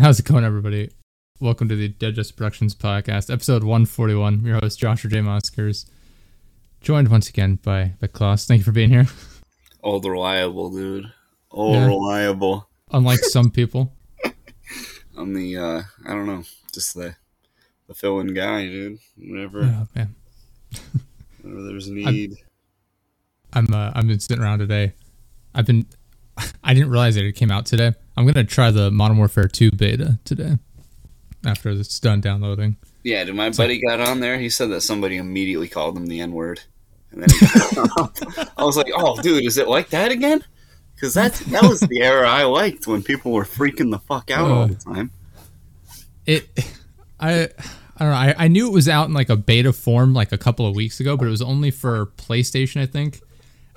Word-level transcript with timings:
How's 0.00 0.18
it 0.18 0.24
going, 0.24 0.44
everybody? 0.44 0.90
Welcome 1.40 1.68
to 1.68 1.76
the 1.76 1.88
Dead 1.88 2.14
Justice 2.14 2.32
Productions 2.32 2.74
podcast, 2.74 3.30
episode 3.32 3.62
141. 3.64 4.44
Your 4.44 4.58
host, 4.60 4.78
Joshua 4.78 5.10
J. 5.10 5.20
Moskers, 5.20 5.86
joined 6.80 7.08
once 7.08 7.28
again 7.28 7.56
by, 7.62 7.92
by 8.00 8.06
Klaus. 8.06 8.46
Thank 8.46 8.60
you 8.60 8.64
for 8.64 8.72
being 8.72 8.88
here. 8.90 9.06
Old 9.82 10.04
reliable, 10.06 10.70
dude. 10.70 11.12
Old 11.50 11.74
Yeah. 11.74 11.86
reliable. 11.86 12.68
Unlike 12.92 13.20
some 13.20 13.50
people. 13.52 13.92
I'm 15.16 15.34
the 15.34 15.56
uh 15.56 15.82
I 16.06 16.14
don't 16.14 16.26
know, 16.26 16.44
just 16.72 16.94
the 16.94 17.16
the 17.86 17.94
fill-in 17.94 18.32
guy, 18.32 18.64
dude. 18.66 18.98
Whenever, 19.18 19.62
Oh, 19.64 19.88
man. 19.94 20.14
whenever 21.42 21.62
there's 21.64 21.90
need. 21.90 22.36
I'm 23.52 23.72
uh, 23.74 23.90
I've 23.94 24.06
been 24.06 24.20
sitting 24.20 24.42
around 24.42 24.60
today. 24.60 24.94
I've 25.54 25.66
been 25.66 25.86
I 26.64 26.72
didn't 26.72 26.90
realize 26.90 27.16
that 27.16 27.24
it 27.24 27.32
came 27.32 27.50
out 27.50 27.66
today. 27.66 27.92
I'm 28.20 28.26
gonna 28.26 28.44
try 28.44 28.70
the 28.70 28.90
Modern 28.90 29.16
Warfare 29.16 29.48
2 29.48 29.70
beta 29.70 30.18
today. 30.26 30.58
After 31.46 31.70
it's 31.70 31.98
done 31.98 32.20
downloading. 32.20 32.76
Yeah, 33.02 33.24
dude, 33.24 33.34
my 33.34 33.48
buddy 33.48 33.80
got 33.80 33.98
on 33.98 34.20
there. 34.20 34.38
He 34.38 34.50
said 34.50 34.68
that 34.72 34.82
somebody 34.82 35.16
immediately 35.16 35.68
called 35.68 35.96
him 35.96 36.04
the 36.04 36.20
N-word. 36.20 36.60
And 37.12 37.22
then 37.22 37.30
he 37.30 37.46
I 38.58 38.64
was 38.64 38.76
like, 38.76 38.88
"Oh, 38.94 39.18
dude, 39.22 39.46
is 39.46 39.56
it 39.56 39.68
like 39.68 39.88
that 39.88 40.12
again?" 40.12 40.44
Because 40.94 41.14
that 41.14 41.32
that 41.48 41.62
was 41.62 41.80
the 41.80 42.02
era 42.02 42.28
I 42.28 42.44
liked 42.44 42.86
when 42.86 43.02
people 43.02 43.32
were 43.32 43.44
freaking 43.44 43.90
the 43.90 44.00
fuck 44.00 44.30
out 44.30 44.50
all 44.50 44.66
the 44.66 44.78
oh. 44.86 44.94
time. 44.94 45.10
It 46.26 46.46
I 47.18 47.48
I 47.96 48.04
don't 48.04 48.10
know. 48.10 48.16
I, 48.16 48.34
I 48.36 48.48
knew 48.48 48.68
it 48.68 48.74
was 48.74 48.86
out 48.86 49.08
in 49.08 49.14
like 49.14 49.30
a 49.30 49.36
beta 49.36 49.72
form 49.72 50.12
like 50.12 50.30
a 50.30 50.38
couple 50.38 50.66
of 50.66 50.76
weeks 50.76 51.00
ago, 51.00 51.16
but 51.16 51.26
it 51.26 51.30
was 51.30 51.40
only 51.40 51.70
for 51.70 52.04
PlayStation, 52.18 52.82
I 52.82 52.86
think. 52.86 53.22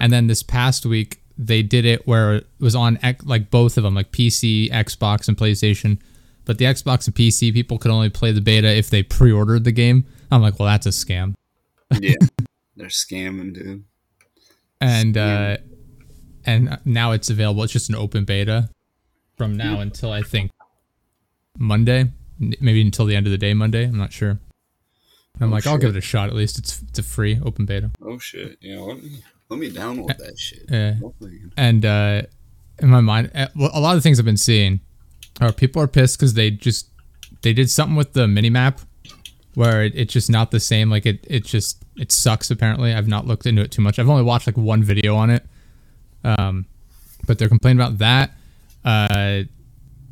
And 0.01 0.11
then 0.11 0.27
this 0.27 0.43
past 0.43 0.85
week 0.85 1.22
they 1.37 1.61
did 1.63 1.85
it 1.85 2.05
where 2.07 2.35
it 2.35 2.47
was 2.59 2.75
on 2.75 2.99
like 3.23 3.49
both 3.49 3.77
of 3.77 3.83
them, 3.83 3.95
like 3.95 4.11
PC, 4.11 4.69
Xbox, 4.71 5.27
and 5.27 5.37
PlayStation. 5.37 5.99
But 6.45 6.57
the 6.57 6.65
Xbox 6.65 7.07
and 7.07 7.15
PC 7.15 7.53
people 7.53 7.77
could 7.77 7.91
only 7.91 8.09
play 8.09 8.31
the 8.31 8.41
beta 8.41 8.67
if 8.67 8.89
they 8.89 9.01
pre-ordered 9.01 9.63
the 9.63 9.71
game. 9.71 10.05
I'm 10.29 10.41
like, 10.41 10.59
well, 10.59 10.67
that's 10.67 10.85
a 10.85 10.89
scam. 10.89 11.35
Yeah, 11.99 12.15
they're 12.75 12.87
scamming, 12.87 13.53
dude. 13.53 13.83
And 14.81 15.17
uh, 15.17 15.57
and 16.45 16.77
now 16.85 17.11
it's 17.13 17.29
available. 17.29 17.63
It's 17.63 17.71
just 17.73 17.89
an 17.89 17.95
open 17.95 18.25
beta 18.25 18.69
from 19.37 19.55
now 19.55 19.79
until 19.79 20.11
I 20.11 20.21
think 20.21 20.51
Monday, 21.57 22.11
maybe 22.39 22.81
until 22.81 23.05
the 23.05 23.15
end 23.15 23.25
of 23.27 23.31
the 23.31 23.37
day 23.37 23.53
Monday. 23.53 23.85
I'm 23.85 23.97
not 23.97 24.11
sure. 24.11 24.39
I'm 25.41 25.49
Oh, 25.49 25.53
like, 25.55 25.65
I'll 25.65 25.77
give 25.77 25.91
it 25.91 25.97
a 25.97 26.01
shot 26.01 26.29
at 26.29 26.35
least. 26.35 26.57
It's 26.59 26.81
it's 26.83 26.99
a 26.99 27.03
free 27.03 27.39
open 27.43 27.65
beta. 27.65 27.91
Oh 28.01 28.19
shit! 28.19 28.57
Yeah, 28.61 28.79
let 28.79 29.01
me 29.01 29.23
let 29.53 29.59
me 29.59 29.69
download 29.69 30.17
that 30.17 30.37
shit. 30.37 30.65
Yeah. 30.69 30.95
And 31.55 31.85
uh, 31.85 32.23
in 32.79 32.89
my 32.89 33.01
mind, 33.01 33.31
uh, 33.35 33.47
a 33.55 33.79
lot 33.79 33.95
of 33.95 34.03
things 34.03 34.19
I've 34.19 34.25
been 34.25 34.37
seeing 34.37 34.79
are 35.41 35.51
people 35.51 35.81
are 35.81 35.87
pissed 35.87 36.17
because 36.19 36.33
they 36.33 36.49
just 36.51 36.89
they 37.43 37.53
did 37.53 37.69
something 37.69 37.95
with 37.95 38.13
the 38.13 38.27
mini 38.27 38.49
map 38.49 38.81
where 39.55 39.83
it, 39.83 39.93
it's 39.95 40.11
just 40.13 40.29
not 40.29 40.51
the 40.51 40.59
same. 40.59 40.89
Like 40.89 41.05
it 41.05 41.25
it 41.29 41.45
just 41.45 41.83
it 41.97 42.11
sucks. 42.11 42.49
Apparently, 42.49 42.93
I've 42.93 43.07
not 43.07 43.27
looked 43.27 43.45
into 43.45 43.61
it 43.61 43.71
too 43.71 43.81
much. 43.81 43.99
I've 43.99 44.09
only 44.09 44.23
watched 44.23 44.47
like 44.47 44.57
one 44.57 44.83
video 44.83 45.15
on 45.15 45.29
it. 45.29 45.45
Um, 46.23 46.65
but 47.27 47.37
they're 47.37 47.49
complaining 47.49 47.79
about 47.79 47.99
that. 47.99 48.31
Uh, 48.83 49.43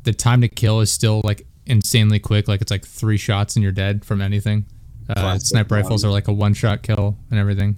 the 0.04 0.12
time 0.12 0.40
to 0.40 0.48
kill 0.48 0.80
is 0.80 0.92
still 0.92 1.20
like 1.24 1.46
insanely 1.66 2.18
quick. 2.18 2.48
Like 2.48 2.60
it's 2.60 2.70
like 2.70 2.86
three 2.86 3.16
shots 3.16 3.56
and 3.56 3.62
you're 3.62 3.72
dead 3.72 4.04
from 4.04 4.20
anything. 4.20 4.66
Uh, 5.08 5.38
sniper 5.38 5.74
rifles 5.74 6.04
are 6.04 6.10
like 6.10 6.28
a 6.28 6.32
one 6.32 6.54
shot 6.54 6.82
kill 6.82 7.18
and 7.30 7.38
everything. 7.38 7.76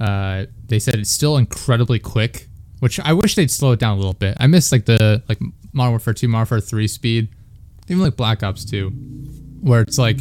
Uh, 0.00 0.46
they 0.66 0.78
said 0.78 0.94
it's 0.94 1.10
still 1.10 1.36
incredibly 1.36 1.98
quick, 1.98 2.48
which 2.80 2.98
I 3.00 3.12
wish 3.12 3.34
they'd 3.34 3.50
slow 3.50 3.72
it 3.72 3.80
down 3.80 3.94
a 3.94 3.96
little 3.96 4.14
bit. 4.14 4.36
I 4.40 4.46
miss 4.46 4.72
like 4.72 4.86
the 4.86 5.22
like 5.28 5.38
Modern 5.72 5.92
Warfare 5.92 6.14
2, 6.14 6.26
Modern 6.26 6.40
Warfare 6.40 6.60
3 6.60 6.88
speed, 6.88 7.28
even 7.88 8.02
like 8.02 8.16
Black 8.16 8.42
Ops 8.42 8.64
2, 8.64 8.88
where 9.60 9.82
it's 9.82 9.98
like 9.98 10.20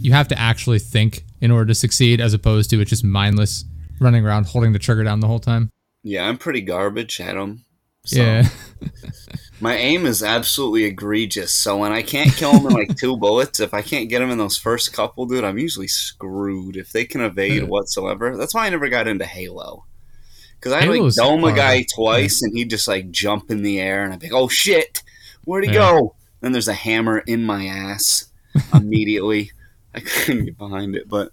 you 0.00 0.12
have 0.12 0.28
to 0.28 0.38
actually 0.38 0.78
think 0.78 1.24
in 1.40 1.50
order 1.50 1.66
to 1.66 1.74
succeed, 1.74 2.20
as 2.20 2.34
opposed 2.34 2.70
to 2.70 2.80
it's 2.80 2.90
just 2.90 3.04
mindless 3.04 3.64
running 4.00 4.24
around 4.26 4.46
holding 4.46 4.72
the 4.72 4.78
trigger 4.78 5.04
down 5.04 5.20
the 5.20 5.26
whole 5.26 5.38
time. 5.38 5.70
Yeah, 6.02 6.28
I'm 6.28 6.36
pretty 6.36 6.60
garbage 6.60 7.20
at 7.20 7.34
them. 7.34 7.64
So 8.04 8.22
Yeah, 8.22 8.48
my 9.64 9.76
aim 9.76 10.04
is 10.04 10.22
absolutely 10.22 10.84
egregious. 10.84 11.52
So 11.52 11.78
when 11.78 11.90
I 11.90 12.02
can't 12.02 12.30
kill 12.36 12.52
them 12.52 12.66
in 12.66 12.72
like 12.74 12.96
two 12.98 13.16
bullets, 13.16 13.60
if 13.60 13.72
I 13.72 13.80
can't 13.82 14.10
get 14.10 14.18
them 14.18 14.30
in 14.30 14.36
those 14.38 14.58
first 14.58 14.92
couple, 14.92 15.24
dude, 15.26 15.42
I'm 15.42 15.58
usually 15.58 15.88
screwed. 15.88 16.76
If 16.76 16.92
they 16.92 17.04
can 17.06 17.22
evade 17.22 17.62
Yeah. 17.62 17.68
whatsoever, 17.68 18.36
that's 18.36 18.54
why 18.54 18.66
I 18.66 18.70
never 18.70 18.88
got 18.90 19.08
into 19.08 19.24
Halo. 19.24 19.84
Because 20.60 20.72
I 20.74 20.80
like 20.80 20.96
Halo's 20.96 21.16
dome 21.16 21.44
a 21.44 21.52
guy 21.54 21.84
twice, 21.94 22.42
and 22.42 22.56
he'd 22.56 22.68
just 22.70 22.86
like 22.86 23.10
jump 23.10 23.50
in 23.50 23.62
the 23.62 23.80
air, 23.80 24.04
and 24.04 24.12
I'd 24.12 24.20
be 24.20 24.26
like, 24.30 24.34
"Oh 24.40 24.48
shit, 24.48 25.02
where'd 25.44 25.64
he 25.64 25.70
Yeah. 25.70 25.78
go?" 25.98 26.14
Then 26.40 26.52
there's 26.52 26.68
a 26.68 26.74
hammer 26.74 27.18
in 27.18 27.42
my 27.42 27.64
ass 27.66 28.26
immediately. 28.74 29.50
I 29.94 30.00
couldn't 30.00 30.44
get 30.44 30.58
behind 30.58 30.94
it, 30.96 31.08
but 31.08 31.32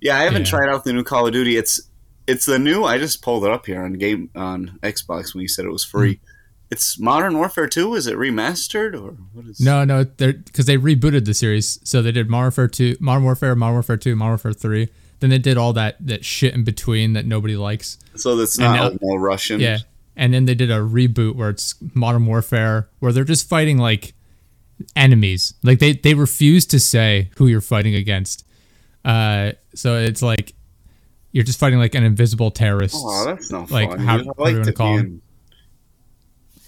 yeah, 0.00 0.16
I 0.18 0.22
haven't 0.24 0.42
Yeah. 0.46 0.50
tried 0.50 0.68
out 0.70 0.84
the 0.84 0.92
new 0.92 1.04
Call 1.04 1.26
of 1.26 1.32
Duty. 1.32 1.56
It's 1.56 1.80
it's 2.26 2.44
the 2.46 2.58
new. 2.58 2.84
I 2.84 2.98
just 2.98 3.22
pulled 3.22 3.44
it 3.44 3.50
up 3.50 3.66
here 3.66 3.82
on 3.82 3.94
game 3.94 4.30
on 4.34 4.78
Xbox 4.82 5.34
when 5.34 5.42
you 5.42 5.48
said 5.48 5.64
it 5.64 5.72
was 5.72 5.84
free. 5.84 6.14
Hmm. 6.14 6.27
It's 6.70 6.98
Modern 6.98 7.38
Warfare 7.38 7.66
2. 7.66 7.94
Is 7.94 8.06
it 8.06 8.16
remastered 8.16 8.92
or 8.94 9.12
what 9.32 9.46
is? 9.46 9.58
no, 9.60 9.84
no, 9.84 10.04
they're 10.04 10.34
because 10.34 10.66
they 10.66 10.76
rebooted 10.76 11.24
the 11.24 11.32
series, 11.34 11.78
so 11.82 12.02
they 12.02 12.12
did 12.12 12.28
Modern 12.28 12.44
Warfare 12.44 12.68
2, 12.68 12.96
Modern 13.00 13.24
Warfare, 13.24 13.54
Modern 13.56 13.74
Warfare 13.74 13.96
2, 13.96 14.14
Modern 14.16 14.30
Warfare 14.32 14.52
3. 14.52 14.88
Then 15.20 15.30
they 15.30 15.38
did 15.38 15.56
all 15.56 15.72
that 15.72 15.96
that 16.06 16.24
shit 16.24 16.54
in 16.54 16.64
between 16.64 17.14
that 17.14 17.24
nobody 17.26 17.56
likes. 17.56 17.98
So 18.16 18.36
that's 18.36 18.58
not 18.58 18.92
now- 18.92 18.98
no 19.00 19.16
Russian. 19.16 19.60
Yeah. 19.60 19.78
And 20.14 20.34
then 20.34 20.44
they 20.46 20.54
did 20.54 20.70
a 20.70 20.78
reboot 20.80 21.36
where 21.36 21.48
it's 21.50 21.74
Modern 21.94 22.26
Warfare, 22.26 22.88
where 22.98 23.12
they're 23.12 23.24
just 23.24 23.48
fighting 23.48 23.78
like 23.78 24.14
enemies. 24.94 25.54
Like 25.62 25.78
they 25.78 25.92
they 25.94 26.14
refuse 26.14 26.66
to 26.66 26.80
say 26.80 27.30
who 27.36 27.46
you're 27.46 27.60
fighting 27.60 27.94
against. 27.94 28.44
Uh, 29.04 29.52
so 29.74 29.96
it's 29.96 30.22
like 30.22 30.54
you're 31.32 31.44
just 31.44 31.58
fighting 31.58 31.78
like 31.78 31.94
an 31.94 32.04
invisible 32.04 32.50
terrorist. 32.50 32.94
Oh, 32.98 33.24
that's 33.26 33.50
no 33.50 33.66
Like, 33.70 33.90
fun. 33.90 33.98
how- 34.00 34.16
you 34.18 34.24
like 34.24 34.36
wanna 34.38 34.64
to 34.64 34.72
call 34.72 34.94
be 34.94 35.00
in- 35.00 35.22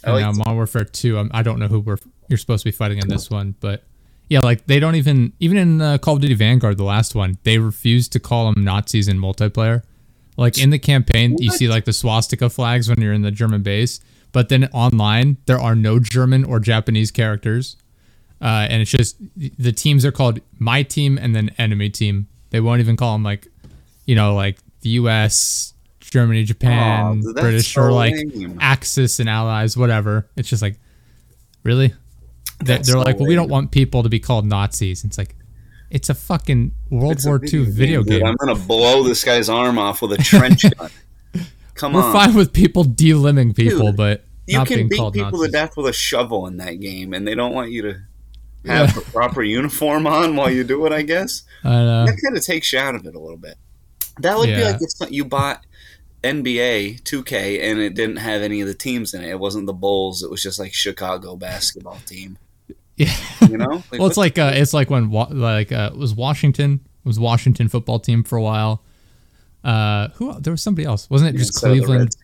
and 0.05 0.15
like 0.15 0.23
now 0.23 0.33
Modern 0.33 0.57
Warfare 0.57 0.85
Two, 0.85 1.19
I'm, 1.19 1.31
I 1.33 1.43
don't 1.43 1.59
know 1.59 1.69
who 1.69 1.81
we're 1.81 1.99
you're 2.29 2.39
supposed 2.39 2.63
to 2.63 2.69
be 2.69 2.73
fighting 2.73 2.99
in 2.99 3.09
this 3.09 3.31
one, 3.31 3.55
but 3.61 3.85
yeah, 4.29 4.41
like 4.41 4.67
they 4.67 4.79
don't 4.79 4.95
even 4.95 5.33
even 5.41 5.59
in 5.59 5.81
uh, 5.81 5.99
Call 5.99 6.15
of 6.15 6.23
Duty 6.23 6.35
Vanguard, 6.35 6.79
the 6.79 6.85
last 6.85 7.15
one, 7.15 7.39
they 7.43 7.59
refuse 7.59 8.09
to 8.11 8.21
call 8.21 8.51
them 8.51 8.65
Nazis 8.65 9.09
in 9.09 9.19
multiplayer. 9.19 9.83
Like 10.37 10.57
in 10.57 10.71
the 10.71 10.79
campaign, 10.79 11.37
you 11.39 11.51
see 11.51 11.69
like 11.69 11.85
the 11.85 11.93
swastika 11.93 12.49
flags 12.49 12.89
when 12.89 13.01
you're 13.01 13.13
in 13.13 13.23
the 13.23 13.33
German 13.33 13.63
base, 13.63 14.01
but 14.33 14.49
then 14.49 14.69
online 14.73 15.37
there 15.47 15.59
are 15.59 15.75
no 15.75 15.99
German 15.99 16.45
or 16.45 16.61
Japanese 16.61 17.11
characters, 17.11 17.77
uh, 18.41 18.67
and 18.71 18.81
it's 18.81 18.91
just 18.91 19.17
the 19.37 19.73
teams 19.73 20.05
are 20.05 20.13
called 20.13 20.41
my 20.59 20.83
team 20.83 21.19
and 21.19 21.35
then 21.35 21.51
enemy 21.59 21.91
team. 21.91 22.29
They 22.51 22.61
won't 22.61 22.81
even 22.81 22.97
call 22.97 23.15
them 23.15 23.23
like, 23.23 23.49
you 24.07 24.15
know, 24.15 24.35
like 24.35 24.59
the 24.81 24.91
U.S., 24.91 25.75
Germany, 26.11 26.45
Japan, 26.45 27.21
that's 27.21 27.41
British, 27.41 27.75
so 27.75 27.83
or 27.83 27.93
like 27.93 28.15
lame. 28.15 28.59
Axis 28.61 29.21
and 29.21 29.29
allies, 29.29 29.77
whatever. 29.77 30.29
It's 30.37 30.49
just 30.49 30.63
like, 30.63 30.79
really? 31.63 31.89
They're, 32.59 32.77
they're 32.79 32.85
so 32.85 33.01
like, 33.01 33.19
well, 33.19 33.29
we 33.29 33.35
don't 33.35 33.49
want 33.49 33.71
people 33.71 34.03
to 34.03 34.09
be 34.09 34.21
called 34.21 34.45
Nazis. 34.45 35.05
It's 35.05 35.17
like, 35.17 35.35
it's 35.91 36.09
a 36.09 36.15
fucking 36.15 36.73
World 36.91 37.13
It's 37.13 37.27
War 37.27 37.41
II 37.43 37.65
video 37.71 38.03
dude. 38.03 38.21
game. 38.21 38.27
I'm 38.27 38.37
gonna 38.37 38.55
blow 38.55 39.03
this 39.03 39.25
guy's 39.25 39.49
arm 39.49 39.79
off 39.79 40.03
with 40.03 40.13
a 40.13 40.19
trench 40.23 40.65
gun. 40.77 40.91
Come 41.75 41.97
on. 41.97 42.03
We're 42.03 42.09
on. 42.09 42.13
fine 42.13 42.35
with 42.35 42.53
people 42.53 42.85
delimbing 42.85 43.55
people, 43.55 43.87
Dude, 43.87 43.97
but 43.97 44.25
you 44.47 44.59
can 44.65 44.77
being 44.77 44.89
beat 44.89 44.99
called 44.99 45.15
people 45.15 45.31
Nazis. 45.33 45.47
to 45.47 45.53
death 45.53 45.77
with 45.77 45.87
a 45.87 45.93
shovel 45.93 46.47
in 46.47 46.59
that 46.59 46.75
game, 46.81 47.15
and 47.15 47.27
they 47.27 47.35
don't 47.35 47.55
want 47.55 47.71
you 47.71 47.83
to 47.83 47.93
have 48.67 48.89
Yeah. 48.89 48.93
the 48.93 49.01
proper 49.13 49.43
uniform 49.43 50.07
on 50.07 50.37
while 50.37 50.51
you 50.51 50.63
do 50.65 50.85
it. 50.87 50.93
I 50.93 51.03
guess 51.03 51.43
I 51.65 51.71
know. 51.71 52.07
that 52.07 52.21
kind 52.23 52.37
of 52.37 52.45
takes 52.45 52.73
you 52.73 52.79
out 52.79 52.95
of 52.95 53.07
it 53.07 53.15
a 53.15 53.19
little 53.19 53.39
bit. 53.39 53.55
That 54.21 54.37
would 54.37 54.47
be 54.49 54.63
like 54.63 54.77
if 54.81 55.11
you 55.11 55.25
bought 55.25 55.65
NBA 56.23 57.03
2K 57.03 57.63
and 57.63 57.79
it 57.79 57.95
didn't 57.95 58.17
have 58.17 58.43
any 58.43 58.61
of 58.61 58.69
the 58.69 58.75
teams 58.75 59.15
in 59.15 59.23
it. 59.23 59.29
It 59.29 59.41
wasn't 59.41 59.67
the 59.67 59.73
Bulls. 59.73 60.23
It 60.23 60.31
was 60.31 60.43
just 60.43 60.59
like 60.59 60.75
Chicago 60.75 61.37
basketball 61.37 61.99
team. 62.07 62.39
Yeah. 62.97 63.15
You 63.49 63.57
know? 63.57 63.83
Like, 63.91 63.93
well, 63.93 64.07
it's 64.07 64.17
like 64.17 64.39
uh, 64.39 64.53
it's 64.55 64.75
like 64.75 64.91
when 64.91 65.11
wa- 65.11 65.29
like 65.31 65.73
uh, 65.73 65.91
it 65.93 65.99
was 65.99 66.15
Washington 66.15 66.81
it 66.85 67.09
was 67.09 67.19
Washington 67.19 67.69
football 67.69 67.99
team 67.99 68.23
for 68.23 68.37
a 68.37 68.43
while. 68.43 68.83
Uh, 69.65 70.09
who 70.15 70.39
there 70.41 70.53
was 70.53 70.63
somebody 70.63 70.87
else, 70.87 71.09
wasn't 71.09 71.35
it? 71.35 71.39
Just 71.39 71.55
Cleveland. 71.55 72.15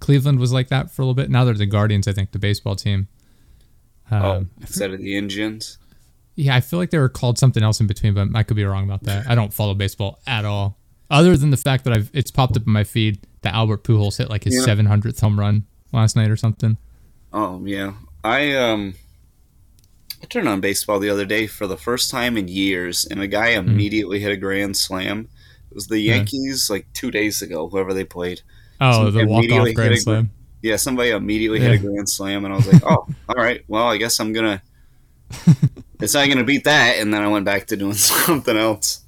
Cleveland 0.00 0.40
was 0.40 0.52
like 0.52 0.68
that 0.68 0.90
for 0.90 1.02
a 1.02 1.04
little 1.04 1.14
bit. 1.14 1.30
Now 1.30 1.44
they're 1.44 1.54
the 1.54 1.66
Guardians, 1.66 2.08
I 2.08 2.12
think, 2.12 2.32
the 2.32 2.40
baseball 2.40 2.74
team. 2.74 3.06
Um, 4.10 4.22
oh, 4.22 4.46
instead 4.60 4.92
of 4.92 4.98
the 4.98 5.16
Indians. 5.16 5.78
Yeah, 6.34 6.56
I 6.56 6.60
feel 6.60 6.78
like 6.78 6.90
they 6.90 6.98
were 6.98 7.08
called 7.08 7.38
something 7.38 7.62
else 7.62 7.80
in 7.80 7.86
between, 7.86 8.14
but 8.14 8.28
I 8.34 8.42
could 8.42 8.56
be 8.56 8.64
wrong 8.64 8.84
about 8.84 9.04
that. 9.04 9.28
I 9.28 9.34
don't 9.34 9.52
follow 9.52 9.74
baseball 9.74 10.18
at 10.26 10.44
all, 10.44 10.78
other 11.12 11.36
than 11.36 11.50
the 11.50 11.56
fact 11.56 11.84
that 11.84 11.92
I've 11.92 12.10
it's 12.12 12.30
popped 12.32 12.56
up 12.56 12.66
in 12.66 12.72
my 12.72 12.82
feed 12.82 13.20
that 13.42 13.54
Albert 13.54 13.84
Pujols 13.84 14.18
hit 14.18 14.28
like 14.30 14.42
his 14.44 14.54
Yeah. 14.56 14.74
700th 14.74 15.20
home 15.20 15.38
run 15.38 15.64
last 15.92 16.16
night 16.16 16.30
or 16.30 16.36
something. 16.36 16.76
Oh 17.32 17.62
yeah, 17.64 17.92
I 18.24 18.52
um, 18.56 18.94
I 20.22 20.26
turned 20.26 20.48
on 20.48 20.60
baseball 20.60 20.98
the 20.98 21.10
other 21.10 21.24
day 21.24 21.46
for 21.46 21.66
the 21.66 21.76
first 21.76 22.10
time 22.10 22.36
in 22.36 22.48
years, 22.48 23.04
and 23.04 23.20
a 23.20 23.26
guy 23.28 23.48
immediately 23.50 24.18
hit 24.20 24.32
a 24.32 24.36
grand 24.36 24.76
slam. 24.76 25.28
It 25.70 25.74
was 25.74 25.86
the 25.86 25.96
Hmm. 26.02 26.08
Yeah. 26.08 26.14
Yankees 26.16 26.68
like 26.70 26.86
two 26.92 27.10
days 27.10 27.40
ago, 27.42 27.68
whoever 27.68 27.94
they 27.94 28.04
played. 28.04 28.42
Oh, 28.80 29.04
So 29.06 29.10
the 29.12 29.26
walk 29.26 29.44
off 29.50 29.72
grand 29.74 29.94
a- 29.94 29.96
slam. 30.00 30.30
Yeah, 30.60 30.76
somebody 30.76 31.10
immediately 31.10 31.58
hit 31.60 31.72
a 31.72 31.78
grand 31.78 32.08
slam, 32.08 32.44
and 32.44 32.52
I 32.54 32.56
was 32.56 32.72
like, 32.72 32.82
oh, 32.86 33.06
all 33.28 33.34
right. 33.36 33.62
Well, 33.66 33.88
I 33.88 33.96
guess 33.96 34.20
I'm 34.20 34.32
gonna 34.32 34.62
it's 36.00 36.14
not 36.14 36.28
gonna 36.28 36.44
beat 36.44 36.64
that. 36.64 36.96
And 36.98 37.12
then 37.12 37.22
I 37.22 37.28
went 37.28 37.44
back 37.44 37.66
to 37.68 37.76
doing 37.76 37.94
something 38.26 38.56
else. 38.56 39.01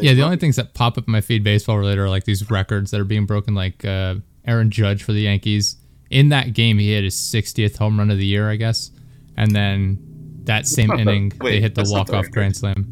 Yeah, 0.00 0.14
the 0.14 0.22
only 0.22 0.36
things 0.36 0.56
that 0.56 0.74
pop 0.74 0.98
up 0.98 1.06
in 1.06 1.12
my 1.12 1.20
feed 1.20 1.42
baseball 1.42 1.78
related 1.78 2.00
are 2.00 2.08
like 2.08 2.24
these 2.24 2.50
records 2.50 2.90
that 2.90 3.00
are 3.00 3.04
being 3.04 3.26
broken, 3.26 3.54
like 3.54 3.84
uh, 3.84 4.16
Aaron 4.46 4.70
Judge 4.70 5.02
for 5.02 5.12
the 5.12 5.22
Yankees. 5.22 5.76
In 6.10 6.28
that 6.28 6.52
game, 6.52 6.78
he 6.78 6.92
hit 6.92 7.04
his 7.04 7.16
60th 7.16 7.78
home 7.78 7.98
run 7.98 8.10
of 8.10 8.18
the 8.18 8.26
year, 8.26 8.50
I 8.50 8.56
guess. 8.56 8.90
And 9.36 9.50
then 9.54 9.98
that 10.44 10.66
same 10.66 10.88
not 10.88 10.96
the- 10.96 11.02
inning, 11.02 11.32
wait, 11.40 11.52
they 11.52 11.60
hit 11.60 11.74
the 11.74 11.84
walk 11.88 12.12
off 12.12 12.30
grand 12.30 12.56
slam. 12.56 12.86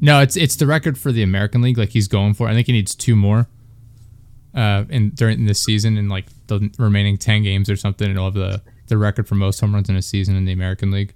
No, 0.00 0.20
it's 0.20 0.36
it's 0.36 0.56
the 0.56 0.66
record 0.66 0.98
for 0.98 1.10
the 1.10 1.22
American 1.22 1.62
League. 1.62 1.78
Like 1.78 1.90
he's 1.90 2.08
going 2.08 2.34
for. 2.34 2.48
I 2.48 2.52
think 2.52 2.66
he 2.66 2.72
needs 2.72 2.94
two 2.94 3.16
more. 3.16 3.48
Uh, 4.54 4.84
in 4.88 5.10
during 5.10 5.44
this 5.46 5.60
season, 5.62 5.96
in 5.98 6.08
like 6.08 6.26
the 6.48 6.70
remaining 6.78 7.16
ten 7.16 7.42
games 7.42 7.70
or 7.70 7.76
something, 7.76 8.06
and 8.06 8.16
he'll 8.16 8.26
have 8.26 8.34
the 8.34 8.60
the 8.88 8.98
record 8.98 9.26
for 9.28 9.34
most 9.36 9.60
home 9.60 9.74
runs 9.74 9.88
in 9.88 9.96
a 9.96 10.02
season 10.02 10.36
in 10.36 10.44
the 10.44 10.52
American 10.52 10.90
League. 10.90 11.14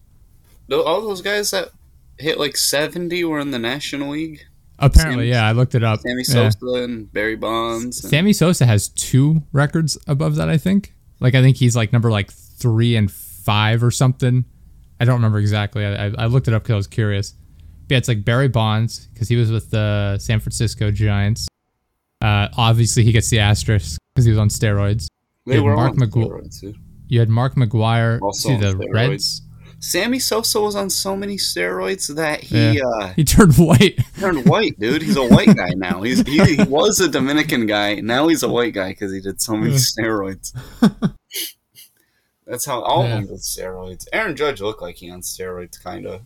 All 0.72 1.00
those 1.00 1.20
guys 1.22 1.50
that 1.50 1.70
hit 2.18 2.38
like 2.38 2.56
seventy 2.56 3.24
were 3.24 3.38
in 3.40 3.50
the 3.50 3.58
National 3.58 4.10
League. 4.10 4.44
Apparently, 4.80 5.24
Sammy- 5.26 5.28
yeah, 5.30 5.46
I 5.46 5.52
looked 5.52 5.74
it 5.74 5.82
up. 5.84 6.00
Sammy 6.00 6.22
Yeah. 6.28 6.50
Sosa 6.50 6.82
and 6.84 7.12
Barry 7.12 7.36
Bonds. 7.36 8.02
And, 8.02 8.10
Sammy 8.10 8.32
Sosa 8.32 8.66
has 8.66 8.88
two 8.88 9.42
records 9.52 9.98
above 10.06 10.36
that, 10.36 10.48
I 10.48 10.56
think. 10.58 10.94
Like 11.20 11.34
I 11.34 11.42
think 11.42 11.56
he's 11.58 11.76
like 11.76 11.92
number 11.92 12.10
like 12.10 12.30
three 12.32 12.96
and 12.96 13.10
five 13.10 13.82
or 13.84 13.90
something. 13.90 14.44
I 14.98 15.04
don't 15.04 15.16
remember 15.16 15.38
exactly. 15.38 15.84
I, 15.84 16.06
I, 16.06 16.26
looked 16.26 16.46
it 16.48 16.54
up 16.54 16.62
because 16.62 16.72
I 16.74 16.76
was 16.76 16.86
curious. 16.86 17.32
But 17.88 17.94
yeah, 17.94 17.98
it's 17.98 18.08
like 18.08 18.24
Barry 18.24 18.48
Bonds 18.48 19.08
because 19.12 19.28
he 19.28 19.36
was 19.36 19.50
with 19.50 19.70
the 19.70 20.18
San 20.18 20.40
Francisco 20.40 20.90
Giants. 20.90 21.48
Uh, 22.22 22.48
obviously, 22.56 23.02
he 23.02 23.12
gets 23.12 23.30
the 23.30 23.38
asterisk 23.38 23.98
because 24.14 24.24
he 24.26 24.30
was 24.30 24.38
on 24.38 24.48
steroids. 24.48 25.08
they 25.46 25.54
Yeah, 25.56 25.60
were 25.62 25.74
Mark 25.74 25.92
on 25.92 25.96
McGu- 25.98 26.26
steroids, 26.28 26.60
dude. 26.60 26.76
You 27.08 27.18
had 27.20 27.28
Mark 27.30 27.54
McGwire. 27.56 28.20
Also 28.22 28.50
see 28.50 28.56
the 28.56 28.74
steroids. 28.74 28.92
Reds. 28.94 29.42
Sammy 29.82 30.18
Sosa 30.18 30.60
was 30.60 30.76
on 30.76 30.90
so 30.90 31.16
many 31.16 31.36
steroids 31.36 32.14
that 32.14 32.42
he 32.42 32.72
Yeah. 32.72 32.82
uh, 33.00 33.12
He 33.14 33.24
turned 33.24 33.56
white. 33.56 33.98
turned 34.18 34.46
white, 34.46 34.78
dude. 34.78 35.00
He's 35.02 35.16
a 35.16 35.26
white 35.26 35.56
guy 35.56 35.70
now. 35.74 36.02
He's 36.02 36.20
he, 36.26 36.56
he 36.56 36.62
was 36.64 37.00
a 37.00 37.08
Dominican 37.08 37.64
guy. 37.66 37.94
Now 37.96 38.28
he's 38.28 38.42
a 38.42 38.48
white 38.48 38.74
guy 38.74 38.90
because 38.90 39.12
he 39.12 39.20
did 39.20 39.40
so 39.40 39.56
many 39.56 39.74
steroids. 39.74 40.52
That's 42.46 42.66
how 42.66 42.80
all 42.82 43.04
Yeah. 43.04 43.18
of 43.18 43.26
them 43.26 43.36
did 43.36 43.40
steroids. 43.44 44.06
Aaron 44.12 44.36
Judge 44.36 44.60
looked 44.60 44.82
like 44.82 44.96
he 44.96 45.10
on 45.10 45.20
steroids, 45.22 45.82
kind 45.82 46.06
of. 46.06 46.22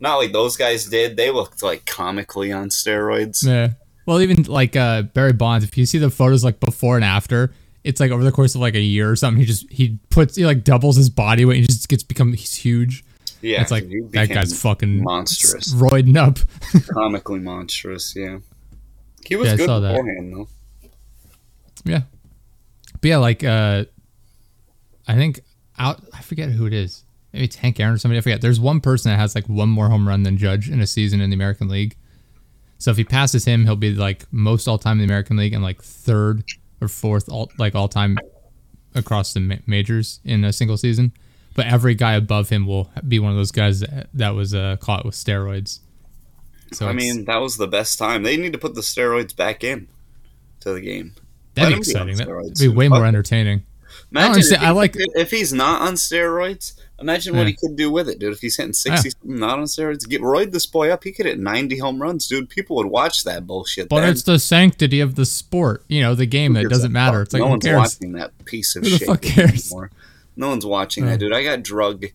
Not 0.00 0.16
like 0.16 0.32
those 0.32 0.56
guys 0.56 0.86
did. 0.86 1.16
They 1.16 1.30
looked 1.30 1.62
like 1.62 1.84
comically 1.84 2.50
on 2.52 2.70
steroids. 2.70 3.46
yeah. 3.46 3.70
Well, 4.06 4.20
even 4.22 4.44
like 4.44 4.74
uh, 4.74 5.02
Barry 5.02 5.34
Bonds, 5.34 5.64
if 5.64 5.76
you 5.76 5.84
see 5.86 5.98
the 5.98 6.10
photos 6.10 6.42
like 6.42 6.58
before 6.58 6.96
and 6.96 7.04
after, 7.04 7.52
it's 7.84 8.00
like 8.00 8.10
over 8.10 8.22
the 8.24 8.32
course 8.32 8.54
of 8.54 8.60
like 8.60 8.74
a 8.74 8.80
year 8.80 9.10
or 9.10 9.16
something. 9.16 9.40
He 9.40 9.46
just 9.46 9.70
he 9.70 9.98
puts 10.10 10.36
he 10.36 10.44
like 10.44 10.64
doubles 10.64 10.96
his 10.96 11.08
body 11.10 11.44
weight. 11.44 11.58
and 11.58 11.66
just 11.66 11.88
gets 11.88 12.02
become 12.02 12.32
he's 12.32 12.54
huge. 12.54 13.04
Yeah, 13.42 13.62
it's 13.62 13.70
like 13.70 13.88
that 14.10 14.28
guy's 14.28 14.60
fucking 14.60 15.02
monstrous. 15.02 15.72
roiding 15.74 16.16
up. 16.18 16.38
comically 16.94 17.38
monstrous. 17.40 18.14
Yeah, 18.14 18.38
he 19.24 19.36
was 19.36 19.48
Yeah, 19.48 19.56
good 19.56 19.66
saw 19.66 19.80
that. 19.80 19.92
beforehand 19.96 20.32
though. 20.34 20.48
yeah, 21.84 22.02
but 23.00 23.08
yeah, 23.08 23.16
like 23.16 23.42
uh, 23.42 23.84
I 25.08 25.14
think 25.14 25.40
out. 25.78 26.02
I 26.12 26.20
forget 26.22 26.50
who 26.50 26.66
it 26.66 26.74
is. 26.74 27.04
Maybe 27.32 27.44
it's 27.46 27.56
Hank 27.56 27.78
Aaron 27.80 27.94
or 27.94 27.98
somebody. 27.98 28.18
I 28.18 28.20
forget. 28.20 28.40
There's 28.42 28.60
one 28.60 28.80
person 28.80 29.10
that 29.10 29.16
has 29.18 29.34
like 29.34 29.46
one 29.48 29.68
more 29.70 29.88
home 29.88 30.06
run 30.06 30.22
than 30.24 30.36
Judge 30.36 30.68
in 30.68 30.80
a 30.80 30.86
season 30.86 31.20
in 31.20 31.30
the 31.30 31.34
American 31.34 31.68
League. 31.68 31.96
So 32.78 32.90
if 32.90 32.96
he 32.96 33.04
passes 33.04 33.44
him, 33.44 33.64
he'll 33.64 33.76
be 33.76 33.94
like 33.94 34.24
most 34.32 34.66
all 34.68 34.78
time 34.78 34.94
in 34.94 34.98
the 34.98 35.04
American 35.04 35.36
League 35.36 35.52
and 35.54 35.62
like 35.62 35.80
third 35.82 36.44
or 36.80 36.88
fourth 36.88 37.28
all 37.28 37.50
like 37.58 37.74
all 37.74 37.88
time 37.88 38.18
across 38.94 39.32
the 39.32 39.40
ma- 39.40 39.56
majors 39.66 40.20
in 40.24 40.44
a 40.44 40.52
single 40.52 40.76
season. 40.76 41.12
But 41.54 41.66
every 41.66 41.94
guy 41.94 42.12
above 42.14 42.48
him 42.48 42.66
will 42.66 42.90
be 43.06 43.18
one 43.18 43.32
of 43.32 43.36
those 43.36 43.50
guys 43.50 43.80
that, 43.80 44.08
that 44.14 44.30
was 44.30 44.54
uh, 44.54 44.76
caught 44.80 45.04
with 45.04 45.14
steroids. 45.14 45.80
So 46.72 46.86
I 46.88 46.92
mean, 46.92 47.24
that 47.24 47.38
was 47.38 47.56
the 47.56 47.66
best 47.66 47.98
time. 47.98 48.22
They 48.22 48.36
need 48.36 48.52
to 48.52 48.58
put 48.58 48.74
the 48.74 48.80
steroids 48.80 49.34
back 49.34 49.64
in 49.64 49.88
to 50.60 50.72
the 50.72 50.80
game. 50.80 51.14
that'd 51.54 51.72
let 51.72 51.84
be 51.84 51.90
exciting. 51.90 52.16
That'd 52.16 52.58
be 52.58 52.68
way 52.68 52.88
more 52.88 53.04
entertaining. 53.04 53.64
Imagine 54.12 54.32
understand. 54.34 54.62
if, 54.62 54.68
I 54.68 54.70
like- 54.70 54.94
if 54.96 55.30
he's 55.30 55.52
not 55.52 55.82
on 55.82 55.94
steroids. 55.94 56.74
Imagine 57.00 57.34
what 57.34 57.42
Yeah. 57.42 57.48
he 57.48 57.52
could 57.54 57.76
do 57.76 57.90
with 57.90 58.08
it, 58.08 58.18
dude. 58.18 58.32
If 58.34 58.40
he's 58.40 58.56
hitting 58.56 58.72
sixty, 58.74 59.10
something, 59.10 59.38
not 59.38 59.58
on 59.58 59.64
steroids, 59.64 60.06
get 60.08 60.20
roid 60.20 60.52
this 60.52 60.66
boy 60.66 60.90
up. 60.90 61.02
He 61.04 61.12
could 61.12 61.26
hit 61.26 61.38
ninety 61.38 61.78
home 61.78 62.00
runs, 62.00 62.26
dude. 62.28 62.50
People 62.50 62.76
would 62.76 62.86
watch 62.86 63.24
that 63.24 63.46
bullshit. 63.46 63.88
But 63.88 64.02
then. 64.02 64.10
it's 64.10 64.22
the 64.24 64.38
sanctity 64.38 65.00
of 65.00 65.14
the 65.14 65.24
sport, 65.24 65.82
you 65.88 66.00
know, 66.02 66.14
the 66.14 66.26
game. 66.26 66.56
It 66.56 66.68
doesn't 66.68 66.92
matter. 66.92 67.18
fuck? 67.20 67.24
It's 67.26 67.32
like 67.34 67.40
no 67.40 67.48
one's 67.48 67.64
cares? 67.64 67.76
watching 67.78 68.12
that 68.12 68.44
piece 68.44 68.76
of 68.76 68.86
shit 68.86 69.08
anymore. 69.38 69.90
No 70.36 70.48
one's 70.50 70.66
watching 70.66 71.04
Yeah. 71.04 71.10
that, 71.12 71.18
dude. 71.20 71.32
I 71.32 71.42
got 71.42 71.62
drugged 71.62 72.06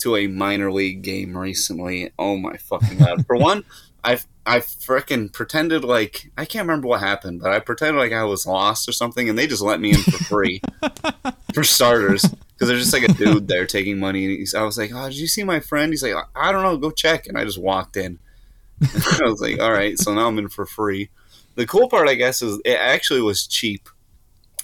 to 0.00 0.16
a 0.16 0.28
minor 0.28 0.70
league 0.70 1.02
game 1.02 1.36
recently. 1.36 2.10
Oh 2.18 2.36
my 2.36 2.56
fucking 2.56 2.98
god! 2.98 3.26
For 3.26 3.36
one, 3.36 3.64
I 4.04 4.20
I 4.46 4.60
frickin' 4.60 5.32
pretended 5.32 5.82
like 5.84 6.30
I 6.38 6.44
can't 6.44 6.66
remember 6.66 6.86
what 6.86 7.00
happened, 7.00 7.40
but 7.42 7.52
I 7.52 7.58
pretended 7.58 7.98
like 7.98 8.12
I 8.12 8.22
was 8.24 8.46
lost 8.46 8.88
or 8.88 8.92
something, 8.92 9.28
and 9.28 9.36
they 9.36 9.48
just 9.48 9.62
let 9.62 9.80
me 9.80 9.90
in 9.90 10.00
for 10.02 10.24
free. 10.24 10.60
for 11.54 11.64
starters, 11.64 12.24
because 12.58 12.68
there's 12.68 12.80
just 12.90 12.92
like 12.92 13.04
a 13.08 13.12
dude 13.12 13.46
there 13.48 13.66
taking 13.66 14.00
money, 14.00 14.24
and 14.24 14.36
he's, 14.38 14.52
I 14.54 14.62
was 14.64 14.76
like, 14.76 14.90
"Oh, 14.92 15.08
did 15.08 15.16
you 15.18 15.28
see 15.28 15.44
my 15.44 15.60
friend?" 15.60 15.92
He's 15.92 16.02
like, 16.02 16.14
"I 16.34 16.50
don't 16.50 16.64
know, 16.64 16.76
go 16.76 16.90
check," 16.90 17.26
and 17.28 17.38
I 17.38 17.44
just 17.44 17.60
walked 17.60 17.96
in. 17.96 18.18
I 18.82 19.22
was 19.28 19.40
like, 19.40 19.60
"All 19.60 19.70
right," 19.72 19.96
so 19.98 20.12
now 20.12 20.26
I'm 20.26 20.38
in 20.38 20.48
for 20.48 20.66
free. 20.66 21.10
The 21.54 21.66
cool 21.66 21.88
part, 21.88 22.08
I 22.08 22.14
guess, 22.14 22.42
is 22.42 22.60
it 22.64 22.76
actually 22.78 23.20
was 23.22 23.46
cheap. 23.46 23.88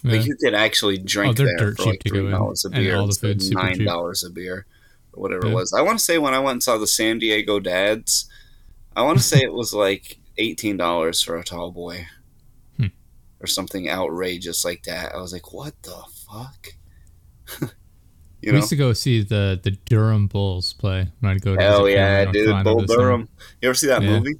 Yeah. 0.03 0.11
Like 0.17 0.25
you 0.25 0.35
could 0.35 0.53
actually 0.53 0.97
drink 0.97 1.39
Oh, 1.39 1.45
there 1.45 1.57
dirt 1.57 1.77
for 1.77 1.85
like 1.91 2.01
three 2.07 2.29
dollars 2.29 2.63
a 2.65 2.67
and 2.67 2.75
beer, 2.75 2.95
all 2.97 3.03
the 3.07 3.07
instead 3.07 3.41
super 3.41 3.61
nine 3.63 3.83
dollars 3.85 4.23
a 4.23 4.29
beer, 4.29 4.65
or 5.13 5.21
whatever 5.21 5.45
Yeah. 5.47 5.53
it 5.53 5.55
was. 5.55 5.73
I 5.73 5.81
want 5.81 5.97
to 5.99 6.03
say 6.05 6.17
when 6.17 6.33
I 6.33 6.39
went 6.39 6.53
and 6.53 6.63
saw 6.63 6.77
the 6.77 6.87
San 6.87 7.19
Diego 7.19 7.59
Dads, 7.59 8.29
I 8.95 9.01
want 9.03 9.17
to 9.17 9.23
say 9.23 9.39
it 9.41 9.53
was 9.53 9.73
like 9.73 10.17
eighteen 10.37 10.77
dollars 10.77 11.21
for 11.21 11.37
a 11.37 11.43
tall 11.43 11.71
boy, 11.71 12.07
Hmm. 12.77 12.87
or 13.41 13.47
something 13.47 13.89
outrageous 13.89 14.63
like 14.65 14.83
that. 14.83 15.13
I 15.15 15.17
was 15.17 15.31
like, 15.33 15.53
what 15.53 15.73
the 15.83 16.01
fuck? 16.27 17.71
you 18.45 18.51
we 18.53 18.57
used 18.59 18.69
to 18.69 18.75
go 18.75 18.93
see 18.93 19.21
the 19.23 19.59
the 19.61 19.71
Durham 19.71 20.27
Bulls 20.27 20.73
play 20.73 21.07
when 21.19 21.31
I'd 21.33 21.41
go 21.41 21.55
to 21.55 21.61
Hell 21.61 21.89
yeah, 21.89 22.25
dude! 22.31 22.63
Bull 22.63 22.73
over 22.77 22.81
the 22.87 22.93
summer. 22.93 23.03
Durham. 23.03 23.29
You 23.61 23.69
ever 23.69 23.73
see 23.75 23.87
that 23.87 24.01
Yeah. 24.01 24.09
movie? 24.19 24.35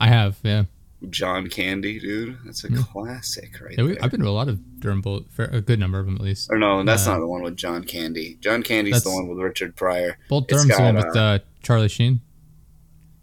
I 0.00 0.08
have, 0.08 0.38
yeah. 0.42 0.64
John 1.10 1.48
Candy, 1.48 2.00
dude. 2.00 2.38
That's 2.44 2.64
a 2.64 2.68
Hmm. 2.68 2.76
classic, 2.80 3.60
right 3.60 3.74
yeah 3.76 3.84
we, 3.84 3.88
there. 3.92 3.98
I've 4.04 4.10
been 4.10 4.20
to 4.20 4.28
a 4.28 4.30
lot 4.30 4.48
of 4.48 4.80
Durham 4.80 5.00
Bull, 5.02 5.24
fair- 5.30 5.50
a 5.52 5.60
good 5.60 5.78
number 5.78 5.98
of 5.98 6.06
them 6.06 6.16
at 6.16 6.22
least. 6.22 6.50
or 6.50 6.58
no, 6.58 6.82
that's 6.82 7.06
Uh, 7.06 7.12
not 7.14 7.20
the 7.20 7.26
one 7.26 7.42
with 7.42 7.56
John 7.56 7.84
Candy. 7.84 8.38
John 8.40 8.62
Candy's 8.62 9.02
the 9.04 9.10
one 9.10 9.28
with 9.28 9.38
Richard 9.38 9.76
Pryor. 9.76 10.16
Bull 10.28 10.40
Durham's 10.42 10.76
the 10.76 10.82
one 10.82 10.94
with 10.96 11.16
uh, 11.16 11.38
Charlie 11.62 11.88
Sheen. 11.88 12.20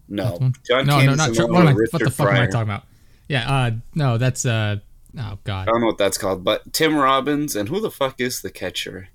No? 0.08 0.38
John 0.66 0.86
no, 0.86 0.98
no, 0.98 1.00
Candy's 1.00 1.16
not 1.16 1.28
the 1.30 1.34
Char- 1.36 1.46
one 1.48 1.68
I, 1.68 1.72
what 1.72 1.90
the 2.04 2.10
fuck 2.10 2.28
am 2.28 2.36
I 2.42 2.46
talking 2.46 2.62
about? 2.70 2.84
Yeah, 3.28 3.50
uh, 3.50 3.70
no, 3.94 4.18
that's 4.18 4.44
uh, 4.44 4.76
oh 5.18 5.38
god, 5.44 5.62
I 5.68 5.72
don't 5.72 5.80
know 5.80 5.86
what 5.86 5.98
that's 5.98 6.18
called, 6.18 6.44
but 6.44 6.72
Tim 6.72 6.94
Robbins 6.94 7.56
and 7.56 7.68
who 7.68 7.80
the 7.80 7.90
fuck 7.90 8.20
is 8.20 8.42
the 8.42 8.50
catcher? 8.50 9.08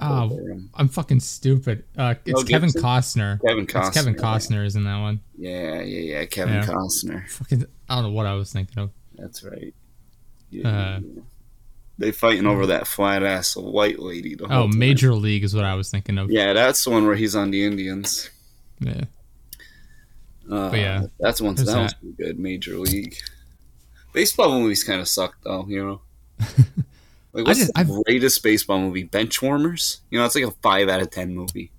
Oh, 0.00 0.60
I'm 0.74 0.88
fucking 0.88 1.20
stupid. 1.20 1.84
Uh, 1.96 2.14
it's 2.24 2.32
Mel 2.40 2.44
Kevin 2.44 2.68
Gibson? 2.68 2.82
Costner. 2.82 3.40
Kevin 3.46 3.64
It's 3.64 3.72
Costner. 3.72 3.92
Kevin 3.94 4.14
Costner 4.14 4.64
is 4.64 4.76
in 4.76 4.84
that 4.84 5.00
one. 5.00 5.20
Yeah, 5.36 5.80
yeah, 5.82 6.18
yeah. 6.18 6.24
Kevin 6.26 6.54
Yeah. 6.54 6.66
Costner. 6.66 7.28
Fucking, 7.28 7.66
I 7.88 7.94
don't 7.96 8.04
know 8.04 8.10
what 8.10 8.26
I 8.26 8.34
was 8.34 8.52
thinking 8.52 8.82
of. 8.82 8.90
That's 9.16 9.42
right. 9.44 9.74
Yeah. 10.50 10.68
Uh, 10.68 11.00
they 11.98 12.10
fighting 12.12 12.46
over 12.46 12.66
that 12.66 12.86
flat 12.86 13.22
ass 13.22 13.54
white 13.56 13.98
lady. 13.98 14.34
The 14.34 14.44
Oh, 14.44 14.68
time. 14.68 14.78
Major 14.78 15.14
League 15.14 15.44
is 15.44 15.54
what 15.54 15.64
I 15.64 15.74
was 15.74 15.90
thinking 15.90 16.18
of. 16.18 16.30
Yeah, 16.30 16.52
that's 16.52 16.82
the 16.84 16.90
one 16.90 17.06
where 17.06 17.14
he's 17.16 17.36
on 17.36 17.50
the 17.50 17.64
Indians. 17.64 18.30
Yeah. 18.80 19.04
Uh, 20.50 20.70
But 20.70 20.78
yeah, 20.78 21.02
that's 21.20 21.40
one. 21.40 21.54
That 21.54 21.66
that. 21.66 21.94
pretty 22.00 22.14
good. 22.16 22.38
Major 22.38 22.76
League. 22.78 23.16
Baseball 24.12 24.58
movies 24.60 24.82
kind 24.84 25.00
of 25.00 25.08
suck 25.08 25.36
though. 25.44 25.64
You 25.68 25.84
know. 25.84 26.00
Like, 27.32 27.46
I 27.46 27.48
what's 27.48 27.58
just- 27.60 27.72
the 27.74 27.80
I've- 27.80 27.92
greatest 28.04 28.42
baseball 28.42 28.78
movie? 28.80 29.04
Benchwarmers. 29.06 30.00
You 30.10 30.18
know, 30.18 30.24
it's 30.26 30.34
like 30.34 30.44
a 30.44 30.50
five 30.62 30.88
out 30.88 31.00
of 31.02 31.10
ten 31.10 31.34
movie. 31.34 31.72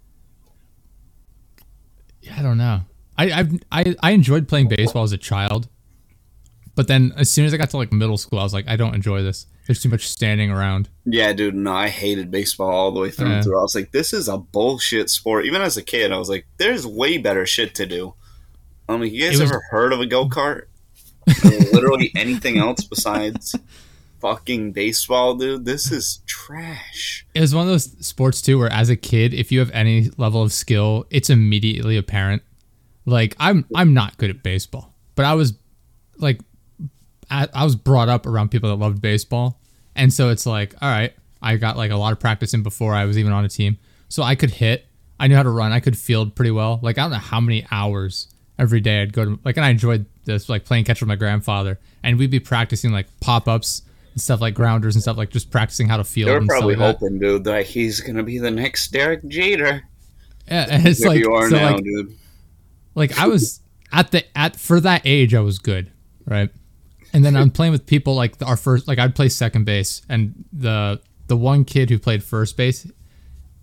Yeah, 2.22 2.36
I 2.40 2.42
don't 2.42 2.58
know. 2.58 2.82
I 3.18 3.32
I've, 3.32 3.54
I 3.72 3.96
I 4.02 4.12
enjoyed 4.12 4.48
playing 4.48 4.70
baseball 4.70 5.04
as 5.04 5.12
a 5.12 5.18
child, 5.18 5.68
but 6.76 6.88
then 6.88 7.14
as 7.18 7.30
soon 7.30 7.46
as 7.46 7.54
I 7.54 7.58
got 7.58 7.70
to 7.72 7.78
like 7.78 7.92
middle 7.92 8.18
school, 8.18 8.40
I 8.40 8.44
was 8.44 8.54
like, 8.54 8.68
I 8.68 8.76
don't 8.76 8.96
enjoy 8.96 9.22
this. 9.22 9.46
There's 9.68 9.82
too 9.82 9.90
much 9.90 10.08
standing 10.08 10.50
around. 10.52 10.90
Yeah, 11.06 11.32
dude. 11.34 11.56
No, 11.56 11.72
I 11.74 11.88
hated 11.90 12.32
baseball 12.32 12.70
all 12.72 12.92
the 12.92 13.00
way 13.00 13.12
through 13.12 13.28
Yeah. 13.30 13.36
and 13.36 13.44
through. 13.44 13.58
I 13.58 13.62
was 13.62 13.76
like, 13.76 13.92
this 13.92 14.12
is 14.12 14.28
a 14.28 14.38
bullshit 14.38 15.10
sport. 15.10 15.46
Even 15.46 15.62
as 15.62 15.78
a 15.78 15.82
kid, 15.84 16.12
I 16.12 16.18
was 16.18 16.28
like, 16.30 16.46
there's 16.58 16.86
way 16.86 17.18
better 17.18 17.46
shit 17.46 17.74
to 17.76 17.86
do. 17.86 18.14
I 18.90 18.98
mean, 18.98 19.14
you 19.14 19.22
guys 19.30 19.40
was- 19.40 19.52
ever 19.52 19.62
heard 19.70 19.94
of 19.94 20.02
a 20.02 20.06
go 20.06 20.28
kart? 20.28 20.64
Literally 21.72 22.12
anything 22.18 22.58
else 22.58 22.84
besides 22.84 23.56
fucking 24.24 24.72
baseball, 24.72 25.36
dude? 25.36 25.66
This 25.66 25.92
is 25.92 26.22
trash. 26.26 27.26
It 27.36 27.42
was 27.42 27.54
one 27.54 27.64
of 27.64 27.68
those 27.68 27.92
sports 28.06 28.42
too, 28.42 28.58
where 28.58 28.72
as 28.72 28.90
a 28.90 28.96
kid, 28.96 29.34
if 29.34 29.52
you 29.52 29.60
have 29.60 29.70
any 29.72 30.10
level 30.18 30.42
of 30.42 30.54
skill, 30.54 31.06
it's 31.10 31.30
immediately 31.30 31.98
apparent. 31.98 32.42
Like 33.06 33.36
I'm 33.38 33.66
I'm 33.76 33.94
not 33.94 34.18
good 34.18 34.30
at 34.30 34.42
baseball, 34.42 34.94
but 35.16 35.26
I 35.26 35.34
was 35.34 35.54
like 36.18 36.40
I, 37.30 37.50
I 37.54 37.66
was 37.66 37.76
brought 37.76 38.08
up 38.08 38.26
around 38.26 38.50
people 38.50 38.70
that 38.70 38.78
loved 38.78 39.02
baseball, 39.02 39.60
and 39.94 40.12
so 40.12 40.30
it's 40.30 40.46
like, 40.46 40.74
all 40.82 40.90
right, 40.90 41.14
I 41.42 41.58
got 41.58 41.76
like 41.76 41.92
a 41.92 41.98
lot 41.98 42.14
of 42.14 42.20
practice 42.22 42.54
in 42.54 42.64
before 42.64 42.96
I 42.96 43.04
was 43.04 43.18
even 43.18 43.34
on 43.34 43.44
a 43.44 43.50
team, 43.50 43.78
so 44.08 44.24
I 44.24 44.36
could 44.36 44.52
hit. 44.52 44.86
I 45.20 45.28
knew 45.28 45.36
how 45.36 45.44
to 45.44 45.50
run. 45.50 45.74
I 45.74 45.82
could 45.82 45.98
field 45.98 46.34
pretty 46.34 46.52
well. 46.52 46.80
Like 46.82 46.98
I 46.98 47.02
don't 47.02 47.12
know 47.12 47.18
how 47.18 47.42
many 47.42 47.68
hours 47.72 48.34
every 48.58 48.80
day 48.80 49.02
I'd 49.02 49.12
go 49.12 49.26
to 49.26 49.40
like, 49.44 49.58
and 49.58 49.66
I 49.66 49.70
enjoyed 49.70 50.06
this 50.24 50.48
like 50.48 50.64
playing 50.64 50.86
catch 50.86 51.02
with 51.02 51.10
my 51.10 51.18
grandfather, 51.18 51.78
and 52.04 52.18
we'd 52.18 52.32
be 52.32 52.40
practicing 52.40 52.94
like 52.94 53.08
pop 53.20 53.50
ups 53.50 53.82
stuff 54.22 54.42
like 54.42 54.54
grounders 54.54 54.96
and 54.96 55.02
stuff 55.02 55.18
like 55.18 55.30
just 55.30 55.52
practicing 55.52 55.88
how 55.88 55.98
to 55.98 56.04
field. 56.04 56.28
They 56.28 56.32
were 56.34 56.38
and 56.38 56.46
stuff 56.46 56.60
probably 56.60 56.76
like 56.76 57.00
that. 57.00 57.06
hoping, 57.06 57.20
dude, 57.20 57.44
that 57.46 57.66
he's 57.66 58.00
gonna 58.02 58.24
be 58.24 58.38
the 58.38 58.52
next 58.52 58.92
Derek 58.92 59.28
Jeter. 59.28 59.84
Yeah, 60.48 60.68
and 60.70 60.86
it's 60.88 61.02
If 61.02 61.08
like 61.08 61.20
you 61.20 61.34
are 61.34 61.50
so 61.50 61.56
now, 61.56 61.74
like 61.76 61.84
dude. 61.84 62.16
like 62.96 63.18
I 63.18 63.28
was 63.28 63.62
at 63.92 64.12
the 64.12 64.26
at 64.38 64.56
for 64.58 64.80
that 64.82 65.02
age 65.06 65.34
I 65.34 65.40
was 65.40 65.60
good, 65.60 65.92
right? 66.26 66.50
And 67.14 67.24
then 67.24 67.36
I'm 67.36 67.52
playing 67.52 67.72
with 67.74 67.86
people 67.86 68.16
like 68.16 68.36
our 68.42 68.58
first 68.58 68.88
like 68.88 69.00
I'd 69.00 69.16
play 69.16 69.30
second 69.30 69.66
base 69.66 70.02
and 70.10 70.46
the 70.52 71.00
the 71.28 71.38
one 71.38 71.64
kid 71.64 71.90
who 71.90 72.00
played 72.00 72.24
first 72.24 72.58
base 72.58 72.90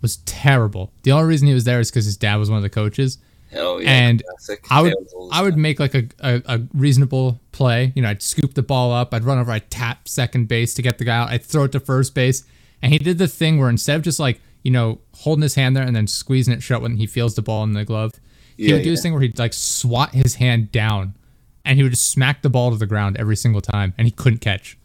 was 0.00 0.18
terrible. 0.18 0.92
The 1.02 1.12
only 1.12 1.26
reason 1.26 1.48
he 1.48 1.54
was 1.54 1.64
there 1.64 1.80
is 1.80 1.90
because 1.90 2.04
his 2.04 2.16
dad 2.16 2.36
was 2.36 2.48
one 2.48 2.56
of 2.56 2.62
the 2.62 2.70
coaches. 2.70 3.18
Hell 3.50 3.82
yeah, 3.82 3.90
and 3.90 4.22
classic. 4.24 4.64
I 4.70 4.80
would 4.82 4.94
I 5.32 5.42
would 5.42 5.56
make 5.56 5.80
like 5.80 5.94
a, 5.94 6.04
a, 6.20 6.42
a 6.46 6.60
reasonable 6.72 7.40
play. 7.52 7.92
You 7.96 8.02
know, 8.02 8.08
I'd 8.10 8.22
scoop 8.22 8.54
the 8.54 8.62
ball 8.62 8.92
up, 8.92 9.12
I'd 9.12 9.24
run 9.24 9.38
over, 9.38 9.50
I'd 9.50 9.70
tap 9.70 10.06
second 10.08 10.46
base 10.48 10.72
to 10.74 10.82
get 10.82 10.98
the 10.98 11.04
guy 11.04 11.16
out, 11.18 11.30
I'd 11.30 11.42
throw 11.42 11.64
it 11.64 11.72
to 11.72 11.80
first 11.80 12.14
base. 12.14 12.44
And 12.82 12.92
he 12.92 12.98
did 12.98 13.18
the 13.18 13.28
thing 13.28 13.58
where 13.58 13.68
instead 13.68 13.96
of 13.96 14.02
just 14.02 14.20
like, 14.20 14.40
you 14.62 14.70
know, 14.70 15.00
holding 15.16 15.42
his 15.42 15.54
hand 15.56 15.76
there 15.76 15.84
and 15.84 15.94
then 15.94 16.06
squeezing 16.06 16.54
it 16.54 16.62
shut 16.62 16.80
when 16.80 16.96
he 16.96 17.06
feels 17.06 17.34
the 17.34 17.42
ball 17.42 17.64
in 17.64 17.72
the 17.72 17.84
glove, 17.84 18.12
he 18.56 18.68
Yeah, 18.68 18.74
would 18.74 18.84
do 18.84 18.90
this 18.90 19.02
thing 19.02 19.12
where 19.12 19.22
he'd 19.22 19.38
like 19.38 19.52
swat 19.52 20.10
his 20.14 20.36
hand 20.36 20.70
down 20.70 21.14
and 21.64 21.76
he 21.76 21.82
would 21.82 21.92
just 21.92 22.08
smack 22.08 22.42
the 22.42 22.50
ball 22.50 22.70
to 22.70 22.76
the 22.76 22.86
ground 22.86 23.16
every 23.18 23.36
single 23.36 23.60
time 23.60 23.94
and 23.98 24.06
he 24.06 24.10
couldn't 24.12 24.38
catch. 24.38 24.78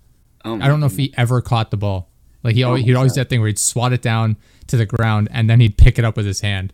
Oh 0.43 0.55
I 0.61 0.67
don't 0.67 0.79
know 0.79 0.85
if 0.87 0.97
he 0.97 1.13
ever 1.17 1.41
caught 1.41 1.71
the 1.71 1.77
ball. 1.77 2.09
Like 2.43 2.55
he 2.55 2.63
always, 2.63 2.83
Oh, 2.83 2.85
he'd 2.85 2.95
always 2.95 3.13
do 3.13 3.21
that 3.21 3.29
thing 3.29 3.39
where 3.41 3.47
he'd 3.47 3.59
swat 3.59 3.93
it 3.93 4.01
down 4.01 4.37
to 4.67 4.77
the 4.77 4.85
ground 4.85 5.29
and 5.31 5.49
then 5.49 5.59
he'd 5.59 5.77
pick 5.77 5.97
it 5.99 6.05
up 6.05 6.17
with 6.17 6.25
his 6.25 6.41
hand. 6.41 6.73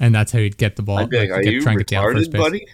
And 0.00 0.14
that's 0.14 0.32
how 0.32 0.38
he'd 0.38 0.56
get 0.58 0.76
the 0.76 0.82
ball. 0.82 0.98
I'd 0.98 1.10
be 1.10 1.18
like, 1.18 1.30
like, 1.30 1.40
are 1.40 1.42
get- 1.42 1.52
you 1.52 1.60
try 1.60 1.72
and 1.72 1.78
get 1.80 1.88
the 1.88 1.96
first 2.02 2.30
retarded, 2.30 2.38
buddy? 2.38 2.66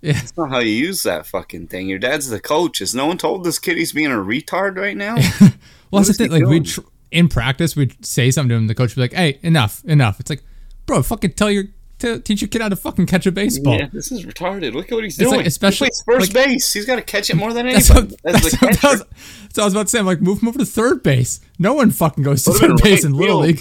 Yeah. 0.00 0.12
That's 0.12 0.36
not 0.36 0.50
how 0.50 0.60
you 0.60 0.70
use 0.70 1.02
that 1.02 1.26
fucking 1.26 1.66
thing. 1.66 1.88
Your 1.88 1.98
dad's 1.98 2.28
the 2.28 2.38
coach. 2.38 2.78
Has 2.78 2.94
no 2.94 3.06
one 3.06 3.18
told 3.18 3.42
this 3.42 3.58
kid 3.58 3.76
he's 3.78 3.92
being 3.92 4.12
a 4.12 4.16
retard 4.16 4.76
right 4.78 4.96
now? 4.96 5.16
Well, 5.90 6.02
that's 6.02 6.18
the 6.18 6.28
thing. 6.28 6.30
Like 6.30 6.44
we 6.44 6.60
tr- 6.60 6.82
in 7.10 7.28
practice, 7.28 7.74
we'd 7.74 8.04
say 8.04 8.30
something 8.30 8.50
to 8.50 8.54
him. 8.56 8.66
The 8.66 8.74
coach 8.74 8.90
would 8.94 8.96
be 8.96 9.00
like, 9.00 9.12
"Hey, 9.14 9.38
enough, 9.42 9.82
enough." 9.86 10.20
It's 10.20 10.28
like, 10.28 10.42
bro, 10.84 11.02
fucking 11.02 11.32
tell 11.32 11.50
your 11.50 11.64
t- 11.98 12.18
teach 12.20 12.42
your 12.42 12.48
kid 12.48 12.60
how 12.60 12.68
to 12.68 12.76
fucking 12.76 13.06
catch 13.06 13.24
a 13.26 13.32
baseball. 13.32 13.74
Yeah, 13.78 13.88
this 13.90 14.12
is 14.12 14.26
retarded. 14.26 14.74
Look 14.74 14.92
at 14.92 14.94
what 14.94 15.04
he's 15.04 15.18
It's 15.18 15.26
like, 15.30 15.38
doing. 15.38 15.46
especially- 15.46 15.86
he 15.86 16.02
plays 16.04 16.20
first 16.20 16.34
like- 16.34 16.46
base. 16.46 16.70
He's 16.74 16.84
got 16.84 16.96
to 16.96 17.02
catch 17.02 17.30
it 17.30 17.36
more 17.36 17.54
than 17.54 17.64
That's 17.66 17.90
anybody. 17.90 18.16
what, 18.22 18.32
that's, 18.34 18.50
the 18.50 18.56
what, 18.66 18.70
was, 18.70 18.80
that's 18.82 19.56
what 19.56 19.58
I 19.62 19.64
was 19.64 19.72
about 19.72 19.82
to 19.84 19.88
say. 19.88 19.98
I'm 19.98 20.04
like, 20.04 20.20
move 20.20 20.42
him 20.42 20.48
over 20.48 20.58
to 20.58 20.66
third 20.66 21.02
base. 21.02 21.40
No 21.58 21.72
one 21.72 21.90
fucking 21.90 22.22
goes 22.22 22.44
to 22.44 22.50
Put 22.50 22.60
him 22.62 22.70
in 22.72 22.76
third 22.76 22.84
base 22.84 23.04
right 23.04 23.10
in 23.10 23.16
little 23.16 23.42
field. 23.42 23.60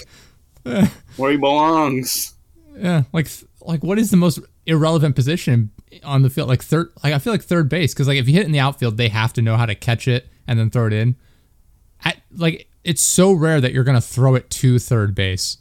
league. 0.65 0.89
where 1.15 1.31
he 1.31 1.38
belongs. 1.38 2.33
Yeah, 2.77 3.03
like 3.13 3.27
like 3.62 3.84
what 3.84 4.00
is 4.00 4.12
the 4.12 4.17
most 4.17 4.39
irrelevant 4.65 5.15
position 5.15 5.72
on 6.03 6.22
the 6.22 6.29
field? 6.29 6.48
Like 6.48 6.63
third, 6.63 6.91
like 7.03 7.13
I 7.13 7.19
feel 7.19 7.34
like 7.34 7.43
third 7.43 7.69
base 7.69 7.93
because 7.93 8.07
like 8.07 8.17
if 8.17 8.27
you 8.27 8.34
hit 8.34 8.43
it 8.43 8.46
in 8.46 8.51
the 8.51 8.60
outfield, 8.60 8.98
they 8.98 9.10
have 9.10 9.34
to 9.34 9.41
know 9.41 9.57
how 9.57 9.65
to 9.65 9.75
catch 9.75 10.07
it 10.07 10.27
and 10.48 10.60
then 10.60 10.69
throw 10.69 10.88
it 10.88 10.93
in. 10.93 11.15
At, 12.03 12.17
like 12.31 12.69
it's 12.84 13.01
so 13.01 13.34
rare 13.34 13.60
that 13.60 13.74
you're 13.74 13.84
gonna 13.84 14.01
throw 14.01 14.36
it 14.36 14.50
to 14.51 14.79
third 14.79 15.15
base 15.15 15.57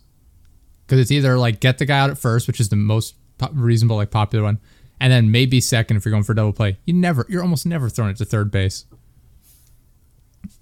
because 0.86 1.00
it's 1.00 1.10
either 1.10 1.38
like 1.38 1.60
get 1.60 1.78
the 1.78 1.84
guy 1.84 1.98
out 1.98 2.10
at 2.10 2.18
first, 2.18 2.46
which 2.46 2.60
is 2.60 2.68
the 2.68 2.76
most 2.76 3.14
reasonable 3.52 3.96
like 3.96 4.10
popular 4.10 4.44
one, 4.44 4.58
and 5.00 5.12
then 5.12 5.30
maybe 5.30 5.60
second 5.60 5.96
if 5.96 6.04
you're 6.04 6.12
going 6.12 6.22
for 6.22 6.32
a 6.32 6.36
double 6.36 6.52
play. 6.52 6.78
You 6.84 6.94
never, 6.94 7.26
you're 7.28 7.42
almost 7.42 7.66
never 7.66 7.88
throwing 7.88 8.12
it 8.12 8.16
to 8.18 8.24
third 8.24 8.50
base. 8.50 8.84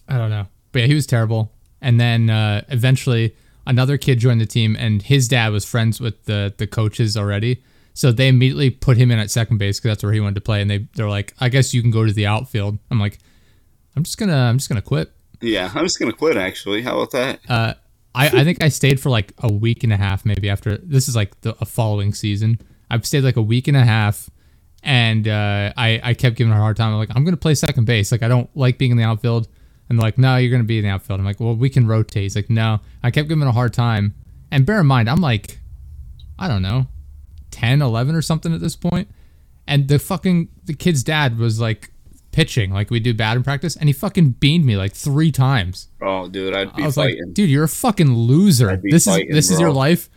I 0.08 0.18
don't 0.18 0.30
know, 0.30 0.46
but 0.73 0.80
yeah, 0.80 0.87
he 0.87 0.94
was 0.94 1.06
terrible. 1.06 1.52
And 1.80 2.00
then 2.00 2.30
uh, 2.30 2.62
eventually, 2.68 3.37
another 3.66 3.97
kid 3.97 4.18
joined 4.18 4.40
the 4.40 4.47
team, 4.47 4.76
and 4.78 5.02
his 5.02 5.28
dad 5.28 5.52
was 5.52 5.64
friends 5.64 6.00
with 6.00 6.25
the 6.25 6.54
the 6.56 6.66
coaches 6.66 7.16
already. 7.16 7.62
So 7.94 8.11
they 8.11 8.28
immediately 8.28 8.71
put 8.71 8.97
him 8.97 9.12
in 9.12 9.21
at 9.21 9.30
second 9.30 9.59
base 9.59 9.78
because 9.78 9.92
that's 9.92 10.02
where 10.02 10.12
he 10.12 10.21
wanted 10.21 10.35
to 10.35 10.40
play. 10.40 10.61
And 10.61 10.71
they 10.71 10.88
they're 10.94 11.09
like, 11.09 11.35
I 11.40 11.49
guess 11.49 11.73
you 11.73 11.80
can 11.80 11.90
go 11.90 12.04
to 12.04 12.12
the 12.12 12.26
outfield. 12.26 12.78
I'm 12.90 12.99
like, 12.99 13.18
I'm 13.97 14.02
just 14.02 14.18
gonna 14.18 14.37
I'm 14.37 14.59
just 14.59 14.68
gonna 14.68 14.83
quit. 14.83 15.12
Yeah, 15.40 15.71
I'm 15.75 15.85
just 15.85 15.99
gonna 15.99 16.12
quit. 16.12 16.37
Actually, 16.37 16.83
how 16.83 16.97
about 16.97 17.12
that? 17.12 17.40
Uh, 17.49 17.75
I, 18.14 18.26
I 18.26 18.44
think 18.44 18.62
I 18.62 18.68
stayed 18.68 19.00
for 19.00 19.11
like 19.11 19.33
a 19.38 19.52
week 19.52 19.83
and 19.83 19.92
a 19.92 19.97
half, 19.97 20.25
maybe 20.25 20.49
after 20.49 20.76
this 20.78 21.09
is 21.09 21.16
like 21.16 21.40
the 21.40 21.56
a 21.61 21.64
following 21.64 22.14
season. 22.14 22.59
I've 22.90 23.06
stayed 23.06 23.25
like 23.25 23.37
a 23.37 23.42
week 23.42 23.66
and 23.68 23.76
a 23.76 23.85
half, 23.85 24.30
and 24.83 25.26
uh, 25.26 25.73
I 25.76 26.00
I 26.02 26.14
kept 26.14 26.37
giving 26.37 26.52
her 26.52 26.59
a 26.59 26.62
hard 26.62 26.76
time. 26.76 26.92
I'm 26.92 26.99
like, 26.99 27.11
I'm 27.14 27.25
gonna 27.25 27.37
play 27.37 27.54
second 27.54 27.85
base. 27.85 28.12
Like 28.12 28.23
I 28.23 28.28
don't 28.28 28.49
like 28.56 28.78
being 28.78 28.90
in 28.90 28.97
the 28.97 29.04
outfield. 29.04 29.49
And 29.88 29.98
like, 29.98 30.18
no, 30.18 30.36
you're 30.36 30.50
gonna 30.50 30.64
be 30.64 30.78
in 30.78 30.84
the 30.84 30.90
outfield. 30.90 31.20
I'm 31.20 31.26
like, 31.26 31.40
well, 31.40 31.54
we 31.54 31.68
can 31.70 31.86
rotate. 31.86 32.22
He's 32.22 32.36
like, 32.36 32.50
no. 32.50 32.80
I 33.02 33.10
kept 33.10 33.28
giving 33.28 33.42
him 33.42 33.48
a 33.48 33.52
hard 33.52 33.72
time. 33.72 34.14
And 34.50 34.64
bear 34.64 34.80
in 34.80 34.86
mind, 34.86 35.10
I'm 35.10 35.20
like, 35.20 35.60
I 36.38 36.48
don't 36.48 36.62
know, 36.62 36.86
10, 37.50 37.82
11 37.82 38.14
or 38.14 38.22
something 38.22 38.54
at 38.54 38.60
this 38.60 38.76
point. 38.76 39.08
And 39.66 39.88
the 39.88 39.98
fucking 39.98 40.48
the 40.64 40.74
kid's 40.74 41.02
dad 41.02 41.38
was 41.38 41.60
like 41.60 41.90
pitching, 42.32 42.72
like 42.72 42.90
we 42.90 43.00
do 43.00 43.14
bad 43.14 43.36
in 43.36 43.42
practice, 43.42 43.76
and 43.76 43.88
he 43.88 43.92
fucking 43.92 44.30
beamed 44.32 44.64
me 44.64 44.76
like 44.76 44.92
three 44.92 45.30
times. 45.30 45.88
Oh, 46.02 46.28
dude, 46.28 46.54
I'd 46.54 46.74
be 46.74 46.82
I 46.82 46.86
was 46.86 46.96
fighting. 46.96 47.24
like, 47.24 47.34
dude, 47.34 47.48
you're 47.48 47.64
a 47.64 47.68
fucking 47.68 48.12
loser. 48.12 48.76
This 48.82 49.06
is 49.06 49.12
fighting, 49.14 49.32
this 49.32 49.50
is 49.50 49.60
your 49.60 49.70
life. 49.72 50.10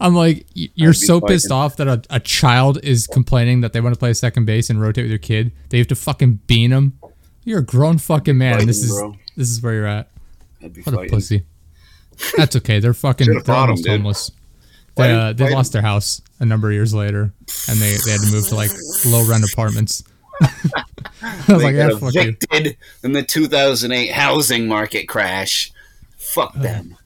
I'm 0.00 0.14
like, 0.14 0.46
you're 0.54 0.94
so 0.94 1.20
pissed 1.20 1.52
off 1.52 1.76
that 1.76 1.86
a, 1.86 2.02
a 2.08 2.20
child 2.20 2.78
is 2.82 3.06
complaining 3.06 3.60
that 3.60 3.74
they 3.74 3.82
want 3.82 3.94
to 3.94 3.98
play 3.98 4.14
second 4.14 4.46
base 4.46 4.70
and 4.70 4.80
rotate 4.80 5.04
with 5.04 5.10
your 5.10 5.18
kid. 5.18 5.52
They 5.68 5.76
have 5.76 5.88
to 5.88 5.94
fucking 5.94 6.40
bean 6.46 6.70
him. 6.70 6.98
You're 7.44 7.60
a 7.60 7.64
grown 7.64 7.98
fucking 7.98 8.36
man, 8.36 8.60
and 8.60 8.68
this 8.68 8.82
is 8.82 8.90
bro. 8.90 9.16
this 9.36 9.48
is 9.50 9.62
where 9.62 9.74
you're 9.74 9.86
at. 9.86 10.10
What 10.60 10.94
a 10.94 11.08
pussy. 11.08 11.44
That's 12.36 12.54
okay. 12.56 12.80
They're 12.80 12.92
fucking 12.94 13.26
they're 13.44 13.54
almost 13.56 13.84
dude. 13.84 13.92
homeless. 13.92 14.30
They, 14.96 15.10
uh, 15.12 15.32
they 15.32 15.54
lost 15.54 15.72
their 15.72 15.80
house 15.82 16.20
a 16.40 16.44
number 16.44 16.68
of 16.68 16.74
years 16.74 16.92
later, 16.92 17.32
and 17.68 17.78
they, 17.78 17.96
they 18.04 18.10
had 18.12 18.20
to 18.20 18.30
move 18.32 18.46
to 18.48 18.54
like 18.56 18.70
low 19.06 19.24
rent 19.24 19.44
apartments. 19.50 20.04
I 20.42 20.48
was 21.22 21.46
They 21.46 21.54
like, 21.54 21.74
yeah, 21.74 21.88
got 21.90 22.00
fuck 22.00 22.14
you. 22.14 22.20
evicted 22.20 22.76
in 23.02 23.12
the 23.12 23.22
2008 23.22 24.10
housing 24.10 24.66
market 24.66 25.06
crash. 25.08 25.72
Fuck 26.18 26.54
them. 26.54 26.96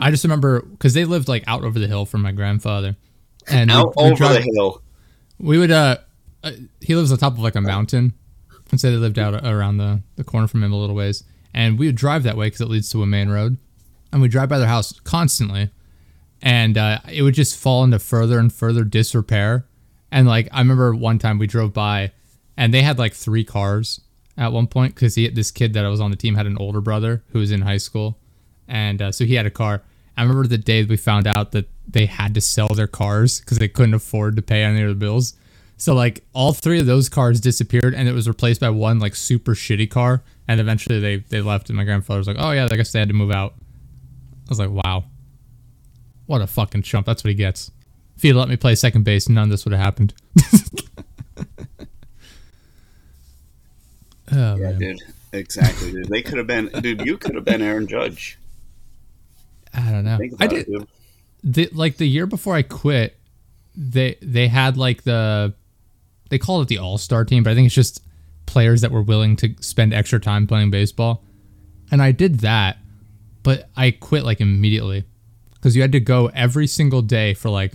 I 0.00 0.10
just 0.10 0.24
remember 0.24 0.62
because 0.62 0.94
they 0.94 1.04
lived 1.04 1.28
like 1.28 1.44
out 1.46 1.62
over 1.64 1.78
the 1.78 1.86
hill 1.86 2.04
from 2.06 2.22
my 2.22 2.32
grandfather, 2.32 2.96
and 3.48 3.70
we- 3.70 3.76
Out 3.76 3.94
we 3.96 4.02
over 4.02 4.14
drive- 4.16 4.42
the 4.42 4.50
hill. 4.54 4.82
We 5.38 5.58
would 5.58 5.70
uh, 5.70 5.98
uh 6.42 6.52
he 6.80 6.94
lives 6.96 7.12
on 7.12 7.18
top 7.18 7.34
of 7.34 7.38
like 7.40 7.54
a 7.54 7.60
mountain. 7.60 8.14
And 8.72 8.80
say 8.80 8.90
they 8.90 8.96
lived 8.96 9.18
out 9.18 9.34
around 9.46 9.76
the, 9.76 10.00
the 10.16 10.24
corner 10.24 10.48
from 10.48 10.64
him 10.64 10.72
a 10.72 10.76
little 10.76 10.96
ways. 10.96 11.22
And 11.54 11.78
we 11.78 11.86
would 11.86 11.94
drive 11.94 12.22
that 12.24 12.36
way 12.36 12.46
because 12.46 12.62
it 12.62 12.68
leads 12.68 12.90
to 12.90 13.02
a 13.02 13.06
main 13.06 13.28
road. 13.28 13.58
And 14.10 14.20
we 14.20 14.28
drive 14.28 14.48
by 14.48 14.58
their 14.58 14.68
house 14.68 14.98
constantly. 15.00 15.70
And 16.40 16.76
uh, 16.76 16.98
it 17.10 17.22
would 17.22 17.34
just 17.34 17.56
fall 17.56 17.84
into 17.84 17.98
further 17.98 18.38
and 18.38 18.52
further 18.52 18.82
disrepair. 18.82 19.66
And 20.10 20.26
like 20.26 20.48
I 20.52 20.58
remember 20.58 20.94
one 20.94 21.18
time 21.18 21.38
we 21.38 21.46
drove 21.46 21.72
by 21.72 22.12
and 22.56 22.72
they 22.72 22.82
had 22.82 22.98
like 22.98 23.14
three 23.14 23.44
cars 23.44 24.00
at 24.36 24.52
one 24.52 24.66
point 24.66 24.94
because 24.94 25.14
he 25.14 25.28
this 25.28 25.50
kid 25.50 25.72
that 25.74 25.84
I 25.84 25.88
was 25.88 26.00
on 26.00 26.10
the 26.10 26.16
team 26.16 26.34
had 26.34 26.46
an 26.46 26.58
older 26.58 26.80
brother 26.80 27.22
who 27.28 27.38
was 27.38 27.50
in 27.50 27.62
high 27.62 27.78
school. 27.78 28.18
And 28.66 29.02
uh, 29.02 29.12
so 29.12 29.24
he 29.24 29.34
had 29.34 29.46
a 29.46 29.50
car. 29.50 29.82
I 30.16 30.22
remember 30.22 30.46
the 30.46 30.58
day 30.58 30.84
we 30.84 30.96
found 30.96 31.26
out 31.26 31.52
that 31.52 31.68
they 31.86 32.06
had 32.06 32.34
to 32.34 32.40
sell 32.40 32.68
their 32.68 32.86
cars 32.86 33.40
because 33.40 33.58
they 33.58 33.68
couldn't 33.68 33.94
afford 33.94 34.36
to 34.36 34.42
pay 34.42 34.62
any 34.62 34.82
of 34.82 34.88
the 34.88 34.94
bills. 34.94 35.34
So 35.82 35.94
like 35.96 36.22
all 36.32 36.52
three 36.52 36.78
of 36.78 36.86
those 36.86 37.08
cars 37.08 37.40
disappeared 37.40 37.92
and 37.92 38.08
it 38.08 38.12
was 38.12 38.28
replaced 38.28 38.60
by 38.60 38.70
one 38.70 39.00
like 39.00 39.16
super 39.16 39.52
shitty 39.52 39.90
car. 39.90 40.22
And 40.46 40.60
eventually 40.60 41.00
they 41.00 41.16
they 41.16 41.40
left 41.40 41.70
and 41.70 41.76
my 41.76 41.82
grandfather 41.82 42.18
was 42.18 42.28
like, 42.28 42.36
oh 42.38 42.52
yeah, 42.52 42.68
I 42.70 42.76
guess 42.76 42.92
they 42.92 43.00
had 43.00 43.08
to 43.08 43.14
move 43.14 43.32
out. 43.32 43.54
I 44.46 44.48
was 44.48 44.60
like, 44.60 44.70
wow, 44.70 45.06
what 46.26 46.40
a 46.40 46.46
fucking 46.46 46.82
chump. 46.82 47.04
That's 47.04 47.24
what 47.24 47.30
he 47.30 47.34
gets. 47.34 47.72
If 48.14 48.22
he'd 48.22 48.34
let 48.34 48.48
me 48.48 48.56
play 48.56 48.76
second 48.76 49.02
base, 49.02 49.28
none 49.28 49.42
of 49.42 49.50
this 49.50 49.64
would 49.64 49.72
have 49.72 49.80
happened. 49.80 50.14
oh, 54.30 54.54
Yeah, 54.54 54.54
man. 54.54 54.78
dude. 54.78 55.00
Exactly, 55.32 55.90
dude. 55.90 56.08
They 56.08 56.22
could 56.22 56.38
have 56.38 56.46
been, 56.46 56.68
dude. 56.80 57.04
You 57.04 57.18
could 57.18 57.34
have 57.34 57.44
been 57.44 57.60
Aaron 57.60 57.88
Judge. 57.88 58.38
I 59.74 59.90
don't 59.90 60.04
know. 60.04 60.20
I 60.38 60.46
did 60.46 60.68
it, 60.68 60.88
the, 61.42 61.68
like 61.72 61.96
the 61.96 62.06
year 62.06 62.26
before 62.26 62.54
I 62.54 62.62
quit. 62.62 63.18
They 63.74 64.16
they 64.20 64.46
had 64.48 64.76
like 64.76 65.02
the 65.02 65.54
they 66.32 66.38
called 66.38 66.62
it 66.62 66.68
the 66.68 66.78
All 66.78 66.96
Star 66.96 67.26
team, 67.26 67.42
but 67.42 67.50
I 67.50 67.54
think 67.54 67.66
it's 67.66 67.74
just 67.74 68.02
players 68.46 68.80
that 68.80 68.90
were 68.90 69.02
willing 69.02 69.36
to 69.36 69.54
spend 69.60 69.92
extra 69.92 70.18
time 70.18 70.46
playing 70.46 70.70
baseball. 70.70 71.22
And 71.90 72.00
I 72.00 72.10
did 72.10 72.40
that, 72.40 72.78
but 73.42 73.68
I 73.76 73.90
quit 73.90 74.24
like 74.24 74.40
immediately 74.40 75.04
because 75.52 75.76
you 75.76 75.82
had 75.82 75.92
to 75.92 76.00
go 76.00 76.28
every 76.28 76.66
single 76.66 77.02
day 77.02 77.34
for 77.34 77.50
like 77.50 77.74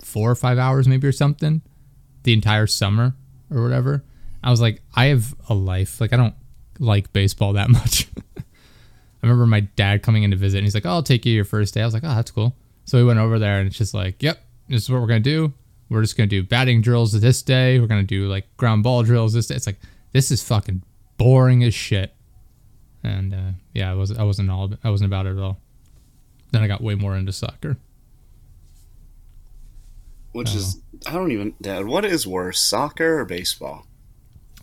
four 0.00 0.28
or 0.28 0.34
five 0.34 0.58
hours, 0.58 0.88
maybe 0.88 1.06
or 1.06 1.12
something, 1.12 1.62
the 2.24 2.32
entire 2.32 2.66
summer 2.66 3.14
or 3.52 3.62
whatever. 3.62 4.02
I 4.42 4.50
was 4.50 4.60
like, 4.60 4.82
I 4.96 5.04
have 5.06 5.36
a 5.48 5.54
life. 5.54 6.00
Like 6.00 6.12
I 6.12 6.16
don't 6.16 6.34
like 6.80 7.12
baseball 7.12 7.52
that 7.52 7.70
much. 7.70 8.08
I 8.36 8.42
remember 9.22 9.46
my 9.46 9.60
dad 9.60 10.02
coming 10.02 10.24
in 10.24 10.32
to 10.32 10.36
visit, 10.36 10.58
and 10.58 10.66
he's 10.66 10.74
like, 10.74 10.86
oh, 10.86 10.90
"I'll 10.90 11.02
take 11.04 11.24
you 11.24 11.32
your 11.32 11.44
first 11.44 11.72
day." 11.72 11.82
I 11.82 11.84
was 11.84 11.94
like, 11.94 12.04
"Oh, 12.04 12.16
that's 12.16 12.32
cool." 12.32 12.56
So 12.84 12.98
we 12.98 13.04
went 13.04 13.20
over 13.20 13.38
there, 13.38 13.60
and 13.60 13.68
it's 13.68 13.78
just 13.78 13.94
like, 13.94 14.24
"Yep, 14.24 14.44
this 14.68 14.82
is 14.82 14.90
what 14.90 15.00
we're 15.00 15.06
gonna 15.06 15.20
do. 15.20 15.52
We're 15.90 16.02
just 16.02 16.16
gonna 16.16 16.26
do 16.26 16.42
batting 16.42 16.82
drills 16.82 17.18
this 17.18 17.42
day. 17.42 17.80
We're 17.80 17.86
gonna 17.86 18.02
do 18.02 18.26
like 18.28 18.44
ground 18.56 18.82
ball 18.82 19.02
drills 19.02 19.32
this 19.32 19.46
day." 19.46 19.54
It's 19.54 19.66
like 19.66 19.80
this 20.12 20.30
is 20.30 20.42
fucking 20.42 20.82
boring 21.16 21.64
as 21.64 21.74
shit. 21.74 22.14
And 23.02 23.32
uh, 23.34 23.50
yeah, 23.74 23.90
I 23.90 23.94
was 23.94 24.16
I 24.16 24.22
wasn't 24.22 24.50
all 24.50 24.72
I 24.84 24.90
wasn't 24.90 25.06
about 25.06 25.26
it 25.26 25.36
at 25.36 25.38
all. 25.38 25.58
Then 26.52 26.62
I 26.62 26.66
got 26.66 26.80
way 26.82 26.94
more 26.94 27.16
into 27.16 27.32
soccer. 27.32 27.76
which 30.32 30.54
is 30.54 30.80
I 31.06 31.12
don't 31.12 31.32
even 31.32 31.54
Dad. 31.60 31.86
What 31.86 32.04
is 32.04 32.26
worse, 32.26 32.60
soccer 32.60 33.20
or 33.20 33.24
baseball? 33.24 33.86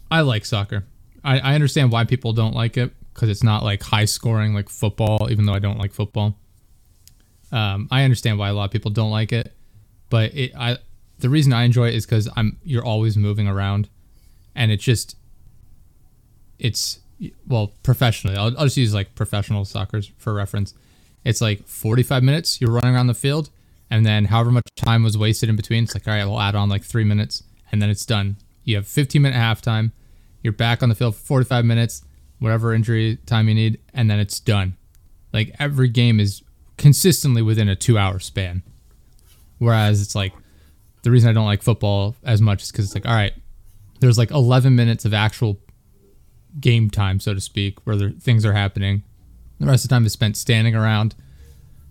I 0.10 0.22
like 0.22 0.46
soccer. 0.46 0.86
I, 1.24 1.40
I 1.40 1.56
understand 1.56 1.92
why 1.92 2.06
people 2.06 2.34
don't 2.34 2.54
like 2.54 2.78
it 2.78 2.94
because 3.14 3.30
it's 3.30 3.44
not 3.44 3.64
like 3.64 3.82
high 3.82 4.06
scoring 4.06 4.54
like 4.54 4.70
football, 4.70 5.28
even 5.32 5.46
though 5.46 5.54
I 5.54 5.60
don't 5.60 5.80
like 5.80 5.92
football. 5.92 6.38
Um, 7.52 7.88
I 7.90 8.04
understand 8.04 8.38
why 8.38 8.50
a 8.50 8.54
lot 8.54 8.66
of 8.66 8.72
people 8.72 8.92
don't 8.92 9.12
like 9.12 9.32
it, 9.32 9.54
but 10.10 10.34
it 10.36 10.56
I 10.56 10.78
the 11.20 11.30
reason 11.30 11.54
I 11.54 11.64
enjoy 11.64 11.90
it 11.90 11.96
is 11.96 12.06
because 12.06 12.30
I'm 12.36 12.58
you're 12.64 12.84
always 12.84 13.18
moving 13.18 13.48
around, 13.48 13.90
and 14.56 14.72
it's 14.72 14.84
just 14.84 15.16
it's 16.60 17.00
well 17.48 17.72
professionally. 17.84 18.38
I'll, 18.38 18.58
I'll 18.58 18.66
just 18.66 18.78
use 18.78 18.94
like 18.94 19.16
professional 19.16 19.66
soccer 19.66 20.02
for 20.18 20.34
reference. 20.34 20.74
It's 21.24 21.42
like 21.42 21.68
45 21.68 22.24
minutes 22.24 22.62
you're 22.62 22.72
running 22.72 22.94
around 22.94 23.08
the 23.08 23.14
field, 23.14 23.50
and 23.90 24.06
then 24.06 24.26
however 24.26 24.52
much 24.52 24.68
time 24.76 25.04
was 25.04 25.18
wasted 25.18 25.50
in 25.50 25.56
between, 25.56 25.84
it's 25.86 25.96
like 25.96 26.08
all 26.08 26.14
right, 26.14 26.26
we'll 26.26 26.42
add 26.42 26.56
on 26.56 26.70
like 26.70 26.84
three 26.84 27.04
minutes, 27.04 27.44
and 27.72 27.82
then 27.82 27.90
it's 27.90 28.06
done. 28.06 28.38
You 28.64 28.76
have 28.78 28.88
15 28.88 29.22
minute 29.22 29.38
halftime. 29.38 29.92
You're 30.44 30.54
back 30.54 30.84
on 30.84 30.90
the 30.90 30.96
field 30.96 31.16
for 31.16 31.26
45 31.26 31.66
minutes, 31.66 32.04
whatever 32.40 32.74
injury 32.74 33.18
time 33.26 33.48
you 33.48 33.56
need, 33.56 33.80
and 33.94 34.10
then 34.10 34.20
it's 34.20 34.40
done. 34.40 34.76
Like 35.34 35.56
every 35.60 35.90
game 35.90 36.20
is 36.20 36.44
consistently 36.78 37.42
within 37.42 37.70
a 37.70 37.76
two 37.76 37.98
hour 37.98 38.20
span. 38.20 38.64
Whereas 39.58 40.02
it's 40.02 40.16
like 40.16 40.34
the 41.06 41.12
reason 41.12 41.30
I 41.30 41.34
don't 41.34 41.46
like 41.46 41.62
football 41.64 42.16
as 42.24 42.42
much 42.42 42.64
is 42.64 42.72
because 42.72 42.86
it's 42.86 42.94
like, 42.96 43.06
all 43.08 43.14
right, 43.16 43.32
there's 44.02 44.18
like 44.18 44.32
11 44.32 44.76
minutes 44.76 45.06
of 45.06 45.14
actual 45.14 45.58
game 46.60 46.90
time, 46.90 47.20
so 47.22 47.34
to 47.34 47.40
speak, 47.40 47.80
where 47.86 47.96
there, 47.96 48.10
things 48.10 48.44
are 48.46 48.54
happening. 48.54 49.04
The 49.60 49.68
rest 49.68 49.86
of 49.86 49.90
the 49.90 49.96
time 49.96 50.06
is 50.06 50.12
spent 50.14 50.36
standing 50.36 50.76
around. 50.76 51.16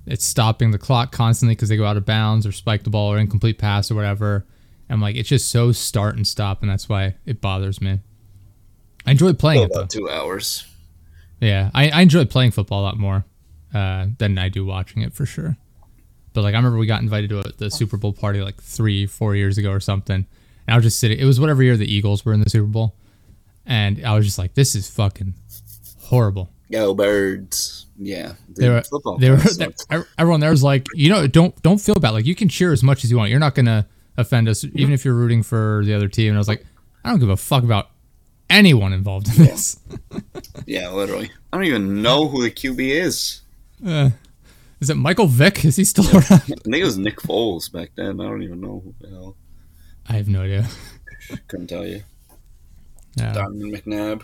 It's 0.06 0.24
stopping 0.24 0.70
the 0.70 0.78
clock 0.78 1.12
constantly 1.12 1.54
because 1.54 1.70
they 1.70 1.76
go 1.78 1.86
out 1.86 1.96
of 1.96 2.04
bounds 2.04 2.46
or 2.46 2.52
spike 2.52 2.82
the 2.82 2.90
ball 2.90 3.10
or 3.12 3.18
incomplete 3.18 3.56
pass 3.58 3.90
or 3.90 3.94
whatever. 3.94 4.44
And 4.88 5.00
like 5.00 5.16
it's 5.16 5.28
just 5.30 5.48
so 5.50 5.72
start 5.72 6.16
and 6.16 6.26
stop, 6.26 6.60
and 6.60 6.70
that's 6.70 6.88
why 6.90 7.14
it 7.24 7.40
bothers 7.40 7.80
me. 7.80 8.00
I 9.06 9.12
enjoy 9.12 9.32
playing 9.32 9.60
Well, 9.60 9.66
it 9.66 9.72
though. 9.72 9.78
about 9.80 9.90
two 9.90 10.10
hours. 10.10 10.66
Yeah, 11.40 11.70
I, 11.74 11.88
I 11.90 12.00
enjoy 12.02 12.24
playing 12.26 12.50
football 12.50 12.82
a 12.82 12.84
lot 12.84 12.98
more 12.98 13.24
uh, 13.72 14.08
than 14.18 14.36
I 14.38 14.48
do 14.50 14.64
watching 14.66 15.02
it 15.02 15.14
for 15.14 15.24
sure. 15.24 15.56
But 16.34 16.42
like 16.42 16.54
I 16.54 16.58
remember 16.58 16.76
we 16.78 16.86
got 16.86 17.00
invited 17.00 17.30
to 17.30 17.38
a, 17.40 17.44
the 17.56 17.70
Super 17.70 17.96
Bowl 17.96 18.12
party 18.12 18.42
like 18.42 18.60
three, 18.62 19.06
four 19.06 19.34
years 19.34 19.56
ago 19.56 19.70
or 19.70 19.80
something, 19.80 20.16
and 20.16 20.26
I 20.68 20.74
was 20.76 20.84
just 20.84 20.98
sitting. 21.00 21.18
It 21.18 21.24
was 21.24 21.40
whatever 21.40 21.62
year 21.62 21.76
the 21.78 21.90
Eagles 21.90 22.24
were 22.24 22.32
in 22.34 22.40
the 22.40 22.50
Super 22.50 22.66
Bowl, 22.66 22.94
and 23.64 24.04
I 24.04 24.14
was 24.14 24.26
just 24.26 24.38
like, 24.38 24.52
"This 24.54 24.74
is 24.74 24.90
fucking 24.90 25.32
horrible." 26.00 26.50
Go 26.70 26.94
birds. 26.94 27.86
Yeah. 27.98 28.32
Dude, 28.48 28.56
They 28.56 28.68
were, 28.68 28.82
football 28.82 29.18
they 29.18 29.30
were, 29.30 29.36
they- 29.58 30.02
everyone 30.18 30.40
there 30.40 30.50
was 30.50 30.62
like, 30.64 30.86
you 30.94 31.08
know, 31.08 31.26
don't 31.28 31.60
don't 31.62 31.78
feel 31.80 31.94
bad. 31.94 32.10
Like 32.10 32.26
you 32.26 32.34
can 32.34 32.48
cheer 32.48 32.72
as 32.72 32.82
much 32.82 33.04
as 33.04 33.10
you 33.10 33.16
want. 33.16 33.30
You're 33.30 33.38
not 33.38 33.54
gonna 33.54 33.86
offend 34.16 34.48
us, 34.48 34.64
even 34.64 34.92
if 34.92 35.04
you're 35.04 35.14
rooting 35.14 35.42
for 35.42 35.82
the 35.84 35.94
other 35.94 36.08
team. 36.08 36.28
And 36.30 36.36
I 36.36 36.40
was 36.40 36.48
like, 36.48 36.64
I 37.04 37.10
don't 37.10 37.20
give 37.20 37.28
a 37.28 37.36
fuck 37.36 37.62
about 37.62 37.90
anyone 38.50 38.92
involved 38.92 39.28
in 39.28 39.44
this. 39.44 39.78
Yeah, 40.66 40.90
literally. 40.90 41.30
I 41.52 41.56
don't 41.58 41.66
even 41.66 42.00
know 42.00 42.26
who 42.28 42.42
the 42.42 42.50
QB 42.50 42.78
is. 42.88 43.42
Uh, 43.86 44.10
is 44.84 44.90
it 44.90 44.96
Michael 44.96 45.26
Vick? 45.26 45.64
Is 45.64 45.76
he 45.76 45.84
still 45.84 46.06
around? 46.12 46.24
I 46.30 46.36
think 46.36 46.76
it 46.76 46.84
was 46.84 46.98
Nick 46.98 47.16
Foles 47.20 47.72
back 47.72 47.92
then. 47.96 48.20
I 48.20 48.24
don't 48.24 48.42
even 48.42 48.60
know 48.60 48.82
who 48.84 48.94
the 49.00 49.08
hell. 49.08 49.36
I 50.06 50.12
have 50.12 50.28
no 50.28 50.42
idea. 50.42 50.66
Couldn't 51.48 51.68
tell 51.68 51.86
you. 51.86 52.02
Yeah. 53.16 53.32
Donovan 53.32 53.72
McNabb. 53.72 54.22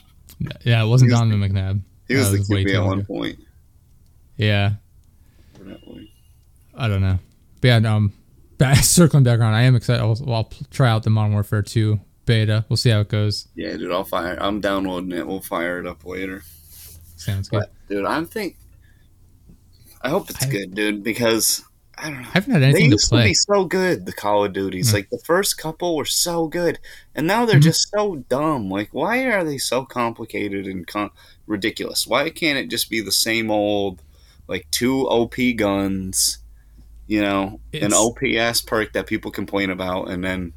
Yeah, 0.64 0.82
it 0.82 0.86
wasn't 0.86 1.12
was 1.12 1.18
Donovan 1.18 1.40
McNabb. 1.40 1.80
He 2.08 2.14
was 2.16 2.30
That 2.30 2.46
the 2.46 2.54
QB 2.54 2.74
at 2.74 2.84
one 2.84 3.06
point. 3.06 3.38
Yeah. 4.36 4.72
I 6.74 6.88
don't 6.88 7.00
know. 7.00 7.18
But 7.62 7.68
yeah, 7.68 7.94
um, 7.94 8.12
back, 8.58 8.84
circling 8.84 9.22
back 9.22 9.38
around, 9.38 9.54
I 9.54 9.62
am 9.62 9.76
excited. 9.76 10.02
I'll, 10.02 10.18
I'll 10.30 10.50
try 10.70 10.90
out 10.90 11.04
the 11.04 11.10
Modern 11.10 11.32
Warfare 11.32 11.62
2 11.62 11.98
beta. 12.26 12.66
We'll 12.68 12.76
see 12.76 12.90
how 12.90 13.00
it 13.00 13.08
goes. 13.08 13.48
Yeah, 13.54 13.76
dude, 13.78 13.92
I'll 13.92 14.04
fire. 14.04 14.36
I'm 14.38 14.60
downloading 14.60 15.12
it. 15.12 15.26
We'll 15.26 15.40
fire 15.40 15.78
it 15.78 15.86
up 15.86 16.04
later. 16.04 16.42
Sounds 17.16 17.48
good. 17.48 17.60
But, 17.60 17.72
dude, 17.88 18.04
I 18.04 18.22
think. 18.24 18.56
I 20.02 20.08
hope 20.10 20.30
it's 20.30 20.44
I- 20.44 20.48
good, 20.50 20.74
dude, 20.74 21.02
because 21.02 21.62
I 21.98 22.10
don't 22.10 22.20
know. 22.22 22.28
I 22.28 22.32
haven't 22.32 22.52
had 22.52 22.62
They 22.62 22.66
anything 22.66 22.90
to 22.90 22.94
used 22.96 23.04
to 23.06 23.10
play. 23.16 23.28
be 23.28 23.34
so 23.34 23.64
good, 23.64 24.04
the 24.06 24.12
Call 24.12 24.44
of 24.44 24.52
Duties. 24.52 24.90
Mm. 24.90 24.94
Like 24.94 25.10
the 25.10 25.18
first 25.24 25.56
couple 25.56 25.96
were 25.96 26.04
so 26.04 26.46
good, 26.46 26.78
and 27.14 27.26
now 27.26 27.46
they're 27.46 27.58
Mhm. 27.58 27.62
just 27.62 27.88
so 27.96 28.16
dumb. 28.28 28.68
Like, 28.70 28.90
why 28.92 29.24
are 29.24 29.42
they 29.44 29.56
so 29.58 29.84
complicated 29.86 30.66
and 30.66 30.86
con- 30.86 31.10
ridiculous? 31.46 32.06
Why 32.06 32.28
can't 32.30 32.58
it 32.58 32.68
just 32.68 32.90
be 32.90 33.00
the 33.00 33.10
same 33.12 33.50
old, 33.50 34.02
like 34.46 34.66
two 34.70 35.08
OP 35.08 35.54
guns, 35.54 36.38
you 37.06 37.20
know, 37.22 37.60
an 37.72 37.84
It's- 37.84 37.92
OPS 37.94 38.60
perk 38.60 38.92
that 38.92 39.06
people 39.06 39.30
complain 39.30 39.70
about, 39.70 40.10
and 40.10 40.22
then 40.22 40.52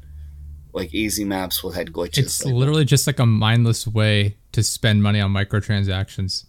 like 0.74 0.92
easy 0.94 1.24
maps 1.24 1.64
with 1.64 1.74
head 1.74 1.88
glitches. 1.92 2.18
It's 2.18 2.44
Like, 2.44 2.54
literally 2.54 2.84
just 2.84 3.06
like 3.06 3.18
a 3.18 3.26
mindless 3.26 3.86
way 3.88 4.36
to 4.52 4.62
spend 4.62 5.02
money 5.02 5.20
on 5.20 5.32
microtransactions. 5.32 6.44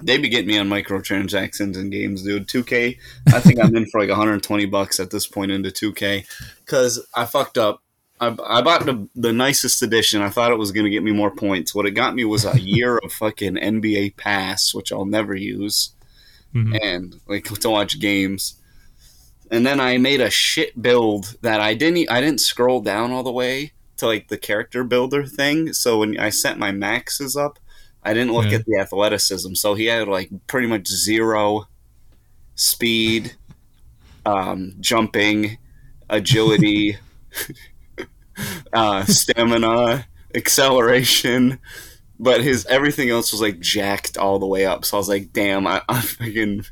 They 0.00 0.18
be 0.18 0.28
getting 0.28 0.46
me 0.48 0.58
on 0.58 0.68
microtransactions 0.68 1.76
and 1.76 1.90
games, 1.90 2.22
dude. 2.22 2.46
2K, 2.46 2.98
I 3.28 3.40
think 3.40 3.58
I'm 3.62 3.74
in 3.76 3.86
for 3.86 4.00
like 4.00 4.08
120 4.08 4.66
bucks 4.66 5.00
at 5.00 5.10
this 5.10 5.26
point 5.26 5.50
into 5.50 5.70
2K 5.70 6.24
because 6.64 7.04
I 7.14 7.24
fucked 7.24 7.58
up. 7.58 7.82
I, 8.20 8.34
I 8.44 8.62
bought 8.62 8.84
the, 8.84 9.08
the 9.14 9.32
nicest 9.32 9.80
edition. 9.82 10.22
I 10.22 10.28
thought 10.30 10.50
it 10.50 10.58
was 10.58 10.72
going 10.72 10.84
to 10.84 10.90
get 10.90 11.04
me 11.04 11.12
more 11.12 11.30
points. 11.30 11.72
What 11.74 11.86
it 11.86 11.92
got 11.92 12.14
me 12.16 12.24
was 12.24 12.44
a 12.44 12.58
year 12.60 12.98
of 12.98 13.12
fucking 13.12 13.54
NBA 13.54 14.16
Pass, 14.16 14.74
which 14.74 14.92
I'll 14.92 15.04
never 15.06 15.34
use, 15.34 15.90
Mhm. 16.54 16.78
and 16.82 17.20
like 17.28 17.44
to 17.44 17.70
watch 17.70 18.00
games. 18.00 18.54
And 19.50 19.64
then 19.66 19.80
I 19.80 19.98
made 19.98 20.20
a 20.20 20.30
shit 20.30 20.80
build 20.80 21.36
that 21.42 21.60
I 21.60 21.74
didn't. 21.74 22.10
I 22.10 22.20
didn't 22.20 22.40
scroll 22.40 22.80
down 22.80 23.12
all 23.12 23.22
the 23.22 23.30
way 23.32 23.72
to 23.98 24.06
like 24.06 24.28
the 24.28 24.36
character 24.38 24.82
builder 24.84 25.24
thing. 25.24 25.72
So 25.72 25.98
when 26.00 26.18
I 26.18 26.30
set 26.30 26.58
my 26.58 26.70
maxes 26.72 27.36
up, 27.36 27.58
I 28.08 28.14
didn't 28.14 28.32
look 28.32 28.46
Yeah. 28.46 28.58
at 28.58 28.64
the 28.66 28.78
athleticism. 28.80 29.54
So 29.54 29.74
he 29.74 29.86
had 29.86 30.08
like 30.08 30.30
pretty 30.46 30.66
much 30.66 30.88
zero 30.88 31.66
speed, 32.54 33.34
um, 34.24 34.74
jumping, 34.80 35.58
agility, 36.08 36.96
uh, 38.72 39.04
stamina, 39.04 40.06
acceleration. 40.34 41.58
But 42.20 42.40
his 42.42 42.66
everything 42.66 43.10
else 43.10 43.30
was 43.30 43.40
like 43.40 43.60
jacked 43.60 44.18
all 44.18 44.38
the 44.38 44.46
way 44.46 44.66
up. 44.66 44.84
So 44.84 44.96
I 44.96 44.98
was 45.00 45.08
like, 45.08 45.32
damn, 45.32 45.66
I, 45.66 45.82
I 45.88 46.00
fucking 46.00 46.64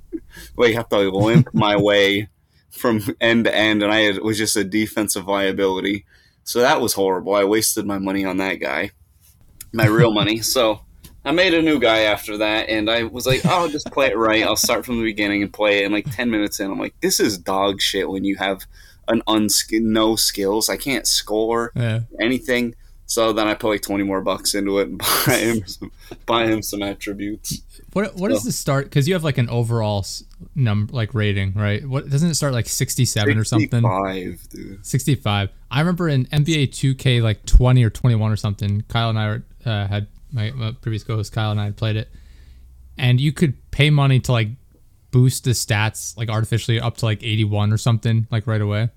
like 0.57 0.75
have 0.75 0.89
to 0.89 0.99
limp 1.11 1.53
my 1.55 1.77
way 1.81 2.29
from 2.71 3.03
end 3.21 3.45
to 3.45 3.55
end, 3.55 3.83
and 3.83 3.93
I 3.93 4.01
had, 4.01 4.17
it 4.17 4.25
was 4.25 4.37
just 4.39 4.57
a 4.57 4.65
defensive 4.65 5.27
liability. 5.27 6.05
So 6.45 6.61
that 6.61 6.81
was 6.81 6.93
horrible. 6.93 7.35
I 7.35 7.45
wasted 7.45 7.87
my 7.87 7.99
money 7.99 8.25
on 8.25 8.37
that 8.39 8.55
guy, 8.57 8.91
my 9.73 9.87
real 9.87 10.13
money. 10.13 10.39
So 10.41 10.81
I 11.27 11.33
made 11.33 11.55
a 11.55 11.61
new 11.63 11.79
guy 11.81 12.01
after 12.03 12.39
that, 12.39 12.69
and 12.69 12.89
I 12.89 13.03
was 13.03 13.27
like, 13.27 13.45
oh, 13.45 13.49
I'll 13.63 13.69
just 13.69 13.91
play 13.93 14.07
it 14.07 14.17
right. 14.17 14.45
I'll 14.45 14.57
start 14.57 14.87
from 14.87 14.99
the 14.99 15.05
beginning 15.05 15.43
and 15.43 15.53
play 15.53 15.83
it. 15.83 15.85
And 15.85 15.93
like 15.93 16.11
ten 16.15 16.31
minutes 16.31 16.61
in, 16.61 16.71
I'm 16.71 16.79
like, 16.79 16.95
this 17.01 17.19
is 17.21 17.37
dog 17.37 17.81
shit. 17.81 18.09
When 18.09 18.25
you 18.25 18.37
have 18.37 18.65
an 19.09 19.23
unsk 19.27 19.71
no 19.73 20.17
skills, 20.17 20.69
I 20.69 20.77
can't 20.77 21.07
score 21.07 21.73
Yeah. 21.75 22.01
anything. 22.21 22.75
So 23.09 23.33
then 23.33 23.47
I 23.47 23.55
put 23.55 23.69
like 23.69 23.83
twenty 23.83 24.03
more 24.05 24.21
bucks 24.21 24.55
into 24.55 24.79
it 24.81 24.89
and 24.89 24.99
buy 25.27 25.35
him 25.37 25.67
some, 25.67 25.93
buy 26.27 26.47
him 26.47 26.63
some 26.63 26.83
attributes. 26.83 27.61
What 27.93 28.17
what 28.17 28.33
is 28.33 28.43
So- 28.43 28.47
the 28.49 28.53
start? 28.53 28.87
Because 28.87 29.07
you 29.07 29.15
have 29.15 29.23
like 29.25 29.39
an 29.39 29.49
overall 29.49 30.05
number, 30.55 30.93
like 30.93 31.15
rating, 31.15 31.53
right? 31.55 31.87
What 31.89 32.09
doesn't 32.11 32.31
it 32.31 32.35
start 32.35 32.53
like 32.53 32.69
sixty 32.69 33.05
seven 33.05 33.39
or 33.39 33.45
something? 33.45 33.83
Five, 33.83 34.49
dude. 34.51 34.85
65. 34.85 35.51
I 35.71 35.79
remember 35.81 36.09
in 36.09 36.27
NBA 36.27 36.69
2K 36.71 37.23
like 37.23 37.45
20 37.47 37.85
or 37.85 37.91
21 37.91 38.31
or 38.33 38.37
something. 38.37 38.83
Kyle 38.89 39.11
and 39.11 39.19
I 39.19 39.27
were, 39.29 39.43
uh, 39.65 39.87
had 39.89 40.07
my, 40.33 40.51
my 40.53 40.73
previous 40.81 41.05
co-host 41.05 41.33
Kyle 41.33 41.51
and 41.51 41.61
I 41.61 41.65
had 41.65 41.77
played 41.77 41.97
it, 41.97 42.09
and 42.99 43.21
you 43.21 43.33
could 43.33 43.55
pay 43.71 43.91
money 43.91 44.21
to 44.21 44.33
like 44.33 44.49
boost 45.11 45.45
the 45.45 45.51
stats 45.51 46.17
like 46.17 46.29
artificially 46.29 46.81
up 46.81 46.97
to 46.99 47.05
like 47.07 47.23
81 47.23 47.73
or 47.73 47.79
something 47.79 48.27
like 48.31 48.47
right 48.47 48.61
away. 48.61 48.91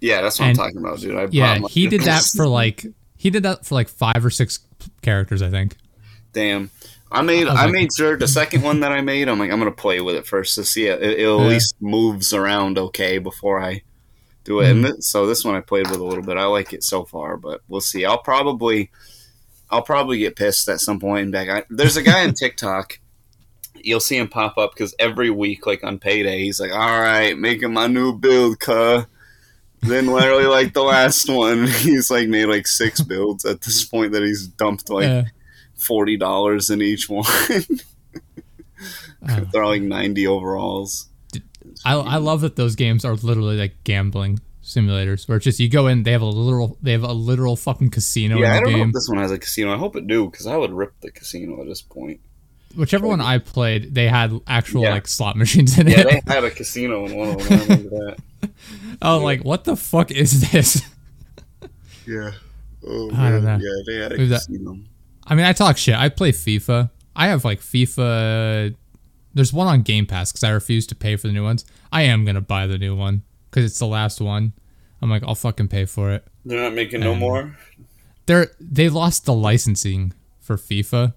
Yeah, 0.00 0.20
that's 0.22 0.38
what 0.38 0.48
And- 0.50 0.58
I'm 0.58 0.66
talking 0.66 0.78
about, 0.78 1.00
dude. 1.00 1.16
I 1.16 1.26
Yeah, 1.30 1.58
he 1.68 1.86
did 1.88 2.02
that 2.02 2.22
for 2.36 2.46
like 2.46 2.86
he 3.16 3.30
did 3.30 3.42
that 3.44 3.64
for 3.64 3.74
like 3.74 3.88
five 3.88 4.24
or 4.24 4.30
six 4.30 4.60
characters, 5.02 5.42
I 5.42 5.50
think. 5.50 5.76
Damn. 6.32 6.70
I 7.10 7.22
made 7.22 7.46
I 7.48 7.52
I 7.54 7.64
like- 7.64 7.72
made 7.72 7.88
sure 7.96 8.16
the 8.16 8.28
second 8.28 8.62
one 8.62 8.80
that 8.80 8.92
I 8.92 9.00
made, 9.00 9.28
I'm 9.28 9.38
like 9.38 9.50
I'm 9.50 9.58
gonna 9.58 9.70
play 9.72 10.00
with 10.00 10.16
it 10.16 10.26
first 10.26 10.54
to 10.56 10.64
see 10.64 10.86
it. 10.86 11.02
It, 11.02 11.10
it 11.10 11.12
at 11.12 11.18
Yeah. 11.20 11.34
least 11.34 11.76
moves 11.80 12.32
around 12.34 12.78
okay 12.78 13.18
before 13.18 13.60
I 13.60 13.82
do 14.44 14.60
it. 14.60 14.64
Mm-hmm. 14.66 14.84
And 14.84 14.94
th- 14.94 15.02
so 15.04 15.26
this 15.26 15.44
one 15.44 15.54
I 15.56 15.60
played 15.60 15.88
with 15.88 15.98
a 16.00 16.04
little 16.04 16.22
bit. 16.24 16.36
I 16.36 16.44
like 16.44 16.72
it 16.72 16.84
so 16.84 17.04
far, 17.04 17.36
but 17.36 17.62
we'll 17.68 17.80
see. 17.80 18.04
I'll 18.04 18.18
probably 18.22 18.90
I'll 19.70 19.82
probably 19.82 20.18
get 20.18 20.36
pissed 20.36 20.68
at 20.68 20.80
some 20.80 21.00
point. 21.00 21.24
And 21.24 21.32
back, 21.32 21.48
I, 21.48 21.62
there's 21.70 21.96
a 21.96 22.02
guy 22.02 22.24
on 22.26 22.34
TikTok. 22.34 22.98
You'll 23.74 24.00
see 24.00 24.16
him 24.16 24.28
pop 24.28 24.58
up 24.58 24.72
because 24.74 24.94
every 24.98 25.30
week, 25.30 25.66
like 25.66 25.84
on 25.84 25.98
payday, 25.98 26.40
he's 26.42 26.58
like, 26.60 26.72
"All 26.72 27.00
right, 27.00 27.38
making 27.38 27.72
my 27.72 27.86
new 27.86 28.16
build, 28.18 28.58
cuh." 28.60 29.04
Then 29.82 30.06
literally 30.06 30.46
like 30.46 30.72
the 30.72 30.82
last 30.82 31.28
one, 31.28 31.66
he's 31.78 32.10
like 32.10 32.28
made 32.28 32.46
like 32.46 32.66
six 32.66 33.00
builds 33.00 33.44
at 33.44 33.60
this 33.60 33.84
point 33.84 34.12
that 34.12 34.22
he's 34.22 34.46
dumped 34.48 34.90
like 34.90 35.04
Yeah. 35.04 35.24
forty 35.76 36.16
dollars 36.16 36.70
in 36.70 36.82
each 36.82 37.08
one. 37.08 37.24
Uh, 39.28 39.40
They're 39.52 39.66
like 39.66 39.82
ninety 39.82 40.26
overalls. 40.26 41.08
I 41.84 41.94
I 41.94 42.16
love 42.16 42.40
that 42.40 42.56
those 42.56 42.74
games 42.76 43.04
are 43.04 43.14
literally 43.14 43.56
like 43.56 43.74
gambling 43.84 44.40
simulators 44.66 45.28
where 45.28 45.36
it's 45.36 45.44
just 45.44 45.60
you 45.60 45.68
go 45.70 45.86
in, 45.86 46.02
they 46.02 46.12
have 46.12 46.22
a 46.22 46.26
literal 46.26 46.76
they 46.82 46.92
have 46.92 47.04
a 47.04 47.12
literal 47.12 47.56
fucking 47.56 47.90
casino 47.90 48.38
Yeah, 48.38 48.54
I 48.54 48.56
in 48.58 48.64
the 48.64 48.70
don't 48.70 48.78
know 48.80 48.86
if 48.88 48.92
this 48.92 49.08
one 49.08 49.18
has 49.18 49.30
a 49.30 49.38
casino. 49.38 49.72
I 49.72 49.78
hope 49.78 49.96
it 49.96 50.06
do 50.06 50.28
because 50.28 50.46
I 50.46 50.56
would 50.56 50.72
rip 50.72 50.92
the 51.00 51.10
casino 51.10 51.60
at 51.60 51.66
this 51.68 51.80
point. 51.82 52.20
Whichever 52.76 53.06
one 53.06 53.20
I 53.22 53.38
played, 53.38 53.94
they 53.94 54.08
had 54.08 54.38
actual 54.46 54.82
Yeah. 54.82 54.90
like 54.90 55.06
slot 55.08 55.36
machines 55.42 55.78
in 55.78 55.86
Yeah, 55.86 56.00
it. 56.00 56.24
they 56.26 56.34
had 56.34 56.44
a 56.44 56.50
casino 56.50 57.06
in 57.06 57.16
one 57.16 57.28
of 57.30 57.38
them. 57.48 57.58
I 57.58 57.62
remember 57.62 57.88
that. 57.90 58.50
I 59.02 59.14
was 59.14 59.22
like, 59.22 59.44
what 59.44 59.64
the 59.64 59.76
fuck 59.76 60.10
is 60.10 60.50
this? 60.50 60.82
Yeah. 62.06 62.30
Oh, 62.86 63.10
I 63.16 63.30
don't 63.30 63.42
know. 63.44 63.58
Yeah, 63.60 63.82
they 63.86 63.96
had 64.00 64.12
a 64.12 64.16
Maybe 64.16 64.28
that- 64.28 64.46
casino. 64.46 64.78
I 65.26 65.34
mean, 65.34 65.44
I 65.44 65.52
talk 65.52 65.76
shit. 65.76 65.96
I 65.96 66.08
play 66.08 66.30
FIFA. 66.30 66.88
I 67.16 67.26
have 67.28 67.44
like 67.44 67.60
FIFA. 67.60 68.76
There's 69.34 69.52
one 69.52 69.66
on 69.66 69.82
Game 69.82 70.06
Pass 70.06 70.30
because 70.30 70.44
I 70.44 70.50
refuse 70.50 70.86
to 70.86 70.94
pay 70.94 71.16
for 71.16 71.26
the 71.26 71.32
new 71.32 71.42
ones. 71.42 71.64
I 71.90 72.02
am 72.02 72.24
gonna 72.24 72.40
buy 72.40 72.68
the 72.68 72.78
new 72.78 72.94
one 72.94 73.22
because 73.56 73.70
it's 73.70 73.78
the 73.78 73.86
last 73.86 74.20
one. 74.20 74.52
I'm 75.00 75.08
like, 75.08 75.22
I'll 75.26 75.34
fucking 75.34 75.68
pay 75.68 75.86
for 75.86 76.12
it. 76.12 76.26
They're 76.44 76.60
not 76.62 76.74
making 76.74 77.00
no 77.00 77.12
Um, 77.12 77.18
more. 77.18 77.56
They're 78.26 78.48
they 78.60 78.90
lost 78.90 79.24
the 79.24 79.32
licensing 79.32 80.12
for 80.40 80.56
FIFA, 80.56 81.14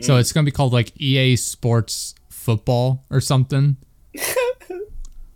so 0.00 0.16
it's 0.16 0.32
gonna 0.32 0.44
be 0.46 0.50
called 0.52 0.72
like 0.72 0.92
EA 0.98 1.36
Sports 1.36 2.14
Football 2.30 3.04
or 3.10 3.20
something. 3.20 3.76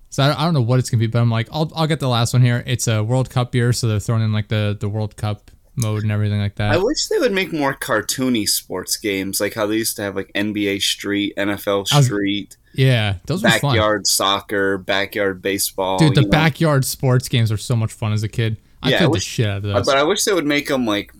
so 0.08 0.22
I, 0.22 0.40
I 0.40 0.44
don't 0.44 0.54
know 0.54 0.62
what 0.62 0.78
it's 0.78 0.88
gonna 0.88 1.00
be, 1.00 1.08
but 1.08 1.20
I'm 1.20 1.30
like, 1.30 1.48
I'll 1.52 1.70
I'll 1.74 1.86
get 1.86 2.00
the 2.00 2.08
last 2.08 2.32
one 2.32 2.42
here. 2.42 2.62
It's 2.66 2.88
a 2.88 3.02
World 3.04 3.28
Cup 3.28 3.54
year, 3.54 3.72
so 3.72 3.86
they're 3.88 4.00
throwing 4.00 4.22
in 4.22 4.32
like 4.32 4.48
the 4.48 4.76
the 4.78 4.88
World 4.88 5.16
Cup 5.16 5.50
mode 5.76 6.02
and 6.04 6.12
everything 6.12 6.40
like 6.40 6.54
that. 6.56 6.72
I 6.72 6.78
wish 6.78 7.06
they 7.08 7.18
would 7.18 7.32
make 7.32 7.52
more 7.52 7.74
cartoony 7.74 8.46
sports 8.48 8.96
games, 8.96 9.40
like 9.40 9.54
how 9.54 9.66
they 9.66 9.76
used 9.76 9.96
to 9.96 10.02
have 10.02 10.16
like 10.16 10.30
NBA 10.34 10.80
Street, 10.80 11.34
NFL 11.36 11.86
Street, 11.88 12.56
yeah, 12.72 13.16
those 13.26 13.42
backyard 13.42 14.06
soccer, 14.06 14.78
backyard 14.78 15.42
baseball. 15.42 15.98
Dude, 15.98 16.14
the 16.14 16.22
know? 16.22 16.28
backyard 16.28 16.84
sports 16.84 17.28
games 17.28 17.50
are 17.50 17.56
so 17.56 17.74
much 17.76 17.92
fun 17.92 18.12
as 18.12 18.22
a 18.22 18.28
kid. 18.28 18.56
I 18.82 18.90
Yeah, 18.90 18.96
I 18.96 18.98
played 19.00 19.14
the 19.14 19.20
shit 19.20 19.46
out 19.46 19.56
of 19.58 19.62
those. 19.64 19.86
But 19.86 19.96
I 19.96 20.04
wish 20.04 20.24
they 20.24 20.32
would 20.32 20.46
make 20.46 20.68
them 20.68 20.86
like, 20.86 21.12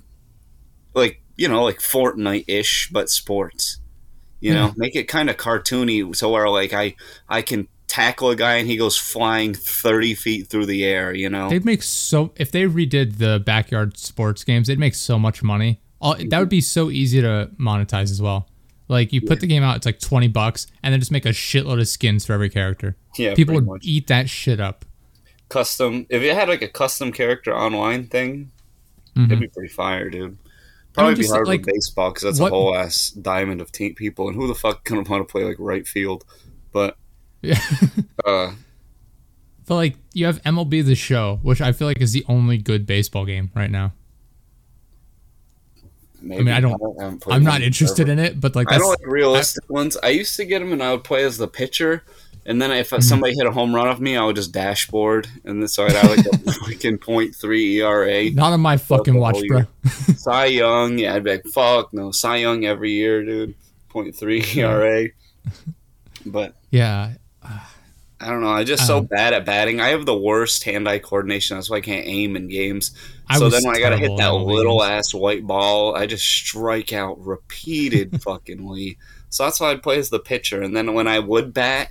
like 0.95 1.23
you 1.37 1.49
know, 1.49 1.65
like 1.65 1.79
Fortnite 1.79 2.45
ish, 2.49 2.91
but 2.93 3.11
sports. 3.11 3.79
You 4.41 4.55
know, 4.55 4.73
make 4.77 4.97
it 4.97 5.05
kind 5.05 5.29
of 5.29 5.37
cartoony, 5.37 6.17
so 6.17 6.31
where 6.31 6.49
like 6.49 6.73
I 6.73 6.97
I 7.29 7.43
can 7.43 7.69
tackle 7.89 8.31
a 8.31 8.37
guy 8.37 8.55
and 8.55 8.67
he 8.67 8.79
goes 8.79 8.97
flying 8.97 9.53
thirty 9.53 10.15
feet 10.15 10.49
through 10.49 10.65
the 10.65 10.83
air. 10.83 11.13
You 11.13 11.29
know, 11.29 11.51
They'd 11.51 11.67
make 11.67 11.83
so 11.83 12.33
if 12.37 12.51
they 12.51 12.63
redid 12.63 13.19
the 13.19 13.43
backyard 13.45 13.99
sports 13.99 14.43
games, 14.45 14.69
they'd 14.69 14.79
make 14.79 14.95
so 14.95 15.19
much 15.19 15.43
money. 15.43 15.83
All, 16.01 16.17
that 16.17 16.39
would 16.39 16.49
be 16.49 16.63
so 16.63 16.91
easy 16.91 17.21
to 17.21 17.51
monetize 17.59 18.11
as 18.11 18.23
well. 18.23 18.49
Like 18.90 19.12
you 19.12 19.20
put 19.22 19.38
the 19.40 19.46
game 19.46 19.62
out, 19.62 19.76
it's 19.76 19.87
like 19.87 20.00
twenty 20.00 20.26
bucks, 20.29 20.66
and 20.83 20.92
then 20.92 20.98
just 21.00 21.12
make 21.12 21.24
a 21.24 21.29
shitload 21.31 21.81
of 21.81 21.87
skins 21.88 22.26
for 22.26 22.33
every 22.33 22.50
character. 22.50 22.96
yeah, 23.16 23.35
People 23.35 23.55
would 23.55 23.64
much. 23.66 23.85
eat 23.85 24.09
that 24.09 24.29
shit 24.29 24.59
up. 24.61 24.85
custom. 25.48 26.07
If 26.11 26.22
it 26.22 26.35
had 26.35 26.48
like 26.48 26.62
a 26.62 26.68
custom 26.68 27.11
character 27.12 27.55
online 27.57 28.07
thing, 28.07 28.50
Mhm. 29.16 29.26
it'd 29.26 29.40
be 29.40 29.48
pretty 29.48 29.72
fire, 29.72 30.09
dude. 30.11 30.38
Probably 30.92 31.14
be 31.14 31.20
just, 31.22 31.33
hard 31.33 31.46
like, 31.46 31.61
with 31.61 31.74
baseball 31.74 32.11
because 32.11 32.22
that's 32.24 32.40
what- 32.40 32.53
a 32.53 32.55
whole 32.55 32.74
ass 32.76 33.11
diamond 33.11 33.61
of 33.61 33.70
team 33.72 33.94
people, 33.94 34.26
and 34.29 34.37
who 34.37 34.46
the 34.48 34.55
fuck 34.55 34.85
gonna 34.85 35.03
want 35.03 35.26
to 35.26 35.31
play 35.31 35.44
like 35.44 35.57
right 35.59 35.87
field? 35.87 36.24
But 36.72 36.96
Yeah. 37.42 37.61
uh, 38.26 38.53
but 39.66 39.74
like 39.76 39.96
you 40.12 40.26
have 40.26 40.42
MLB 40.42 40.83
the 40.85 40.94
Show, 40.96 41.38
which 41.42 41.61
I 41.61 41.70
feel 41.72 41.87
like 41.88 42.00
is 42.00 42.12
the 42.12 42.24
only 42.29 42.59
good 42.59 42.87
baseball 42.87 43.24
game 43.24 43.50
right 43.55 43.70
now. 43.70 43.92
Maybe 46.22 46.40
I 46.40 46.44
mean, 46.44 46.54
I 46.54 46.61
don't. 46.61 47.00
haven't 47.00 47.24
I'm 47.28 47.42
not 47.44 47.62
interested 47.62 48.06
forever. 48.06 48.12
in 48.12 48.18
it, 48.18 48.40
but 48.40 48.54
like 48.56 48.70
I 48.70 48.78
don't 48.78 48.88
like 48.88 49.06
realistic 49.06 49.68
ones. 49.70 49.96
I 50.02 50.09
used 50.09 50.37
to 50.37 50.44
get 50.44 50.59
them 50.61 50.72
and 50.72 50.83
I 50.83 50.92
would 50.92 51.04
play 51.04 51.24
as 51.24 51.38
the 51.38 51.48
pitcher, 51.48 52.02
and 52.46 52.61
then 52.61 52.70
if 52.72 52.90
Mm-hmm. 52.90 53.00
somebody 53.02 53.35
hit 53.35 53.46
a 53.46 53.50
home 53.52 53.74
run 53.74 53.88
off 53.88 54.00
me, 54.00 54.16
I 54.16 54.24
would 54.24 54.37
just 54.37 54.52
dashboard, 54.52 55.28
and 55.44 55.61
then 55.61 55.68
so 55.68 55.85
I'd 55.87 55.92
have 55.92 56.11
like 56.11 56.26
a 56.26 56.30
freaking 56.64 57.00
point 57.00 57.35
three 57.35 57.80
ERA. 57.80 58.30
not 58.30 58.52
on 58.52 58.61
my 58.61 58.76
fucking 58.76 59.14
watch, 59.14 59.37
whole 59.37 59.46
bro. 59.48 59.56
year. 59.59 59.68
Cy 60.16 60.46
Young, 60.46 60.98
yeah, 60.98 61.14
I'd 61.14 61.24
be 61.24 61.30
like, 61.33 61.46
fuck 61.46 61.92
no, 61.92 62.11
Cy 62.12 62.37
Young 62.37 62.64
every 62.64 62.92
year, 62.92 63.24
dude. 63.24 63.54
Point 63.88 64.14
three 64.14 64.44
ERA. 64.56 65.09
But 66.26 66.54
Yeah, 66.70 67.12
I 68.20 68.28
don't 68.28 68.42
know. 68.42 68.48
I'm 68.48 68.66
just 68.66 68.87
so 68.87 68.98
Um, 68.98 69.06
bad 69.06 69.33
at 69.33 69.46
batting. 69.46 69.80
I 69.80 69.88
have 69.88 70.04
the 70.04 70.16
worst 70.16 70.64
hand-eye 70.64 70.98
coordination. 70.98 71.56
That's 71.56 71.70
why 71.70 71.78
I 71.78 71.80
can't 71.80 72.06
aim 72.06 72.37
in 72.37 72.48
games. 72.48 72.90
I 73.28 73.38
so 73.38 73.48
then 73.48 73.62
when 73.64 73.74
I 73.74 73.80
gotta 73.80 73.96
hit 73.96 74.16
that 74.18 74.35
little 74.35 74.83
ass 74.83 75.14
white 75.14 75.46
ball, 75.46 75.96
I 75.96 76.06
just 76.06 76.24
strike 76.26 76.92
out 76.92 77.18
repeated 77.24 78.12
fuckingly. 78.22 78.98
So 79.30 79.44
that's 79.44 79.59
why 79.61 79.70
I'd 79.70 79.83
play 79.83 79.98
as 79.98 80.11
the 80.11 80.18
pitcher. 80.18 80.61
And 80.61 80.76
then 80.76 80.92
when 80.94 81.09
I 81.09 81.18
would 81.18 81.54
bat, 81.54 81.90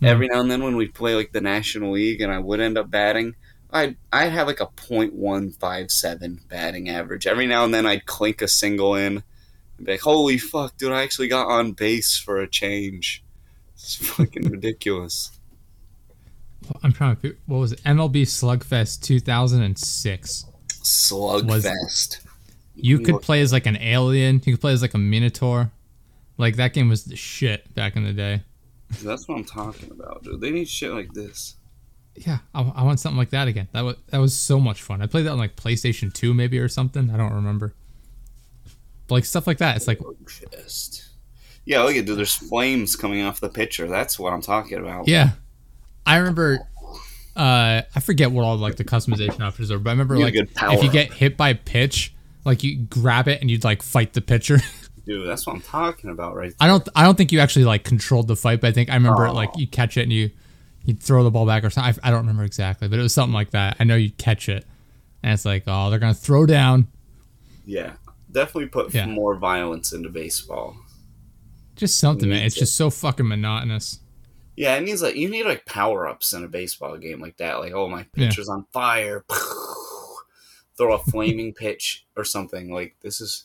Hmm. 0.00 0.06
every 0.06 0.28
now 0.28 0.40
and 0.40 0.50
then 0.50 0.62
when 0.64 0.76
we 0.76 0.88
play 0.88 1.14
like 1.14 1.32
the 1.32 1.40
National 1.40 1.92
League 1.92 2.20
and 2.22 2.32
I 2.32 2.38
would 2.38 2.60
end 2.60 2.78
up 2.78 2.90
batting, 2.90 3.34
I'd 3.70 3.96
I'd 4.12 4.32
have 4.32 4.46
like 4.46 4.60
a 4.60 4.66
.157 4.68 6.48
batting 6.48 6.88
average. 6.88 7.26
Every 7.26 7.46
now 7.46 7.64
and 7.64 7.72
then 7.74 7.86
I'd 7.86 8.06
clink 8.06 8.42
a 8.42 8.48
single 8.48 8.94
in. 8.94 9.22
And 9.78 9.86
be 9.86 9.92
like, 9.92 10.00
holy 10.02 10.38
fuck, 10.38 10.76
dude! 10.76 10.92
I 10.92 11.02
actually 11.02 11.28
got 11.28 11.48
on 11.48 11.72
base 11.72 12.16
for 12.16 12.38
a 12.40 12.48
change. 12.48 13.22
It's 13.74 13.96
fucking 13.96 14.48
ridiculous. 14.50 15.30
I'm 16.82 16.92
trying 16.92 17.16
to. 17.16 17.36
What 17.46 17.58
was 17.58 17.72
it? 17.72 17.82
MLB 17.84 18.22
Slugfest 18.22 19.02
2006. 19.02 20.46
Slugfest. 20.82 22.26
You 22.74 22.98
could 23.00 23.22
play 23.22 23.40
as 23.40 23.52
like 23.52 23.66
an 23.66 23.76
alien. 23.76 24.40
You 24.44 24.54
could 24.54 24.60
play 24.60 24.72
as 24.72 24.82
like 24.82 24.94
a 24.94 24.98
minotaur. 24.98 25.70
Like 26.38 26.56
that 26.56 26.72
game 26.72 26.88
was 26.88 27.04
the 27.04 27.16
shit 27.16 27.72
back 27.74 27.96
in 27.96 28.04
the 28.04 28.12
day. 28.12 28.42
That's 29.02 29.28
what 29.28 29.38
I'm 29.38 29.44
talking 29.44 29.90
about, 29.90 30.22
dude. 30.22 30.40
They 30.40 30.50
need 30.50 30.68
shit 30.68 30.92
like 30.92 31.12
this. 31.12 31.56
Yeah, 32.14 32.38
I, 32.54 32.62
I 32.62 32.82
want 32.82 33.00
something 33.00 33.16
like 33.16 33.30
that 33.30 33.48
again. 33.48 33.68
That 33.72 33.82
was 33.82 33.96
that 34.08 34.18
was 34.18 34.36
so 34.36 34.60
much 34.60 34.82
fun. 34.82 35.00
I 35.02 35.06
played 35.06 35.26
that 35.26 35.32
on 35.32 35.38
like 35.38 35.56
PlayStation 35.56 36.12
2 36.12 36.34
maybe 36.34 36.58
or 36.58 36.68
something. 36.68 37.10
I 37.10 37.16
don't 37.16 37.32
remember. 37.32 37.74
But 39.06 39.14
like 39.16 39.24
stuff 39.24 39.46
like 39.46 39.58
that. 39.58 39.76
It's 39.76 39.86
like. 39.88 40.00
Yeah, 41.64 41.82
look 41.82 41.94
at 41.94 42.06
dude. 42.06 42.18
There's 42.18 42.34
flames 42.34 42.96
coming 42.96 43.22
off 43.22 43.40
the 43.40 43.48
picture. 43.48 43.86
That's 43.86 44.18
what 44.18 44.32
I'm 44.32 44.42
talking 44.42 44.78
about. 44.78 45.06
yeah. 45.08 45.30
I 46.06 46.16
remember. 46.16 46.60
Uh, 47.34 47.80
I 47.96 48.00
forget 48.00 48.30
what 48.30 48.44
all 48.44 48.56
like 48.58 48.76
the 48.76 48.84
customization 48.84 49.40
options 49.40 49.70
are, 49.70 49.78
but 49.78 49.90
I 49.90 49.92
remember 49.94 50.18
like 50.18 50.34
if 50.34 50.82
you 50.82 50.90
get 50.90 51.12
hit 51.14 51.36
by 51.36 51.50
a 51.50 51.54
pitch, 51.54 52.12
like 52.44 52.62
you 52.62 52.76
grab 52.84 53.26
it 53.28 53.40
and 53.40 53.50
you'd 53.50 53.64
like 53.64 53.82
fight 53.82 54.12
the 54.12 54.20
pitcher. 54.20 54.58
dude. 55.06 55.26
That's 55.26 55.46
what 55.46 55.54
I'm 55.56 55.62
talking 55.62 56.10
about, 56.10 56.34
right? 56.36 56.52
I 56.60 56.66
don't. 56.66 56.86
I 56.94 57.04
don't 57.04 57.16
think 57.16 57.32
you 57.32 57.40
actually 57.40 57.64
like 57.64 57.84
controlled 57.84 58.28
the 58.28 58.36
fight, 58.36 58.60
but 58.60 58.68
I 58.68 58.72
think 58.72 58.90
I 58.90 58.94
remember 58.94 59.26
Oh. 59.28 59.32
like 59.32 59.50
you 59.56 59.66
catch 59.66 59.96
it 59.96 60.02
and 60.02 60.12
you 60.12 60.30
you 60.84 60.94
throw 60.94 61.24
the 61.24 61.30
ball 61.30 61.46
back 61.46 61.64
or 61.64 61.70
something. 61.70 61.98
I, 62.04 62.08
I 62.08 62.10
don't 62.10 62.20
remember 62.20 62.44
exactly, 62.44 62.88
but 62.88 62.98
it 62.98 63.02
was 63.02 63.14
something 63.14 63.32
like 63.34 63.50
that. 63.52 63.76
I 63.80 63.84
know 63.84 63.96
you 63.96 64.10
catch 64.10 64.48
it, 64.50 64.66
and 65.22 65.32
it's 65.32 65.44
like, 65.46 65.62
oh, 65.66 65.88
they're 65.88 65.98
gonna 66.00 66.12
throw 66.12 66.44
down. 66.44 66.88
Yeah, 67.64 67.92
definitely 68.30 68.66
put 68.66 68.92
Yeah. 68.92 69.06
more 69.06 69.36
violence 69.36 69.92
into 69.94 70.10
baseball. 70.10 70.76
Just 71.76 71.98
something, 71.98 72.28
man. 72.28 72.44
It's 72.44 72.56
it. 72.56 72.60
just 72.60 72.76
so 72.76 72.90
fucking 72.90 73.26
monotonous. 73.26 74.00
Yeah, 74.56 74.76
it 74.76 74.82
needs 74.82 75.02
like 75.02 75.16
you 75.16 75.28
need 75.30 75.46
like 75.46 75.64
power 75.66 76.06
ups 76.06 76.32
in 76.32 76.44
a 76.44 76.48
baseball 76.48 76.96
game 76.98 77.20
like 77.20 77.38
that. 77.38 77.58
Like, 77.60 77.72
oh, 77.72 77.88
my 77.88 78.06
Yeah. 78.14 78.28
pitcher's 78.28 78.48
on 78.48 78.66
fire. 78.72 79.24
Throw 80.76 80.94
a 80.94 80.98
flaming 80.98 81.52
pitch 81.52 82.06
or 82.16 82.24
something. 82.24 82.72
Like 82.72 82.96
this 83.02 83.20
is. 83.20 83.44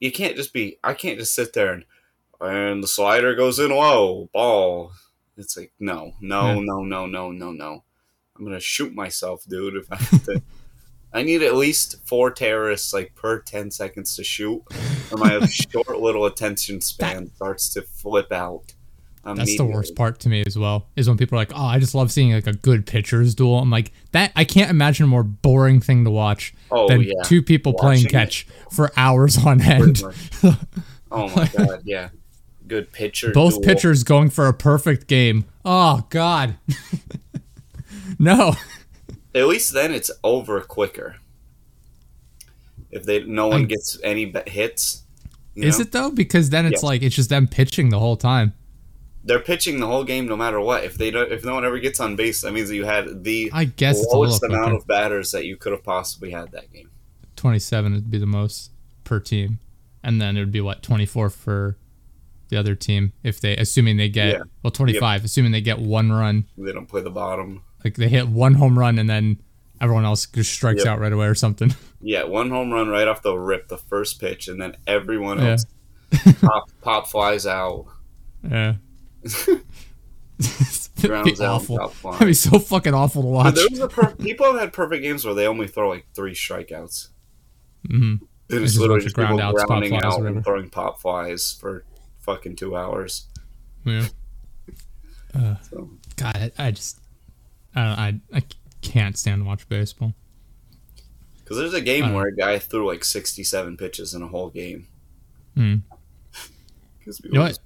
You 0.00 0.12
can't 0.12 0.36
just 0.36 0.52
be. 0.52 0.78
I 0.84 0.94
can't 0.94 1.18
just 1.18 1.34
sit 1.34 1.52
there 1.52 1.72
and 1.72 1.84
and 2.40 2.82
the 2.82 2.88
slider 2.88 3.34
goes 3.34 3.58
in 3.58 3.70
low 3.70 4.28
ball. 4.32 4.92
It's 5.38 5.56
like 5.56 5.72
no, 5.80 6.14
no, 6.20 6.54
Yeah. 6.54 6.60
no, 6.64 6.82
no, 6.82 7.06
no, 7.06 7.30
no, 7.30 7.52
no. 7.52 7.82
I'm 8.36 8.44
gonna 8.44 8.60
shoot 8.60 8.94
myself, 8.94 9.44
dude. 9.48 9.76
If 9.76 9.90
I 9.92 9.96
have 9.96 10.24
to. 10.24 10.42
I 11.12 11.22
need 11.22 11.42
at 11.42 11.54
least 11.54 11.96
four 12.04 12.30
terrorists 12.30 12.92
like 12.92 13.14
per 13.14 13.40
ten 13.40 13.70
seconds 13.70 14.16
to 14.16 14.24
shoot, 14.24 14.62
or 15.10 15.16
my 15.18 15.40
short 15.46 15.88
little 16.00 16.26
attention 16.26 16.80
span 16.82 17.30
starts 17.36 17.72
to 17.74 17.82
flip 17.82 18.32
out. 18.32 18.74
That's 19.34 19.56
the 19.56 19.64
worst 19.64 19.96
part 19.96 20.20
to 20.20 20.28
me 20.28 20.44
as 20.46 20.56
well. 20.58 20.86
Is 20.94 21.08
when 21.08 21.16
people 21.18 21.36
are 21.36 21.40
like, 21.40 21.52
"Oh, 21.54 21.64
I 21.64 21.78
just 21.78 21.94
love 21.94 22.12
seeing 22.12 22.32
like 22.32 22.46
a 22.46 22.52
good 22.52 22.86
pitcher's 22.86 23.34
duel." 23.34 23.58
I'm 23.58 23.70
like, 23.70 23.92
that 24.12 24.30
I 24.36 24.44
can't 24.44 24.70
imagine 24.70 25.04
a 25.04 25.08
more 25.08 25.22
boring 25.24 25.80
thing 25.80 26.04
to 26.04 26.10
watch 26.10 26.54
Oh 26.70 26.86
than 26.88 27.02
yeah, 27.02 27.12
two 27.24 27.42
people 27.42 27.72
playing 27.74 28.04
Watching 28.04 28.06
it. 28.08 28.12
catch 28.12 28.46
for 28.70 28.92
hours 28.96 29.36
on 29.44 29.60
end. 29.60 30.02
Oh 31.10 31.28
my 31.36 31.46
god, 31.56 31.82
yeah. 31.84 32.08
Good 32.66 32.90
pitcher. 32.92 33.30
Both 33.32 33.54
duel. 33.54 33.62
pitchers 33.64 34.02
going 34.02 34.28
for 34.28 34.48
a 34.48 34.52
perfect 34.52 35.06
game. 35.06 35.44
Oh 35.64 36.04
God, 36.10 36.56
no. 38.18 38.54
At 39.34 39.46
least 39.46 39.72
then 39.72 39.92
it's 39.92 40.10
over 40.24 40.60
quicker. 40.60 41.16
If 42.90 43.04
they 43.04 43.22
no 43.24 43.48
one 43.48 43.62
I- 43.62 43.66
gets 43.66 43.98
any 44.02 44.32
hits, 44.46 45.02
Is 45.54 45.78
know? 45.78 45.82
it 45.82 45.92
though? 45.92 46.10
Because 46.10 46.50
then 46.50 46.66
it's 46.66 46.74
Yes. 46.76 46.82
like 46.82 47.02
it's 47.02 47.14
just 47.16 47.28
them 47.30 47.46
pitching 47.46 47.90
the 47.90 47.98
whole 47.98 48.16
time. 48.16 48.52
They're 49.26 49.40
pitching 49.40 49.80
the 49.80 49.86
whole 49.86 50.04
game 50.04 50.26
no 50.26 50.36
matter 50.36 50.60
what. 50.60 50.84
If 50.84 50.94
they 50.96 51.10
don't, 51.10 51.30
if 51.32 51.44
no 51.44 51.54
one 51.54 51.64
ever 51.64 51.78
gets 51.78 51.98
on 52.00 52.14
base, 52.16 52.40
that 52.42 52.52
means 52.52 52.68
that 52.68 52.76
you 52.76 52.84
had 52.84 53.24
the 53.24 53.50
I 53.52 53.64
guess 53.64 54.02
lowest 54.12 54.42
amount 54.44 54.74
of 54.74 54.86
batters 54.86 55.32
that 55.32 55.44
you 55.44 55.56
could 55.56 55.72
have 55.72 55.82
possibly 55.82 56.30
had 56.30 56.52
that 56.52 56.72
game. 56.72 56.90
Twenty-seven 57.34 57.92
would 57.92 58.10
be 58.10 58.18
the 58.18 58.26
most 58.26 58.70
per 59.04 59.20
team, 59.20 59.58
and 60.02 60.20
then 60.20 60.36
it 60.36 60.40
would 60.40 60.52
be 60.52 60.60
what 60.60 60.82
twenty-four 60.82 61.28
for 61.30 61.76
the 62.48 62.56
other 62.56 62.74
team 62.76 63.12
if 63.24 63.40
they, 63.40 63.56
assuming 63.56 63.96
they 63.96 64.08
get 64.08 64.28
Yeah. 64.34 64.42
well 64.62 64.70
twenty-five, 64.70 65.24
assuming 65.24 65.50
they 65.52 65.60
get 65.60 65.80
one 65.80 66.12
run, 66.12 66.46
They 66.56 66.72
don't 66.72 66.86
play 66.86 67.02
the 67.02 67.10
bottom. 67.10 67.62
like 67.84 67.96
they 67.96 68.08
hit 68.08 68.28
one 68.28 68.54
home 68.54 68.78
run 68.78 68.98
and 68.98 69.10
then 69.10 69.38
everyone 69.80 70.04
else 70.04 70.24
just 70.26 70.52
strikes 70.52 70.84
Yep. 70.84 70.86
out 70.94 71.00
right 71.00 71.12
away 71.12 71.26
or 71.26 71.34
something. 71.34 71.74
Yeah, 72.00 72.22
one 72.24 72.50
home 72.50 72.70
run 72.72 72.88
right 72.88 73.08
off 73.08 73.22
the 73.22 73.36
rip, 73.36 73.66
the 73.66 73.78
first 73.78 74.20
pitch, 74.20 74.46
and 74.46 74.60
then 74.60 74.76
everyone 74.86 75.38
Yeah. 75.40 75.50
else 75.52 75.66
pop, 76.40 76.70
pop 76.80 77.08
flies 77.08 77.46
out, 77.46 77.86
Yeah. 78.48 78.74
It'd 80.38 80.92
be 81.02 81.08
grounds 81.08 81.40
awful. 81.40 81.78
pop 81.78 81.94
That'd 82.12 82.26
be 82.28 82.34
so 82.34 82.58
fucking 82.58 82.94
awful 82.94 83.22
to 83.22 83.26
But 83.28 83.32
watch. 83.32 83.54
there 83.54 83.66
was 83.70 83.80
a 83.80 83.88
per- 83.88 84.14
people 84.16 84.46
have 84.52 84.60
had 84.60 84.72
perfect 84.72 85.02
games 85.02 85.24
where 85.24 85.34
they 85.34 85.46
only 85.46 85.66
throw 85.68 85.88
like 85.88 86.06
three 86.14 86.34
strikeouts. 86.34 87.08
Mhm. 87.88 88.20
It's 88.48 88.54
it's 88.54 88.62
just 88.64 88.76
a 88.76 88.80
literally 88.80 89.02
just 89.02 89.14
ground 89.16 89.36
people 89.38 89.48
outs, 89.48 89.60
pop 89.62 89.66
grounding 89.68 89.90
flies, 89.90 90.04
out 90.04 90.26
and 90.26 90.44
throwing 90.44 90.70
pop 90.70 91.00
flies 91.00 91.56
for 91.60 91.84
fucking 92.20 92.56
two 92.56 92.76
hours. 92.76 93.26
Yeah. 93.84 94.06
Uh, 95.34 95.56
So 95.70 95.90
God, 96.16 96.34
I, 96.34 96.50
I 96.58 96.70
just, 96.70 96.98
I, 97.74 97.80
I, 97.82 98.20
I 98.38 98.42
can't 98.80 99.18
stand 99.18 99.42
to 99.42 99.44
watch 99.46 99.68
baseball. 99.68 100.14
Because 101.44 101.58
there's 101.58 101.74
a 101.74 101.80
game 101.82 102.04
Uh. 102.04 102.12
where 102.14 102.26
a 102.28 102.34
guy 102.34 102.58
threw 102.58 102.86
like 102.86 103.04
67 103.04 103.76
pitches 103.76 104.14
in 104.14 104.22
a 104.22 104.28
whole 104.28 104.48
game. 104.48 104.86
'Cause 105.56 107.20
You 107.22 107.32
know 107.32 107.42
what? 107.42 107.58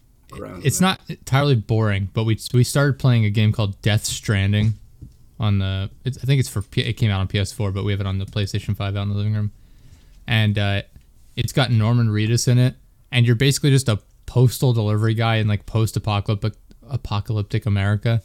It's 0.65 0.81
not 0.81 1.01
entirely 1.09 1.55
boring, 1.55 2.09
but 2.13 2.25
we 2.25 2.39
we 2.53 2.65
started 2.65 2.99
playing 2.99 3.25
a 3.25 3.31
game 3.31 3.53
called 3.53 3.81
Death 3.83 4.05
Stranding 4.05 4.75
on 5.39 5.59
the. 5.59 5.91
It's, 6.05 6.19
I 6.19 6.23
think 6.23 6.41
it's 6.41 6.49
for 6.49 6.63
it 6.77 6.95
came 6.95 7.11
out 7.11 7.21
on 7.21 7.29
PS4, 7.29 7.73
but 7.73 7.85
we 7.85 7.93
have 7.93 8.01
it 8.01 8.07
on 8.07 8.19
the 8.19 8.27
PlayStation 8.27 8.77
5 8.77 8.97
out 8.97 9.03
in 9.03 9.09
the 9.11 9.15
living 9.15 9.35
room, 9.35 9.53
and 10.27 10.59
uh, 10.59 10.83
it's 11.37 11.53
got 11.53 11.71
Norman 11.71 12.09
Reedus 12.09 12.49
in 12.49 12.59
it, 12.59 12.75
and 13.11 13.27
you're 13.27 13.37
basically 13.37 13.71
just 13.71 13.89
a 13.89 14.01
postal 14.27 14.73
delivery 14.73 15.15
guy 15.15 15.37
in 15.37 15.49
like 15.49 15.67
post-apocalyptic 15.67 16.55
apocalyptic 16.89 17.67
America, 17.67 18.23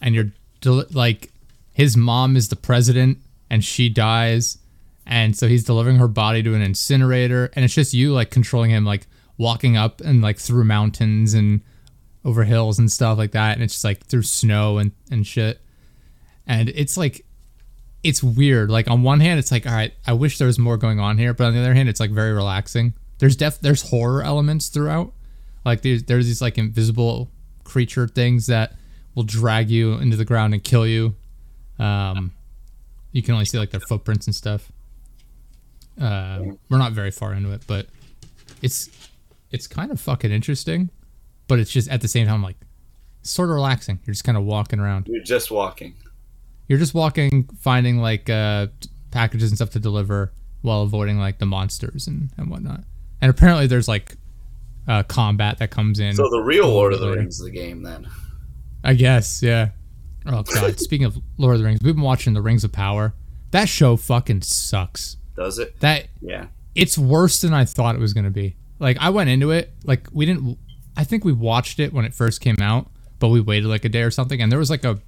and 0.00 0.14
you're 0.14 0.32
del- 0.60 0.84
like 0.92 1.32
his 1.72 1.96
mom 1.96 2.36
is 2.36 2.48
the 2.48 2.56
president 2.56 3.18
and 3.50 3.64
she 3.64 3.88
dies 3.88 4.58
and 5.06 5.36
so 5.36 5.46
he's 5.46 5.64
delivering 5.64 5.96
her 5.96 6.08
body 6.08 6.42
to 6.42 6.54
an 6.54 6.62
incinerator 6.62 7.50
and 7.54 7.64
it's 7.64 7.74
just 7.74 7.92
you 7.92 8.12
like 8.12 8.30
controlling 8.30 8.70
him 8.70 8.84
like 8.84 9.06
walking 9.36 9.76
up 9.76 10.00
and 10.00 10.22
like 10.22 10.38
through 10.38 10.64
mountains 10.64 11.34
and 11.34 11.60
over 12.24 12.44
hills 12.44 12.78
and 12.78 12.90
stuff 12.90 13.18
like 13.18 13.32
that 13.32 13.54
and 13.54 13.62
it's 13.62 13.74
just 13.74 13.84
like 13.84 14.06
through 14.06 14.22
snow 14.22 14.78
and 14.78 14.92
and 15.10 15.26
shit. 15.26 15.60
And 16.46 16.68
it's 16.70 16.96
like 16.96 17.24
it's 18.02 18.22
weird. 18.22 18.70
Like 18.70 18.88
on 18.88 19.02
one 19.02 19.20
hand 19.20 19.38
it's 19.38 19.50
like 19.50 19.66
all 19.66 19.72
right 19.72 19.92
i 20.06 20.12
wish 20.12 20.38
there 20.38 20.46
was 20.46 20.58
more 20.58 20.76
going 20.76 21.00
on 21.00 21.18
here 21.18 21.32
but 21.34 21.44
on 21.44 21.54
the 21.54 21.60
other 21.60 21.74
hand 21.74 21.88
it's 21.88 22.00
like 22.00 22.10
very 22.10 22.32
relaxing. 22.32 22.94
There's 23.18 23.36
def 23.36 23.60
there's 23.60 23.90
horror 23.90 24.22
elements 24.22 24.68
throughout. 24.68 25.12
Like 25.64 25.82
there's 25.82 26.04
there's 26.04 26.26
these 26.26 26.42
like 26.42 26.58
invisible 26.58 27.30
creature 27.64 28.06
things 28.06 28.46
that 28.46 28.74
will 29.14 29.22
drag 29.22 29.70
you 29.70 29.94
into 29.94 30.16
the 30.16 30.24
ground 30.24 30.54
and 30.54 30.62
kill 30.62 30.86
you. 30.86 31.14
Um 31.78 32.32
you 33.14 33.22
can 33.22 33.32
only 33.34 33.46
see 33.46 33.58
like 33.58 33.70
their 33.70 33.80
footprints 33.80 34.26
and 34.26 34.34
stuff. 34.34 34.70
Uh, 36.00 36.40
we're 36.68 36.78
not 36.78 36.92
very 36.92 37.12
far 37.12 37.32
into 37.32 37.52
it, 37.52 37.62
but 37.68 37.86
it's 38.60 38.90
it's 39.54 39.66
kind 39.66 39.90
of 39.90 40.00
fucking 40.00 40.30
interesting. 40.32 40.90
But 41.46 41.58
it's 41.58 41.70
just 41.70 41.88
at 41.90 42.00
the 42.00 42.08
same 42.08 42.26
time 42.26 42.42
like 42.42 42.56
sort 43.22 43.48
of 43.50 43.54
relaxing. 43.54 44.00
You're 44.04 44.14
just 44.14 44.24
kind 44.24 44.36
of 44.38 44.44
walking 44.44 44.80
around. 44.80 45.06
You're 45.08 45.22
just 45.22 45.50
walking. 45.50 45.94
You're 46.68 46.78
just 46.78 46.94
walking, 46.94 47.48
finding 47.60 47.98
like 47.98 48.28
uh, 48.30 48.68
packages 49.10 49.50
and 49.50 49.58
stuff 49.58 49.70
to 49.70 49.78
deliver 49.78 50.32
while 50.62 50.80
avoiding 50.82 51.18
like 51.18 51.38
the 51.38 51.46
monsters 51.46 52.06
and 52.06 52.30
and 52.38 52.50
whatnot. 52.50 52.80
And 53.20 53.30
apparently 53.30 53.66
there's 53.66 53.88
like 53.88 54.16
uh, 54.88 55.02
combat 55.04 55.58
that 55.58 55.70
comes 55.70 56.00
in. 56.00 56.14
So 56.14 56.28
the 56.30 56.40
real 56.42 56.68
Lord 56.68 56.92
of 56.94 57.00
the. 57.00 57.10
Rings 57.12 57.38
is 57.38 57.44
the 57.44 57.50
game 57.50 57.82
then. 57.82 58.08
I 58.82 58.94
guess, 58.94 59.42
yeah. 59.42 59.70
Oh 60.26 60.42
god. 60.42 60.78
Speaking 60.88 61.04
of 61.06 61.18
Lord 61.36 61.54
of 61.56 61.60
the 61.60 61.66
Rings, 61.66 61.80
we've 61.82 61.94
been 61.94 62.02
watching 62.04 62.32
The 62.34 62.42
Rings 62.42 62.64
of 62.64 62.72
Power. 62.72 63.14
That 63.50 63.68
show 63.68 63.96
fucking 63.96 64.42
sucks. 64.42 65.18
Does 65.36 65.58
it? 65.58 65.78
That 65.80 66.08
Yeah. 66.22 66.46
it's 66.74 66.96
worse 66.98 67.40
than 67.42 67.52
I 67.52 67.64
thought 67.66 67.94
it 67.94 68.00
was 68.00 68.14
gonna 68.14 68.30
be. 68.30 68.56
Like 68.84 68.98
I 69.00 69.08
went 69.08 69.30
into 69.30 69.50
it, 69.50 69.72
like 69.84 70.08
we 70.12 70.26
didn't. 70.26 70.58
I 70.94 71.04
think 71.04 71.24
we 71.24 71.32
watched 71.32 71.80
it 71.80 71.94
when 71.94 72.04
it 72.04 72.12
first 72.12 72.42
came 72.42 72.58
out, 72.60 72.90
but 73.18 73.28
we 73.28 73.40
waited 73.40 73.66
like 73.66 73.86
a 73.86 73.88
day 73.88 74.02
or 74.02 74.10
something, 74.10 74.42
and 74.42 74.52
there 74.52 74.58
was 74.58 74.68
like 74.68 74.84
a 74.84 74.98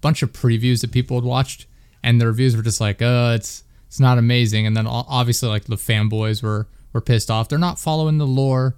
bunch 0.00 0.22
of 0.22 0.32
previews 0.32 0.80
that 0.80 0.90
people 0.90 1.18
had 1.18 1.24
watched, 1.24 1.66
and 2.02 2.18
the 2.18 2.26
reviews 2.26 2.56
were 2.56 2.62
just 2.62 2.80
like, 2.80 3.02
"Uh, 3.02 3.34
it's 3.36 3.62
it's 3.86 4.00
not 4.00 4.16
amazing." 4.16 4.66
And 4.66 4.74
then 4.74 4.86
obviously, 4.86 5.50
like 5.50 5.64
the 5.64 5.76
fanboys 5.76 6.42
were 6.42 6.66
were 6.94 7.02
pissed 7.02 7.30
off. 7.30 7.50
They're 7.50 7.58
not 7.58 7.78
following 7.78 8.16
the 8.16 8.26
lore, 8.26 8.74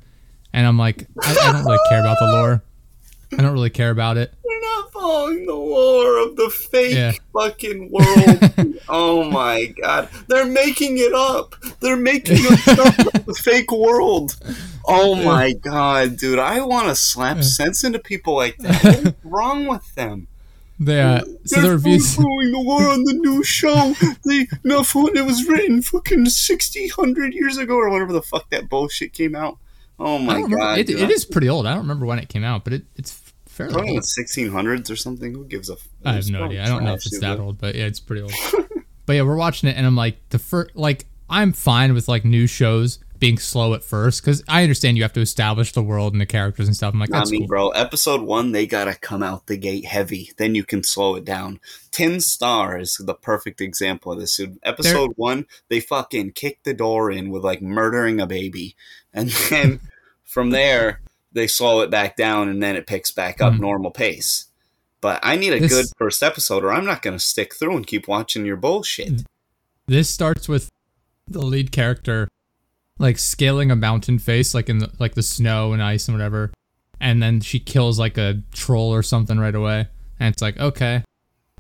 and 0.53 0.67
I'm 0.67 0.77
like, 0.77 1.07
I, 1.23 1.37
I 1.41 1.53
don't 1.53 1.65
really 1.65 1.79
care 1.89 2.01
about 2.01 2.19
the 2.19 2.27
lore. 2.27 2.65
I 3.39 3.43
don't 3.43 3.53
really 3.53 3.71
care 3.71 3.91
about 3.91 4.17
it. 4.17 4.35
We're 5.03 5.09
not 5.09 5.15
following 5.15 5.47
the 5.47 5.55
lore 5.55 6.19
of 6.19 6.37
the 6.37 6.49
fake 6.51 6.95
Yeah. 6.95 7.13
fucking 7.33 7.91
world. 7.91 8.79
oh 8.89 9.25
my 9.31 9.67
god. 9.83 10.09
They're 10.29 10.47
making 10.47 10.99
it 10.99 11.13
up. 11.15 11.55
They're 11.81 11.97
making 11.97 12.47
up 12.51 12.59
stuff 12.61 12.97
the 13.25 13.35
fake 13.43 13.71
world. 13.73 14.37
Oh 14.87 15.15
my 15.15 15.53
god, 15.53 16.17
dude. 16.17 16.39
I 16.39 16.61
want 16.63 16.89
to 16.89 16.95
slap 16.97 17.43
sense 17.43 17.85
into 17.85 17.99
people 17.99 18.35
like 18.35 18.57
that. 18.59 18.83
What 18.85 19.07
is 19.07 19.13
wrong 19.25 19.67
with 19.67 19.95
them? 19.95 20.27
They, 20.81 21.01
uh, 21.01 21.21
so 21.45 21.57
the 21.57 21.63
They're 21.63 21.73
reviews. 21.75 22.17
following 22.17 22.51
the 22.51 22.61
war 22.61 22.89
on 22.89 23.05
the 23.05 23.13
new 23.13 23.45
show. 23.45 23.95
They 24.27 24.49
no 24.65 24.83
when 24.83 25.17
it 25.17 25.25
was 25.25 25.47
written 25.47 25.81
fucking 25.83 26.27
60, 26.27 26.91
100 26.97 27.35
years 27.35 27.57
ago 27.57 27.77
or 27.77 27.89
whatever 27.91 28.13
the 28.13 28.23
fuck 28.23 28.51
that 28.51 28.69
bullshit 28.69 29.13
came 29.13 29.37
out. 29.37 29.59
Oh 30.01 30.19
my 30.19 30.33
don't 30.35 30.43
remember. 30.45 30.57
god. 30.65 30.79
It, 30.79 30.91
it 30.91 31.11
is 31.11 31.25
pretty 31.25 31.49
old. 31.49 31.67
I 31.67 31.71
don't 31.75 31.83
remember 31.83 32.07
when 32.07 32.19
it 32.19 32.29
came 32.29 32.43
out, 32.43 32.65
but 32.65 32.73
it, 32.73 32.85
it's 32.97 33.13
fairly 33.53 33.73
Probably 33.73 33.91
in 33.91 33.97
old. 33.97 34.03
the 34.03 34.07
sixteen 34.07 34.51
hundreds 34.51 34.91
or 34.91 34.97
something. 34.97 35.33
Who 35.35 35.45
gives 35.45 35.71
a? 35.71 35.75
f- 35.75 35.89
I 36.05 36.15
have 36.15 36.31
no 36.31 36.45
idea. 36.45 36.65
I 36.65 36.69
don't 36.69 36.85
know 36.85 36.95
if 36.95 37.07
it's 37.07 37.21
that 37.21 37.39
old, 37.39 37.59
but 37.59 37.75
yeah, 37.75 37.85
it's 37.85 38.01
pretty 38.01 38.23
old. 38.23 38.33
but 39.07 39.15
yeah, 39.15 39.23
we're 39.23 39.37
watching 39.37 39.69
it, 39.69 39.77
and 39.77 39.87
I'm 39.87 39.97
like, 39.97 40.17
the 40.31 40.39
first, 40.39 40.75
like, 40.75 41.07
I'm 41.29 41.53
fine 41.53 41.95
with 41.95 42.09
like 42.09 42.25
new 42.25 42.47
shows 42.47 42.99
being 43.23 43.39
slow 43.39 43.73
at 43.73 43.85
first 43.85 44.21
because 44.21 44.43
I 44.49 44.65
understand 44.65 44.97
you 44.97 45.05
have 45.05 45.13
to 45.13 45.21
establish 45.21 45.71
the 45.71 45.83
world 45.83 46.13
and 46.13 46.21
the 46.21 46.27
characters 46.27 46.67
and 46.67 46.75
stuff. 46.75 46.93
I'm 46.93 46.99
like, 46.99 47.11
that's 47.11 47.31
me, 47.31 47.39
cool. 47.39 47.47
bro. 47.47 47.69
Episode 47.69 48.23
one, 48.23 48.51
they 48.51 48.67
gotta 48.67 48.95
come 48.95 49.23
out 49.23 49.47
the 49.47 49.57
gate 49.57 49.85
heavy. 49.85 50.33
Then 50.39 50.57
you 50.57 50.65
can 50.65 50.83
slow 50.83 51.15
it 51.15 51.25
down. 51.25 51.61
Ten 51.93 52.21
Star 52.21 52.81
is 52.81 52.97
the 52.97 53.15
perfect 53.15 53.61
example 53.61 54.11
of 54.11 54.19
this. 54.19 54.37
Dude. 54.37 54.59
Episode 54.65 55.13
one, 55.15 55.47
they 55.69 55.79
fucking 55.79 56.33
kick 56.33 56.65
the 56.65 56.75
door 56.75 57.13
in 57.13 57.31
with 57.31 57.45
like 57.45 57.63
murdering 57.63 58.21
a 58.21 58.27
baby, 58.27 58.75
and 59.15 59.29
then 59.51 59.79
from 60.25 60.51
there 60.51 61.02
they 61.33 61.47
slow 61.47 61.81
it 61.81 61.91
back 61.91 62.17
down, 62.17 62.49
and 62.49 62.63
then 62.63 62.77
it 62.77 62.87
picks 62.87 63.11
back 63.11 63.41
up 63.41 63.55
Mhm. 63.55 63.61
normal 63.61 63.91
pace. 63.91 64.47
But 65.01 65.19
I 65.23 65.37
need 65.37 65.53
a 65.53 65.61
This- 65.61 65.73
good 65.73 65.87
first 65.99 66.23
episode, 66.23 66.65
or 66.65 66.73
I'm 66.73 66.85
not 66.85 67.03
gonna 67.03 67.19
stick 67.19 67.55
through 67.55 67.77
and 67.77 67.87
keep 67.87 68.07
watching 68.07 68.47
your 68.47 68.57
bullshit. 68.57 69.23
This 69.87 70.09
starts 70.09 70.49
with 70.49 70.69
the 71.27 71.43
lead 71.43 71.73
character 71.73 72.29
like 72.99 73.19
scaling 73.19 73.71
a 73.71 73.77
mountain 73.77 74.19
face, 74.19 74.55
like 74.55 74.69
in 74.69 74.79
the 74.79 74.91
like 75.01 75.15
the 75.15 75.23
snow 75.23 75.73
and 75.73 75.83
ice 75.83 76.07
and 76.07 76.17
whatever, 76.17 76.53
and 77.01 77.21
then 77.23 77.41
she 77.41 77.59
kills 77.59 77.99
like 77.99 78.17
a 78.19 78.43
troll 78.53 78.95
or 78.95 79.03
something 79.03 79.39
right 79.39 79.55
away, 79.55 79.89
and 80.21 80.33
it's 80.33 80.43
like 80.43 80.57
okay, 80.59 81.03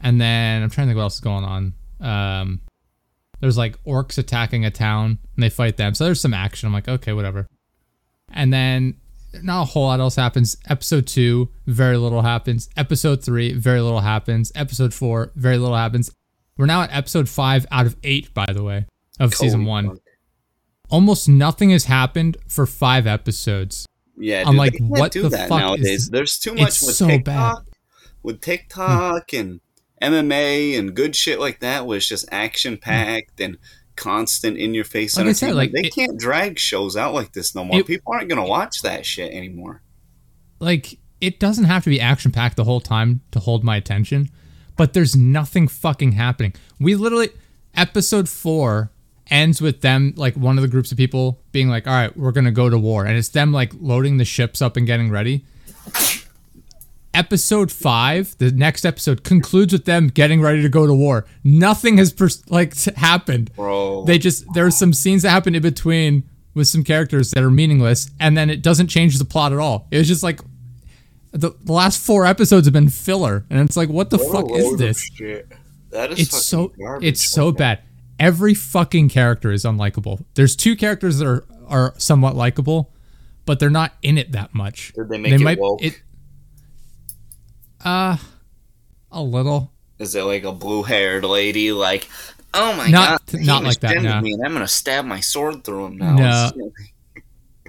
and 0.00 0.20
then 0.20 0.62
I'm 0.62 0.70
trying 0.70 0.87
to 0.87 0.90
think 0.90 0.96
what 0.98 1.02
else 1.04 1.14
is 1.14 1.20
going 1.20 1.44
on. 1.44 1.74
Um, 2.00 2.61
there's 3.40 3.56
like 3.56 3.82
orcs 3.85 4.18
attacking 4.18 4.64
a 4.64 4.70
town 4.70 5.18
and 5.35 5.42
they 5.42 5.50
fight 5.50 5.78
them, 5.78 5.94
so 5.94 6.04
there's 6.04 6.20
some 6.20 6.35
action. 6.35 6.68
I'm 6.68 6.72
like 6.72 6.87
okay, 6.88 7.12
whatever, 7.12 7.48
and 8.32 8.52
then 8.52 8.94
not 9.42 9.62
a 9.62 9.64
whole 9.66 9.87
lot 9.87 10.01
else 10.01 10.16
happens. 10.16 10.57
Episode 10.68 11.07
two, 11.07 11.49
very 11.66 11.97
little 11.97 12.23
happens. 12.23 12.68
Episode 12.77 13.25
three, 13.25 13.53
very 13.53 13.81
little 13.81 14.01
happens. 14.01 14.53
Episode 14.55 14.92
four, 14.92 15.33
very 15.35 15.59
little 15.59 15.77
happens. 15.77 16.11
We're 16.57 16.66
now 16.66 16.83
at 16.83 16.92
episode 16.92 17.29
five 17.29 17.66
out 17.71 17.87
of 17.87 17.97
eight, 18.03 18.35
by 18.35 18.47
the 18.53 18.62
way, 18.62 18.87
of 19.18 19.35
season 19.35 19.64
one. 19.64 19.88
fuck. 19.88 19.99
Almost 20.90 21.29
nothing 21.29 21.71
has 21.71 21.85
happened 21.85 22.37
for 22.47 22.66
five 22.66 23.07
episodes. 23.07 23.87
Yeah, 24.16 24.42
I'm 24.47 24.53
dude, 24.53 24.59
like, 24.59 24.75
what 24.79 25.12
the 25.12 25.29
that 25.31 25.49
fuck 25.49 25.61
nowadays. 25.61 25.85
this? 25.85 26.11
There's 26.11 26.38
too 26.38 26.55
much 26.55 26.83
with 26.83 26.95
so 26.95 27.07
TikTok, 27.07 27.64
bad. 27.64 27.75
with 28.23 28.40
TikTok 28.42 29.31
hmm. 29.31 29.37
and 29.37 29.61
MMA 30.03 30.79
and 30.79 30.95
good 30.95 31.16
shit 31.16 31.40
like 31.40 31.61
that, 31.61 31.87
was 31.87 32.07
just 32.07 32.27
action 32.31 32.77
packed 32.77 33.40
and 33.40 33.57
constant 33.96 34.57
in 34.57 34.74
your 34.74 34.85
face 34.85 35.16
Like 35.16 35.26
I 35.26 35.33
said, 35.33 35.55
like, 35.55 35.72
they 35.72 35.81
it- 35.88 35.94
can't 35.94 36.18
drag 36.18 36.59
shows 36.59 36.96
out 36.96 37.14
like 37.14 37.33
this 37.33 37.55
no 37.55 37.64
more. 37.64 37.81
It- 37.81 37.87
People 37.87 38.12
aren't 38.12 38.28
gonna 38.28 38.44
watch 38.46 38.83
that 38.83 39.05
shit 39.07 39.33
anymore. 39.33 39.83
Like, 40.59 40.98
it 41.20 41.38
doesn't 41.40 41.64
have 41.64 41.85
to 41.85 41.90
be 41.90 42.00
action 42.00 42.31
packed 42.33 42.57
the 42.57 42.64
whole 42.64 42.81
time 42.81 43.20
to 43.33 43.38
hold 43.40 43.64
my 43.64 43.76
attention, 43.76 44.28
but 44.76 44.92
there's 44.92 45.14
nothing 45.16 45.68
fucking 45.68 46.12
happening. 46.12 46.55
We 46.81 46.94
literally, 46.94 47.31
episode 47.74 48.28
four 48.28 48.90
ends 49.31 49.62
with 49.62 49.81
them, 49.81 50.12
like 50.16 50.35
one 50.37 50.59
of 50.59 50.62
the 50.62 50.68
groups 50.68 50.90
of 50.92 50.98
people 50.98 51.40
being 51.52 51.68
like, 51.68 51.87
all 51.87 51.92
right, 51.94 52.16
we're 52.16 52.33
going 52.33 52.44
to 52.44 52.50
go 52.50 52.68
to 52.68 52.76
war. 52.76 53.07
And 53.07 53.16
it's 53.16 53.28
them 53.28 53.52
like 53.52 53.72
loading 53.81 54.16
the 54.18 54.24
ships 54.24 54.61
up 54.61 54.76
and 54.76 54.87
getting 54.87 55.11
ready. 55.11 55.44
Episode 57.14 57.70
five, 57.70 58.37
the 58.38 58.51
next 58.51 58.87
episode 58.87 59.22
concludes 59.22 59.72
with 59.72 59.85
them 59.85 60.09
getting 60.09 60.40
ready 60.40 60.62
to 60.62 60.68
go 60.68 60.87
to 60.87 60.94
war. 60.94 61.27
Nothing 61.44 61.98
has 61.98 62.12
pers- 62.12 62.48
like 62.51 62.75
happened. 62.96 63.55
Bro. 63.55 64.05
they 64.05 64.18
just 64.18 64.44
there 64.55 64.64
are 64.64 64.70
some 64.70 64.92
scenes 64.92 65.22
that 65.22 65.31
happen 65.31 65.55
in 65.55 65.62
between 65.62 66.25
with 66.55 66.68
some 66.68 66.85
characters 66.85 67.31
that 67.33 67.42
are 67.42 67.51
meaningless 67.51 68.11
and 68.20 68.37
then 68.37 68.51
it 68.51 68.62
doesn't 68.62 68.88
change 68.88 69.18
the 69.18 69.25
plot 69.25 69.53
at 69.53 69.59
all 69.59 69.88
it 69.90 69.96
was 69.96 70.07
just 70.07 70.22
like 70.22 70.38
the, 71.33 71.51
the 71.62 71.72
last 71.72 72.05
four 72.05 72.27
episodes 72.27 72.66
have 72.66 72.75
been 72.75 72.90
filler 72.90 73.44
and 73.48 73.61
it's 73.61 73.77
like 73.77 73.88
what 73.88 74.11
the 74.11 74.18
fuck 74.18 74.51
is 74.53 74.77
this 74.77 75.01
shit. 75.01 75.51
That 75.90 76.12
is 76.12 76.20
it's 76.20 76.42
so 76.42 76.68
garbage. 76.68 77.09
it's 77.09 77.25
so 77.29 77.53
bad. 77.53 77.81
Every 78.18 78.55
fucking 78.55 79.09
character 79.09 79.51
is 79.51 79.64
unlikable. 79.64 80.25
There's 80.35 80.55
two 80.55 80.77
characters 80.77 81.18
that 81.18 81.27
are 81.27 81.44
are 81.68 81.94
somewhat 81.98 82.37
likable, 82.37 82.92
but 83.46 83.59
they're 83.59 83.70
not 83.70 83.94
in 84.03 84.18
it 84.18 84.33
that 84.33 84.55
much. 84.55 84.92
Did 84.94 85.09
they 85.09 85.18
make 85.18 85.40
it 85.40 85.59
woke? 85.59 85.83
It, 85.83 86.03
uh, 87.85 88.16
a 89.11 89.23
little. 89.23 89.73
Is 89.99 90.14
it 90.14 90.23
like 90.25 90.45
a 90.45 90.53
blue 90.53 90.83
haired 90.83 91.25
lady? 91.25 91.73
Like, 91.73 92.09
oh 92.55 92.75
my 92.77 92.88
Not- 92.88 93.25
god, 93.27 93.40
not 93.40 93.62
like 93.64 93.81
that, 93.81 94.03
no. 94.03 94.21
Me 94.21 94.33
and 94.33 94.45
I'm 94.45 94.53
gonna 94.53 94.66
stab 94.68 95.05
my 95.05 95.21
sword 95.21 95.64
through 95.64 95.87
him 95.87 95.97
now. 95.99 96.16
No. 96.16 96.71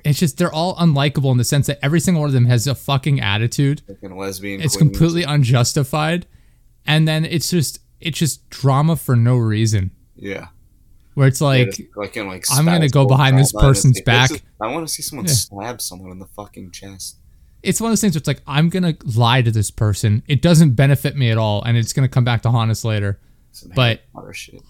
It's 0.06 0.20
just 0.20 0.38
they're 0.38 0.52
all 0.52 0.76
unlikable 0.76 1.32
in 1.32 1.38
the 1.38 1.46
sense 1.46 1.68
that 1.68 1.80
every 1.82 2.02
single 2.02 2.20
one 2.22 2.28
of 2.28 2.34
them 2.34 2.46
has 2.48 2.68
a 2.68 2.76
fucking 2.76 3.22
attitude. 3.22 3.82
Fucking 3.88 4.18
lesbian. 4.18 4.60
It's 4.62 4.76
queens. 4.76 4.92
completely 4.92 5.24
unjustified, 5.24 6.26
and 6.86 7.08
then 7.08 7.24
it's 7.24 7.50
just 7.50 7.80
it's 8.02 8.20
just 8.20 8.50
drama 8.50 8.98
for 8.98 9.16
no 9.16 9.38
reason. 9.38 9.92
Yeah. 10.18 10.48
Where 11.14 11.28
it's 11.30 11.40
like 11.40 11.70
just 11.70 11.96
like 11.96 12.18
in, 12.18 12.28
like 12.28 12.44
I'm 12.52 12.66
gonna 12.66 12.90
go 12.90 13.06
behind 13.06 13.38
this 13.38 13.54
drama, 13.54 13.68
and 13.68 13.72
it's 13.78 13.80
person's 13.80 14.02
back. 14.02 14.30
I 14.60 14.68
want 14.68 14.86
to 14.86 14.94
see 14.94 15.04
someone 15.04 15.26
Yeah. 15.26 15.34
stab 15.36 15.82
someone 15.82 16.12
in 16.12 16.20
the 16.20 16.28
fucking 16.36 16.72
chest. 16.72 17.20
It's 17.64 17.80
one 17.82 17.90
of 17.90 17.92
those 17.94 18.02
things 18.02 18.14
where 18.16 18.20
it's 18.20 18.28
like 18.28 18.42
I'm 18.46 18.70
gonna 18.70 18.96
lie 19.16 19.42
to 19.42 19.50
this 19.52 19.72
person. 19.72 20.22
It 20.28 20.42
doesn't 20.42 20.72
benefit 20.76 21.16
me 21.16 21.32
at 21.32 21.38
all, 21.38 21.64
and 21.64 21.78
it's 21.78 21.94
gonna 21.94 22.08
come 22.10 22.24
back 22.26 22.42
to 22.44 22.52
haunt 22.52 22.70
us 22.72 22.84
later. 22.86 23.20
But-. 23.76 24.02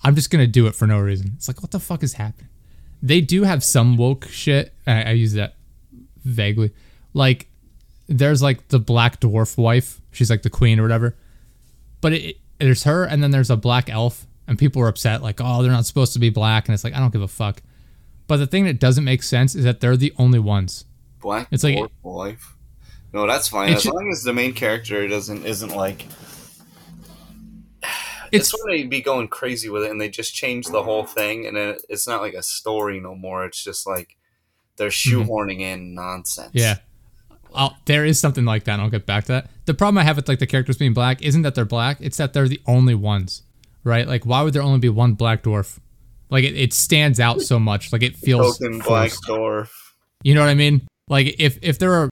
I'm 0.03 0.15
just 0.15 0.29
gonna 0.29 0.47
do 0.47 0.67
it 0.67 0.75
for 0.75 0.87
no 0.87 0.99
reason. 0.99 1.31
It's 1.35 1.47
like 1.47 1.61
what 1.61 1.71
the 1.71 1.79
fuck 1.79 2.03
is 2.03 2.13
happening? 2.13 2.49
They 3.01 3.19
do 3.21 3.43
have 3.43 3.63
some 3.63 3.97
woke 3.97 4.27
shit. 4.29 4.73
I, 4.87 5.03
I 5.03 5.11
use 5.11 5.33
that 5.33 5.55
vaguely. 6.23 6.71
Like 7.13 7.47
there's 8.07 8.41
like 8.41 8.67
the 8.69 8.79
black 8.79 9.19
dwarf 9.19 9.57
wife. 9.57 9.99
She's 10.11 10.29
like 10.29 10.43
the 10.43 10.49
queen 10.49 10.79
or 10.79 10.83
whatever. 10.83 11.15
But 12.01 12.13
it, 12.13 12.37
there's 12.59 12.83
her, 12.83 13.03
and 13.05 13.23
then 13.23 13.31
there's 13.31 13.49
a 13.49 13.57
black 13.57 13.89
elf, 13.89 14.27
and 14.47 14.57
people 14.59 14.81
are 14.81 14.87
upset 14.87 15.21
like, 15.21 15.39
oh, 15.41 15.61
they're 15.63 15.71
not 15.71 15.85
supposed 15.85 16.13
to 16.13 16.19
be 16.19 16.29
black, 16.29 16.67
and 16.67 16.73
it's 16.73 16.83
like 16.83 16.93
I 16.93 16.99
don't 16.99 17.11
give 17.11 17.21
a 17.21 17.27
fuck. 17.27 17.61
But 18.27 18.37
the 18.37 18.47
thing 18.47 18.65
that 18.65 18.79
doesn't 18.79 19.03
make 19.03 19.23
sense 19.23 19.55
is 19.55 19.63
that 19.63 19.79
they're 19.81 19.97
the 19.97 20.13
only 20.17 20.39
ones. 20.39 20.85
Black 21.21 21.47
It's 21.51 21.63
like- 21.63 21.75
dwarf 21.77 21.89
wife. 22.03 22.55
No, 23.13 23.27
that's 23.27 23.47
fine 23.47 23.69
It's 23.69 23.77
as 23.77 23.83
ju- 23.83 23.91
long 23.93 24.09
as 24.11 24.23
the 24.23 24.33
main 24.33 24.53
character 24.53 25.07
doesn't 25.07 25.45
isn't 25.45 25.75
like. 25.75 26.05
It's 28.31 28.51
It's 28.51 28.63
when 28.63 28.75
they 28.75 28.83
be 28.83 29.01
going 29.01 29.27
crazy 29.27 29.69
with 29.69 29.83
it, 29.83 29.91
and 29.91 30.01
they 30.01 30.09
just 30.09 30.33
change 30.33 30.65
the 30.65 30.81
whole 30.81 31.03
thing, 31.05 31.45
and 31.45 31.55
then 31.55 31.75
it's 31.87 32.07
not 32.07 32.19
like 32.19 32.33
a 32.33 32.41
story 32.41 32.99
no 32.99 33.13
more. 33.13 33.45
It's 33.45 33.63
just 33.63 33.85
like 33.85 34.17
they're 34.77 34.89
shoehorning 34.89 35.59
in 35.59 35.93
nonsense. 35.93 36.47
Mm-hmm. 36.47 36.57
Yeah. 36.57 36.75
I'll, 37.53 37.77
there 37.85 38.03
is 38.05 38.19
something 38.19 38.45
like 38.45 38.63
that. 38.63 38.73
and 38.73 38.81
I'll 38.81 38.89
get 38.89 39.05
back 39.05 39.25
to 39.25 39.33
that. 39.33 39.51
The 39.65 39.75
problem 39.75 39.99
I 39.99 40.03
have 40.03 40.15
with 40.15 40.27
like 40.27 40.39
the 40.39 40.47
characters 40.47 40.77
being 40.77 40.95
black 40.95 41.21
isn't 41.21 41.43
that 41.43 41.53
they're 41.53 41.63
black; 41.65 41.97
it's 41.99 42.17
that 42.17 42.33
they're 42.33 42.47
the 42.47 42.61
only 42.65 42.95
ones, 42.95 43.43
right? 43.83 44.07
Like, 44.07 44.25
why 44.25 44.41
would 44.41 44.53
there 44.55 44.63
only 44.63 44.79
be 44.79 44.89
one 44.89 45.13
black 45.13 45.43
dwarf? 45.43 45.77
Like, 46.31 46.43
it, 46.43 46.57
it 46.57 46.73
stands 46.73 47.19
out 47.19 47.41
so 47.41 47.59
much. 47.59 47.93
Like, 47.93 48.01
it 48.01 48.15
feels 48.17 48.57
token 48.57 48.79
black 48.79 49.11
dwarf. 49.27 49.69
You 50.23 50.33
know 50.33 50.41
what 50.41 50.49
I 50.49 50.55
mean? 50.55 50.87
Like, 51.07 51.35
if 51.37 51.59
if 51.61 51.77
there 51.77 51.93
are, 51.93 52.09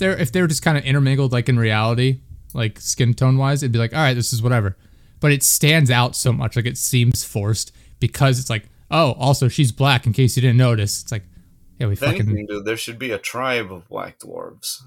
they're 0.00 0.18
if 0.18 0.32
they 0.32 0.40
were 0.40 0.48
just 0.48 0.62
kind 0.62 0.76
of 0.76 0.84
intermingled, 0.84 1.30
like 1.30 1.48
in 1.48 1.56
reality, 1.58 2.22
like 2.54 2.80
skin 2.80 3.14
tone 3.14 3.38
wise, 3.38 3.62
it'd 3.62 3.70
be 3.72 3.78
like, 3.78 3.94
all 3.94 4.00
right, 4.00 4.14
this 4.14 4.32
is 4.32 4.42
whatever. 4.42 4.76
But 5.20 5.30
it 5.30 5.44
stands 5.44 5.90
out 5.92 6.16
so 6.16 6.32
much, 6.32 6.56
like 6.56 6.66
it 6.66 6.76
seems 6.78 7.22
forced 7.22 7.70
because 8.00 8.40
it's 8.40 8.50
like, 8.50 8.64
oh, 8.90 9.12
also 9.12 9.46
she's 9.46 9.70
black. 9.70 10.06
In 10.06 10.12
case 10.12 10.34
you 10.36 10.40
didn't 10.42 10.56
notice, 10.56 11.02
it's 11.02 11.12
like, 11.12 11.22
yeah, 11.78 11.86
we 11.86 11.92
If 11.92 12.00
fucking 12.00 12.22
anything, 12.22 12.46
dude, 12.46 12.64
there 12.64 12.76
should 12.76 12.98
be 12.98 13.12
a 13.12 13.18
tribe 13.18 13.72
of 13.72 13.88
black 13.88 14.18
dwarves. 14.18 14.78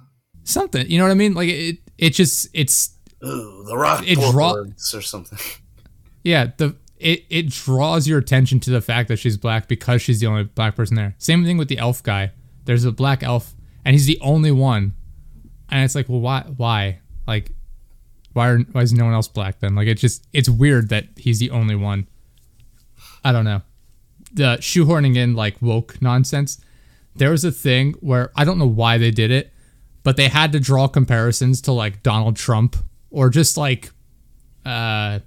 something. 0.43 0.85
You 0.89 0.97
know 0.97 1.05
what 1.05 1.11
I 1.11 1.15
mean? 1.15 1.33
Like 1.33 1.49
it, 1.49 1.77
it 1.97 2.09
just 2.11 2.49
it's 2.53 2.95
Ooh, 3.23 3.63
the 3.67 3.77
rock 3.77 4.03
It 4.05 4.15
draw- 4.19 4.55
or 4.93 5.01
something. 5.01 5.39
yeah 6.23 6.47
the 6.57 6.75
it 6.99 7.25
it 7.29 7.49
draws 7.49 8.07
your 8.07 8.17
attention 8.19 8.59
to 8.61 8.69
the 8.71 8.81
fact 8.81 9.07
that 9.09 9.17
she's 9.17 9.37
black 9.37 9.67
because 9.67 10.01
she's 10.01 10.19
the 10.19 10.27
only 10.27 10.43
black 10.43 10.75
person 10.75 10.95
there. 10.95 11.15
Same 11.17 11.43
thing 11.45 11.57
with 11.57 11.67
the 11.67 11.77
elf 11.77 12.01
guy. 12.03 12.31
There's 12.65 12.85
a 12.85 12.91
black 12.91 13.23
elf 13.23 13.53
and 13.85 13.93
he's 13.93 14.05
the 14.05 14.19
only 14.21 14.51
one, 14.51 14.93
and 15.73 15.83
it's 15.83 15.95
like, 15.95 16.07
well, 16.07 16.21
why 16.21 16.41
why 16.55 16.99
like 17.27 17.51
why 18.33 18.49
are, 18.49 18.59
why 18.59 18.81
is 18.83 18.93
no 18.93 19.05
one 19.05 19.13
else 19.13 19.27
black 19.27 19.59
then? 19.59 19.73
Like 19.73 19.87
it's 19.87 20.01
just 20.01 20.27
it's 20.31 20.47
weird 20.47 20.89
that 20.89 21.05
he's 21.17 21.39
the 21.39 21.49
only 21.49 21.75
one. 21.75 22.07
I 23.23 23.31
don't 23.31 23.43
know. 23.43 23.63
The 24.31 24.57
shoehorning 24.59 25.17
in 25.17 25.33
like 25.33 25.59
woke 25.61 25.99
nonsense. 25.99 26.61
There 27.15 27.31
was 27.31 27.43
a 27.43 27.51
thing 27.51 27.93
where 28.01 28.31
I 28.35 28.45
don't 28.45 28.59
know 28.59 28.67
why 28.67 28.99
they 28.99 29.09
did 29.09 29.31
it, 29.31 29.51
but 30.03 30.15
they 30.15 30.27
had 30.27 30.51
to 30.51 30.59
draw 30.59 30.87
comparisons 30.87 31.59
to 31.61 31.71
like 31.71 32.03
Donald 32.03 32.35
Trump 32.35 32.75
or 33.09 33.29
just 33.29 33.57
like 33.57 33.91
uh 34.67 35.19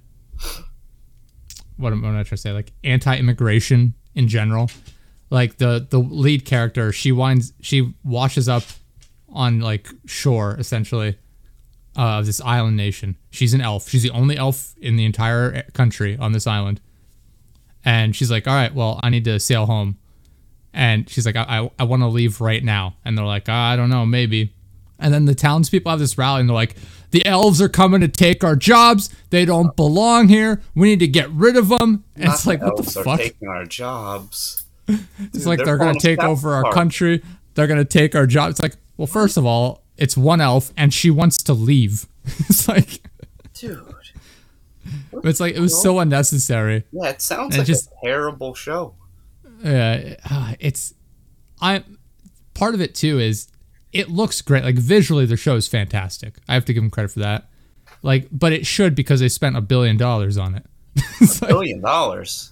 what 1.75 1.91
am, 1.91 2.01
what 2.01 2.09
am 2.09 2.17
I 2.17 2.23
trying 2.23 2.23
to 2.23 2.37
say? 2.37 2.53
Like 2.53 2.71
anti-immigration 2.85 3.95
in 4.15 4.29
general. 4.29 4.71
Like 5.29 5.57
the 5.57 5.85
the 5.89 5.99
lead 5.99 6.45
character, 6.45 6.93
she 6.93 7.11
winds 7.11 7.51
she 7.59 7.93
washes 8.05 8.47
up 8.47 8.63
on 9.37 9.59
like 9.61 9.87
shore 10.05 10.55
essentially 10.59 11.17
uh, 11.97 12.19
of 12.19 12.25
this 12.25 12.41
island 12.41 12.75
nation. 12.77 13.15
She's 13.29 13.53
an 13.53 13.61
elf. 13.61 13.87
She's 13.89 14.03
the 14.03 14.09
only 14.11 14.37
elf 14.37 14.75
in 14.81 14.97
the 14.97 15.05
entire 15.05 15.63
country 15.73 16.17
on 16.17 16.31
this 16.31 16.45
island. 16.47 16.81
And 17.85 18.15
she's 18.15 18.29
like, 18.29 18.47
"All 18.47 18.53
right, 18.53 18.73
well, 18.73 18.99
I 19.01 19.09
need 19.09 19.23
to 19.25 19.39
sail 19.39 19.65
home." 19.65 19.97
And 20.73 21.09
she's 21.09 21.25
like, 21.25 21.35
"I 21.35 21.45
I, 21.47 21.71
I 21.79 21.83
want 21.85 22.01
to 22.01 22.07
leave 22.07 22.41
right 22.41 22.63
now." 22.63 22.95
And 23.05 23.17
they're 23.17 23.25
like, 23.25 23.47
"I 23.49 23.75
don't 23.75 23.89
know, 23.89 24.05
maybe." 24.05 24.53
And 24.99 25.13
then 25.13 25.25
the 25.25 25.35
townspeople 25.35 25.89
have 25.89 25.99
this 25.99 26.17
rally, 26.17 26.41
and 26.41 26.49
they're 26.49 26.53
like, 26.55 26.75
"The 27.11 27.25
elves 27.25 27.61
are 27.61 27.69
coming 27.69 28.01
to 28.01 28.07
take 28.07 28.43
our 28.43 28.55
jobs. 28.55 29.09
They 29.29 29.45
don't 29.45 29.75
belong 29.75 30.27
here. 30.27 30.61
We 30.75 30.89
need 30.89 30.99
to 30.99 31.07
get 31.07 31.29
rid 31.31 31.55
of 31.55 31.69
them." 31.69 32.03
And 32.15 32.25
it's 32.25 32.45
Not 32.45 32.51
like, 32.51 32.61
what 32.63 32.77
the 32.77 32.91
fuck? 32.91 33.19
taking 33.19 33.47
our 33.47 33.65
jobs. 33.65 34.65
It's 34.87 35.45
like 35.45 35.57
they're 35.57 35.65
they're, 35.65 35.77
gonna 35.77 35.99
take 35.99 36.19
over 36.23 36.53
our 36.53 36.63
Park. 36.63 36.73
country. 36.75 37.23
They're 37.53 37.67
gonna 37.67 37.85
take 37.85 38.15
our 38.15 38.27
jobs. 38.27 38.51
It's 38.53 38.61
like, 38.61 38.75
well, 38.97 39.07
first 39.07 39.37
of 39.37 39.45
all, 39.45 39.83
it's 39.97 40.17
one 40.17 40.41
elf, 40.41 40.71
and 40.77 40.93
she 40.93 41.09
wants 41.09 41.37
to 41.43 41.53
leave. 41.53 42.05
it's 42.25 42.67
like, 42.67 43.01
Dude. 43.53 43.83
it's 45.23 45.39
like 45.39 45.55
it 45.55 45.59
was 45.59 45.79
so 45.81 45.99
unnecessary. 45.99 46.83
Yeah, 46.91 47.09
it 47.09 47.21
sounds 47.21 47.55
And 47.55 47.59
like 47.59 47.67
just- 47.67 47.87
a 47.89 48.05
terrible 48.05 48.53
show. 48.53 48.95
Yeah, 49.63 50.15
uh, 50.29 50.53
it's 50.59 50.93
I. 51.61 51.83
Part 52.53 52.73
of 52.75 52.81
it 52.81 52.93
too 52.95 53.19
is 53.19 53.47
it 53.93 54.09
looks 54.09 54.41
great. 54.41 54.63
Like 54.63 54.75
visually, 54.75 55.25
the 55.25 55.37
show 55.37 55.55
is 55.55 55.67
fantastic. 55.67 56.35
I 56.47 56.53
have 56.53 56.65
to 56.65 56.73
give 56.73 56.83
them 56.83 56.89
credit 56.91 57.11
for 57.11 57.19
that. 57.19 57.49
Like, 58.03 58.27
but 58.31 58.53
it 58.53 58.65
should 58.67 58.93
because 58.93 59.19
they 59.19 59.29
spent 59.29 59.57
a 59.57 59.61
billion 59.61 59.97
dollars 59.97 60.37
on 60.37 60.55
it. 60.55 60.65
It's 61.21 61.41
like- 61.41 61.49
Billion 61.49 61.81
dollars. 61.81 62.51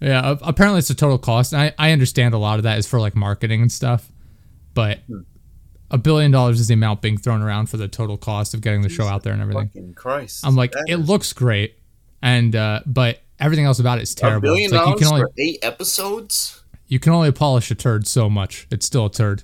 Yeah, 0.00 0.36
apparently 0.42 0.78
it's 0.78 0.90
a 0.90 0.94
total 0.94 1.18
cost. 1.18 1.52
And 1.52 1.60
I, 1.62 1.74
I 1.78 1.90
understand 1.92 2.32
a 2.32 2.38
lot 2.38 2.58
of 2.58 2.62
that 2.62 2.78
is 2.78 2.86
for 2.86 3.00
like 3.00 3.14
marketing 3.16 3.60
and 3.62 3.70
stuff, 3.72 4.10
but 4.72 5.00
a 5.90 5.98
billion 5.98 6.30
dollars 6.30 6.60
is 6.60 6.68
the 6.68 6.74
amount 6.74 7.00
being 7.02 7.16
thrown 7.18 7.42
around 7.42 7.66
for 7.70 7.76
the 7.76 7.88
total 7.88 8.16
cost 8.16 8.54
of 8.54 8.60
getting 8.60 8.82
the 8.82 8.88
show 8.88 9.04
out 9.06 9.22
there 9.22 9.32
and 9.32 9.40
everything. 9.42 9.68
Fucking 9.68 9.94
Christ. 9.94 10.44
I'm 10.46 10.54
like, 10.56 10.72
it 10.86 10.98
is- 11.00 11.08
looks 11.08 11.32
great, 11.32 11.78
and 12.22 12.54
uh, 12.54 12.80
but 12.86 13.20
everything 13.40 13.64
else 13.64 13.78
about 13.78 13.98
it 13.98 14.02
is 14.02 14.14
terrible. 14.14 14.38
a 14.38 14.52
billion 14.52 14.70
like 14.70 14.80
you 14.80 14.84
dollars 14.86 14.98
can 15.00 15.08
only 15.08 15.20
for 15.22 15.30
eight 15.38 15.58
episodes. 15.62 16.62
you 16.86 16.98
can 16.98 17.12
only 17.12 17.32
polish 17.32 17.70
a 17.70 17.74
turd 17.74 18.06
so 18.06 18.28
much. 18.28 18.66
It's 18.70 18.86
still 18.86 19.06
a 19.06 19.10
turd. 19.10 19.42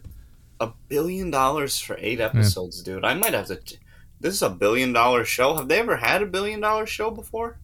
A 0.60 0.70
billion 0.88 1.30
dollars 1.30 1.78
for 1.80 1.96
eight 1.98 2.20
episodes, 2.20 2.82
dude. 2.82 3.04
I 3.04 3.14
might 3.14 3.34
have 3.34 3.46
to. 3.46 3.56
T- 3.56 3.78
this 4.20 4.34
is 4.34 4.42
a 4.42 4.50
billion 4.50 4.92
dollar 4.92 5.24
show. 5.24 5.54
Have 5.56 5.68
they 5.68 5.80
ever 5.80 5.96
had 5.96 6.22
a 6.22 6.26
billion 6.26 6.60
dollar 6.60 6.86
show 6.86 7.10
before? 7.10 7.58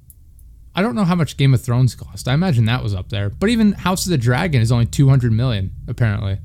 I 0.74 0.82
don't 0.82 0.94
know 0.94 1.04
how 1.04 1.14
much 1.16 1.36
Game 1.36 1.52
of 1.54 1.60
Thrones 1.62 1.94
cost. 1.94 2.28
I 2.28 2.34
imagine 2.34 2.64
that 2.66 2.82
was 2.82 2.94
up 2.94 3.08
there. 3.08 3.28
But 3.30 3.48
even 3.50 3.72
House 3.72 4.06
of 4.06 4.10
the 4.10 4.18
Dragon 4.18 4.60
is 4.60 4.70
only 4.70 4.86
200 4.86 5.32
million 5.32 5.72
apparently. 5.88 6.38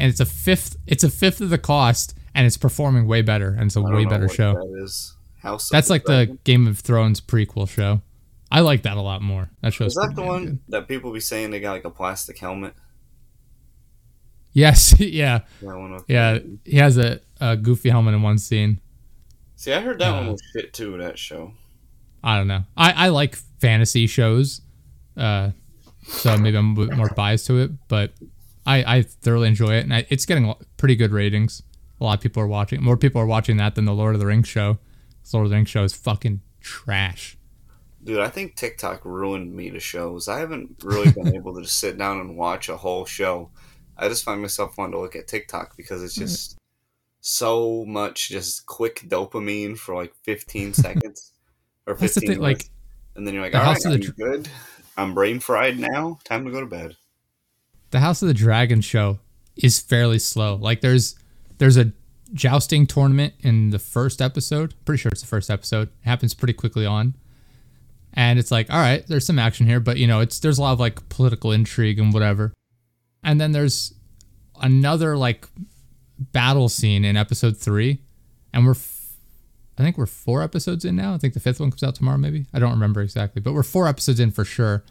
And 0.00 0.10
it's 0.10 0.20
a 0.20 0.26
fifth 0.26 0.76
it's 0.86 1.04
a 1.04 1.10
fifth 1.10 1.40
of 1.40 1.50
the 1.50 1.58
cost 1.58 2.14
and 2.34 2.46
it's 2.46 2.56
performing 2.56 3.06
way 3.06 3.22
better 3.22 3.48
and 3.50 3.64
it's 3.64 3.76
a 3.76 3.82
way 3.82 4.04
better 4.06 4.28
show. 4.28 4.54
That 4.54 4.82
is 4.84 5.14
House. 5.38 5.68
That's 5.68 5.88
like 5.90 6.04
Dragon. 6.04 6.34
the 6.36 6.38
Game 6.44 6.66
of 6.66 6.78
Thrones 6.78 7.20
prequel 7.20 7.68
show. 7.68 8.02
I 8.52 8.60
like 8.60 8.82
that 8.82 8.96
a 8.96 9.00
lot 9.00 9.22
more. 9.22 9.50
That 9.62 9.72
show's 9.72 9.92
Is 9.92 9.94
that 9.94 10.12
the 10.16 10.22
one 10.22 10.44
good. 10.44 10.58
that 10.70 10.88
people 10.88 11.12
be 11.12 11.20
saying 11.20 11.50
they 11.50 11.60
got 11.60 11.72
like 11.72 11.84
a 11.84 11.90
plastic 11.90 12.38
helmet? 12.38 12.74
Yes, 14.52 14.94
yeah. 15.00 15.40
That 15.60 15.66
one. 15.78 15.92
Okay. 15.94 16.04
Yeah, 16.14 16.38
he 16.64 16.76
has 16.78 16.98
a, 16.98 17.20
a 17.40 17.56
goofy 17.56 17.90
helmet 17.90 18.14
in 18.14 18.22
one 18.22 18.38
scene. 18.38 18.80
See, 19.56 19.72
I 19.72 19.80
heard 19.80 19.98
that 20.00 20.08
Uh, 20.10 20.16
one 20.16 20.26
was 20.32 20.42
shit 20.52 20.72
too. 20.72 20.96
That 20.98 21.18
show. 21.18 21.52
I 22.24 22.36
don't 22.36 22.48
know. 22.48 22.64
I, 22.76 23.06
I 23.06 23.08
like 23.08 23.36
fantasy 23.60 24.06
shows, 24.06 24.60
uh, 25.16 25.50
so 26.06 26.36
maybe 26.36 26.56
I'm 26.58 26.76
a 26.76 26.86
bit 26.86 26.96
more 26.96 27.08
biased 27.16 27.46
to 27.46 27.58
it, 27.60 27.70
but 27.88 28.12
I, 28.66 28.96
I 28.98 29.02
thoroughly 29.02 29.48
enjoy 29.48 29.74
it, 29.74 29.84
and 29.84 29.94
I, 29.94 30.06
it's 30.10 30.26
getting 30.26 30.52
pretty 30.76 30.96
good 30.96 31.12
ratings. 31.12 31.62
A 32.00 32.04
lot 32.04 32.18
of 32.18 32.22
people 32.22 32.42
are 32.42 32.46
watching. 32.46 32.82
More 32.82 32.96
people 32.96 33.20
are 33.20 33.26
watching 33.26 33.56
that 33.58 33.74
than 33.74 33.84
the 33.84 33.94
Lord 33.94 34.14
of 34.14 34.20
the 34.20 34.26
Rings 34.26 34.48
show. 34.48 34.78
The 35.30 35.36
Lord 35.36 35.46
of 35.46 35.50
the 35.50 35.56
Rings 35.56 35.68
show 35.68 35.84
is 35.84 35.94
fucking 35.94 36.40
trash. 36.60 37.36
Dude, 38.02 38.20
I 38.20 38.28
think 38.28 38.54
TikTok 38.56 39.04
ruined 39.04 39.54
me 39.54 39.70
to 39.70 39.80
shows. 39.80 40.28
I 40.28 40.38
haven't 40.38 40.76
really 40.82 41.10
been 41.10 41.34
able 41.34 41.54
to 41.54 41.62
just 41.62 41.78
sit 41.78 41.98
down 41.98 42.20
and 42.20 42.36
watch 42.36 42.68
a 42.68 42.76
whole 42.76 43.04
show. 43.04 43.50
I 43.96 44.08
just 44.08 44.24
find 44.24 44.40
myself 44.40 44.78
wanting 44.78 44.92
to 44.92 45.00
look 45.00 45.16
at 45.16 45.28
TikTok 45.28 45.76
because 45.76 46.02
it's 46.02 46.14
just 46.14 46.56
so 47.20 47.84
much 47.86 48.30
just 48.30 48.64
quick 48.64 49.02
dopamine 49.06 49.76
for 49.76 49.94
like 49.94 50.14
15 50.22 50.72
seconds 50.74 51.32
or 51.86 51.94
15 51.94 52.00
That's 52.00 52.14
the 52.14 52.20
thing. 52.20 52.40
minutes. 52.40 52.40
Like, 52.40 52.70
and 53.14 53.26
then 53.26 53.34
you're 53.34 53.42
like, 53.42 53.52
The 53.52 53.58
all 53.58 53.74
right, 53.74 53.86
I'm 53.86 54.00
good. 54.00 54.48
I'm 54.96 55.14
brain 55.14 55.40
fried 55.40 55.78
now. 55.78 56.18
Time 56.24 56.46
to 56.46 56.50
go 56.50 56.60
to 56.60 56.66
bed. 56.66 56.96
The 57.90 58.00
House 58.00 58.22
of 58.22 58.28
the 58.28 58.34
Dragon 58.34 58.80
show 58.80 59.18
is 59.56 59.80
fairly 59.80 60.18
slow. 60.18 60.56
Like 60.56 60.80
there's 60.80 61.16
there's 61.58 61.76
a 61.76 61.92
jousting 62.32 62.86
tournament 62.86 63.34
in 63.40 63.70
the 63.70 63.78
first 63.78 64.22
episode. 64.22 64.74
Pretty 64.84 65.00
sure 65.00 65.10
it's 65.10 65.20
the 65.20 65.26
first 65.26 65.50
episode. 65.50 65.88
It 65.88 66.08
happens 66.08 66.34
pretty 66.34 66.52
quickly 66.54 66.86
on. 66.86 67.14
And 68.14 68.38
it's 68.38 68.50
like, 68.50 68.70
all 68.70 68.78
right, 68.78 69.06
there's 69.06 69.26
some 69.26 69.38
action 69.38 69.66
here, 69.66 69.80
but 69.80 69.96
you 69.96 70.06
know, 70.06 70.20
it's 70.20 70.38
there's 70.40 70.58
a 70.58 70.62
lot 70.62 70.72
of 70.72 70.80
like 70.80 71.08
political 71.08 71.52
intrigue 71.52 71.98
and 71.98 72.12
whatever. 72.12 72.52
And 73.22 73.40
then 73.40 73.52
there's 73.52 73.94
another 74.60 75.16
like 75.16 75.46
battle 76.18 76.68
scene 76.68 77.04
in 77.04 77.16
episode 77.16 77.56
3 77.56 77.98
and 78.52 78.66
we're 78.66 78.72
f- 78.72 79.12
I 79.78 79.82
think 79.82 79.96
we're 79.96 80.04
4 80.06 80.42
episodes 80.42 80.84
in 80.84 80.96
now. 80.96 81.14
I 81.14 81.18
think 81.18 81.32
the 81.32 81.40
fifth 81.40 81.60
one 81.60 81.70
comes 81.70 81.82
out 81.82 81.94
tomorrow 81.94 82.18
maybe. 82.18 82.46
I 82.52 82.58
don't 82.58 82.72
remember 82.72 83.00
exactly, 83.00 83.40
but 83.40 83.54
we're 83.54 83.62
4 83.62 83.88
episodes 83.88 84.20
in 84.20 84.30
for 84.30 84.44
sure. 84.44 84.84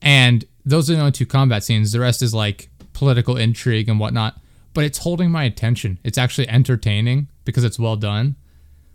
And 0.00 0.44
those 0.68 0.90
are 0.90 0.94
the 0.94 1.00
only 1.00 1.12
two 1.12 1.26
combat 1.26 1.64
scenes. 1.64 1.92
The 1.92 2.00
rest 2.00 2.22
is 2.22 2.34
like 2.34 2.68
political 2.92 3.36
intrigue 3.36 3.88
and 3.88 3.98
whatnot. 3.98 4.38
But 4.74 4.84
it's 4.84 4.98
holding 4.98 5.30
my 5.30 5.44
attention. 5.44 5.98
It's 6.04 6.18
actually 6.18 6.48
entertaining 6.48 7.28
because 7.44 7.64
it's 7.64 7.78
well 7.78 7.96
done. 7.96 8.36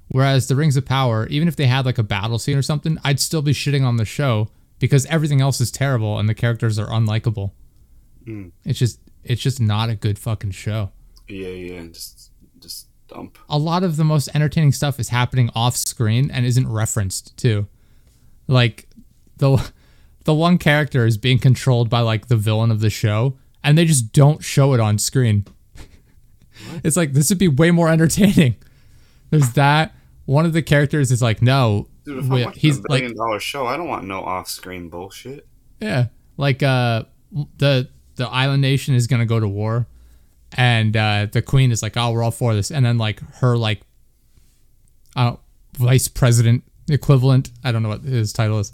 Whereas 0.10 0.48
the 0.48 0.56
Rings 0.56 0.78
of 0.78 0.86
Power, 0.86 1.26
even 1.28 1.48
if 1.48 1.56
they 1.56 1.66
had 1.66 1.86
like 1.86 1.98
a 1.98 2.04
battle 2.04 2.38
scene 2.38 2.58
or 2.58 2.62
something, 2.62 3.00
I'd 3.04 3.20
still 3.20 3.42
be 3.42 3.54
shitting 3.54 3.84
on 3.84 3.98
the 3.98 4.06
show 4.06 4.50
because 4.78 5.06
everything 5.08 5.42
else 5.42 5.60
is 5.60 5.72
terrible 5.72 6.20
and 6.20 6.30
the 6.30 6.36
characters 6.36 6.78
are 6.78 6.88
unlikable. 6.88 7.52
Mm. 8.26 8.52
It's 8.64 8.80
just 8.80 9.00
it's 9.24 9.42
just 9.42 9.60
not 9.60 9.90
a 9.90 9.96
good 9.96 10.20
fucking 10.20 10.52
show. 10.52 10.92
Yeah, 11.28 11.48
yeah. 11.48 11.88
Just, 11.88 12.32
just 12.60 12.88
dump. 13.08 13.38
A 13.50 13.58
lot 13.58 13.84
of 13.84 13.98
the 13.98 14.04
most 14.04 14.30
entertaining 14.36 14.74
stuff 14.74 15.00
is 15.00 15.10
happening 15.10 15.50
off 15.56 15.76
screen 15.76 16.30
and 16.30 16.46
isn't 16.46 16.68
referenced 16.68 17.36
too. 17.36 17.68
Like 18.48 18.88
the 19.38 19.72
the 20.26 20.34
one 20.34 20.58
character 20.58 21.06
is 21.06 21.18
being 21.18 21.40
controlled 21.40 21.90
by 21.90 22.00
like 22.00 22.28
the 22.28 22.38
villain 22.38 22.72
of 22.72 22.80
the 22.80 22.90
show 22.90 23.38
and 23.64 23.78
they 23.78 23.86
just 23.86 24.12
don't 24.14 24.44
show 24.44 24.74
it 24.74 24.80
on 24.80 24.98
screen. 24.98 25.46
it's 26.84 26.96
like 26.98 27.14
this 27.14 27.30
would 27.30 27.38
be 27.40 27.48
way 27.48 27.72
more 27.72 27.90
entertaining. 27.90 28.56
There's 29.30 29.52
that. 29.54 29.94
One 30.26 30.46
of 30.46 30.54
the 30.54 30.62
characters 30.62 31.12
is 31.12 31.22
like, 31.22 31.42
no, 31.42 31.88
Dude, 32.06 32.30
we- 32.30 32.46
he's 32.56 32.78
a 32.78 32.82
like, 32.82 33.02
billion 33.02 33.16
dollar 33.18 33.40
show, 33.40 33.66
I 33.66 33.76
don't 33.78 33.88
want 33.88 34.06
no 34.06 34.22
off 34.22 34.48
screen 34.48 34.90
bullshit. 34.90 35.48
yeah, 35.80 36.08
like 36.38 36.62
uh, 36.64 37.04
the 37.58 37.90
the 38.16 38.28
island 38.28 38.62
nation 38.62 38.94
is 38.96 39.08
gonna 39.08 39.26
go 39.26 39.40
to 39.40 39.48
war, 39.48 39.88
and 40.56 40.96
uh, 40.96 41.28
the 41.32 41.42
queen 41.42 41.72
is 41.72 41.82
like, 41.82 41.98
oh, 41.98 42.12
we're 42.12 42.24
all 42.24 42.32
for 42.32 42.54
this, 42.54 42.72
and 42.72 42.86
then 42.86 42.98
like 42.98 43.20
her 43.38 43.58
like, 43.58 43.82
uh, 45.16 45.36
vice 45.78 46.08
president 46.08 46.64
equivalent, 46.90 47.52
I 47.64 47.72
don't 47.72 47.84
know 47.84 47.90
what 47.90 48.02
his 48.04 48.32
title 48.34 48.60
is. 48.60 48.72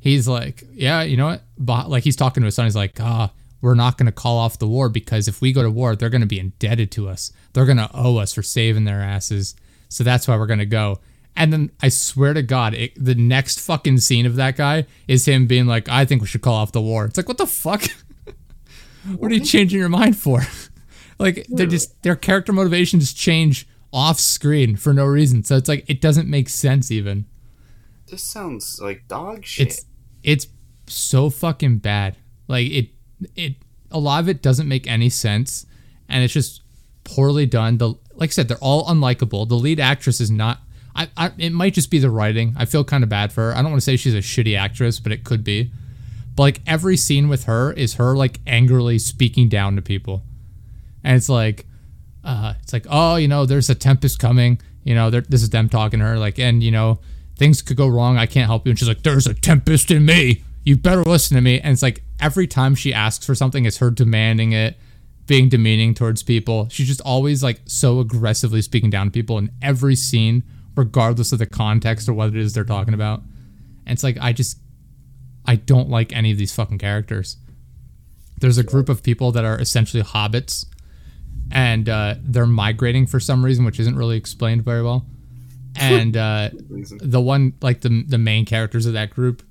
He's 0.00 0.26
like, 0.26 0.64
yeah, 0.72 1.02
you 1.02 1.16
know 1.16 1.38
what? 1.58 1.90
Like 1.90 2.04
he's 2.04 2.16
talking 2.16 2.40
to 2.42 2.46
his 2.46 2.54
son. 2.54 2.64
He's 2.64 2.76
like, 2.76 2.98
ah, 3.00 3.32
we're 3.60 3.74
not 3.74 3.98
gonna 3.98 4.12
call 4.12 4.38
off 4.38 4.58
the 4.58 4.66
war 4.66 4.88
because 4.88 5.28
if 5.28 5.40
we 5.40 5.52
go 5.52 5.62
to 5.62 5.70
war, 5.70 5.94
they're 5.94 6.10
gonna 6.10 6.26
be 6.26 6.40
indebted 6.40 6.90
to 6.92 7.08
us. 7.08 7.32
They're 7.52 7.66
gonna 7.66 7.90
owe 7.92 8.16
us 8.16 8.34
for 8.34 8.42
saving 8.42 8.84
their 8.84 9.02
asses. 9.02 9.54
So 9.88 10.02
that's 10.02 10.26
why 10.26 10.36
we're 10.36 10.46
gonna 10.46 10.66
go. 10.66 10.98
And 11.36 11.52
then 11.52 11.70
I 11.82 11.90
swear 11.90 12.34
to 12.34 12.42
God, 12.42 12.74
it, 12.74 12.92
the 13.02 13.14
next 13.14 13.60
fucking 13.60 13.98
scene 13.98 14.26
of 14.26 14.36
that 14.36 14.56
guy 14.56 14.86
is 15.06 15.26
him 15.26 15.46
being 15.46 15.66
like, 15.66 15.88
I 15.88 16.04
think 16.04 16.22
we 16.22 16.26
should 16.26 16.42
call 16.42 16.54
off 16.54 16.72
the 16.72 16.80
war. 16.80 17.04
It's 17.04 17.16
like, 17.16 17.28
what 17.28 17.38
the 17.38 17.46
fuck? 17.46 17.84
what 19.16 19.30
are 19.30 19.34
you 19.34 19.44
changing 19.44 19.78
your 19.78 19.88
mind 19.88 20.16
for? 20.16 20.42
like 21.18 21.46
they 21.48 21.66
just 21.66 22.02
their 22.02 22.16
character 22.16 22.52
motivations 22.52 23.12
change 23.12 23.68
off 23.92 24.18
screen 24.18 24.76
for 24.76 24.92
no 24.92 25.04
reason. 25.04 25.44
So 25.44 25.56
it's 25.56 25.68
like 25.68 25.84
it 25.88 26.00
doesn't 26.00 26.28
make 26.28 26.48
sense 26.48 26.90
even. 26.90 27.26
This 28.10 28.22
sounds 28.22 28.80
like 28.82 29.06
dog 29.06 29.44
shit. 29.44 29.68
It's 29.68 29.84
it's 30.22 30.46
so 30.86 31.30
fucking 31.30 31.78
bad. 31.78 32.16
Like 32.48 32.70
it 32.70 32.88
it 33.36 33.54
a 33.90 33.98
lot 33.98 34.20
of 34.20 34.28
it 34.28 34.42
doesn't 34.42 34.68
make 34.68 34.86
any 34.86 35.08
sense 35.08 35.66
and 36.08 36.24
it's 36.24 36.32
just 36.32 36.62
poorly 37.04 37.46
done. 37.46 37.78
The 37.78 37.94
like 38.14 38.30
I 38.30 38.32
said, 38.32 38.48
they're 38.48 38.58
all 38.58 38.86
unlikable. 38.86 39.48
The 39.48 39.54
lead 39.54 39.80
actress 39.80 40.20
is 40.20 40.30
not 40.30 40.60
I, 40.94 41.08
I 41.16 41.32
it 41.38 41.52
might 41.52 41.74
just 41.74 41.90
be 41.90 41.98
the 41.98 42.10
writing. 42.10 42.54
I 42.56 42.64
feel 42.64 42.84
kind 42.84 43.02
of 43.04 43.10
bad 43.10 43.32
for 43.32 43.42
her. 43.42 43.56
I 43.56 43.62
don't 43.62 43.70
want 43.70 43.80
to 43.80 43.84
say 43.84 43.96
she's 43.96 44.14
a 44.14 44.18
shitty 44.18 44.58
actress, 44.58 45.00
but 45.00 45.12
it 45.12 45.24
could 45.24 45.44
be. 45.44 45.70
But 46.34 46.42
like 46.42 46.60
every 46.66 46.96
scene 46.96 47.28
with 47.28 47.44
her 47.44 47.72
is 47.72 47.94
her 47.94 48.16
like 48.16 48.40
angrily 48.46 48.98
speaking 48.98 49.48
down 49.48 49.76
to 49.76 49.82
people. 49.82 50.22
And 51.04 51.16
it's 51.16 51.28
like 51.28 51.66
uh 52.24 52.54
it's 52.62 52.72
like, 52.72 52.86
"Oh, 52.90 53.16
you 53.16 53.28
know, 53.28 53.46
there's 53.46 53.70
a 53.70 53.74
tempest 53.74 54.18
coming." 54.18 54.60
You 54.84 54.94
know, 54.94 55.10
this 55.10 55.42
is 55.42 55.50
them 55.50 55.68
talking 55.68 56.00
to 56.00 56.06
her 56.06 56.18
like, 56.18 56.38
"And, 56.38 56.62
you 56.62 56.70
know, 56.70 57.00
things 57.40 57.62
could 57.62 57.76
go 57.76 57.88
wrong. 57.88 58.16
I 58.18 58.26
can't 58.26 58.46
help 58.46 58.66
you." 58.66 58.70
And 58.70 58.78
she's 58.78 58.86
like, 58.86 59.02
"There's 59.02 59.26
a 59.26 59.34
tempest 59.34 59.90
in 59.90 60.06
me. 60.06 60.44
You 60.62 60.76
better 60.76 61.02
listen 61.02 61.34
to 61.34 61.40
me." 61.40 61.58
And 61.58 61.72
it's 61.72 61.82
like 61.82 62.04
every 62.20 62.46
time 62.46 62.76
she 62.76 62.94
asks 62.94 63.26
for 63.26 63.34
something, 63.34 63.64
it's 63.64 63.78
her 63.78 63.90
demanding 63.90 64.52
it, 64.52 64.76
being 65.26 65.48
demeaning 65.48 65.94
towards 65.94 66.22
people. 66.22 66.68
She's 66.70 66.86
just 66.86 67.00
always 67.00 67.42
like 67.42 67.60
so 67.64 67.98
aggressively 67.98 68.62
speaking 68.62 68.90
down 68.90 69.06
to 69.06 69.10
people 69.10 69.38
in 69.38 69.50
every 69.60 69.96
scene, 69.96 70.44
regardless 70.76 71.32
of 71.32 71.38
the 71.38 71.46
context 71.46 72.08
or 72.08 72.12
what 72.12 72.28
it 72.28 72.36
is 72.36 72.52
they're 72.52 72.64
talking 72.64 72.94
about. 72.94 73.22
And 73.86 73.94
it's 73.94 74.04
like 74.04 74.18
I 74.20 74.32
just 74.32 74.58
I 75.46 75.56
don't 75.56 75.88
like 75.88 76.14
any 76.14 76.30
of 76.30 76.38
these 76.38 76.54
fucking 76.54 76.78
characters. 76.78 77.38
There's 78.40 78.58
a 78.58 78.62
group 78.62 78.88
of 78.88 79.02
people 79.02 79.32
that 79.32 79.44
are 79.44 79.60
essentially 79.60 80.02
hobbits 80.02 80.66
and 81.50 81.88
uh, 81.88 82.14
they're 82.22 82.46
migrating 82.46 83.06
for 83.06 83.20
some 83.20 83.44
reason, 83.44 83.64
which 83.64 83.80
isn't 83.80 83.96
really 83.96 84.16
explained 84.16 84.64
very 84.64 84.82
well. 84.82 85.06
And 85.80 86.16
uh, 86.16 86.50
the 87.00 87.20
one, 87.20 87.54
like 87.60 87.80
the 87.80 88.04
the 88.06 88.18
main 88.18 88.44
characters 88.44 88.86
of 88.86 88.92
that 88.92 89.10
group, 89.10 89.42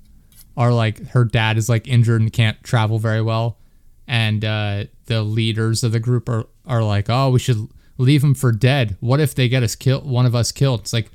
are 0.56 0.72
like 0.72 1.04
her 1.08 1.24
dad 1.24 1.56
is 1.58 1.68
like 1.68 1.88
injured 1.88 2.20
and 2.20 2.32
can't 2.32 2.62
travel 2.62 2.98
very 2.98 3.22
well, 3.22 3.58
and 4.06 4.44
uh, 4.44 4.84
the 5.06 5.22
leaders 5.22 5.82
of 5.84 5.92
the 5.92 6.00
group 6.00 6.28
are 6.28 6.46
are 6.66 6.82
like, 6.82 7.10
oh, 7.10 7.30
we 7.30 7.38
should 7.38 7.68
leave 7.98 8.22
him 8.22 8.34
for 8.34 8.52
dead. 8.52 8.96
What 9.00 9.20
if 9.20 9.34
they 9.34 9.48
get 9.48 9.62
us 9.62 9.74
killed? 9.74 10.08
One 10.08 10.24
of 10.26 10.34
us 10.34 10.52
killed. 10.52 10.80
It's 10.80 10.92
like, 10.92 11.10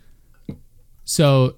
so 1.03 1.55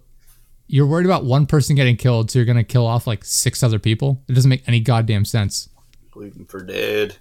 you're 0.67 0.85
worried 0.85 1.05
about 1.05 1.23
one 1.25 1.45
person 1.45 1.75
getting 1.75 1.95
killed, 1.97 2.29
so 2.29 2.39
you're 2.39 2.45
gonna 2.45 2.63
kill 2.63 2.85
off 2.85 3.07
like 3.07 3.23
six 3.23 3.63
other 3.63 3.79
people. 3.79 4.21
It 4.27 4.33
doesn't 4.33 4.49
make 4.49 4.67
any 4.67 4.79
goddamn 4.81 5.25
sense 5.25 5.69
Leave 6.15 6.35
him 6.35 6.45
for 6.45 6.63
dead. 6.63 7.15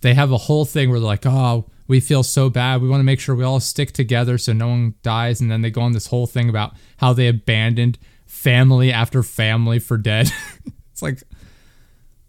they 0.00 0.14
have 0.14 0.30
a 0.30 0.36
whole 0.38 0.64
thing 0.64 0.90
where 0.90 0.98
they're 1.00 1.06
like, 1.06 1.26
oh, 1.26 1.66
we 1.88 2.00
feel 2.00 2.22
so 2.22 2.50
bad. 2.50 2.82
We 2.82 2.88
want 2.88 3.00
to 3.00 3.04
make 3.04 3.20
sure 3.20 3.34
we 3.34 3.44
all 3.44 3.60
stick 3.60 3.92
together 3.92 4.38
so 4.38 4.52
no 4.52 4.68
one 4.68 4.94
dies. 5.02 5.40
And 5.40 5.50
then 5.50 5.62
they 5.62 5.70
go 5.70 5.82
on 5.82 5.92
this 5.92 6.08
whole 6.08 6.26
thing 6.26 6.48
about 6.48 6.74
how 6.98 7.12
they 7.12 7.28
abandoned 7.28 7.98
family 8.26 8.92
after 8.92 9.22
family 9.22 9.78
for 9.78 9.96
dead. 9.96 10.32
it's 10.92 11.02
like, 11.02 11.22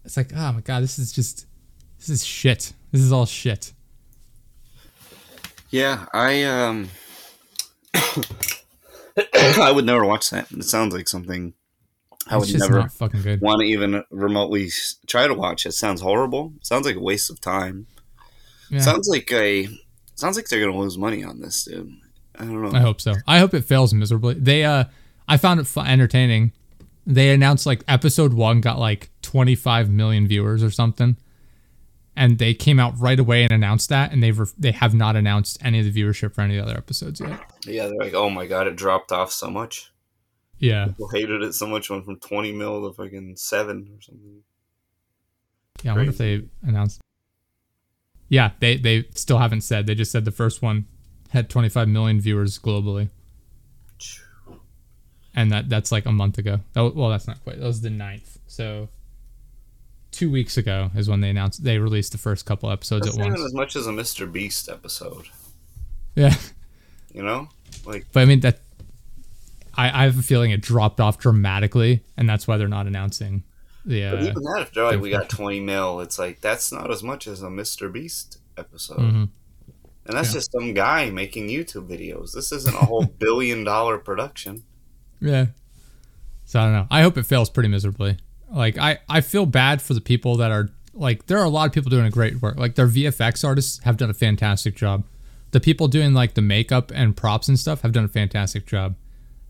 it's 0.04 0.16
like, 0.16 0.32
oh 0.34 0.52
my 0.52 0.60
God, 0.60 0.82
this 0.82 0.98
is 0.98 1.12
just, 1.12 1.46
this 1.98 2.08
is 2.08 2.24
shit. 2.24 2.72
This 2.92 3.02
is 3.02 3.12
all 3.12 3.26
shit. 3.26 3.72
Yeah, 5.70 6.06
I 6.14 6.44
um, 6.44 6.88
I 7.94 9.70
would 9.70 9.84
never 9.84 10.04
watch 10.04 10.30
that. 10.30 10.50
It 10.50 10.64
sounds 10.64 10.94
like 10.94 11.08
something 11.08 11.52
I 12.26 12.36
would 12.36 12.58
never 12.58 12.88
fucking 12.88 13.22
good. 13.22 13.40
want 13.40 13.60
to 13.60 13.66
even 13.66 14.02
remotely 14.10 14.70
try 15.06 15.26
to 15.26 15.34
watch. 15.34 15.66
It 15.66 15.72
sounds 15.72 16.00
horrible. 16.00 16.54
sounds 16.62 16.86
like 16.86 16.96
a 16.96 17.00
waste 17.00 17.30
of 17.30 17.40
time. 17.40 17.86
Yeah, 18.70 18.80
Sounds 18.80 19.08
like 19.08 19.30
a 19.32 19.68
sounds 20.14 20.36
like 20.36 20.48
they're 20.48 20.60
gonna 20.60 20.76
lose 20.78 20.98
money 20.98 21.24
on 21.24 21.40
this, 21.40 21.64
dude. 21.64 21.92
I 22.38 22.44
don't 22.44 22.62
know. 22.62 22.76
I 22.78 22.80
hope 22.80 23.00
so. 23.00 23.14
I 23.26 23.38
hope 23.38 23.54
it 23.54 23.64
fails 23.64 23.92
miserably. 23.94 24.34
They, 24.34 24.64
uh, 24.64 24.84
I 25.26 25.36
found 25.38 25.58
it 25.60 25.66
fun, 25.66 25.86
entertaining. 25.86 26.52
They 27.06 27.30
announced 27.30 27.66
like 27.66 27.82
episode 27.88 28.32
one 28.32 28.60
got 28.60 28.78
like 28.78 29.10
25 29.22 29.90
million 29.90 30.28
viewers 30.28 30.62
or 30.62 30.70
something. 30.70 31.16
And 32.14 32.38
they 32.38 32.52
came 32.52 32.78
out 32.80 32.94
right 32.98 33.18
away 33.18 33.44
and 33.44 33.52
announced 33.52 33.88
that, 33.90 34.12
and 34.12 34.20
they've 34.22 34.36
re- 34.38 34.46
they 34.58 34.72
have 34.72 34.92
not 34.92 35.14
announced 35.16 35.56
any 35.64 35.78
of 35.78 35.84
the 35.84 35.92
viewership 36.02 36.34
for 36.34 36.40
any 36.42 36.58
of 36.58 36.64
the 36.64 36.70
other 36.72 36.78
episodes 36.78 37.20
yet. 37.20 37.40
Yeah, 37.64 37.86
they're 37.86 37.96
like, 37.96 38.14
oh 38.14 38.28
my 38.28 38.46
god, 38.46 38.66
it 38.66 38.74
dropped 38.76 39.12
off 39.12 39.30
so 39.32 39.48
much. 39.50 39.92
Yeah, 40.58 40.86
People 40.86 41.08
hated 41.10 41.42
it 41.42 41.54
so 41.54 41.66
much. 41.68 41.88
Went 41.90 42.04
from 42.04 42.18
twenty 42.18 42.50
mil 42.52 42.88
to 42.88 42.92
fucking 42.92 43.36
seven 43.36 43.88
or 43.96 44.02
something. 44.02 44.42
yeah. 45.84 45.92
I 45.92 45.96
wonder 45.96 46.10
if 46.10 46.18
they 46.18 46.42
announced. 46.62 47.00
Yeah, 48.28 48.50
they 48.60 48.76
they 48.76 49.04
still 49.14 49.38
haven't 49.38 49.62
said. 49.62 49.86
They 49.86 49.94
just 49.94 50.12
said 50.12 50.24
the 50.24 50.30
first 50.30 50.60
one 50.62 50.86
had 51.30 51.48
25 51.50 51.88
million 51.88 52.20
viewers 52.20 52.58
globally, 52.58 53.08
and 55.34 55.52
that 55.52 55.68
that's 55.68 55.92
like 55.92 56.06
a 56.06 56.12
month 56.12 56.38
ago. 56.38 56.60
Oh, 56.76 56.90
well, 56.90 57.10
that's 57.10 57.26
not 57.26 57.42
quite. 57.44 57.58
That 57.58 57.66
was 57.66 57.80
the 57.80 57.88
9th. 57.90 58.38
So 58.46 58.88
two 60.10 60.30
weeks 60.30 60.56
ago 60.56 60.90
is 60.96 61.08
when 61.08 61.20
they 61.20 61.30
announced 61.30 61.62
they 61.64 61.78
released 61.78 62.12
the 62.12 62.18
first 62.18 62.46
couple 62.46 62.70
episodes 62.70 63.06
That's 63.06 63.18
at 63.18 63.24
once. 63.24 63.40
as 63.40 63.54
much 63.54 63.76
as 63.76 63.86
a 63.86 63.90
Mr. 63.90 64.30
Beast 64.30 64.68
episode. 64.68 65.26
Yeah, 66.14 66.34
You 67.14 67.22
know, 67.22 67.48
like 67.86 68.06
but 68.12 68.20
I 68.20 68.24
mean 68.24 68.40
that. 68.40 68.60
I, 69.76 70.02
I 70.02 70.04
have 70.04 70.18
a 70.18 70.22
feeling 70.22 70.50
it 70.50 70.60
dropped 70.60 70.98
off 71.00 71.18
dramatically, 71.18 72.02
and 72.16 72.28
that's 72.28 72.48
why 72.48 72.56
they're 72.56 72.66
not 72.66 72.88
announcing 72.88 73.44
the. 73.88 74.10
But 74.10 74.22
even 74.22 74.42
that, 74.44 74.58
if 74.62 74.72
they're 74.72 74.84
like, 74.84 75.00
we 75.00 75.10
got 75.10 75.28
20 75.28 75.60
mil, 75.60 76.00
it's 76.00 76.18
like, 76.18 76.40
that's 76.40 76.70
not 76.72 76.90
as 76.90 77.02
much 77.02 77.26
as 77.26 77.42
a 77.42 77.46
Mr. 77.48 77.92
Beast 77.92 78.38
episode. 78.56 78.98
mhm. 78.98 79.28
And 80.06 80.16
that's 80.16 80.28
Yeah. 80.28 80.34
just 80.34 80.52
some 80.52 80.72
guy 80.74 81.10
making 81.10 81.48
YouTube 81.48 81.86
videos. 81.88 82.32
This 82.32 82.50
isn't 82.52 82.74
a 82.74 82.78
whole 82.86 83.04
billion 83.18 83.62
dollar 83.64 83.98
production. 83.98 84.62
Yeah. 85.20 85.46
So 86.46 86.60
I 86.60 86.64
don't 86.64 86.72
know. 86.72 86.86
I 86.90 87.02
hope 87.02 87.18
it 87.18 87.24
fails 87.26 87.50
pretty 87.50 87.68
miserably. 87.68 88.16
Like 88.50 88.78
I, 88.78 88.98
I 89.08 89.20
feel 89.20 89.44
bad 89.44 89.82
for 89.82 89.92
the 89.92 90.00
people 90.00 90.36
that 90.38 90.50
are 90.50 90.70
like 90.94 91.26
there 91.26 91.38
are 91.38 91.44
a 91.44 91.50
lot 91.50 91.66
of 91.66 91.72
people 91.74 91.90
doing 91.90 92.06
a 92.06 92.10
great 92.10 92.40
work. 92.40 92.56
Like 92.56 92.74
their 92.74 92.86
VFX 92.88 93.44
artists 93.46 93.80
have 93.84 93.98
done 93.98 94.08
a 94.08 94.14
fantastic 94.14 94.74
job. 94.74 95.04
The 95.50 95.60
people 95.60 95.88
doing 95.88 96.14
like 96.14 96.32
the 96.34 96.40
makeup 96.42 96.90
and 96.94 97.14
props 97.14 97.48
and 97.48 97.58
stuff 97.58 97.82
have 97.82 97.92
done 97.92 98.04
a 98.04 98.08
fantastic 98.08 98.66
job. 98.66 98.94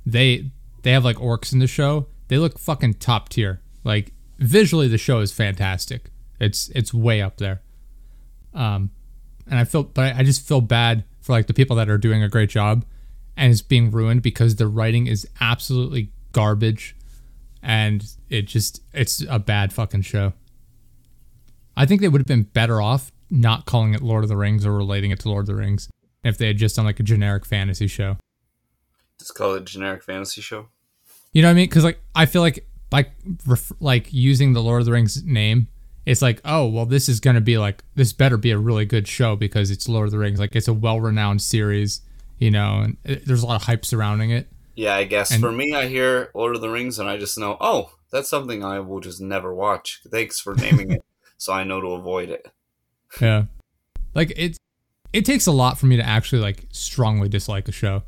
They 0.05 0.51
they 0.83 0.91
have 0.91 1.05
like 1.05 1.17
orcs 1.19 1.53
in 1.53 1.61
the 1.61 1.69
show. 1.69 2.07
They 2.27 2.39
look 2.39 2.59
fucking 2.59 2.95
top 2.95 3.29
tier. 3.29 3.61
Like 3.85 4.13
visually 4.39 4.89
the 4.89 4.99
show 4.99 5.21
is 5.21 5.33
fantastic. 5.33 6.11
It's 6.41 6.69
it's 6.71 6.93
way 6.95 7.21
up 7.21 7.39
there. 7.39 7.63
Um 8.55 8.91
and 9.47 9.59
I 9.59 9.65
feel 9.65 9.85
but 9.85 10.17
I, 10.17 10.21
I 10.21 10.23
just 10.23 10.47
feel 10.47 10.61
bad 10.61 11.05
for 11.21 11.33
like 11.33 11.47
the 11.47 11.55
people 11.55 11.77
that 11.77 11.89
are 11.89 11.99
doing 11.99 12.23
a 12.23 12.29
great 12.29 12.51
job 12.51 12.85
and 13.37 13.53
it's 13.53 13.63
being 13.63 13.91
ruined 13.91 14.23
because 14.23 14.57
the 14.57 14.67
writing 14.67 15.07
is 15.07 15.27
absolutely 15.41 16.11
garbage 16.33 16.97
and 17.63 18.05
it 18.29 18.43
just 18.43 18.83
it's 18.93 19.25
a 19.29 19.39
bad 19.39 19.73
fucking 19.73 20.03
show. 20.03 20.33
I 21.77 21.87
think 21.87 22.01
they 22.01 22.09
would 22.09 22.21
have 22.21 22.27
been 22.27 22.43
better 22.43 22.81
off 22.81 23.13
not 23.31 23.67
calling 23.67 23.95
it 23.95 24.03
Lord 24.03 24.25
of 24.25 24.29
the 24.29 24.37
Rings 24.37 24.65
or 24.65 24.73
relating 24.73 25.11
it 25.11 25.21
to 25.21 25.29
Lord 25.29 25.43
of 25.43 25.47
the 25.47 25.55
Rings 25.55 25.89
if 26.25 26.39
they 26.39 26.47
had 26.47 26.57
just 26.57 26.77
done 26.77 26.85
like 26.85 27.01
a 27.01 27.03
generic 27.05 27.45
fantasy 27.45 27.87
show. 27.87 28.17
Just 29.19 29.35
call 29.35 29.55
it 29.55 29.63
a 29.63 29.65
generic 29.65 30.03
fantasy 30.03 30.41
show. 30.41 30.69
You 31.33 31.43
know 31.43 31.49
what 31.49 31.53
I 31.53 31.55
mean? 31.55 31.69
Because 31.69 31.85
like 31.85 32.01
I 32.15 32.27
feel 32.27 32.43
like 32.43 32.67
by 32.91 33.07
ref- 33.47 33.73
like 33.81 34.13
using 34.13 34.53
the 34.53 34.63
Lord 34.63 34.81
of 34.81 34.87
the 34.87 34.93
Rings 34.93 35.23
name, 35.25 35.69
it's 36.07 36.23
like 36.23 36.41
oh 36.45 36.67
well 36.67 36.87
this 36.87 37.09
is 37.09 37.21
gonna 37.21 37.41
be 37.41 37.59
like 37.59 37.85
this 37.95 38.13
better 38.13 38.37
be 38.37 38.51
a 38.51 38.59
really 38.59 38.85
good 38.87 39.07
show 39.07 39.37
because 39.37 39.71
it's 39.71 39.89
Lord 39.89 40.07
of 40.07 40.13
the 40.13 40.19
Rings. 40.19 40.39
Like 40.41 40.57
it's 40.57 40.69
a 40.69 40.73
well 40.73 41.01
renowned 41.01 41.43
series, 41.43 42.01
you 42.39 42.51
know, 42.51 42.81
and 42.81 42.97
it, 43.05 43.27
there's 43.27 43.43
a 43.43 43.47
lot 43.47 43.57
of 43.57 43.63
hype 43.67 43.85
surrounding 43.85 44.31
it. 44.31 44.49
Yeah, 44.75 44.95
I 44.95 45.05
guess 45.05 45.31
And- 45.33 45.41
for 45.41 45.51
me, 45.53 45.75
I 45.75 45.87
hear 45.89 46.31
Lord 46.35 46.55
of 46.55 46.61
the 46.63 46.71
Rings 46.71 46.99
and 46.99 47.09
I 47.09 47.17
just 47.17 47.37
know, 47.39 47.57
oh, 47.61 47.93
that's 48.11 48.29
something 48.29 48.65
I 48.65 48.79
will 48.81 49.01
just 49.01 49.21
never 49.21 49.53
watch. 49.55 50.01
Thanks 50.11 50.41
for 50.41 50.55
naming 50.55 50.93
it, 50.93 51.05
so 51.37 51.53
I 51.53 51.65
know 51.65 51.81
to 51.81 51.89
avoid 51.89 52.31
it. 52.31 52.47
Yeah. 53.21 53.45
Like 54.15 54.33
it 54.37 54.57
it 55.13 55.25
takes 55.25 55.47
a 55.47 55.53
lot 55.53 55.79
for 55.79 55.87
me 55.87 55.97
to 55.97 56.07
actually 56.07 56.41
like 56.41 56.67
strongly 56.71 57.29
dislike 57.29 57.69
a 57.69 57.73
show. 57.73 58.03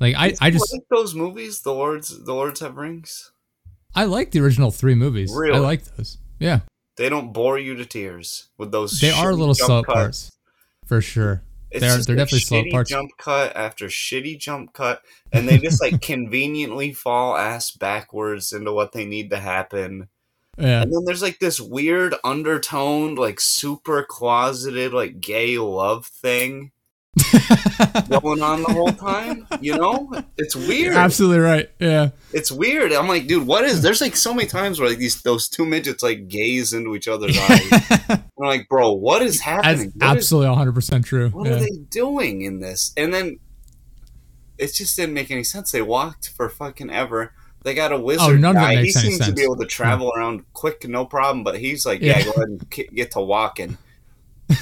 Like 0.00 0.14
I, 0.16 0.34
I 0.40 0.50
just 0.50 0.72
like 0.72 0.82
those 0.90 1.14
movies, 1.14 1.62
the 1.62 1.72
Lords, 1.72 2.24
the 2.24 2.34
Lords 2.34 2.60
have 2.60 2.76
rings. 2.76 3.32
I 3.96 4.04
like 4.04 4.30
the 4.30 4.40
original 4.40 4.70
three 4.70 4.94
movies. 4.94 5.34
I 5.36 5.58
like 5.58 5.82
those. 5.96 6.18
Yeah. 6.38 6.60
They 6.96 7.08
don't 7.08 7.32
bore 7.32 7.58
you 7.58 7.74
to 7.76 7.84
tears 7.84 8.48
with 8.58 8.70
those. 8.70 9.00
They 9.00 9.10
are 9.10 9.30
a 9.30 9.34
little 9.34 9.54
slow 9.54 9.82
cuts. 9.82 9.94
parts. 9.94 10.32
For 10.86 11.00
sure. 11.00 11.42
It's 11.70 11.80
They're- 11.80 11.98
they're 12.04 12.16
definitely 12.16 12.40
slow 12.40 12.62
shitty 12.62 12.70
parts. 12.70 12.90
Jump 12.90 13.10
cut 13.18 13.56
after 13.56 13.86
shitty 13.86 14.38
jump 14.38 14.72
cut, 14.72 15.02
and 15.32 15.48
they 15.48 15.58
just 15.58 15.80
like 15.82 16.00
conveniently 16.02 16.92
fall 16.92 17.36
ass 17.36 17.70
backwards 17.72 18.52
into 18.52 18.72
what 18.72 18.92
they 18.92 19.04
need 19.04 19.30
to 19.30 19.38
happen. 19.38 20.08
Yeah. 20.58 20.82
And 20.82 20.92
then 20.92 21.04
there's 21.04 21.22
like 21.22 21.38
this 21.38 21.60
weird 21.60 22.14
undertoned, 22.24 23.18
like 23.18 23.40
super 23.40 24.02
closeted, 24.08 24.92
like 24.94 25.20
gay 25.20 25.58
love 25.58 26.06
thing 26.06 26.70
going 28.20 28.42
on 28.42 28.62
the 28.62 28.72
whole 28.72 28.92
time. 28.92 29.46
You 29.60 29.76
know, 29.76 30.12
it's 30.36 30.54
weird. 30.54 30.94
Absolutely 30.94 31.38
right. 31.38 31.70
Yeah. 31.78 32.10
It's 32.32 32.52
weird. 32.52 32.92
I'm 32.92 33.08
like, 33.08 33.26
dude, 33.26 33.46
what 33.46 33.64
is? 33.64 33.82
There's 33.82 34.00
like 34.00 34.16
so 34.16 34.34
many 34.34 34.48
times 34.48 34.78
where 34.78 34.88
like 34.88 34.98
these 34.98 35.22
those 35.22 35.48
two 35.48 35.64
midgets 35.64 36.02
like 36.02 36.28
gaze 36.28 36.72
into 36.72 36.94
each 36.94 37.08
other's 37.08 37.38
eyes. 37.50 37.72
I'm 38.08 38.22
like, 38.38 38.68
bro, 38.68 38.92
what 38.92 39.22
is 39.22 39.38
That's 39.38 39.64
happening? 39.64 39.92
Absolutely 40.00 40.54
100% 40.54 41.04
true. 41.04 41.30
what 41.30 41.46
Yeah. 41.48 41.56
are 41.56 41.60
they 41.60 41.70
doing 41.90 42.42
in 42.42 42.60
this? 42.60 42.92
And 42.96 43.12
then 43.14 43.38
it 44.58 44.72
just 44.72 44.96
didn't 44.96 45.14
make 45.14 45.30
any 45.30 45.44
sense. 45.44 45.70
They 45.72 45.82
walked 45.82 46.28
for 46.30 46.48
fucking 46.48 46.90
ever. 46.90 47.32
They 47.62 47.74
got 47.74 47.90
a 47.92 47.96
oh, 47.96 48.00
wizard 48.00 48.44
Oh, 48.44 48.50
of 48.50 48.56
it 48.56 48.58
guy. 48.58 48.76
He 48.82 48.92
seems 48.92 49.18
to 49.26 49.32
be 49.32 49.42
able 49.42 49.56
to 49.56 49.66
travel 49.66 50.12
around 50.16 50.44
quick, 50.52 50.86
no 50.88 51.04
problem. 51.04 51.42
But 51.44 51.58
he's 51.58 51.84
like, 51.84 52.00
yeah, 52.00 52.18
Yeah. 52.18 52.24
go 52.24 52.30
ahead 52.32 52.48
and 52.48 52.70
get 52.94 53.10
to 53.12 53.20
walking. 53.20 53.76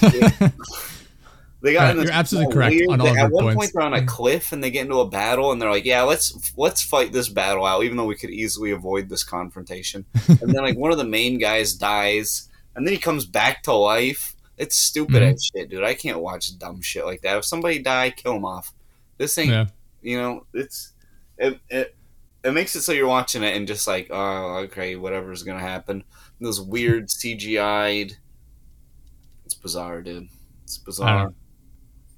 They 1.65 1.73
got 1.73 1.85
Right, 1.85 1.91
in 1.93 1.97
this 1.97 2.05
you're 2.05 2.13
absolutely 2.13 2.53
correct 2.53 2.77
on 2.91 3.01
all 3.01 3.15
they- 3.15 3.21
At 3.21 3.31
one 3.33 3.45
points. 3.45 3.57
point, 3.57 3.71
they're 3.73 3.83
on 3.83 3.95
a 3.95 4.05
cliff 4.05 4.53
and 4.53 4.63
they 4.63 4.71
get 4.71 4.83
into 4.85 5.01
a 5.01 5.09
battle, 5.09 5.51
and 5.51 5.61
they're 5.63 5.71
like, 5.71 5.87
"Yeah, 5.87 6.03
let's 6.03 6.53
let's 6.59 6.83
fight 6.83 7.11
this 7.13 7.31
battle 7.31 7.65
out, 7.65 7.85
even 7.85 7.97
though 7.97 8.05
we 8.05 8.17
could 8.17 8.29
easily 8.29 8.71
avoid 8.71 9.09
this 9.09 9.25
confrontation." 9.25 10.05
and 10.29 10.39
then 10.55 10.63
like 10.63 10.77
one 10.77 10.93
of 10.93 10.99
the 10.99 11.05
main 11.07 11.39
guys 11.39 11.73
dies, 11.73 12.51
and 12.77 12.87
then 12.87 12.93
he 12.93 13.01
comes 13.01 13.25
back 13.25 13.63
to 13.63 13.73
life. 13.73 14.37
It's 14.59 14.77
stupid 14.77 15.23
Mhm. 15.23 15.33
as 15.33 15.45
shit, 15.57 15.71
dude. 15.71 15.83
I 15.83 15.95
can't 15.95 16.21
watch 16.21 16.57
dumb 16.59 16.83
shit 16.83 17.07
like 17.07 17.23
that. 17.23 17.39
If 17.39 17.45
somebody 17.47 17.79
die, 17.79 18.11
kill 18.11 18.37
him 18.37 18.45
off. 18.45 18.75
This 19.17 19.37
ain't, 19.39 19.49
yeah. 19.51 19.67
you 20.03 20.19
know, 20.21 20.45
it's 20.53 20.93
it 21.39 21.59
it 21.71 21.97
it 22.45 22.53
makes 22.53 22.77
it 22.77 22.83
so 22.83 22.93
you're 22.93 23.09
watching 23.09 23.43
it 23.43 23.57
and 23.57 23.67
just 23.67 23.87
like, 23.89 24.09
oh, 24.11 24.57
okay, 24.65 24.97
whatever's 24.97 25.43
gonna 25.45 25.61
happen. 25.61 26.05
Those 26.43 26.61
weird 26.61 27.09
CGI'd. 27.09 28.19
It's 29.47 29.55
bizarre, 29.55 30.03
dude. 30.03 30.29
It's 30.65 30.77
bizarre. 30.77 31.33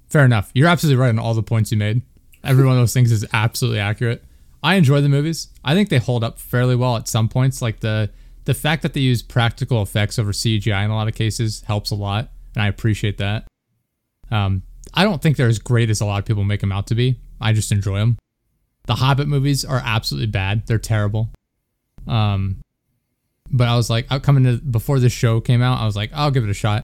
Fair 0.09 0.25
enough. 0.25 0.51
You're 0.53 0.67
absolutely 0.67 1.01
right 1.01 1.09
on 1.09 1.19
all 1.19 1.33
the 1.33 1.43
points 1.43 1.71
you 1.71 1.77
made. 1.77 2.01
Every 2.43 2.65
one 2.65 2.75
of 2.75 2.81
those 2.81 2.93
things 2.93 3.11
is 3.11 3.25
absolutely 3.33 3.79
accurate. 3.79 4.23
I 4.63 4.75
enjoy 4.75 5.01
the 5.01 5.09
movies. 5.09 5.49
I 5.63 5.73
think 5.73 5.89
they 5.89 5.97
hold 5.97 6.23
up 6.23 6.39
fairly 6.39 6.75
well 6.75 6.95
at 6.97 7.07
some 7.07 7.29
points. 7.29 7.61
Like 7.61 7.79
the 7.81 8.09
the 8.45 8.53
fact 8.53 8.81
that 8.83 8.93
they 8.93 9.01
use 9.01 9.21
practical 9.21 9.81
effects 9.81 10.17
over 10.17 10.31
CGI 10.31 10.85
in 10.85 10.89
a 10.89 10.95
lot 10.95 11.09
of 11.09 11.15
cases 11.15 11.61
helps 11.67 11.91
a 11.91 11.95
lot, 11.95 12.31
and 12.55 12.63
I 12.63 12.67
appreciate 12.67 13.17
that. 13.17 13.45
Um, 14.31 14.63
I 14.93 15.03
don't 15.03 15.21
think 15.21 15.35
they're 15.35 15.47
as 15.47 15.59
great 15.59 15.89
as 15.89 15.99
a 15.99 16.05
lot 16.05 16.19
of 16.19 16.25
people 16.25 16.45
make 16.45 16.61
them 16.61 16.71
out 16.71 16.87
to 16.87 16.95
be. 16.95 17.19
I 17.41 17.51
just 17.51 17.71
enjoy 17.71 17.99
them. 17.99 18.17
The 18.85 18.95
Hobbit 18.95 19.27
movies 19.27 19.65
are 19.65 19.81
absolutely 19.83 20.27
bad. 20.27 20.65
They're 20.65 20.79
terrible. 20.79 21.29
Um, 22.07 22.61
but 23.51 23.67
I 23.67 23.75
was 23.75 23.89
like, 23.89 24.09
out 24.09 24.23
coming 24.23 24.45
to 24.45 24.57
before 24.57 24.99
this 24.99 25.13
show 25.13 25.41
came 25.41 25.61
out, 25.61 25.81
I 25.81 25.85
was 25.85 25.97
like, 25.97 26.11
I'll 26.13 26.31
give 26.31 26.45
it 26.45 26.49
a 26.49 26.53
shot. 26.53 26.83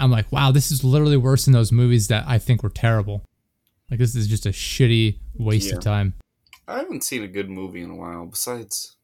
I'm 0.00 0.10
like, 0.10 0.30
wow, 0.32 0.50
this 0.50 0.70
is 0.70 0.82
literally 0.84 1.16
worse 1.16 1.44
than 1.44 1.54
those 1.54 1.72
movies 1.72 2.08
that 2.08 2.24
I 2.26 2.38
think 2.38 2.62
were 2.62 2.70
terrible. 2.70 3.24
Like 3.90 3.98
this 3.98 4.14
is 4.14 4.28
just 4.28 4.46
a 4.46 4.50
shitty 4.50 5.18
waste 5.36 5.68
Yeah. 5.70 5.76
of 5.76 5.80
time. 5.82 6.14
I 6.68 6.78
haven't 6.78 7.02
seen 7.04 7.22
a 7.24 7.28
good 7.28 7.50
movie 7.50 7.82
in 7.82 7.90
a 7.90 7.96
while. 7.96 8.26
Besides, 8.26 8.96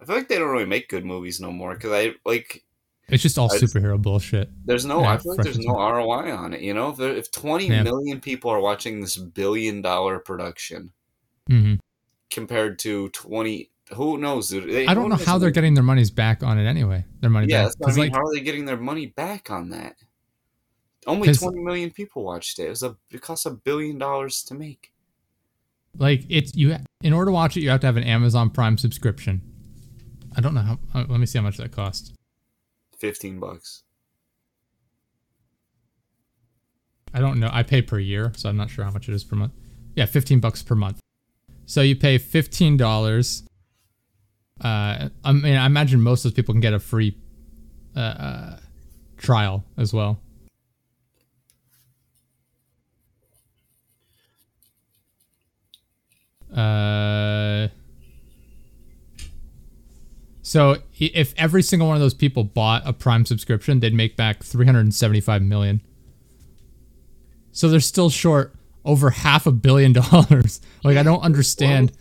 I 0.00 0.04
feel 0.06 0.16
like 0.16 0.28
they 0.28 0.38
don't 0.38 0.48
really 0.50 0.64
make 0.64 0.88
good 0.88 1.04
movies 1.04 1.40
no 1.40 1.52
more. 1.52 1.74
Because 1.74 1.92
I 1.92 2.14
like, 2.24 2.64
It's 3.08 3.22
just 3.22 3.36
all 3.38 3.52
I 3.52 3.58
superhero 3.58 4.00
bullshit. 4.00 4.48
there's 4.64 4.86
no. 4.86 5.02
Yeah, 5.02 5.12
I 5.12 5.18
feel 5.18 5.34
like 5.36 5.44
there's 5.44 5.58
no 5.58 5.74
ROI 5.74 6.32
on 6.34 6.54
it. 6.54 6.62
You 6.62 6.72
know, 6.72 6.88
if, 6.90 6.96
there, 6.96 7.14
if 7.14 7.30
twenty 7.30 7.66
Yeah. 7.68 7.82
million 7.82 8.20
people 8.20 8.50
are 8.50 8.60
watching 8.60 9.00
this 9.00 9.16
billion 9.18 9.82
dollar 9.82 10.18
production 10.18 10.92
mm-hmm. 11.50 11.74
compared 12.30 12.78
to 12.80 13.10
twenty, 13.10 13.70
who 13.92 14.16
knows? 14.16 14.48
They- 14.48 14.86
I 14.86 14.94
don't 14.94 15.10
know 15.10 15.16
how 15.16 15.36
they're 15.36 15.50
getting 15.50 15.74
their 15.74 15.84
money's 15.84 16.10
back 16.10 16.42
on 16.42 16.58
it 16.58 16.66
anyway. 16.66 17.04
Their 17.20 17.30
money 17.30 17.48
Yeah, 17.50 17.64
back 17.64 17.72
that's 17.72 17.76
what 17.80 17.90
I 17.90 17.94
mean. 17.96 18.00
like 18.04 18.12
how 18.14 18.26
are 18.26 18.34
they 18.34 18.40
getting 18.40 18.64
their 18.64 18.76
money 18.78 19.06
back 19.06 19.50
on 19.50 19.68
that? 19.70 19.96
Only 21.08 21.32
twenty 21.32 21.60
million 21.60 21.90
people 21.90 22.22
watched 22.22 22.58
it. 22.58 22.64
It 22.66 22.68
was 22.70 22.82
a 22.82 22.96
it 23.10 23.20
cost 23.22 23.46
a 23.46 23.50
billion 23.50 23.98
dollars 23.98 24.42
to 24.44 24.54
make. 24.54 24.92
like 25.98 26.24
it's 26.28 26.54
you 26.54 26.76
in 27.02 27.12
order 27.12 27.30
to 27.30 27.32
watch 27.32 27.56
it, 27.56 27.62
you 27.62 27.70
have 27.70 27.80
to 27.80 27.86
have 27.86 27.96
an 27.96 28.04
Amazon 28.04 28.50
Prime 28.50 28.76
subscription. 28.78 29.40
I 30.36 30.40
don't 30.40 30.54
know 30.54 30.60
how. 30.60 30.78
uh, 30.94 31.04
Let 31.08 31.18
me 31.20 31.26
see 31.26 31.38
how 31.38 31.44
much 31.44 31.56
that 31.56 31.72
costs. 31.72 32.12
Fifteen 32.98 33.40
bucks. 33.40 33.82
I 37.14 37.20
don't 37.20 37.40
know. 37.40 37.48
I 37.50 37.62
pay 37.62 37.80
per 37.80 37.98
year, 37.98 38.32
so 38.36 38.48
I'm 38.50 38.56
not 38.56 38.70
sure 38.70 38.84
how 38.84 38.90
much 38.90 39.08
it 39.08 39.14
is 39.14 39.24
per 39.24 39.34
month. 39.34 39.52
Yeah, 39.96 40.04
15 40.04 40.40
bucks 40.40 40.62
per 40.62 40.74
month. 40.74 41.00
So 41.64 41.80
you 41.80 41.96
pay 41.96 42.18
$15. 42.18 43.42
Uh, 44.60 45.08
I 45.24 45.32
mean, 45.32 45.56
I 45.56 45.64
imagine 45.66 46.00
most 46.02 46.24
of 46.24 46.30
those 46.30 46.36
people 46.36 46.52
can 46.52 46.60
get 46.60 46.74
a 46.74 46.78
free 46.78 47.16
uh, 47.96 48.00
uh, 48.00 48.58
trial 49.16 49.64
as 49.78 49.92
well. 49.94 50.20
Uh, 56.58 57.68
so 60.42 60.78
if 60.98 61.34
every 61.36 61.62
single 61.62 61.86
one 61.86 61.96
of 61.96 62.00
those 62.00 62.14
people 62.14 62.42
bought 62.42 62.82
a 62.84 62.92
Prime 62.92 63.24
subscription, 63.24 63.80
they'd 63.80 63.94
make 63.94 64.16
back 64.16 64.42
375 64.42 65.42
million. 65.42 65.82
So 67.52 67.68
they're 67.68 67.80
still 67.80 68.10
short 68.10 68.54
over 68.84 69.10
half 69.10 69.46
a 69.46 69.52
billion 69.52 69.92
dollars. 70.10 70.60
Like 70.82 70.96
I 70.96 71.02
don't 71.02 71.20
understand 71.20 71.92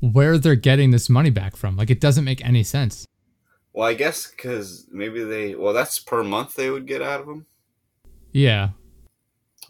where 0.00 0.36
they're 0.36 0.54
getting 0.54 0.90
this 0.90 1.08
money 1.08 1.30
back 1.30 1.56
from. 1.56 1.76
Like 1.76 1.88
it 1.88 2.00
doesn't 2.00 2.24
make 2.24 2.44
any 2.44 2.64
sense. 2.64 3.06
Well, 3.72 3.86
I 3.86 3.94
guess 3.94 4.26
because 4.26 4.86
maybe 4.90 5.22
they. 5.22 5.54
Well, 5.54 5.72
that's 5.72 5.98
per 5.98 6.24
month 6.24 6.56
they 6.56 6.68
would 6.68 6.86
get 6.86 7.00
out 7.00 7.20
of 7.20 7.26
them. 7.26 7.46
Yeah, 8.32 8.70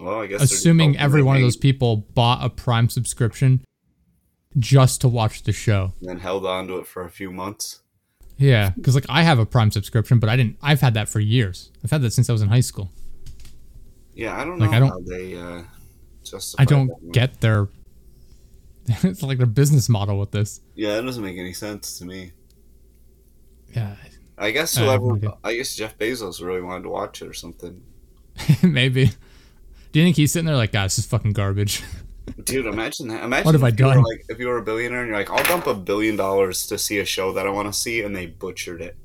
Well, 0.01 0.23
I 0.23 0.27
guess 0.27 0.43
assuming 0.43 0.97
every 0.97 1.23
one 1.23 1.37
of 1.37 1.43
those 1.43 1.57
people 1.57 1.99
bought 2.15 2.45
a 2.45 2.51
Prime 2.51 2.89
subscription 2.89 3.63
just 4.59 5.01
to 5.03 5.09
watch 5.09 5.43
the 5.43 5.53
show. 5.53 5.93
and 6.01 6.09
then 6.09 6.19
held 6.21 6.47
on 6.47 6.69
to 6.69 6.79
it 6.79 6.87
for 6.87 7.05
a 7.05 7.11
few 7.11 7.31
months. 7.33 7.81
Yeah, 8.37 8.71
because 8.77 8.95
like 8.95 9.07
I 9.09 9.23
have 9.25 9.39
a 9.41 9.47
Prime 9.47 9.71
subscription, 9.73 10.19
but 10.21 10.31
I 10.31 10.37
didn't. 10.37 10.59
I've 10.63 10.81
had 10.81 10.95
that 10.95 11.09
for 11.09 11.19
years. 11.19 11.73
I've 11.83 11.91
had 11.91 12.03
that 12.03 12.13
since 12.13 12.31
I 12.31 12.33
was 12.33 12.41
in 12.43 12.49
high 12.49 12.61
school. 12.61 12.93
Yeah, 14.15 14.41
I 14.41 14.45
don't 14.45 14.59
know 14.59 14.71
I 14.71 14.79
don't- 14.79 14.89
how 14.89 15.01
they 15.01 15.37
uh, 15.37 15.63
justify. 16.25 16.63
I 16.63 16.65
don't 16.67 17.13
get 17.13 17.41
their 17.41 17.69
it's 18.87 19.23
like 19.23 19.39
their 19.39 19.47
business 19.47 19.89
model 19.89 20.19
with 20.19 20.31
this. 20.31 20.61
Yeah, 20.77 20.95
that 20.97 21.03
doesn't 21.03 21.23
make 21.23 21.37
any 21.37 21.53
sense 21.53 21.99
to 21.99 22.05
me. 22.05 22.33
Yeah, 23.75 23.97
I 24.39 24.51
guess 24.53 24.77
whoever. 24.77 25.19
I 25.45 25.55
guess 25.57 25.75
Jeff 25.75 25.99
Bezos 25.99 26.41
really 26.41 26.63
wanted 26.63 26.85
to 26.85 26.89
watch 26.91 27.21
it 27.23 27.29
or 27.29 27.35
something. 27.35 27.83
maybe. 28.63 29.11
Do 29.91 29.99
you 30.01 30.07
think 30.07 30.17
he's 30.17 30.33
sitting 30.33 30.47
there 30.47 30.57
like, 30.57 30.73
God, 30.73 30.85
this 30.87 30.99
is 30.99 31.07
fucking 31.07 31.33
garbage? 31.33 31.83
Dude, 32.45 32.67
imagine 32.67 33.09
that. 33.09 33.23
Imagine 33.25 33.45
What 33.47 33.55
have 33.55 33.65
I 33.65 33.69
if 33.69 33.79
you 33.79 33.87
were, 33.87 33.95
done? 33.95 34.03
like 34.03 34.25
if 34.29 34.39
you 34.39 34.47
were 34.49 34.59
a 34.59 34.63
billionaire 34.63 35.01
and 35.01 35.09
you're 35.09 35.17
like, 35.17 35.31
I'll 35.31 35.45
dump 35.45 35.67
a 35.67 35.75
billion 35.75 36.17
dollars 36.17 36.67
to 36.69 36.79
see 36.79 36.99
a 36.99 37.05
show 37.05 37.33
that 37.33 37.47
I 37.47 37.51
want 37.51 37.73
to 37.73 37.79
see, 37.79 38.03
and 38.03 38.15
they 38.15 38.27
butchered 38.27 38.81
it. 38.81 38.97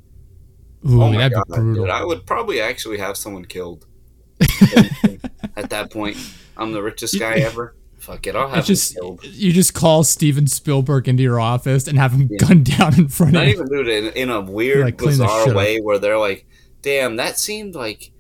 Ooh, 0.90 1.02
oh 1.02 1.12
my 1.12 1.18
that'd 1.18 1.34
god, 1.34 1.44
be 1.48 1.54
brutal. 1.56 1.84
dude! 1.86 1.90
I 1.92 2.04
would 2.04 2.26
probably 2.26 2.60
actually 2.62 2.98
have 2.98 3.16
someone 3.18 3.46
killed. 3.46 3.86
At 5.56 5.70
that 5.70 5.92
point, 5.92 6.18
I'm 6.58 6.72
the 6.72 6.82
richest 6.82 7.20
guy 7.20 7.36
ever. 7.36 7.76
Fuck 8.00 8.28
it, 8.28 8.36
I'll 8.36 8.50
have 8.50 8.66
just 8.66 8.92
him 8.98 9.02
killed. 9.02 9.24
you 9.26 9.54
just 9.54 9.74
call 9.74 10.04
Steven 10.04 10.46
Spielberg 10.48 11.08
into 11.08 11.24
your 11.24 11.40
office 11.40 11.88
and 11.88 11.98
have 11.98 12.12
him 12.12 12.28
Yeah. 12.30 12.38
gunned 12.48 12.66
down 12.78 12.96
in 12.96 13.08
front 13.08 13.32
Not 13.34 13.44
of 13.44 13.48
you. 13.50 13.54
even 13.56 13.68
do 13.70 13.80
it 13.82 13.88
in, 13.88 14.06
in 14.14 14.30
a 14.30 14.42
weird, 14.42 14.84
Like, 14.84 14.98
bizarre 14.98 15.54
way 15.54 15.80
where 15.80 16.00
they're 16.00 16.18
like, 16.18 16.46
"Damn, 16.82 17.16
that 17.16 17.38
seemed 17.40 17.76
like 17.76 18.12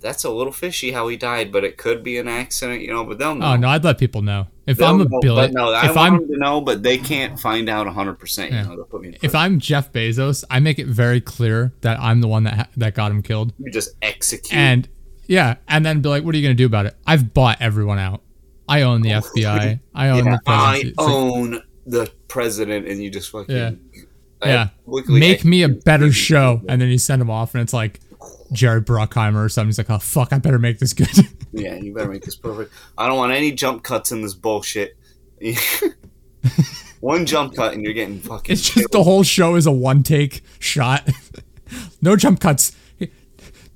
that's 0.00 0.24
a 0.24 0.30
little 0.30 0.52
fishy 0.52 0.92
how 0.92 1.08
he 1.08 1.16
died, 1.16 1.50
but 1.52 1.64
it 1.64 1.76
could 1.76 2.02
be 2.02 2.18
an 2.18 2.28
accident," 2.28 2.82
you 2.82 2.88
know. 2.88 3.04
But 3.04 3.18
they'll 3.18 3.28
oh, 3.30 3.34
know. 3.34 3.46
Oh 3.46 3.56
no, 3.56 3.68
I'd 3.68 3.84
let 3.84 3.98
people 3.98 4.22
know. 4.22 4.46
If 4.66 4.76
They'll 4.76 4.88
I'm 4.88 5.00
a 5.00 5.04
know, 5.04 5.34
but 5.34 5.52
no, 5.52 5.72
I 5.72 5.86
if 5.86 5.96
want 5.96 6.12
I'm 6.12 6.18
them 6.20 6.28
to 6.28 6.36
know, 6.36 6.60
but 6.60 6.82
they 6.82 6.98
can't 6.98 7.40
find 7.40 7.68
out 7.68 7.86
100. 7.86 8.14
percent 8.18 8.52
You 8.52 8.62
know, 8.62 8.76
they'll 8.76 8.84
put 8.84 9.00
me 9.00 9.08
in 9.08 9.16
if. 9.22 9.34
I'm 9.34 9.58
Jeff 9.58 9.92
Bezos, 9.92 10.44
I 10.50 10.60
make 10.60 10.78
it 10.78 10.86
very 10.86 11.20
clear 11.20 11.72
that 11.80 11.98
I'm 12.00 12.20
the 12.20 12.28
one 12.28 12.44
that 12.44 12.54
ha- 12.54 12.68
that 12.76 12.94
got 12.94 13.10
him 13.10 13.22
killed. 13.22 13.54
you 13.58 13.72
just 13.72 13.90
execute. 14.02 14.52
And 14.52 14.88
yeah, 15.26 15.56
and 15.68 15.86
then 15.86 16.00
be 16.00 16.08
like, 16.08 16.22
"What 16.22 16.34
are 16.34 16.38
you 16.38 16.44
gonna 16.44 16.54
do 16.54 16.66
about 16.66 16.86
it?" 16.86 16.96
I've 17.06 17.32
bought 17.32 17.62
everyone 17.62 17.98
out. 17.98 18.22
I 18.68 18.82
own 18.82 19.00
the 19.00 19.14
oh, 19.14 19.20
FBI. 19.20 19.80
I 19.94 20.08
own 20.10 20.20
Oh, 20.20 20.30
yeah, 20.30 20.36
the 20.44 20.50
I. 20.50 20.76
It's 20.84 20.98
like, 20.98 21.08
own 21.08 21.62
the 21.86 22.12
president, 22.28 22.86
and 22.86 23.02
you 23.02 23.10
just 23.10 23.30
fucking 23.30 23.56
Yeah. 23.56 23.70
Yeah, 24.44 24.68
make 25.08 25.44
me 25.44 25.64
a 25.64 25.68
better 25.68 26.12
show, 26.12 26.62
and 26.68 26.80
then 26.80 26.88
you 26.88 26.98
send 26.98 27.20
him 27.20 27.28
off, 27.28 27.54
and 27.54 27.62
it's 27.62 27.72
like 27.72 27.98
Jared 28.52 28.86
Bruckheimer 28.86 29.44
or 29.44 29.48
something. 29.48 29.68
He's 29.68 29.78
like, 29.78 29.90
"Oh 29.90 29.98
fuck, 29.98 30.32
I 30.32 30.38
better 30.38 30.58
make 30.58 30.78
this 30.78 30.92
good." 30.92 31.08
Yeah, 31.50 31.76
you 31.76 31.94
better 31.94 32.10
make 32.10 32.24
this 32.26 32.36
perfect. 32.36 32.72
I 32.98 33.06
don't 33.08 33.16
want 33.16 33.32
any 33.32 33.52
jump 33.52 33.82
cuts 33.82 34.12
in 34.12 34.20
this 34.20 34.34
bullshit. 34.34 34.98
One 37.00 37.26
jump 37.26 37.54
cut 37.54 37.72
and 37.74 37.82
you're 37.82 37.92
getting 37.94 38.18
fucking. 38.20 38.52
it's 38.52 38.68
just 38.70 38.90
the 38.90 39.02
whole 39.04 39.22
show 39.22 39.54
is 39.54 39.64
a 39.66 39.72
one 39.72 40.02
take 40.02 40.42
shot. 40.58 41.08
no 42.02 42.16
jump 42.16 42.40
cuts. 42.40 42.72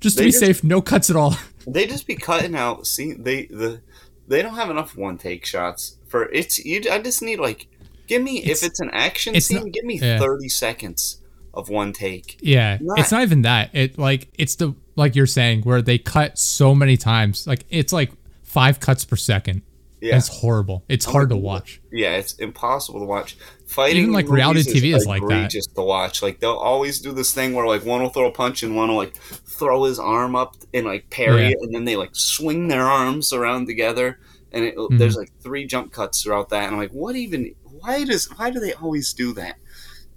Just 0.01 0.17
to 0.17 0.21
They 0.23 0.27
be 0.27 0.31
just- 0.31 0.39
safe, 0.43 0.63
no 0.63 0.81
cuts 0.81 1.09
at 1.09 1.15
all. 1.15 1.35
They 1.65 1.87
just 1.87 2.05
be 2.05 2.15
cutting 2.15 2.53
out. 2.55 2.85
See, 2.85 3.13
they 3.13 3.45
the 3.45 3.81
they 4.27 4.41
don't 4.41 4.55
have 4.55 4.69
enough 4.69 4.97
one 4.97 5.17
take 5.17 5.45
shots 5.45 5.97
for 6.07 6.29
it's. 6.29 6.59
You, 6.63 6.81
I 6.91 6.99
just 6.99 7.21
need 7.21 7.39
like, 7.39 7.67
give 8.07 8.21
me 8.21 8.39
It's- 8.39 8.61
if 8.61 8.69
it's 8.69 8.79
an 8.81 8.89
action 8.91 9.39
scene, 9.39 9.59
not- 9.63 9.71
give 9.71 9.85
me 9.85 9.99
yeah. 9.99 10.19
thirty 10.19 10.49
seconds 10.49 11.21
of 11.53 11.69
one 11.69 11.93
take. 11.93 12.37
Yeah, 12.41 12.77
Not- 12.81 12.99
it's 12.99 13.11
not 13.11 13.21
even 13.23 13.43
that. 13.43 13.69
It 13.73 13.97
like 13.97 14.29
it's 14.37 14.55
the 14.55 14.73
like 14.95 15.15
you're 15.15 15.25
saying 15.27 15.61
where 15.61 15.81
they 15.81 15.97
cut 15.97 16.37
so 16.37 16.73
many 16.75 16.97
times. 16.97 17.45
Like 17.47 17.65
it's 17.69 17.93
like 17.93 18.11
five 18.43 18.79
cuts 18.79 19.05
per 19.05 19.15
second. 19.15 19.61
Yeah, 20.01 20.17
It's 20.17 20.27
horrible. 20.27 20.83
It's 20.89 21.05
hard 21.05 21.29
to 21.29 21.37
watch. 21.37 21.79
yeah, 21.89 22.17
it's 22.17 22.33
impossible 22.33 22.99
to 22.99 23.05
watch. 23.05 23.37
Fighting 23.67 24.01
Even, 24.01 24.13
like, 24.13 24.27
reality 24.27 24.59
TV 24.61 24.93
is 24.93 25.05
like 25.07 25.25
that. 25.29 25.49
Just 25.49 25.73
to 25.75 25.81
watch. 25.81 26.21
Like 26.21 26.41
they'll 26.41 26.51
always 26.57 26.99
do 26.99 27.13
this 27.13 27.33
thing 27.33 27.53
where 27.53 27.65
like 27.65 27.85
one 27.85 28.01
will 28.01 28.09
throw 28.09 28.27
a 28.27 28.31
punch 28.31 28.63
and 28.63 28.75
one 28.75 28.89
will 28.89 28.97
like 28.97 29.15
throw 29.15 29.85
his 29.85 29.99
arm 29.99 30.35
up 30.35 30.57
and 30.73 30.85
like 30.85 31.09
parry 31.09 31.43
Yeah. 31.43 31.49
it, 31.51 31.57
and 31.61 31.73
then 31.73 31.85
they 31.85 31.95
like 31.95 32.09
swing 32.13 32.67
their 32.67 32.83
arms 32.83 33.31
around 33.31 33.67
together, 33.67 34.19
and 34.51 34.65
it, 34.65 34.75
Mm-hmm. 34.75 34.97
there's 34.97 35.15
like 35.15 35.31
three 35.41 35.65
jump 35.65 35.93
cuts 35.93 36.21
throughout 36.21 36.49
that. 36.49 36.63
And 36.65 36.73
I'm 36.73 36.79
like, 36.81 36.91
what 36.91 37.15
even? 37.15 37.55
Why 37.63 38.03
does? 38.03 38.25
Why 38.37 38.49
do 38.49 38.59
they 38.59 38.73
always 38.73 39.13
do 39.13 39.31
that? 39.35 39.55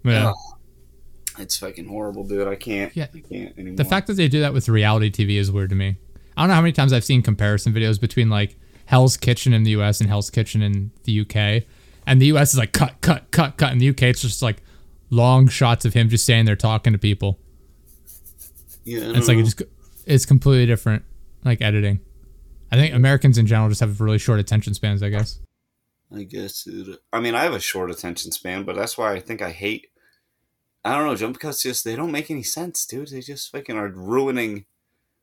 Yeah. 0.03 0.33
It's 1.39 1.57
fucking 1.59 1.87
horrible, 1.87 2.25
dude. 2.25 2.49
I 2.49 2.57
can't. 2.57 2.95
Yeah. 2.97 3.09
I 3.15 3.21
can't 3.21 3.57
anymore. 3.59 3.77
The 3.77 3.85
fact 3.85 4.07
that 4.07 4.15
they 4.15 4.29
do 4.29 4.41
that 4.41 4.53
with 4.53 4.69
reality 4.69 5.11
TV 5.11 5.39
is 5.39 5.51
weird 5.51 5.71
to 5.71 5.77
me. 5.77 5.97
I 6.37 6.43
don't 6.43 6.49
know 6.49 6.55
how 6.55 6.61
many 6.61 6.73
times 6.73 6.93
I've 6.93 7.05
seen 7.05 7.23
comparison 7.23 7.73
videos 7.73 8.01
between 8.01 8.29
like 8.29 8.57
Hell's 8.87 9.17
Kitchen 9.17 9.53
in 9.53 9.63
the 9.63 9.71
US 9.73 10.01
and 10.01 10.09
Hell's 10.09 10.31
Kitchen 10.31 10.63
in 10.63 10.91
the 11.05 11.21
UK. 11.21 11.65
And 12.07 12.21
the 12.21 12.27
US 12.27 12.53
is 12.53 12.59
like 12.59 12.73
cut, 12.73 13.01
cut, 13.01 13.31
cut, 13.31 13.57
cut. 13.57 13.73
In 13.73 13.79
the 13.79 13.89
UK, 13.89 14.03
it's 14.03 14.23
just 14.23 14.43
like 14.43 14.63
long 15.11 15.49
shots 15.49 15.85
of 15.85 15.95
him 15.95 16.09
just 16.09 16.25
standing 16.25 16.47
there 16.47 16.57
talking 16.57 16.93
to 16.93 16.99
people. 16.99 17.39
yeah, 18.85 19.13
it's 19.15 19.29
like 19.29 19.39
it 19.39 19.45
just 19.45 19.63
it's 20.07 20.27
completely 20.27 20.67
different, 20.67 21.05
like 21.45 21.61
editing. 21.61 22.01
I 22.71 22.77
think 22.77 22.95
Americans 22.95 23.39
in 23.39 23.47
general 23.47 23.69
just 23.69 23.81
have 23.81 24.01
really 24.01 24.19
short 24.19 24.39
attention 24.39 24.75
spans. 24.75 25.03
I 25.03 25.09
guess. 25.09 25.41
I 26.15 26.23
guess. 26.23 26.63
Dude. 26.63 26.99
I 27.13 27.21
mean, 27.21 27.35
I 27.35 27.43
have 27.43 27.55
a 27.55 27.61
short 27.61 27.91
attention 27.91 28.31
span, 28.31 28.63
but 28.63 28.77
that's 28.77 28.97
why 28.97 29.13
I 29.13 29.21
think 29.21 29.43
I 29.43 29.51
hate. 29.51 29.89
I 30.87 30.97
don't 30.97 31.07
know. 31.07 31.17
Jump 31.17 31.41
cuts 31.41 31.63
just 31.65 31.85
they 31.85 31.97
don't 31.97 32.13
make 32.13 32.31
any 32.31 32.45
sense, 32.45 32.87
dude. 32.87 33.09
They 33.09 33.21
just 33.21 33.51
fucking 33.51 33.77
are 33.77 33.89
ruining. 33.89 34.67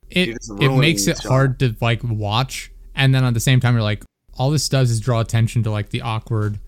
It 0.10 0.38
it 0.60 0.78
makes 0.78 1.08
it 1.08 1.20
hard 1.20 1.58
to 1.60 1.74
like 1.80 2.02
watch, 2.04 2.70
and 2.94 3.16
then 3.16 3.24
at 3.24 3.34
the 3.34 3.40
same 3.40 3.62
time, 3.62 3.74
you're 3.74 3.82
like, 3.82 4.04
all 4.38 4.52
this 4.52 4.68
does 4.68 4.92
is 4.92 5.00
draw 5.00 5.22
attention 5.22 5.64
to 5.64 5.72
like 5.72 5.90
the 5.90 6.02
awkward, 6.02 6.60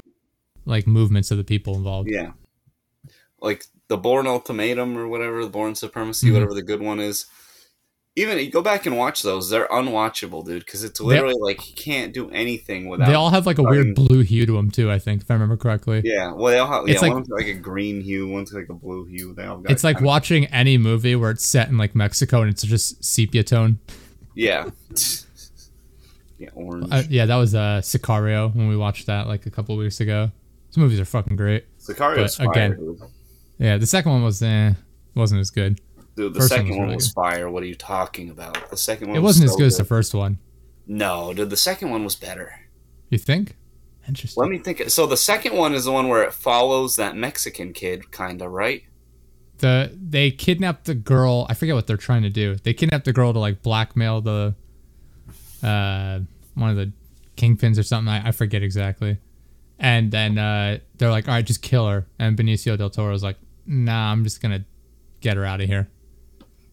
like 0.64 0.88
movements 0.88 1.30
of 1.30 1.38
the 1.38 1.44
people 1.44 1.76
involved. 1.76 2.10
Yeah, 2.10 2.32
like 3.42 3.66
the 3.90 3.98
Bourne 3.98 4.28
Ultimatum 4.28 4.98
or 4.98 5.10
whatever, 5.10 5.44
the 5.44 5.52
Bourne 5.52 5.76
Supremacy, 5.76 6.30
Mhm. 6.30 6.34
whatever 6.34 6.54
the 6.54 6.64
good 6.64 6.82
one 6.82 7.02
is. 7.02 7.26
Even 8.18 8.38
you 8.38 8.50
go 8.50 8.62
back 8.62 8.86
and 8.86 8.98
watch 8.98 9.24
those; 9.24 9.50
they're 9.50 9.68
unwatchable, 9.68 10.46
dude. 10.46 10.64
Because 10.64 10.86
it's 10.86 11.02
literally 11.02 11.36
like 11.38 11.68
you 11.70 11.76
can't 11.76 12.14
do 12.14 12.30
anything 12.30 12.88
without. 12.88 13.08
They 13.08 13.14
all 13.14 13.30
have 13.30 13.46
like 13.46 13.58
a 13.58 13.62
starting- 13.62 13.84
weird 13.84 13.96
blue 13.96 14.22
hue 14.22 14.46
to 14.46 14.54
them 14.54 14.72
too. 14.72 14.90
I 14.90 15.00
think, 15.00 15.24
if 15.24 15.30
I 15.30 15.34
remember 15.34 15.58
correctly. 15.58 16.02
Yeah, 16.06 16.32
well, 16.32 16.46
they 16.46 16.58
all 16.58 16.72
have. 16.72 16.84
It's 16.88 16.94
yeah, 17.02 17.08
like- 17.10 17.14
one's 17.14 17.28
like 17.28 17.48
a 17.48 17.54
green 17.54 18.00
hue, 18.00 18.26
one's 18.30 18.54
like 18.54 18.70
a 18.70 18.74
blue 18.74 19.04
hue. 19.04 19.34
They 19.34 19.44
all 19.44 19.58
got. 19.58 19.70
It's 19.70 19.84
like 19.84 20.00
watching 20.00 20.46
any 20.46 20.78
movie 20.78 21.18
where 21.18 21.32
it's 21.32 21.46
set 21.46 21.68
in 21.68 21.78
like 21.78 21.94
Mexico 21.94 22.42
and 22.42 22.50
it's 22.50 22.64
just 22.64 23.04
sepia 23.04 23.44
tone. 23.44 23.80
yeah, 24.34 24.70
yeah, 26.38 26.50
orange. 26.54 26.88
Uh, 26.92 27.04
yeah, 27.10 27.26
that 27.26 27.36
was 27.36 27.54
uh, 27.54 27.82
Sicario 27.84 28.56
when 28.56 28.70
we 28.70 28.78
watched 28.78 29.08
that 29.08 29.28
like 29.28 29.46
a 29.46 29.52
couple 29.52 29.76
weeks 29.76 30.00
ago. 30.00 30.32
Those 30.70 30.78
movies 30.78 31.02
are 31.02 31.06
fucking 31.06 31.36
great. 31.36 31.66
Fire, 31.98 32.26
again. 32.40 32.98
Yeah, 33.58 33.78
the 33.78 33.86
second 33.86 34.12
one 34.14 34.24
was 34.24 34.42
eh, 34.42 34.74
wasn't 35.16 35.42
as 35.42 35.52
good. 35.52 35.82
Dude, 36.16 36.34
the 36.34 36.40
First 36.40 36.52
one 36.52 36.60
second 36.60 36.78
was 36.78 36.88
one 36.88 36.96
was 36.96 37.12
fire. 37.12 37.50
What 37.50 37.64
are 37.64 37.68
you 37.68 37.76
talking 37.76 38.30
about? 38.30 38.70
The 38.70 38.78
second 38.78 39.10
one 39.10 39.18
It 39.18 39.20
was 39.20 39.30
wasn't 39.30 39.46
as 39.46 39.52
so 39.52 39.58
good 39.58 39.68
as 39.68 39.78
the 39.78 39.84
first 39.84 40.14
one. 40.14 40.38
No, 40.88 41.34
dude, 41.34 41.50
the 41.50 41.58
second 41.58 41.90
one 41.90 42.04
was 42.04 42.16
better. 42.16 42.62
You 43.10 43.18
think? 43.18 43.58
Interesting. 44.08 44.42
Let 44.42 44.50
me 44.50 44.60
think. 44.60 44.90
So 44.90 45.08
the 45.08 45.18
second 45.18 45.56
one 45.56 45.74
is 45.74 45.86
the 45.86 45.92
one 45.92 46.08
where 46.08 46.24
it 46.24 46.34
follows 46.34 46.96
that 46.96 47.16
Mexican 47.16 47.74
kid, 47.74 48.12
kind 48.12 48.42
of, 48.42 48.52
right? 48.52 48.84
the 49.60 49.92
they 49.96 50.32
kidnapped 50.32 50.86
the 50.86 50.96
girl. 50.96 51.46
I 51.50 51.54
forget 51.54 51.76
what 51.76 51.88
they're 51.88 51.98
trying 51.98 52.24
to 52.24 52.30
do. 52.30 52.56
They 52.56 52.74
kidnapped 52.74 53.06
the 53.06 53.14
girl 53.14 53.34
to 53.34 53.40
like 53.40 53.62
blackmail 53.62 54.22
the 54.22 54.56
uh 55.64 56.20
one 56.56 56.70
of 56.70 56.76
the 56.76 56.92
kingpins 57.38 57.80
or 57.80 57.84
something. 57.84 58.12
I, 58.12 58.30
I 58.30 58.32
forget 58.32 58.64
exactly. 58.64 59.18
And 59.78 60.12
then 60.12 60.38
uh, 60.38 60.80
they're 60.98 61.12
like, 61.12 61.28
"All 61.28 61.34
right, 61.34 61.46
just 61.46 61.62
kill 61.62 61.88
her." 61.88 62.06
And 62.18 62.38
Benicio 62.38 62.78
del 62.78 62.90
Toro's 62.90 63.24
like, 63.24 63.38
"Nah, 63.66 64.12
I'm 64.12 64.24
just 64.24 64.42
gonna 64.42 64.64
get 65.20 65.36
her 65.36 65.44
out 65.44 65.60
of 65.60 65.68
here." 65.68 65.90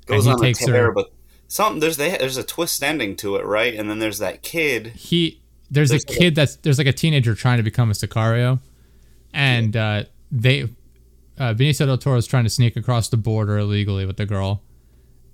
Goes 0.07 0.27
on 0.27 0.45
a 0.45 0.53
tear, 0.53 0.87
her- 0.87 0.93
but 0.93 1.13
something 1.49 1.81
there's 1.81 1.97
they, 1.97 2.17
there's 2.17 2.37
a 2.37 2.43
twist 2.43 2.83
ending 2.83 3.17
to 3.17 3.37
it, 3.37 3.45
right? 3.45 3.75
And 3.75 3.89
then 3.91 3.99
there's 3.99 4.19
that 4.19 4.43
kid. 4.43 4.89
he 4.89 5.41
there's, 5.71 5.91
There's 5.91 6.05
a 6.05 6.09
like 6.09 6.17
a- 6.17 6.19
kid 6.21 6.35
that's 6.35 6.57
there's 6.57 6.79
like 6.79 6.87
a 6.87 6.93
teenager 6.93 7.35
trying 7.35 7.57
to 7.59 7.63
become 7.63 7.91
a 7.91 7.95
sicario. 7.95 8.61
And 9.33 9.77
uh 9.77 10.05
they 10.31 10.63
uh 11.39 11.55
Benicio 11.55 11.87
del 11.87 11.99
Toro 11.99 12.17
is 12.19 12.27
trying 12.27 12.45
to 12.45 12.51
sneak 12.51 12.77
across 12.77 13.09
the 13.09 13.17
border 13.17 13.59
illegally 13.59 14.05
with 14.07 14.17
the 14.19 14.27
girl. 14.27 14.63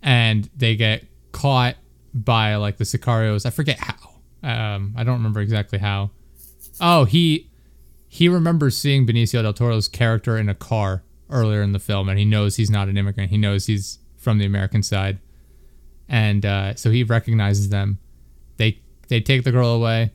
And 0.02 0.48
they 0.56 0.76
get 0.76 1.04
caught 1.32 1.76
by 2.14 2.54
like 2.56 2.76
the 2.76 2.84
sicarios. 2.84 3.44
I 3.46 3.50
forget 3.50 3.78
how. 3.80 3.94
Um 4.42 4.94
I 4.96 5.02
don't 5.04 5.16
remember 5.16 5.40
exactly 5.40 5.78
how. 5.78 6.10
Oh 6.80 7.04
he 7.04 7.50
he 8.06 8.28
remembers 8.28 8.76
seeing 8.76 9.06
Benicio 9.06 9.42
del 9.42 9.52
Toro's 9.52 9.88
character 9.88 10.36
in 10.38 10.48
a 10.48 10.54
car 10.54 11.02
earlier 11.30 11.60
in 11.62 11.72
the 11.72 11.78
film 11.78 12.08
and 12.08 12.18
he 12.18 12.24
knows 12.24 12.56
he's 12.56 12.70
not 12.70 12.88
an 12.88 12.96
immigrant. 12.96 13.30
He 13.30 13.36
knows 13.38 13.66
he's 13.66 13.98
from 14.18 14.38
the 14.38 14.44
American 14.44 14.82
side. 14.82 15.18
And 16.08 16.44
uh, 16.44 16.74
so 16.74 16.90
he 16.90 17.04
recognizes 17.04 17.70
them. 17.70 17.98
They 18.56 18.80
they 19.08 19.20
take 19.20 19.44
the 19.44 19.52
girl 19.52 19.68
away 19.68 20.12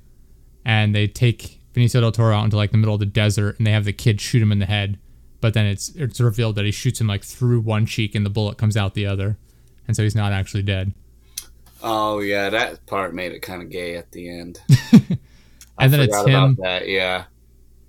and 0.66 0.94
they 0.94 1.08
take 1.08 1.60
Benicio 1.74 2.02
del 2.02 2.12
Toro 2.12 2.36
out 2.36 2.44
into 2.44 2.58
like 2.58 2.72
the 2.72 2.78
middle 2.78 2.94
of 2.94 3.00
the 3.00 3.06
desert 3.06 3.58
and 3.58 3.66
they 3.66 3.72
have 3.72 3.86
the 3.86 3.94
kid 3.94 4.22
shoot 4.22 4.42
him 4.42 4.52
in 4.52 4.60
the 4.60 4.66
head. 4.66 5.00
But 5.42 5.54
then 5.54 5.66
it's 5.66 5.90
it's 5.90 6.20
revealed 6.20 6.56
that 6.56 6.66
he 6.66 6.72
shoots 6.72 7.02
him 7.02 7.08
like 7.08 7.24
through 7.24 7.62
one 7.62 7.86
cheek 7.86 8.16
and 8.16 8.26
the 8.26 8.30
bullet 8.30 8.58
comes 8.58 8.78
out 8.78 8.94
the 8.94 9.06
other. 9.06 9.38
And 9.88 9.96
so 9.96 10.04
he's 10.04 10.16
not 10.16 10.32
actually 10.32 10.64
dead. 10.64 10.94
Oh 11.82 12.20
yeah, 12.20 12.50
that 12.50 12.86
part 12.86 13.14
made 13.14 13.34
it 13.34 13.42
kind 13.42 13.62
of 13.62 13.70
gay 13.70 13.96
at 13.96 14.12
the 14.12 14.30
end. 14.30 14.62
I 15.78 15.86
and 15.86 15.94
then 15.94 16.00
it's 16.00 16.26
him 16.26 16.44
about 16.44 16.58
that. 16.64 16.88
Yeah, 16.88 17.26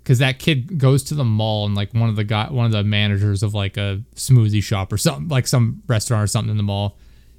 because 0.05 0.19
that 0.19 0.37
kid 0.37 0.77
goes 0.77 1.01
to 1.03 1.15
the 1.15 1.23
mall 1.25 1.65
and 1.65 1.73
like 1.73 1.91
one 1.95 2.09
of 2.09 2.15
the 2.15 2.23
guy 2.23 2.47
one 2.51 2.65
of 2.67 2.71
the 2.71 2.83
managers 2.83 3.41
of 3.41 3.53
like 3.55 3.75
a 3.75 4.01
smoothie 4.15 4.61
shop 4.63 4.93
or 4.93 4.97
something 4.97 5.27
like 5.29 5.47
some 5.47 5.81
restaurant 5.87 6.23
or 6.23 6.27
something 6.27 6.51
in 6.51 6.57
the 6.57 6.63
mall 6.63 6.95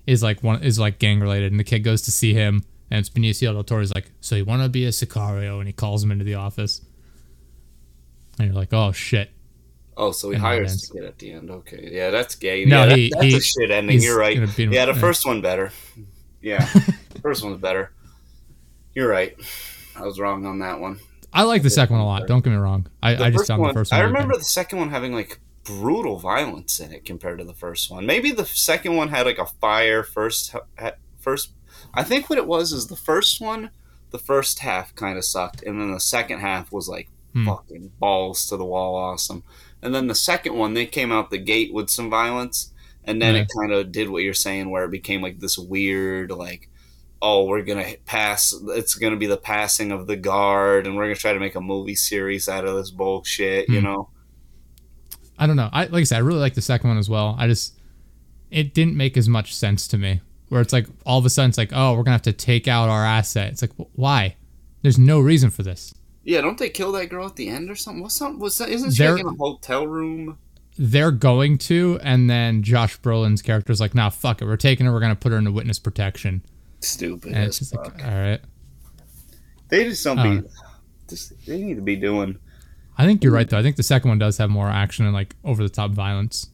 is 0.07 0.21
like 0.23 0.43
one 0.43 0.61
is 0.63 0.77
like 0.79 0.99
gang 0.99 1.21
related 1.21 1.53
and 1.53 1.61
the 1.61 1.65
kid 1.65 1.79
goes 1.81 2.03
to 2.03 2.11
see 2.11 2.35
him 2.35 2.65
and 2.91 2.99
it's 2.99 3.09
Benicio 3.09 3.53
del 3.53 3.63
Toro's 3.65 3.95
like 3.95 4.11
so 4.21 4.35
you 4.35 4.45
want 4.45 4.63
to 4.63 4.69
be 4.69 4.85
a 4.85 4.89
sicario 4.89 5.59
and 5.59 5.67
he 5.69 5.73
calls 5.73 6.03
him 6.03 6.11
into 6.11 6.25
the 6.25 6.35
office 6.35 6.83
and 8.39 8.49
you're 8.49 8.55
like, 8.55 8.73
oh 8.73 8.93
shit. 8.93 9.31
Oh, 9.97 10.13
so 10.13 10.29
he 10.29 10.35
And 10.35 10.43
hires 10.45 10.83
the 10.89 10.95
kid 10.99 11.05
at 11.07 11.19
the 11.19 11.33
end. 11.33 11.51
Okay, 11.51 11.89
yeah, 11.91 12.11
that's 12.11 12.35
gay. 12.35 12.67
No, 12.67 12.81
yeah, 12.85 12.87
that- 12.89 13.11
that's 13.15 13.25
he- 13.25 13.37
a 13.37 13.41
shit 13.41 13.71
ending. 13.71 14.03
You're 14.03 14.19
right. 14.19 14.35
gonna 14.35 14.47
beat 14.49 14.65
him- 14.65 14.73
Yeah, 14.75 14.85
the 14.85 14.93
first 14.95 15.25
one 15.25 15.41
better. 15.41 15.73
Yeah, 16.43 16.59
the 17.11 17.21
first 17.23 17.43
one's 17.43 17.61
better. 17.63 17.93
You're 18.95 19.09
right. 19.09 19.35
I 19.97 20.03
was 20.05 20.21
wrong 20.21 20.45
on 20.45 20.59
that 20.59 20.79
one. 20.81 21.01
I 21.33 21.43
like 21.43 21.63
the 21.63 21.71
second 21.71 21.97
one 21.97 22.03
a 22.03 22.07
lot. 22.07 22.27
Don't 22.27 22.43
get 22.43 22.51
me 22.51 22.57
wrong. 22.57 22.87
I, 23.03 23.17
I 23.27 23.31
just 23.31 23.47
found 23.49 23.61
one, 23.61 23.69
the 23.69 23.75
first 23.75 23.93
one. 23.93 24.01
I 24.01 24.05
remember 24.05 24.37
the 24.37 24.45
second 24.45 24.79
one 24.79 24.91
having 24.91 25.13
like 25.13 25.39
brutal 25.65 26.19
violence 26.19 26.81
in 26.81 26.93
it 26.93 27.05
compared 27.05 27.39
to 27.39 27.45
the 27.45 27.53
first 27.55 27.91
one. 27.91 28.07
Maybe 28.07 28.31
the 28.31 28.47
second 28.47 28.97
one 28.97 29.09
had 29.09 29.27
like 29.27 29.39
a 29.39 29.47
fire 29.47 30.03
first. 30.03 30.55
First, 31.19 31.51
I 31.93 32.05
think 32.05 32.31
what 32.31 32.39
it 32.39 32.47
was 32.47 32.73
is 32.73 32.87
the 32.87 32.97
first 32.97 33.41
one, 33.41 33.71
the 34.11 34.19
first 34.19 34.61
half 34.61 34.95
kind 34.95 35.19
of 35.19 35.25
sucked, 35.25 35.63
and 35.63 35.81
then 35.81 35.93
the 35.93 36.01
second 36.01 36.41
half 36.41 36.73
was 36.73 36.89
like 36.89 37.09
Hmm. 37.33 37.45
fucking 37.45 37.93
balls 37.99 38.47
to 38.47 38.57
the 38.57 38.65
wall, 38.65 38.95
awesome. 38.95 39.43
And 39.83 39.95
then 39.95 40.07
the 40.07 40.15
second 40.15 40.55
one, 40.55 40.73
they 40.73 40.87
came 40.87 41.13
out 41.13 41.29
the 41.29 41.37
gate 41.37 41.71
with 41.75 41.91
some 41.91 42.09
violence, 42.09 42.73
and 43.05 43.21
then 43.21 43.37
it 43.37 43.49
kind 43.61 43.73
of 43.73 43.93
did 43.93 44.09
what 44.09 44.23
you're 44.23 44.33
saying, 44.33 44.71
where 44.71 44.85
it 44.85 44.91
became 44.91 45.21
like 45.21 45.41
this 45.41 45.59
weird, 45.59 46.31
like, 46.31 46.71
oh, 47.23 47.45
we're 47.45 47.63
gonna 47.63 47.95
pass. 48.05 48.55
It's 48.69 48.95
gonna 48.95 49.17
be 49.17 49.27
the 49.27 49.37
passing 49.37 49.93
of 49.93 50.07
the 50.07 50.17
guard, 50.17 50.87
and 50.87 50.97
we're 50.97 51.05
gonna 51.05 51.15
try 51.15 51.33
to 51.33 51.41
make 51.41 51.55
a 51.55 51.61
movie 51.61 51.95
series 51.95 52.49
out 52.49 52.65
of 52.65 52.77
this 52.77 52.91
bullshit. 52.91 53.69
You 53.69 53.79
Hmm. 53.81 53.85
know? 53.85 54.09
I 55.39 55.47
don't 55.47 55.57
know. 55.57 55.69
I 55.73 55.85
like 55.85 56.01
I 56.01 56.05
said, 56.05 56.17
I 56.17 56.21
really 56.21 56.41
like 56.41 56.55
the 56.55 56.63
second 56.63 56.89
one 56.89 56.99
as 56.99 57.11
well. 57.11 57.37
I 57.39 57.47
just 57.47 57.75
it 58.51 58.75
didn't 58.75 58.97
make 58.97 59.17
as 59.17 59.29
much 59.29 59.55
sense 59.55 59.89
to 59.89 59.99
me. 59.99 60.21
Where 60.49 60.61
it's 60.61 60.73
like 60.73 60.87
all 61.05 61.19
of 61.19 61.27
a 61.27 61.31
sudden 61.31 61.49
it's 61.51 61.59
like, 61.59 61.73
oh, 61.75 61.93
we're 61.95 62.05
gonna 62.05 62.13
have 62.15 62.23
to 62.23 62.33
take 62.33 62.69
out 62.69 62.89
our 62.89 63.05
asset. 63.05 63.51
It's 63.53 63.63
like, 63.63 63.73
why? 63.95 64.37
There's 64.83 64.99
no 64.99 65.19
reason 65.21 65.51
for 65.51 65.63
this. 65.63 65.93
Yeah. 66.23 66.41
Don't 66.41 66.59
they 66.59 66.69
kill 66.71 66.93
that 66.93 67.09
girl 67.09 67.27
at 67.27 67.37
the 67.37 67.49
end 67.49 67.71
or 67.71 67.75
something? 67.75 68.03
What's 68.03 68.15
something? 68.15 68.39
What's 68.41 68.59
that? 68.59 68.69
Isn't 68.69 68.93
she 68.93 68.99
They're- 69.03 69.13
like 69.15 69.21
in 69.23 69.27
a 69.27 69.35
hotel 69.35 69.87
room? 69.87 70.39
They're 70.79 71.11
going 71.11 71.57
to, 71.59 71.99
and 72.03 72.29
then 72.29 72.63
Josh 72.63 73.01
Brolin's 73.01 73.41
character's 73.41 73.81
like, 73.81 73.95
nah, 73.95 74.11
fuck 74.11 74.43
it. 74.43 74.45
We're 74.45 74.59
taking 74.59 74.85
her. 74.85 74.93
We're 74.93 75.01
gonna 75.01 75.17
put 75.17 75.33
her 75.33 75.39
into 75.39 75.51
witness 75.51 75.79
protection. 75.79 76.43
Stupid 76.81 77.33
And 77.33 77.37
as 77.45 77.49
it's 77.49 77.59
just 77.59 77.75
fuck. 77.75 77.95
like, 77.95 78.05
all 78.05 78.11
right. 78.11 78.41
they 79.69 79.85
just 79.85 80.05
don't 80.05 80.19
Uh, 80.19 80.41
be. 80.43 80.49
Just, 81.09 81.33
they 81.47 81.61
need 81.63 81.75
to 81.77 81.83
be 81.83 81.97
doing. 81.97 82.39
I 82.99 83.05
think 83.07 83.23
you're 83.23 83.33
right 83.33 83.49
though. 83.49 83.59
I 83.59 83.63
think 83.63 83.77
the 83.77 83.83
second 83.83 84.09
one 84.09 84.19
does 84.19 84.39
have 84.39 84.51
more 84.51 84.69
action 84.69 85.05
and 85.05 85.15
like 85.15 85.35
over 85.45 85.63
the 85.63 85.69
top 85.69 85.91
violence. 85.93 86.49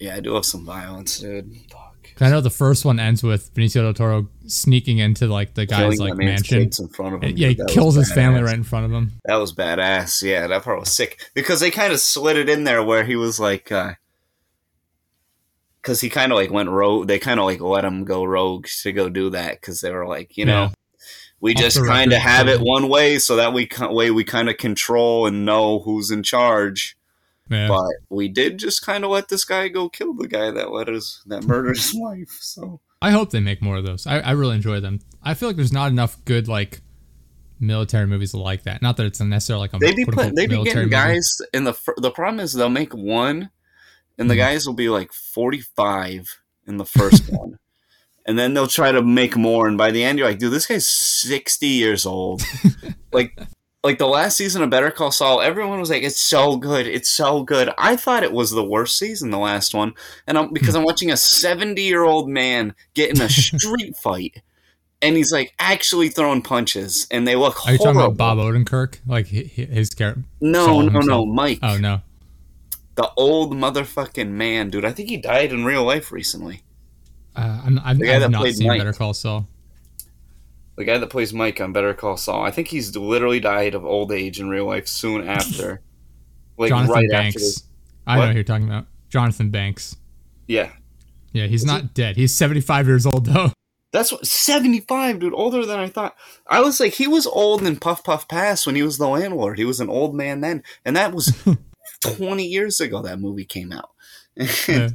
Yeah, 0.00 0.16
I 0.16 0.20
do 0.20 0.34
have 0.34 0.44
some 0.44 0.64
violence, 0.64 1.18
dude. 1.20 1.54
Fuck. 1.70 1.82
'Cause 2.16 2.28
I 2.28 2.30
know 2.30 2.40
the 2.40 2.48
first 2.50 2.84
one 2.86 2.98
ends 2.98 3.22
with 3.22 3.52
Benicio 3.54 3.82
del 3.82 3.92
Toro 3.92 4.28
sneaking 4.46 4.98
into 4.98 5.26
like 5.26 5.52
the 5.54 5.66
guy's 5.66 5.80
Killing 5.80 5.98
like 5.98 6.10
that 6.12 6.24
mansion. 6.24 6.58
kids 6.64 6.80
in 6.80 6.88
front 6.88 7.14
of 7.14 7.22
him. 7.22 7.28
And, 7.30 7.38
yeah, 7.38 7.48
he 7.48 7.58
kills 7.68 7.94
his 7.94 8.10
family 8.10 8.40
right 8.42 8.54
in 8.54 8.64
front 8.64 8.86
of 8.86 8.90
him. 8.90 9.12
That 9.26 9.36
was 9.36 9.52
badass. 9.54 10.22
Yeah, 10.22 10.46
that 10.46 10.62
part 10.64 10.80
was 10.80 10.90
sick 10.90 11.20
because 11.34 11.60
they 11.60 11.70
kind 11.70 11.92
of 11.92 12.00
slid 12.00 12.36
it 12.38 12.48
in 12.48 12.64
there 12.64 12.82
where 12.82 13.04
he 13.04 13.16
was 13.16 13.38
like, 13.38 13.70
because 15.86 16.00
he 16.00 16.10
kind 16.10 16.32
of 16.32 16.36
like 16.36 16.50
went 16.50 16.68
rogue. 16.68 17.06
They 17.06 17.20
kind 17.20 17.38
of 17.38 17.46
like 17.46 17.60
let 17.60 17.84
him 17.84 18.04
go 18.04 18.24
rogue 18.24 18.66
to 18.82 18.90
go 18.92 19.08
do 19.08 19.30
that 19.30 19.60
because 19.60 19.80
they 19.80 19.92
were 19.92 20.04
like, 20.08 20.36
you 20.36 20.44
know, 20.44 20.62
Yeah. 20.64 20.70
we 21.40 21.54
Off 21.54 21.60
just 21.60 21.86
kind 21.86 22.12
of 22.12 22.18
have 22.18 22.48
it 22.48 22.60
one 22.60 22.88
way 22.88 23.20
so 23.20 23.36
that 23.36 23.52
we 23.52 23.68
way 23.80 24.10
we 24.10 24.24
kind 24.24 24.50
of 24.50 24.56
control 24.56 25.26
and 25.28 25.46
know 25.46 25.78
who's 25.78 26.10
in 26.10 26.24
charge. 26.24 26.96
Yeah. 27.48 27.68
But 27.68 27.92
we 28.10 28.26
did 28.26 28.58
just 28.58 28.84
kind 28.84 29.04
of 29.04 29.10
let 29.12 29.28
this 29.28 29.44
guy 29.44 29.68
go 29.68 29.88
kill 29.88 30.12
the 30.14 30.26
guy 30.26 30.50
that 30.50 30.72
let 30.72 30.88
us 30.88 31.22
that 31.26 31.44
murdered 31.44 31.76
his 31.76 31.92
wife. 31.94 32.36
So 32.40 32.80
I 33.00 33.12
hope 33.12 33.30
they 33.30 33.38
make 33.38 33.62
more 33.62 33.76
of 33.76 33.84
those. 33.84 34.08
I, 34.08 34.18
I 34.18 34.30
really 34.32 34.56
enjoy 34.56 34.80
them. 34.80 34.98
I 35.22 35.34
feel 35.34 35.48
like 35.48 35.54
there's 35.56 35.72
not 35.72 35.92
enough 35.92 36.16
good 36.24 36.48
like 36.48 36.80
military 37.60 38.08
movies 38.08 38.34
like 38.34 38.64
that. 38.64 38.82
Not 38.82 38.96
that 38.96 39.06
it's 39.06 39.20
necessarily 39.20 39.60
like 39.68 39.74
a 39.74 39.78
they 39.78 39.94
be 39.94 40.04
put, 40.04 40.34
they 40.34 40.48
be 40.48 40.56
getting 40.64 40.74
movie. 40.74 40.90
guys 40.90 41.40
in 41.54 41.62
the 41.62 41.74
the 41.98 42.10
problem 42.10 42.40
is 42.40 42.52
they'll 42.54 42.68
make 42.68 42.92
one 42.92 43.50
and 44.18 44.30
the 44.30 44.34
Mhm. 44.34 44.38
guys 44.38 44.66
will 44.66 44.74
be 44.74 44.88
like 44.88 45.12
45 45.12 46.38
in 46.66 46.76
the 46.78 46.84
first 46.84 47.22
one 47.32 47.58
and 48.26 48.38
then 48.38 48.54
they'll 48.54 48.66
try 48.66 48.90
to 48.92 49.02
make 49.02 49.36
more 49.36 49.68
and 49.68 49.78
by 49.78 49.90
the 49.90 50.02
end 50.02 50.18
you're 50.18 50.28
like 50.28 50.38
dude 50.38 50.52
this 50.52 50.66
guy's 50.66 50.86
60 50.86 51.66
years 51.66 52.04
old 52.06 52.42
like 53.12 53.38
like 53.84 53.98
the 53.98 54.06
last 54.08 54.36
season 54.36 54.62
of 54.62 54.70
Better 54.70 54.90
Call 54.90 55.12
Saul 55.12 55.40
everyone 55.40 55.78
was 55.78 55.90
like 55.90 56.02
it's 56.02 56.20
so 56.20 56.56
good 56.56 56.86
it's 56.88 57.08
so 57.08 57.42
good 57.44 57.70
I 57.78 57.94
thought 57.96 58.24
it 58.24 58.32
was 58.32 58.50
the 58.50 58.64
worst 58.64 58.98
season 58.98 59.30
the 59.30 59.38
last 59.38 59.74
one 59.74 59.92
and 60.26 60.36
I'm 60.36 60.52
because 60.52 60.74
I'm 60.74 60.82
watching 60.84 61.10
a 61.12 61.16
70 61.16 61.80
year 61.82 62.02
old 62.02 62.28
man 62.28 62.74
get 62.94 63.10
in 63.10 63.20
a 63.20 63.28
street 63.30 63.94
fight 63.96 64.42
and 65.02 65.14
he's 65.16 65.30
like 65.30 65.52
actually 65.60 66.08
throwing 66.08 66.42
punches 66.42 67.06
and 67.12 67.28
they 67.28 67.36
look 67.36 67.64
Are 67.66 67.72
you 67.72 67.78
talking 67.78 67.94
horrible. 67.94 68.14
about 68.14 68.36
Bob 68.36 68.38
Odenkirk? 68.38 68.98
Like 69.06 69.28
hi- 69.28 69.48
hi- 69.54 69.66
his 69.66 69.90
character? 69.90 70.24
No, 70.40 70.64
Saul 70.66 70.82
no, 70.90 71.00
no. 71.00 71.26
Mike. 71.26 71.58
Oh 71.62 71.76
no. 71.76 72.00
The 72.96 73.10
old 73.16 73.52
motherfucking 73.52 74.30
man, 74.30 74.70
dude. 74.70 74.84
I 74.84 74.92
think 74.92 75.08
he 75.08 75.16
died 75.18 75.52
in 75.52 75.64
real 75.64 75.84
life 75.84 76.10
recently. 76.10 76.62
Uh, 77.34 77.62
I'm, 77.64 77.80
I've, 77.84 77.98
The 77.98 78.06
guy 78.06 78.14
I've 78.14 78.20
that 78.22 78.30
not 78.30 78.46
seen 78.48 78.66
Mike. 78.66 78.78
Better 78.80 78.92
Call 78.92 79.14
Saul. 79.14 79.46
The 80.76 80.84
guy 80.84 80.98
that 80.98 81.08
plays 81.08 81.32
Mike 81.32 81.60
on 81.60 81.72
Better 81.72 81.94
Call 81.94 82.16
Saul. 82.16 82.42
I 82.42 82.50
think 82.50 82.68
he's 82.68 82.96
literally 82.96 83.40
died 83.40 83.74
of 83.74 83.84
old 83.84 84.12
age 84.12 84.40
in 84.40 84.48
real 84.48 84.66
life 84.66 84.88
soon 84.88 85.26
after. 85.26 85.82
Like 86.58 86.70
Jonathan 86.70 86.94
right 86.94 87.10
Banks. 87.10 87.36
after. 87.58 87.66
I 88.06 88.18
know 88.18 88.28
who 88.28 88.34
you're 88.36 88.42
talking 88.44 88.66
about. 88.66 88.86
Jonathan 89.10 89.50
Banks. 89.50 89.94
Yeah. 90.46 90.70
Yeah, 91.32 91.48
he's 91.48 91.62
Is 91.62 91.66
not 91.66 91.92
dead. 91.92 92.16
He's 92.16 92.34
75 92.34 92.86
years 92.86 93.04
old 93.04 93.26
though. 93.26 93.52
That's 93.92 94.10
what 94.10 94.26
75, 94.26 95.20
dude, 95.20 95.34
older 95.34 95.66
than 95.66 95.78
I 95.78 95.88
thought. 95.88 96.16
I 96.48 96.62
was 96.62 96.80
like, 96.80 96.94
he 96.94 97.06
was 97.06 97.26
old 97.26 97.62
in 97.62 97.76
Puff 97.76 98.04
Puff 98.04 98.26
Pass 98.26 98.64
when 98.66 98.74
he 98.74 98.82
was 98.82 98.96
the 98.96 99.06
landlord. 99.06 99.58
He 99.58 99.66
was 99.66 99.80
an 99.80 99.90
old 99.90 100.14
man 100.14 100.40
then. 100.40 100.62
And 100.86 100.96
that 100.96 101.12
was 101.12 101.26
20 102.14 102.44
years 102.44 102.80
ago 102.80 103.02
that 103.02 103.18
movie 103.20 103.44
came 103.44 103.72
out. 103.72 103.90
Yeah. 104.68 104.90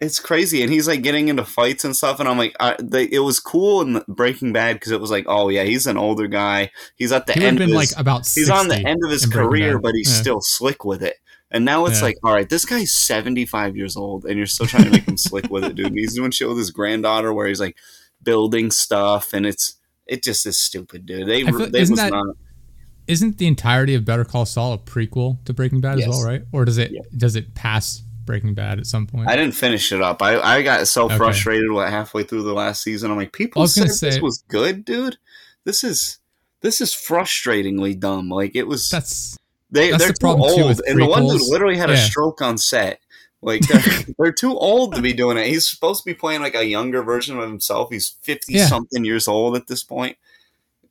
it's 0.00 0.18
crazy 0.18 0.62
and 0.62 0.72
he's 0.72 0.88
like 0.88 1.02
getting 1.02 1.28
into 1.28 1.44
fights 1.44 1.84
and 1.84 1.94
stuff 1.94 2.18
and 2.18 2.28
i'm 2.28 2.36
like 2.36 2.56
I, 2.58 2.74
they, 2.82 3.04
it 3.04 3.20
was 3.20 3.38
cool 3.38 3.82
in 3.82 4.02
breaking 4.08 4.52
bad 4.52 4.74
because 4.74 4.90
it 4.90 5.00
was 5.00 5.12
like 5.12 5.26
oh 5.28 5.48
yeah 5.48 5.62
he's 5.62 5.86
an 5.86 5.96
older 5.96 6.26
guy 6.26 6.72
he's 6.96 7.12
at 7.12 7.26
the 7.28 7.34
He 7.34 7.44
end 7.44 7.58
been 7.58 7.70
of 7.70 7.76
like 7.76 7.90
his, 7.90 7.98
about. 7.98 8.26
he's 8.26 8.50
on 8.50 8.66
the 8.66 8.78
end 8.84 8.98
of 9.04 9.10
his 9.12 9.26
career 9.26 9.74
Bad. 9.74 9.82
but 9.82 9.94
he's 9.94 10.10
Yeah. 10.12 10.20
still 10.20 10.40
slick 10.40 10.84
with 10.84 11.04
it 11.04 11.18
and 11.52 11.64
now 11.64 11.86
it's 11.86 11.98
Yeah. 12.00 12.06
like 12.06 12.16
all 12.24 12.32
right 12.34 12.48
this 12.48 12.64
guy's 12.64 12.90
75 12.90 13.76
years 13.76 13.96
old 13.96 14.24
and 14.24 14.36
you're 14.36 14.46
still 14.48 14.66
trying 14.66 14.84
to 14.86 14.90
make 14.90 15.06
him 15.06 15.16
slick 15.16 15.48
with 15.50 15.62
it 15.62 15.76
dude 15.76 15.92
he's 15.92 16.16
doing 16.16 16.32
shit 16.32 16.48
with 16.48 16.58
his 16.58 16.72
granddaughter 16.72 17.32
where 17.32 17.46
he's 17.46 17.60
like 17.60 17.76
building 18.24 18.72
stuff 18.72 19.32
and 19.32 19.46
it's 19.46 19.76
it 20.08 20.24
just 20.24 20.44
is 20.46 20.58
stupid 20.58 21.06
dude 21.06 21.28
they, 21.28 21.44
feel- 21.44 21.70
they 21.70 21.78
was 21.80 21.90
that- 21.90 22.10
not 22.10 22.34
Isn't 23.06 23.38
the 23.38 23.46
entirety 23.46 23.94
of 23.94 24.04
Better 24.04 24.24
Call 24.24 24.46
Saul 24.46 24.72
a 24.74 24.78
prequel 24.78 25.44
to 25.44 25.52
Breaking 25.52 25.80
Bad 25.80 25.98
Yes. 25.98 26.08
as 26.08 26.14
well, 26.16 26.24
right? 26.26 26.42
Or 26.52 26.64
does 26.64 26.78
it 26.78 26.92
Yeah. 26.92 27.00
does 27.16 27.36
it 27.36 27.54
pass 27.54 28.02
Breaking 28.24 28.54
Bad 28.54 28.78
at 28.78 28.86
some 28.86 29.06
point? 29.06 29.28
I 29.28 29.36
didn't 29.36 29.54
finish 29.54 29.90
it 29.92 30.00
up. 30.00 30.22
I, 30.22 30.38
I 30.40 30.62
got 30.62 30.86
so 30.88 31.06
Okay. 31.06 31.16
frustrated 31.16 31.70
with 31.70 31.88
halfway 31.88 32.22
through 32.22 32.42
the 32.44 32.52
last 32.54 32.82
season. 32.82 33.10
I'm 33.10 33.16
like, 33.16 33.32
people 33.32 33.62
I 33.62 33.66
said 33.66 33.88
gonna 33.88 33.92
this 34.12 34.20
was 34.20 34.44
good, 34.48 34.84
dude. 34.84 35.16
This 35.64 35.82
is 35.84 36.18
this 36.60 36.80
is 36.80 36.92
frustratingly 36.94 37.98
dumb. 37.98 38.28
Like 38.28 38.54
it 38.54 38.66
was. 38.66 38.88
That's 38.88 39.36
they 39.70 39.90
that's 39.90 40.02
they're 40.04 40.12
the 40.12 40.18
problem, 40.20 40.48
too 40.50 40.54
too, 40.56 40.62
old, 40.62 40.68
with 40.76 40.82
and 40.88 41.00
the 41.00 41.06
one 41.06 41.26
dude 41.26 41.40
literally 41.48 41.76
had 41.76 41.90
a 41.90 41.96
stroke 41.96 42.40
on 42.42 42.58
set. 42.58 43.00
Like 43.40 43.62
they're, 43.62 44.04
they're 44.18 44.32
too 44.32 44.56
old 44.56 44.94
to 44.94 45.02
be 45.02 45.12
doing 45.12 45.36
it. 45.36 45.46
He's 45.48 45.68
supposed 45.68 46.04
to 46.04 46.06
be 46.10 46.14
playing 46.14 46.42
like 46.42 46.54
a 46.54 46.64
younger 46.64 47.02
version 47.02 47.36
of 47.38 47.48
himself. 47.48 47.88
He's 47.90 48.14
fifty 48.22 48.54
Yeah. 48.54 48.66
something 48.68 49.04
years 49.04 49.26
old 49.26 49.56
at 49.56 49.66
this 49.66 49.82
point. 49.82 50.16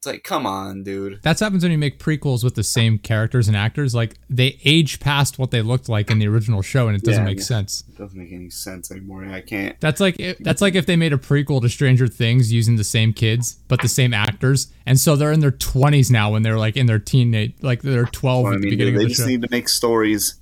It's 0.02 0.08
like, 0.08 0.24
come 0.24 0.47
on, 0.47 0.82
dude. 0.82 1.20
that's 1.22 1.41
happens 1.41 1.62
when 1.62 1.72
you 1.72 1.78
make 1.78 1.99
prequels 1.99 2.43
with 2.43 2.56
the 2.56 2.64
same 2.64 2.97
characters 2.97 3.47
and 3.47 3.56
actors. 3.56 3.93
Like 3.93 4.16
they 4.32 4.58
age 4.66 4.99
past 4.99 5.38
what 5.38 5.52
they 5.52 5.62
looked 5.62 5.88
like 5.88 6.10
in 6.10 6.18
the 6.18 6.28
original 6.28 6.64
show, 6.64 6.88
and 6.88 6.97
it 6.97 7.04
doesn't 7.04 7.22
Yeah, 7.22 7.30
make 7.30 7.38
yeah. 7.38 7.43
sense. 7.43 7.84
It 7.88 7.99
doesn't 7.99 8.18
make 8.20 8.32
any 8.34 8.49
sense 8.49 8.89
anymore. 8.89 9.26
I 9.26 9.41
can't. 9.41 9.80
That's 9.80 9.99
like 10.02 10.18
that's 10.39 10.60
like 10.60 10.74
if 10.74 10.88
they 10.88 10.95
made 10.95 11.14
a 11.14 11.20
prequel 11.20 11.62
to 11.62 11.70
Stranger 11.70 12.08
Things 12.08 12.52
using 12.52 12.78
the 12.78 12.84
same 12.84 13.14
kids 13.14 13.60
but 13.68 13.80
the 13.84 13.88
same 13.88 14.12
actors, 14.12 14.74
and 14.88 14.99
so 14.99 15.16
they're 15.16 15.32
in 15.32 15.39
their 15.39 15.52
twenties 15.52 16.10
now 16.10 16.32
when 16.32 16.41
they're 16.41 16.58
like 16.58 16.76
in 16.78 16.88
their 16.88 16.97
teenage, 16.97 17.54
like 17.62 17.84
they're 17.84 18.06
twelve 18.06 18.45
Well, 18.45 18.54
I 18.54 18.56
at 18.56 18.62
the 18.64 18.70
beginning 18.72 18.95
dude, 18.95 19.02
they 19.02 19.04
of 19.04 19.10
the 19.10 19.14
just 19.14 19.22
show. 19.22 19.28
need 19.28 19.43
to 19.43 19.49
make 19.52 19.70
stories 19.70 20.34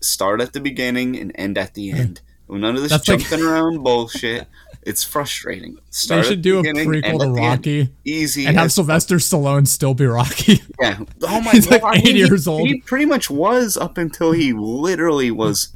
start 0.00 0.40
at 0.40 0.52
the 0.52 0.60
beginning 0.60 1.18
and 1.18 1.32
end 1.34 1.58
at 1.58 1.74
the 1.74 1.90
end. 1.90 2.20
None 2.48 2.76
of 2.76 2.82
this 2.82 2.92
That's 2.92 3.08
like- 3.08 3.18
jumping 3.18 3.44
around 3.44 3.82
bullshit. 3.82 4.46
It's 4.88 5.04
frustrating. 5.04 5.76
They 6.08 6.22
should 6.22 6.40
do 6.42 6.60
a 6.60 6.62
prequel 6.62 7.02
to 7.02 7.06
at 7.06 7.18
the 7.18 7.24
end. 7.24 7.36
Rocky 7.36 7.88
Easy. 8.04 8.46
and 8.46 8.56
have 8.56 8.72
Sylvester 8.72 9.16
Stallone 9.16 9.66
still 9.68 9.92
be 9.94 10.06
Rocky. 10.06 10.62
yeah. 10.80 10.98
Oh 11.22 11.40
my 11.44 11.50
He's 11.52 11.66
god. 11.66 11.82
like 11.82 12.00
he- 12.02 12.10
80 12.10 12.18
years 12.18 12.48
old. 12.48 12.66
He 12.66 12.80
pretty 12.80 13.04
much 13.04 13.28
was 13.28 13.76
up 13.76 13.98
until 13.98 14.32
he 14.32 14.52
literally 14.54 15.30
was 15.30 15.74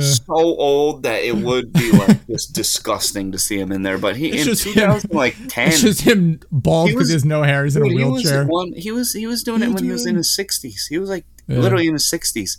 so 0.00 0.22
old 0.34 1.02
that 1.02 1.22
it 1.22 1.36
would 1.36 1.72
be 1.72 1.92
like 1.98 2.26
just 2.26 2.54
disgusting 2.54 3.30
to 3.32 3.38
see 3.38 3.58
him 3.58 3.70
in 3.72 3.82
there. 3.82 3.98
But 3.98 4.16
he 4.16 4.28
It's 4.30 4.42
in 4.42 4.46
just 4.46 4.64
him. 4.64 5.00
like 5.10 5.36
ten. 5.48 5.68
It's 5.68 5.82
just 5.82 6.00
him 6.02 6.40
bald 6.50 6.88
because 6.90 7.08
he 7.08 7.14
has 7.14 7.24
no 7.26 7.42
hair. 7.42 7.64
He's 7.64 7.76
in 7.76 7.82
a 7.82 7.88
Dude, 7.88 7.98
he 7.98 8.04
was 8.04 8.22
wheelchair. 8.24 8.46
one. 8.46 8.72
He 8.74 8.90
was 8.90 9.12
he 9.12 9.26
was 9.26 9.42
doing 9.42 9.62
it 9.62 9.66
He's 9.66 9.74
when 9.74 9.84
he 9.84 9.90
was 9.90 10.06
in 10.06 10.14
his 10.16 10.34
sixties. 10.34 10.86
He 10.88 10.98
was 10.98 11.10
like 11.10 11.24
Yeah. 11.48 11.58
literally 11.58 11.88
in 11.88 11.92
his 11.92 12.06
sixties, 12.08 12.56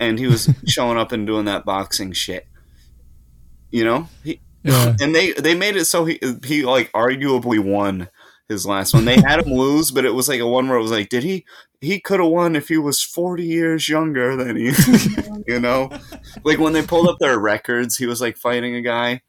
and 0.00 0.18
he 0.18 0.26
was 0.26 0.48
showing 0.66 0.98
up 0.98 1.12
and 1.12 1.26
doing 1.26 1.44
that 1.44 1.64
boxing 1.64 2.12
shit. 2.12 2.46
You 3.70 3.84
know, 3.84 4.08
he, 4.24 4.40
Yeah. 4.64 4.96
and 5.00 5.14
they 5.14 5.32
they 5.32 5.54
made 5.54 5.76
it 5.76 5.84
so 5.84 6.04
he 6.04 6.18
he 6.44 6.64
like 6.64 6.90
arguably 6.92 7.58
won 7.58 8.08
his 8.48 8.66
last 8.66 8.94
one. 8.94 9.04
They 9.04 9.20
had 9.20 9.46
him 9.46 9.52
lose, 9.54 9.90
but 9.90 10.04
it 10.04 10.14
was 10.14 10.28
like 10.28 10.40
a 10.40 10.48
one 10.48 10.68
where 10.68 10.78
it 10.78 10.82
was 10.82 10.90
like, 10.90 11.08
did 11.08 11.22
he? 11.22 11.44
he 11.84 12.00
could 12.00 12.20
have 12.20 12.30
won 12.30 12.56
if 12.56 12.68
he 12.68 12.78
was 12.78 13.02
40 13.02 13.44
years 13.44 13.88
younger 13.88 14.36
than 14.36 14.56
he, 14.56 14.72
you 15.46 15.60
know? 15.60 15.90
Like 16.42 16.58
when 16.58 16.72
they 16.72 16.82
pulled 16.82 17.08
up 17.08 17.18
their 17.20 17.38
records, 17.38 17.96
he 17.96 18.06
was 18.06 18.20
like 18.20 18.36
fighting 18.36 18.74
a 18.74 18.80
guy. 18.80 19.22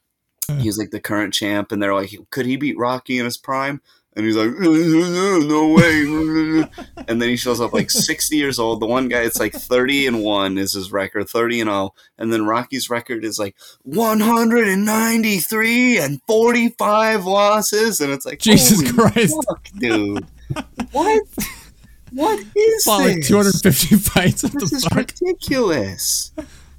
He 0.60 0.68
was 0.68 0.78
like 0.78 0.92
the 0.92 1.00
current 1.00 1.34
champ, 1.34 1.72
and 1.72 1.82
they're 1.82 1.96
like, 1.96 2.16
could 2.30 2.46
he 2.46 2.56
beat 2.56 2.78
Rocky 2.78 3.18
in 3.18 3.26
his 3.26 3.38
prime? 3.38 3.82
And 4.16 4.26
he's 4.26 4.38
like, 4.38 4.52
no 4.58 5.74
way. 5.74 6.64
And 7.08 7.22
then 7.22 7.30
he 7.30 7.36
shows 7.36 7.60
up 7.60 7.74
like 7.74 7.92
60 7.92 8.38
years 8.38 8.58
old. 8.60 8.80
The 8.82 8.86
one 8.86 9.10
guy, 9.10 9.24
it's 9.24 9.40
like 9.40 9.52
30 9.54 10.08
and 10.08 10.24
1 10.24 10.58
is 10.58 10.72
his 10.74 10.90
record, 10.92 11.28
30 11.28 11.62
and 11.62 11.70
0. 11.70 11.94
And 12.18 12.32
then 12.32 12.46
Rocky's 12.46 12.90
record 12.90 13.26
is 13.26 13.38
like 13.38 13.56
193 13.84 15.98
and 16.00 16.22
45 16.28 17.26
losses. 17.26 18.00
And 18.00 18.14
it's 18.14 18.26
like, 18.26 18.40
Jesus 18.40 18.90
Christ. 18.92 19.36
Fuck, 19.48 19.68
dude. 19.78 20.26
what? 20.92 21.24
What 22.12 22.40
is 22.56 22.84
Fought 22.86 23.04
this? 23.04 23.16
like 23.16 23.24
250 23.26 23.96
fights. 23.98 24.42
This 24.44 24.70
the 24.70 24.76
is 24.78 24.86
fuck? 24.86 24.98
ridiculous. 24.98 26.32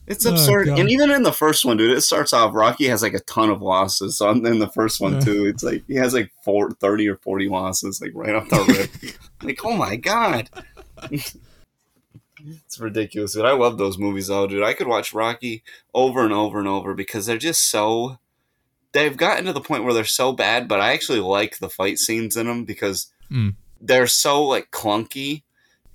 It's 0.07 0.25
Oh, 0.27 0.31
absurd. 0.33 0.67
God. 0.67 0.79
and 0.79 0.91
even 0.91 1.11
in 1.11 1.23
the 1.25 1.33
first 1.33 1.65
one, 1.65 1.77
dude, 1.77 1.97
it 1.97 2.01
starts 2.03 2.33
off 2.33 2.55
Rocky 2.55 2.87
has 2.87 3.03
like 3.03 3.15
a 3.15 3.21
ton 3.21 3.51
of 3.51 3.61
losses. 3.63 4.17
So 4.19 4.31
in 4.31 4.59
the 4.61 4.69
first 4.69 5.01
one 5.01 5.15
Yeah. 5.15 5.21
too, 5.21 5.47
it's 5.47 5.63
like 5.65 5.83
he 5.89 5.95
has 5.97 6.15
like 6.15 6.31
four, 6.45 6.71
30 6.71 7.09
or 7.09 7.17
40 7.17 7.49
losses, 7.49 8.01
like 8.01 8.13
right 8.15 8.35
off 8.35 8.49
the 8.49 8.89
rip. 9.03 9.15
like, 9.43 9.65
oh 9.65 9.77
my 9.77 9.97
god. 9.97 10.49
it's 11.11 12.79
ridiculous, 12.79 13.33
dude. 13.35 13.45
I 13.45 13.53
love 13.53 13.79
those 13.79 13.99
movies 13.99 14.29
though, 14.29 14.47
dude. 14.47 14.63
I 14.63 14.75
could 14.75 14.87
watch 14.87 15.13
Rocky 15.15 15.63
over 15.95 16.23
and 16.25 16.33
over 16.33 16.59
and 16.59 16.69
over 16.69 16.95
because 16.95 17.27
they're 17.27 17.39
just 17.39 17.69
so 17.71 18.19
they've 18.93 19.17
gotten 19.17 19.45
to 19.45 19.53
the 19.53 19.61
point 19.61 19.85
where 19.85 19.93
they're 19.93 20.05
so 20.05 20.33
bad, 20.33 20.69
but 20.69 20.81
I 20.81 20.93
actually 20.93 21.21
like 21.21 21.59
the 21.59 21.69
fight 21.69 21.99
scenes 21.99 22.37
in 22.37 22.47
them 22.47 22.65
because 22.65 23.09
Mm. 23.31 23.57
they're 23.81 24.07
so 24.07 24.45
like 24.45 24.71
clunky 24.71 25.43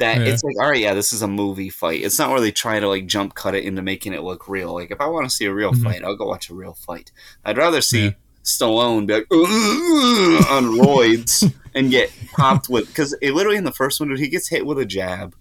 that 0.02 0.20
Yeah. 0.20 0.26
it's 0.34 0.44
like, 0.44 0.56
all 0.60 0.70
right, 0.70 0.80
yeah, 0.82 0.94
this 0.94 1.14
is 1.14 1.22
a 1.22 1.28
movie 1.28 1.70
fight. 1.70 2.02
It's 2.04 2.20
not 2.20 2.30
where 2.30 2.42
they 2.42 2.52
try 2.52 2.80
to 2.80 2.88
like 2.88 3.06
jump 3.08 3.34
cut 3.34 3.56
it 3.56 3.64
into 3.64 3.82
making 3.82 4.14
it 4.14 4.22
look 4.24 4.48
real. 4.48 4.74
Like 4.74 4.92
if 4.92 5.00
I 5.02 5.08
want 5.08 5.28
to 5.28 5.34
see 5.36 5.46
a 5.46 5.54
real 5.54 5.72
Mhm. 5.72 5.84
fight, 5.84 6.04
I'll 6.04 6.16
go 6.16 6.26
watch 6.28 6.50
a 6.50 6.54
real 6.54 6.74
fight. 6.74 7.12
I'd 7.46 7.58
rather 7.58 7.82
see 7.82 8.04
Yeah. 8.06 8.12
Stallone 8.44 9.06
be 9.08 9.14
like 9.14 9.28
on 9.32 10.64
roids 10.78 11.52
and 11.76 11.90
get 11.92 12.12
popped 12.34 12.70
with 12.70 12.88
because 12.88 13.16
literally 13.22 13.58
in 13.58 13.64
the 13.64 13.72
first 13.72 14.00
one, 14.00 14.16
he 14.16 14.28
gets 14.28 14.50
hit 14.50 14.66
with 14.66 14.80
a 14.80 14.86
jab 14.86 15.36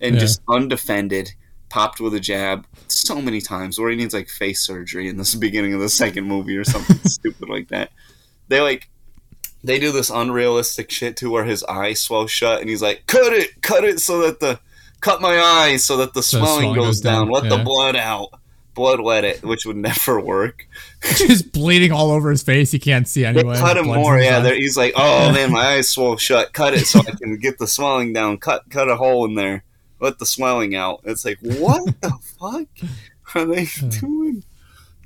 and 0.00 0.14
Yeah. 0.14 0.20
just 0.20 0.40
undefended, 0.48 1.32
popped 1.68 2.00
with 2.00 2.14
a 2.14 2.20
jab 2.20 2.66
so 2.88 3.20
many 3.20 3.40
times 3.40 3.78
where 3.78 3.90
he 3.90 3.96
needs 3.96 4.14
like 4.14 4.28
face 4.28 4.60
surgery 4.64 5.08
in 5.08 5.16
this 5.16 5.34
beginning 5.46 5.74
of 5.74 5.80
the 5.80 5.88
second 5.88 6.24
movie 6.26 6.56
or 6.56 6.64
something 6.64 6.98
stupid 7.04 7.48
like 7.48 7.68
that. 7.68 7.90
They 8.48 8.60
like 8.60 8.88
they 9.64 9.78
do 9.80 9.90
this 9.90 10.10
unrealistic 10.10 10.90
shit 10.90 11.16
too 11.16 11.30
where 11.30 11.44
his 11.44 11.64
eye 11.64 11.94
swells 11.94 12.30
shut 12.30 12.60
and 12.60 12.68
he's 12.70 12.82
like, 12.82 13.04
Cut 13.06 13.32
it, 13.32 13.60
cut 13.62 13.82
it 13.84 13.98
so 14.00 14.20
that 14.22 14.38
the 14.38 14.60
cut 15.00 15.20
my 15.20 15.38
eyes 15.38 15.84
so 15.84 15.96
that 15.96 16.14
the 16.14 16.22
So 16.22 16.38
swelling, 16.38 16.60
swelling 16.74 16.80
goes, 16.80 17.00
down. 17.00 17.26
down, 17.26 17.30
Let 17.30 17.48
the 17.48 17.58
blood 17.64 17.96
out. 17.96 18.28
Blood 18.74 19.00
let 19.00 19.24
it, 19.24 19.42
which 19.42 19.64
would 19.66 19.76
never 19.90 20.20
work. 20.20 20.66
Just 21.16 21.52
bleeding 21.52 21.92
all 21.92 22.10
over 22.10 22.30
his 22.30 22.42
face. 22.42 22.72
He 22.72 22.78
can't 22.78 23.06
see 23.08 23.22
They 23.22 23.28
anyway. 23.28 23.56
cut 23.56 23.76
him 23.76 23.86
more, 23.86 24.18
yeah. 24.18 24.48
He's 24.52 24.76
like, 24.76 24.92
Oh 24.96 25.32
man, 25.34 25.50
my 25.52 25.60
eyes 25.76 25.88
swell 25.88 26.16
shut. 26.16 26.52
Cut 26.52 26.74
it 26.74 26.86
so 26.86 27.00
I 27.00 27.12
can 27.12 27.36
get 27.38 27.58
the 27.58 27.66
swelling 27.66 28.12
down. 28.12 28.38
Cut 28.38 28.68
cut 28.70 28.90
a 28.90 28.96
hole 28.96 29.24
in 29.24 29.34
there. 29.34 29.64
Let 30.00 30.18
the 30.18 30.26
swelling 30.26 30.74
out. 30.74 31.00
It's 31.04 31.24
like, 31.24 31.38
what 31.40 32.00
the 32.02 32.10
fuck 32.38 32.66
are 33.34 33.44
they 33.46 33.62
uh. 33.62 33.88
doing? 34.00 34.44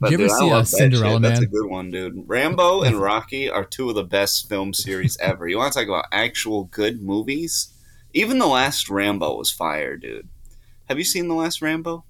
Did 0.02 0.10
you 0.10 0.24
ever 0.24 0.34
I 0.34 0.38
see, 0.38 0.50
uh, 0.50 0.58
that 0.58 0.66
Cinderella 0.66 1.14
shit. 1.14 1.22
That's 1.22 1.40
a 1.40 1.46
good 1.46 1.66
one, 1.68 1.90
dude. 1.90 2.24
Rambo 2.26 2.82
and 2.82 2.96
Rocky 2.96 3.50
are 3.50 3.64
two 3.64 3.88
of 3.88 3.94
the 3.94 4.04
best 4.04 4.48
film 4.48 4.72
series 4.72 5.18
ever. 5.18 5.48
You 5.48 5.58
want 5.58 5.72
to 5.72 5.78
talk 5.78 5.88
about 5.88 6.06
actual 6.12 6.64
good 6.64 7.02
movies? 7.02 7.72
Even 8.14 8.38
the 8.38 8.46
last 8.46 8.88
Rambo 8.88 9.36
was 9.36 9.50
fire, 9.50 9.96
dude. 9.96 10.28
Have 10.88 10.98
you 10.98 11.04
seen 11.04 11.28
the 11.28 11.34
last 11.34 11.60
Rambo? 11.60 12.04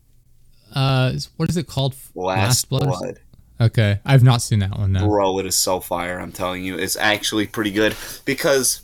Uh, 0.73 1.15
what 1.37 1.49
is 1.49 1.57
it 1.57 1.67
called? 1.67 1.95
Last, 2.15 2.69
Blood 2.69 2.89
Blood. 2.89 3.21
Okay, 3.61 3.99
I've 4.05 4.23
not 4.23 4.41
seen 4.41 4.61
that 4.61 4.79
one. 4.79 4.93
Bro, 4.93 5.41
it 5.41 5.47
is 5.47 5.57
so 5.57 5.81
fire. 5.81 6.21
I'm 6.21 6.31
telling 6.31 6.65
you, 6.65 6.79
it's 6.79 6.97
actually 6.97 7.47
pretty 7.47 7.73
good 7.73 7.97
because 8.25 8.83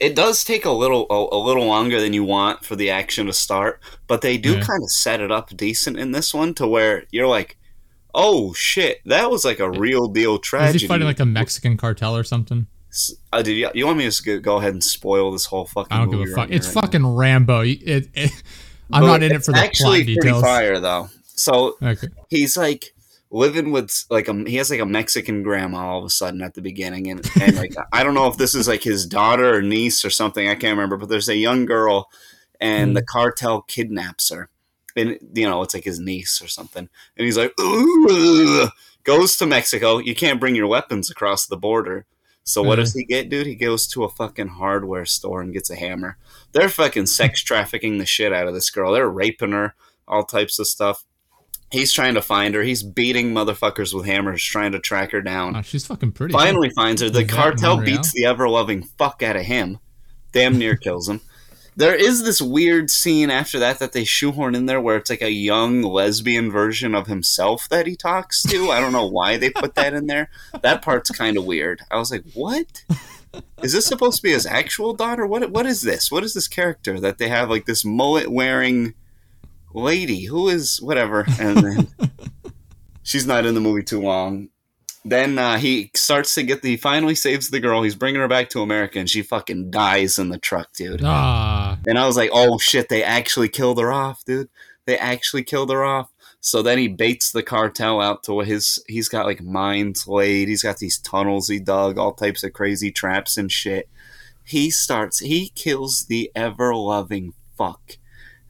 it 0.00 0.14
does 0.16 0.44
take 0.44 0.64
a 0.64 0.70
little 0.70 1.06
a, 1.10 1.36
a 1.36 1.40
little 1.42 1.66
longer 1.66 2.00
than 2.00 2.12
you 2.12 2.24
want 2.24 2.64
for 2.64 2.76
the 2.76 2.90
action 2.90 3.26
to 3.26 3.32
start, 3.32 3.80
but 4.06 4.20
they 4.20 4.36
do 4.38 4.54
Yeah. 4.54 4.60
kind 4.62 4.82
of 4.82 4.90
set 4.90 5.20
it 5.20 5.30
up 5.30 5.56
decent 5.56 5.98
in 5.98 6.12
this 6.12 6.34
one 6.34 6.54
to 6.54 6.66
where 6.66 7.04
you're 7.10 7.28
like, 7.28 7.56
"Oh 8.14 8.52
shit, 8.54 9.00
that 9.06 9.30
was 9.30 9.44
like 9.44 9.60
a 9.60 9.70
real 9.70 10.08
deal 10.08 10.34
Is 10.34 10.40
tragedy." 10.40 10.78
he 10.80 10.86
fighting 10.88 11.06
like 11.06 11.20
a 11.20 11.26
Mexican 11.26 11.76
cartel 11.76 12.16
or 12.16 12.24
something? 12.24 12.66
Uh, 13.32 13.42
did 13.42 13.52
you, 13.56 13.68
you 13.74 13.86
want 13.86 13.98
me 13.98 14.08
to 14.08 14.40
go- 14.40 14.58
ahead 14.58 14.72
and 14.72 14.84
spoil 14.84 15.32
this 15.32 15.46
whole 15.46 15.66
fucking? 15.66 15.92
I 15.96 15.98
don't 16.04 16.10
give 16.10 16.20
a 16.20 16.26
fuck. 16.34 16.50
it's 16.50 16.66
right 16.68 16.74
now? 16.76 16.80
fucking 16.82 17.06
Rambo. 17.06 17.60
You- 17.62 17.78
It, 17.82 18.08
it, 18.14 18.30
I'm 18.92 19.02
But 19.02 19.06
not 19.08 19.22
in 19.24 19.32
it 19.32 19.44
for 19.44 19.50
the 19.52 19.58
actually 19.58 20.04
plot 20.04 20.06
pretty 20.06 20.14
details. 20.14 20.42
fire 20.42 20.78
though. 20.80 21.08
So 21.36 21.76
Okay. 21.82 22.06
he's 22.30 22.56
like 22.56 22.93
living 23.34 23.72
with 23.72 24.04
like 24.10 24.28
a 24.28 24.34
he 24.46 24.56
has 24.56 24.70
like 24.70 24.80
a 24.80 24.86
Mexican 24.86 25.42
grandma 25.42 25.78
all 25.78 25.98
of 25.98 26.04
a 26.04 26.10
sudden 26.10 26.40
at 26.40 26.54
the 26.54 26.62
beginning 26.62 27.10
and, 27.10 27.28
and 27.40 27.56
like 27.56 27.74
I 27.92 28.04
don't 28.04 28.14
know 28.14 28.28
if 28.28 28.36
this 28.36 28.54
is 28.54 28.68
like 28.68 28.84
his 28.84 29.06
daughter 29.06 29.56
or 29.56 29.60
niece 29.60 30.04
or 30.04 30.10
something 30.10 30.46
I 30.48 30.54
can't 30.54 30.76
remember 30.76 30.96
but 30.96 31.08
there's 31.08 31.28
a 31.28 31.36
young 31.36 31.66
girl 31.66 32.08
and 32.60 32.96
the 32.96 33.00
hmm. 33.00 33.06
cartel 33.06 33.62
kidnaps 33.62 34.30
her 34.30 34.50
and 34.94 35.18
you 35.34 35.48
know 35.48 35.62
it's 35.62 35.74
like 35.74 35.82
his 35.82 35.98
niece 35.98 36.40
or 36.40 36.46
something 36.46 36.88
and 37.16 37.24
he's 37.24 37.36
like 37.36 37.52
goes 39.02 39.36
to 39.38 39.46
Mexico 39.46 39.98
you 39.98 40.14
can't 40.14 40.38
bring 40.38 40.54
your 40.54 40.68
weapons 40.68 41.10
across 41.10 41.44
the 41.44 41.56
border 41.56 42.06
so 42.44 42.62
what 42.62 42.76
does 42.76 42.92
hmm. 42.92 43.00
he 43.00 43.04
get 43.06 43.30
dude? 43.30 43.48
He 43.48 43.56
goes 43.56 43.88
to 43.88 44.04
a 44.04 44.08
fucking 44.08 44.48
hardware 44.48 45.06
store 45.06 45.40
and 45.40 45.54
gets 45.54 45.70
a 45.70 45.76
hammer. 45.76 46.18
They're 46.52 46.68
fucking 46.68 47.06
sex 47.06 47.42
trafficking 47.42 47.96
the 47.96 48.04
shit 48.04 48.34
out 48.34 48.46
of 48.46 48.54
this 48.54 48.70
girl 48.70 48.92
they're 48.92 49.08
raping 49.08 49.52
her 49.52 49.74
all 50.06 50.24
types 50.24 50.58
of 50.58 50.68
stuff 50.68 51.04
He's 51.70 51.92
trying 51.92 52.14
to 52.14 52.22
find 52.22 52.54
her. 52.54 52.62
He's 52.62 52.82
beating 52.82 53.32
motherfuckers 53.34 53.92
with 53.92 54.06
hammers, 54.06 54.42
trying 54.42 54.72
to 54.72 54.78
track 54.78 55.10
her 55.10 55.20
down. 55.20 55.56
Oh, 55.56 55.62
she's 55.62 55.86
fucking 55.86 56.12
pretty. 56.12 56.32
Finally 56.32 56.70
finds 56.70 57.02
her. 57.02 57.10
The 57.10 57.24
cartel 57.24 57.78
beats 57.78 58.12
the 58.12 58.26
ever 58.26 58.48
loving 58.48 58.82
fuck 58.82 59.22
out 59.22 59.36
of 59.36 59.42
him. 59.42 59.78
Damn 60.32 60.58
near 60.58 60.76
kills 60.76 61.08
him. 61.08 61.20
There 61.76 61.94
is 61.94 62.22
this 62.22 62.40
weird 62.40 62.88
scene 62.88 63.30
after 63.30 63.58
that 63.58 63.80
that 63.80 63.92
they 63.92 64.04
shoehorn 64.04 64.54
in 64.54 64.66
there 64.66 64.80
where 64.80 64.96
it's 64.96 65.10
like 65.10 65.22
a 65.22 65.30
young 65.30 65.82
lesbian 65.82 66.50
version 66.50 66.94
of 66.94 67.08
himself 67.08 67.68
that 67.68 67.88
he 67.88 67.96
talks 67.96 68.44
to. 68.44 68.70
I 68.70 68.80
don't 68.80 68.92
know 68.92 69.08
why 69.08 69.36
they 69.36 69.50
put 69.50 69.74
that 69.74 69.92
in 69.92 70.06
there. 70.06 70.30
That 70.62 70.82
part's 70.82 71.10
kind 71.10 71.36
of 71.36 71.44
weird. 71.44 71.80
I 71.90 71.96
was 71.96 72.12
like, 72.12 72.22
what? 72.34 72.84
Is 73.60 73.72
this 73.72 73.86
supposed 73.86 74.18
to 74.18 74.22
be 74.22 74.30
his 74.30 74.46
actual 74.46 74.94
daughter? 74.94 75.26
What 75.26 75.50
what 75.50 75.66
is 75.66 75.82
this? 75.82 76.12
What 76.12 76.22
is 76.22 76.34
this 76.34 76.46
character 76.46 77.00
that 77.00 77.18
they 77.18 77.28
have 77.28 77.50
like 77.50 77.66
this 77.66 77.84
mullet 77.84 78.30
wearing 78.30 78.94
lady 79.74 80.24
who 80.24 80.48
is 80.48 80.80
whatever 80.80 81.26
and 81.40 81.58
then 81.58 81.88
she's 83.02 83.26
not 83.26 83.44
in 83.44 83.54
the 83.54 83.60
movie 83.60 83.82
too 83.82 84.00
long. 84.00 84.48
Then 85.06 85.38
uh, 85.38 85.58
he 85.58 85.90
starts 85.94 86.34
to 86.34 86.42
get 86.42 86.62
the 86.62 86.70
he 86.70 86.76
finally 86.78 87.14
saves 87.14 87.50
the 87.50 87.60
girl. 87.60 87.82
He's 87.82 87.94
bringing 87.94 88.20
her 88.20 88.28
back 88.28 88.48
to 88.50 88.62
america 88.62 88.98
and 88.98 89.10
she 89.10 89.22
fucking 89.22 89.70
dies 89.70 90.18
in 90.18 90.30
the 90.30 90.38
truck 90.38 90.72
dude. 90.72 91.02
Ah, 91.04 91.78
and 91.86 91.98
i 91.98 92.06
was 92.06 92.16
like 92.16 92.30
oh 92.32 92.58
shit 92.58 92.88
they 92.88 93.02
actually 93.02 93.48
killed 93.48 93.78
her 93.78 93.92
off 93.92 94.24
dude. 94.24 94.48
They 94.86 94.98
actually 94.98 95.44
killed 95.44 95.70
her 95.70 95.84
off. 95.84 96.10
So 96.40 96.60
then 96.60 96.76
he 96.76 96.88
baits 96.88 97.32
the 97.32 97.42
cartel 97.42 98.00
out 98.00 98.22
to 98.24 98.40
his 98.40 98.82
he's 98.86 99.08
got 99.08 99.26
like 99.26 99.42
mines 99.42 100.06
laid. 100.06 100.48
He's 100.48 100.62
got 100.62 100.78
these 100.78 100.98
tunnels 100.98 101.48
he 101.48 101.58
dug 101.58 101.98
all 101.98 102.12
types 102.12 102.44
of 102.44 102.52
crazy 102.52 102.90
traps 102.90 103.36
and 103.36 103.50
shit. 103.50 103.88
He 104.44 104.70
starts 104.70 105.20
he 105.20 105.50
kills 105.54 106.06
the 106.06 106.30
ever 106.34 106.74
loving 106.74 107.32
fuck 107.56 107.98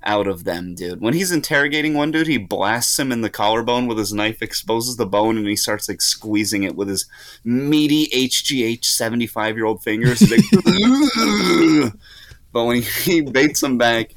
out 0.05 0.26
of 0.26 0.44
them, 0.44 0.74
dude. 0.74 1.00
When 1.00 1.14
he's 1.14 1.32
interrogating 1.32 1.94
one 1.94 2.11
dude, 2.11 2.26
he 2.26 2.38
blasts 2.38 2.98
him 2.98 3.11
in 3.12 3.22
the 3.22 3.30
collarbone 3.30 3.86
with 3.86 3.98
his 3.98 4.12
knife, 4.12 4.42
exposes 4.42 4.96
the 4.96 5.07
bone, 5.07 5.36
and 5.36 5.46
he 5.46 5.57
starts 5.57 5.88
like 5.88 6.00
squeezing 6.00 6.62
it 6.62 6.76
with 6.76 6.88
his 6.88 7.07
meaty 7.44 8.07
HGH 8.09 8.84
seventy 8.84 9.26
five 9.26 9.57
year 9.57 9.66
old 9.66 9.82
fingers. 9.82 10.20
Like, 10.30 10.40
but 12.52 12.64
when 12.64 12.82
he, 12.82 12.82
he 12.82 13.20
baits 13.22 13.62
him 13.62 13.78
back 13.78 14.14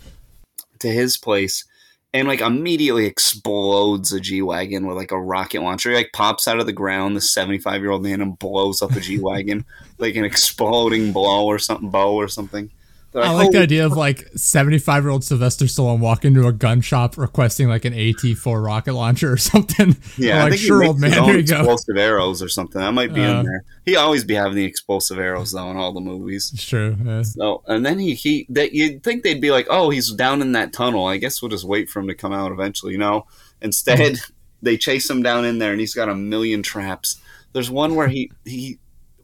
to 0.80 0.90
his 0.90 1.18
place 1.18 1.66
and 2.14 2.28
like 2.28 2.42
immediately 2.42 3.06
explodes 3.06 4.12
a 4.14 4.20
G 4.20 4.42
wagon 4.42 4.88
with 4.88 4.98
like 4.98 5.12
a 5.12 5.20
rocket 5.20 5.62
launcher, 5.62 5.92
he 5.92 5.96
like 5.96 6.12
pops 6.14 6.48
out 6.48 6.60
of 6.60 6.66
the 6.66 6.74
ground, 6.74 7.16
the 7.16 7.22
seventy 7.22 7.60
five 7.60 7.82
year 7.82 7.92
old 7.92 8.04
man, 8.04 8.22
and 8.22 8.40
blows 8.40 8.82
up 8.82 8.96
a 8.96 9.00
G 9.00 9.20
wagon 9.20 9.66
like 9.98 10.16
an 10.16 10.26
exploding 10.26 11.12
blow 11.12 11.46
or 11.46 11.60
something, 11.60 11.90
bow 11.90 12.14
or 12.14 12.28
something. 12.28 12.72
They're 13.14 13.24
I 13.24 13.32
like 13.32 13.52
the 13.52 13.62
idea 13.62 13.86
of 13.86 13.94
like 13.94 14.28
75 14.36 15.04
year 15.04 15.10
old 15.12 15.24
Sylvester 15.24 15.66
Stallone 15.66 16.00
walk 16.00 16.26
into 16.26 16.46
a 16.46 16.52
gun 16.52 16.82
shop 16.82 17.18
requesting 17.18 17.68
like 17.70 17.86
an 17.86 17.94
AT4 17.94 18.64
rocket 18.64 18.94
launcher 18.94 19.32
or 19.32 19.38
something. 19.38 19.96
Yeah, 20.18 20.34
They're 20.34 20.40
I 20.40 20.44
like, 20.44 20.52
think 20.54 20.62
sure, 20.64 20.82
he 20.82 20.88
old 20.88 21.00
man, 21.00 21.12
you 21.26 21.44
go. 21.44 21.58
explosive 21.60 21.98
arrows 21.98 22.42
or 22.44 22.50
something. 22.50 22.80
That 22.82 22.92
might 22.94 23.14
be 23.14 23.22
Uh. 23.24 23.40
in 23.40 23.46
there. 23.46 23.64
He 23.86 23.96
always 23.96 24.24
be 24.26 24.34
having 24.34 24.56
the 24.56 24.66
explosive 24.66 25.18
arrows 25.20 25.52
though 25.54 25.72
in 25.72 25.78
all 25.78 25.94
the 25.94 26.02
movies. 26.02 26.52
It's 26.54 26.66
true. 26.66 26.98
yeah. 27.04 27.22
So, 27.22 27.64
and 27.68 27.86
then 27.86 27.98
he 28.00 28.14
he 28.14 28.46
that 28.50 28.74
you'd 28.74 29.04
think 29.04 29.24
they'd 29.24 29.40
be 29.42 29.52
like, 29.52 29.68
oh, 29.70 29.90
he's 29.90 30.12
down 30.14 30.42
in 30.42 30.52
that 30.52 30.74
tunnel. 30.74 31.06
I 31.06 31.18
guess 31.18 31.42
we'll 31.42 31.50
just 31.50 31.64
wait 31.66 31.90
for 31.90 32.00
him 32.02 32.08
to 32.10 32.16
come 32.16 32.34
out 32.34 32.52
eventually. 32.52 32.92
You 32.92 32.98
know, 33.00 33.26
instead 33.62 33.98
Mm-hmm. 34.00 34.34
they 34.62 34.76
chase 34.78 35.10
him 35.10 35.24
down 35.24 35.46
in 35.46 35.60
there, 35.60 35.72
and 35.72 35.80
he's 35.80 35.94
got 35.94 36.10
a 36.10 36.16
million 36.16 36.62
traps. 36.64 37.20
There's 37.54 37.72
one 37.72 37.96
where 37.96 38.10
he 38.10 38.32
he 38.44 38.80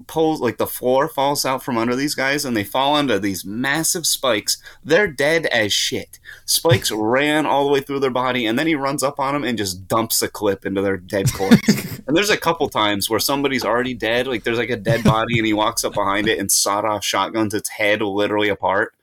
pulls 0.08 0.41
like 0.41 0.58
the 0.58 0.68
floor 0.68 1.08
falls 1.08 1.45
out 1.45 1.64
from 1.64 1.78
under 1.78 1.95
these 1.95 2.16
guys 2.16 2.45
and 2.45 2.56
they 2.56 2.64
fall 2.64 2.93
onto 2.93 3.20
these 3.20 3.45
massive 3.45 4.06
spikes. 4.06 4.58
They're 4.84 5.08
dead 5.08 5.45
as 5.47 5.74
shit. 5.74 6.20
Spikes 6.45 6.91
ran 6.95 7.45
all 7.45 7.66
the 7.66 7.72
way 7.72 7.82
through 7.82 7.99
their 7.99 8.10
body 8.10 8.45
and 8.45 8.58
then 8.58 8.68
he 8.68 8.76
runs 8.76 9.04
up 9.04 9.20
on 9.20 9.34
them 9.34 9.43
and 9.43 9.58
just 9.58 9.88
dumps 9.88 10.22
a 10.22 10.28
clip 10.28 10.66
into 10.66 10.82
their 10.82 10.97
dead 10.97 11.32
corpse. 11.32 12.01
and 12.08 12.16
there's 12.16 12.30
a 12.30 12.38
couple 12.38 12.70
times 12.70 13.10
where 13.10 13.20
somebody's 13.20 13.66
already 13.66 13.93
dead, 13.93 14.28
like 14.28 14.43
there's 14.43 14.58
like 14.58 14.70
a 14.70 14.78
dead 14.78 15.04
body 15.04 15.38
and 15.38 15.47
he 15.47 15.54
walks 15.54 15.84
up 15.84 15.93
behind 15.93 16.28
it 16.28 16.39
and 16.39 16.51
sawed 16.51 16.86
off 16.86 17.04
shotguns 17.04 17.54
its 17.54 17.70
head 17.70 18.01
literally 18.01 18.49
apart. 18.49 18.93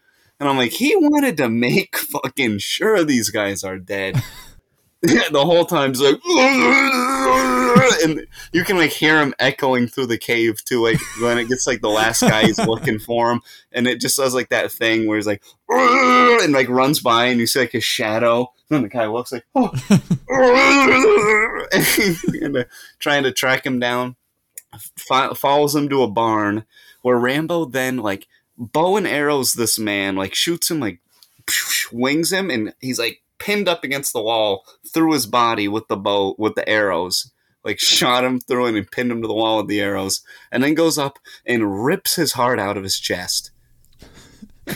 And 0.41 0.49
I'm 0.49 0.57
like, 0.57 0.73
he 0.73 0.97
wanted 0.97 1.37
to 1.37 1.51
make 1.51 1.97
fucking 1.97 2.59
sure 2.59 3.05
these 3.05 3.31
guys 3.31 3.63
are 3.63 3.79
dead. 3.79 4.23
The 5.03 5.45
whole 5.45 5.65
time 5.65 5.91
he's 5.91 6.03
like 6.03 6.17
and 8.05 8.27
you 8.53 8.65
can 8.65 8.77
like 8.77 8.91
hear 8.91 9.19
him 9.19 9.33
echoing 9.39 9.87
through 9.87 10.05
the 10.05 10.19
cave 10.19 10.63
too 10.63 10.83
like 10.83 10.99
when 11.23 11.39
it 11.39 11.49
gets 11.49 11.67
like 11.67 11.81
the 11.81 11.89
last 11.89 12.21
guy 12.21 12.43
he's 12.43 12.59
looking 12.67 12.99
for 12.99 13.33
him 13.33 13.41
and 13.73 13.87
it 13.87 13.99
just 13.99 14.19
does 14.19 14.35
like 14.35 14.51
that 14.51 14.71
thing 14.71 15.07
where 15.07 15.17
he's 15.17 15.27
like 15.27 15.43
and 15.71 16.53
like 16.53 16.69
runs 16.69 17.01
by 17.01 17.27
and 17.27 17.41
you 17.41 17.47
see 17.47 17.61
like 17.61 17.73
his 17.73 17.83
shadow 17.85 18.53
and 18.69 18.85
the 18.85 18.89
guy 18.89 19.07
looks 19.07 19.33
like 19.33 19.47
oh. 19.55 19.71
And, 22.43 22.57
uh, 22.57 22.65
trying 22.99 23.23
to 23.23 23.33
track 23.33 23.65
him 23.65 23.79
down 23.79 24.17
Fo- 24.97 25.35
follows 25.35 25.75
him 25.75 25.89
to 25.89 26.03
a 26.03 26.11
barn 26.11 26.67
where 27.01 27.19
rambo 27.19 27.65
then 27.65 27.97
like 27.97 28.27
bow 28.59 28.99
and 28.99 29.07
arrows 29.07 29.55
this 29.55 29.79
man 29.79 30.15
like 30.15 30.35
shoots 30.35 30.71
him 30.71 30.79
like 30.79 31.01
wings 31.91 32.33
him 32.33 32.51
and 32.51 32.75
he's 32.81 32.99
like 32.99 33.23
pinned 33.41 33.69
up 33.69 33.83
against 33.83 34.13
the 34.13 34.23
wall 34.23 34.65
through 34.87 35.13
his 35.13 35.27
body 35.27 35.67
with 35.67 35.89
the 35.89 35.97
bow 35.97 36.37
with 36.39 36.55
the 36.55 36.69
arrows. 36.69 37.33
Like 37.65 37.81
shot 37.81 38.25
him 38.25 38.39
through 38.39 38.67
it 38.67 38.77
and 38.77 38.91
pinned 38.91 39.11
him 39.11 39.21
to 39.23 39.29
the 39.29 39.35
wall 39.35 39.59
with 39.59 39.67
the 39.67 39.81
arrows. 39.81 40.23
And 40.53 40.63
then 40.63 40.75
goes 40.75 40.97
up 40.97 41.19
and 41.45 41.85
rips 41.85 42.15
his 42.17 42.33
heart 42.33 42.59
out 42.59 42.77
of 42.77 42.85
his 42.85 42.99
chest. 42.99 43.51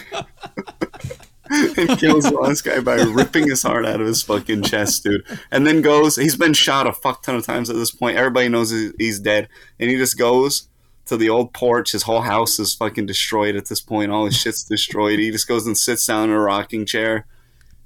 And 1.51 1.99
kills 1.99 2.25
the 2.25 2.39
last 2.41 2.63
guy 2.63 2.81
by 2.81 2.95
ripping 2.95 3.49
his 3.49 3.63
heart 3.63 3.85
out 3.85 4.01
of 4.01 4.07
his 4.07 4.23
fucking 4.23 4.63
chest 4.63 5.05
dude. 5.05 5.25
And 5.53 5.67
then 5.67 5.83
goes 5.83 6.17
he's 6.17 6.37
been 6.37 6.55
shot 6.55 6.87
a 6.87 6.93
fuck 6.93 7.23
ton 7.23 7.37
of 7.37 7.45
times 7.45 7.69
at 7.69 7.77
this 7.77 7.91
point. 7.91 8.17
Everybody 8.17 8.49
knows 8.49 8.71
he's 8.71 9.21
dead. 9.21 9.49
And 9.79 9.91
he 9.91 9.97
just 9.97 10.19
goes 10.19 10.69
to 11.05 11.19
the 11.19 11.29
old 11.29 11.53
porch. 11.53 11.93
His 11.93 12.05
whole 12.05 12.23
house 12.23 12.59
is 12.59 12.75
fucking 12.75 13.05
destroyed 13.05 13.57
at 13.57 13.67
this 13.67 13.83
point. 13.83 14.11
All 14.11 14.25
his 14.25 14.37
shit's 14.37 14.65
destroyed. 14.65 15.19
He 15.19 15.31
just 15.31 15.47
goes 15.47 15.67
and 15.67 15.77
sits 15.77 16.07
down 16.07 16.31
in 16.31 16.35
a 16.35 16.41
rocking 16.41 16.87
chair 16.87 17.27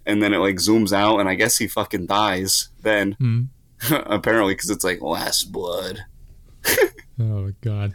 and 0.08 0.20
then 0.22 0.34
it 0.34 0.38
like 0.38 0.56
zooms 0.56 0.92
out, 0.92 1.20
and 1.20 1.28
I 1.28 1.34
guess 1.36 1.56
he 1.58 1.68
fucking 1.68 2.06
dies 2.06 2.70
then. 2.82 3.12
Hmm. 3.12 3.42
Apparently, 4.06 4.54
because 4.54 4.70
it's 4.70 4.82
like 4.84 5.00
last 5.00 5.52
blood. 5.52 6.00
oh 6.68 6.82
my 7.18 7.52
god. 7.60 7.92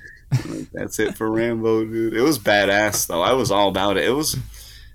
like, 0.48 0.70
that's 0.72 0.98
it 1.00 1.16
for 1.18 1.30
Rambo, 1.30 1.84
dude. 1.86 2.14
It 2.16 2.22
was 2.22 2.40
badass 2.40 3.08
though. 3.08 3.22
I 3.22 3.34
was 3.34 3.52
all 3.52 3.68
about 3.68 3.98
it. 3.98 4.06
It 4.06 4.12
was. 4.12 4.38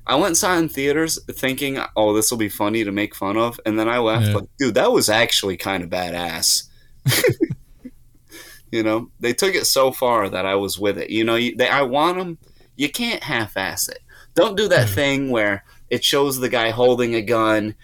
I 0.07 0.14
went 0.14 0.29
and 0.29 0.37
saw 0.39 0.55
it 0.57 0.61
in 0.61 0.69
theaters 0.71 1.19
thinking, 1.31 1.79
"Oh, 1.95 2.14
this 2.14 2.31
will 2.31 2.39
be 2.39 2.49
funny 2.49 2.83
to 2.85 2.91
make 2.93 3.14
fun 3.14 3.37
of," 3.37 3.61
and 3.66 3.79
then 3.79 3.89
I 3.91 3.99
left 3.99 4.29
Yeah. 4.29 4.35
like, 4.37 4.49
"Dude, 4.59 4.75
that 4.77 4.91
was 4.91 5.11
actually 5.11 5.59
kind 5.59 5.83
of 5.85 5.91
badass." 5.91 6.62
you 8.73 8.83
know, 8.83 9.11
they 9.21 9.33
took 9.33 9.55
it 9.55 9.66
so 9.66 9.93
far 9.93 10.29
that 10.29 10.47
I 10.47 10.55
was 10.55 10.79
with 10.79 10.99
it. 10.99 11.11
You 11.11 11.25
know, 11.25 11.37
you, 11.37 11.55
they, 11.57 11.69
I 11.69 11.83
want 11.83 12.19
them. 12.19 12.39
You 12.77 12.89
can't 12.89 13.23
half-ass 13.23 13.89
it. 13.89 13.99
Don't 14.35 14.57
do 14.57 14.69
that 14.69 14.89
thing 14.89 15.31
where 15.31 15.64
it 15.91 16.05
shows 16.05 16.39
the 16.39 16.49
guy 16.49 16.70
holding 16.70 17.14
a 17.14 17.22
gun 17.22 17.74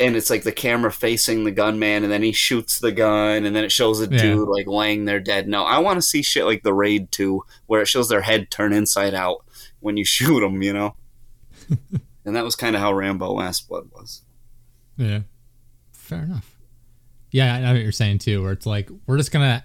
and 0.00 0.16
it's 0.16 0.30
like 0.30 0.42
the 0.42 0.50
camera 0.52 0.90
facing 0.90 1.44
the 1.44 1.50
gunman 1.52 2.02
and 2.02 2.12
then 2.12 2.22
he 2.22 2.32
shoots 2.32 2.80
the 2.80 2.90
gun 2.90 3.44
and 3.44 3.54
then 3.54 3.62
it 3.64 3.70
shows 3.70 4.00
a 4.00 4.10
Yeah. 4.10 4.20
dude 4.22 4.48
like 4.48 4.66
laying 4.66 5.04
there 5.04 5.20
dead. 5.20 5.46
No, 5.46 5.62
I 5.64 5.78
want 5.78 5.98
to 5.98 6.02
see 6.02 6.22
shit 6.22 6.44
like 6.44 6.62
the 6.64 6.74
Raid 6.74 7.12
2 7.12 7.40
where 7.66 7.80
it 7.82 7.88
shows 7.88 8.08
their 8.08 8.22
head 8.22 8.50
turn 8.50 8.72
inside 8.72 9.14
out 9.14 9.44
when 9.80 9.96
you 9.96 10.04
shoot 10.16 10.40
them, 10.40 10.62
you 10.62 10.72
know? 10.72 10.96
and 12.24 12.34
that 12.36 12.44
was 12.44 12.56
kind 12.56 12.74
of 12.74 12.82
how 12.82 12.92
Rambo 12.92 13.32
Last 13.32 13.68
Blood 13.68 13.90
was. 13.92 14.22
Yeah. 14.96 15.20
Fair 15.92 16.24
enough. 16.24 16.48
Yeah, 17.30 17.54
I 17.54 17.60
know 17.60 17.72
what 17.72 17.82
you're 17.82 17.92
saying 17.92 18.18
too, 18.18 18.42
where 18.42 18.52
it's 18.52 18.66
like 18.66 18.90
we're 19.06 19.16
just 19.18 19.30
gonna 19.32 19.64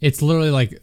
it's 0.00 0.22
literally 0.22 0.50
like 0.50 0.80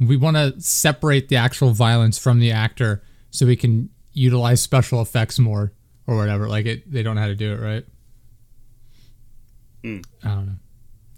we 0.00 0.16
wanna 0.16 0.58
separate 0.60 1.28
the 1.28 1.36
actual 1.36 1.70
violence 1.70 2.18
from 2.18 2.40
the 2.40 2.50
actor 2.50 3.02
so 3.30 3.46
we 3.46 3.56
can 3.56 3.90
utilize 4.14 4.62
special 4.62 5.02
effects 5.02 5.38
more 5.38 5.72
or 6.06 6.16
whatever. 6.16 6.48
Like 6.48 6.64
it 6.66 6.90
they 6.90 7.02
don't 7.02 7.16
know 7.16 7.20
how 7.20 7.26
to 7.28 7.34
do 7.34 7.52
it, 7.52 7.60
right? 7.60 7.84
Hmm. 9.82 10.00
I 10.22 10.28
don't 10.28 10.46
know. 10.46 10.54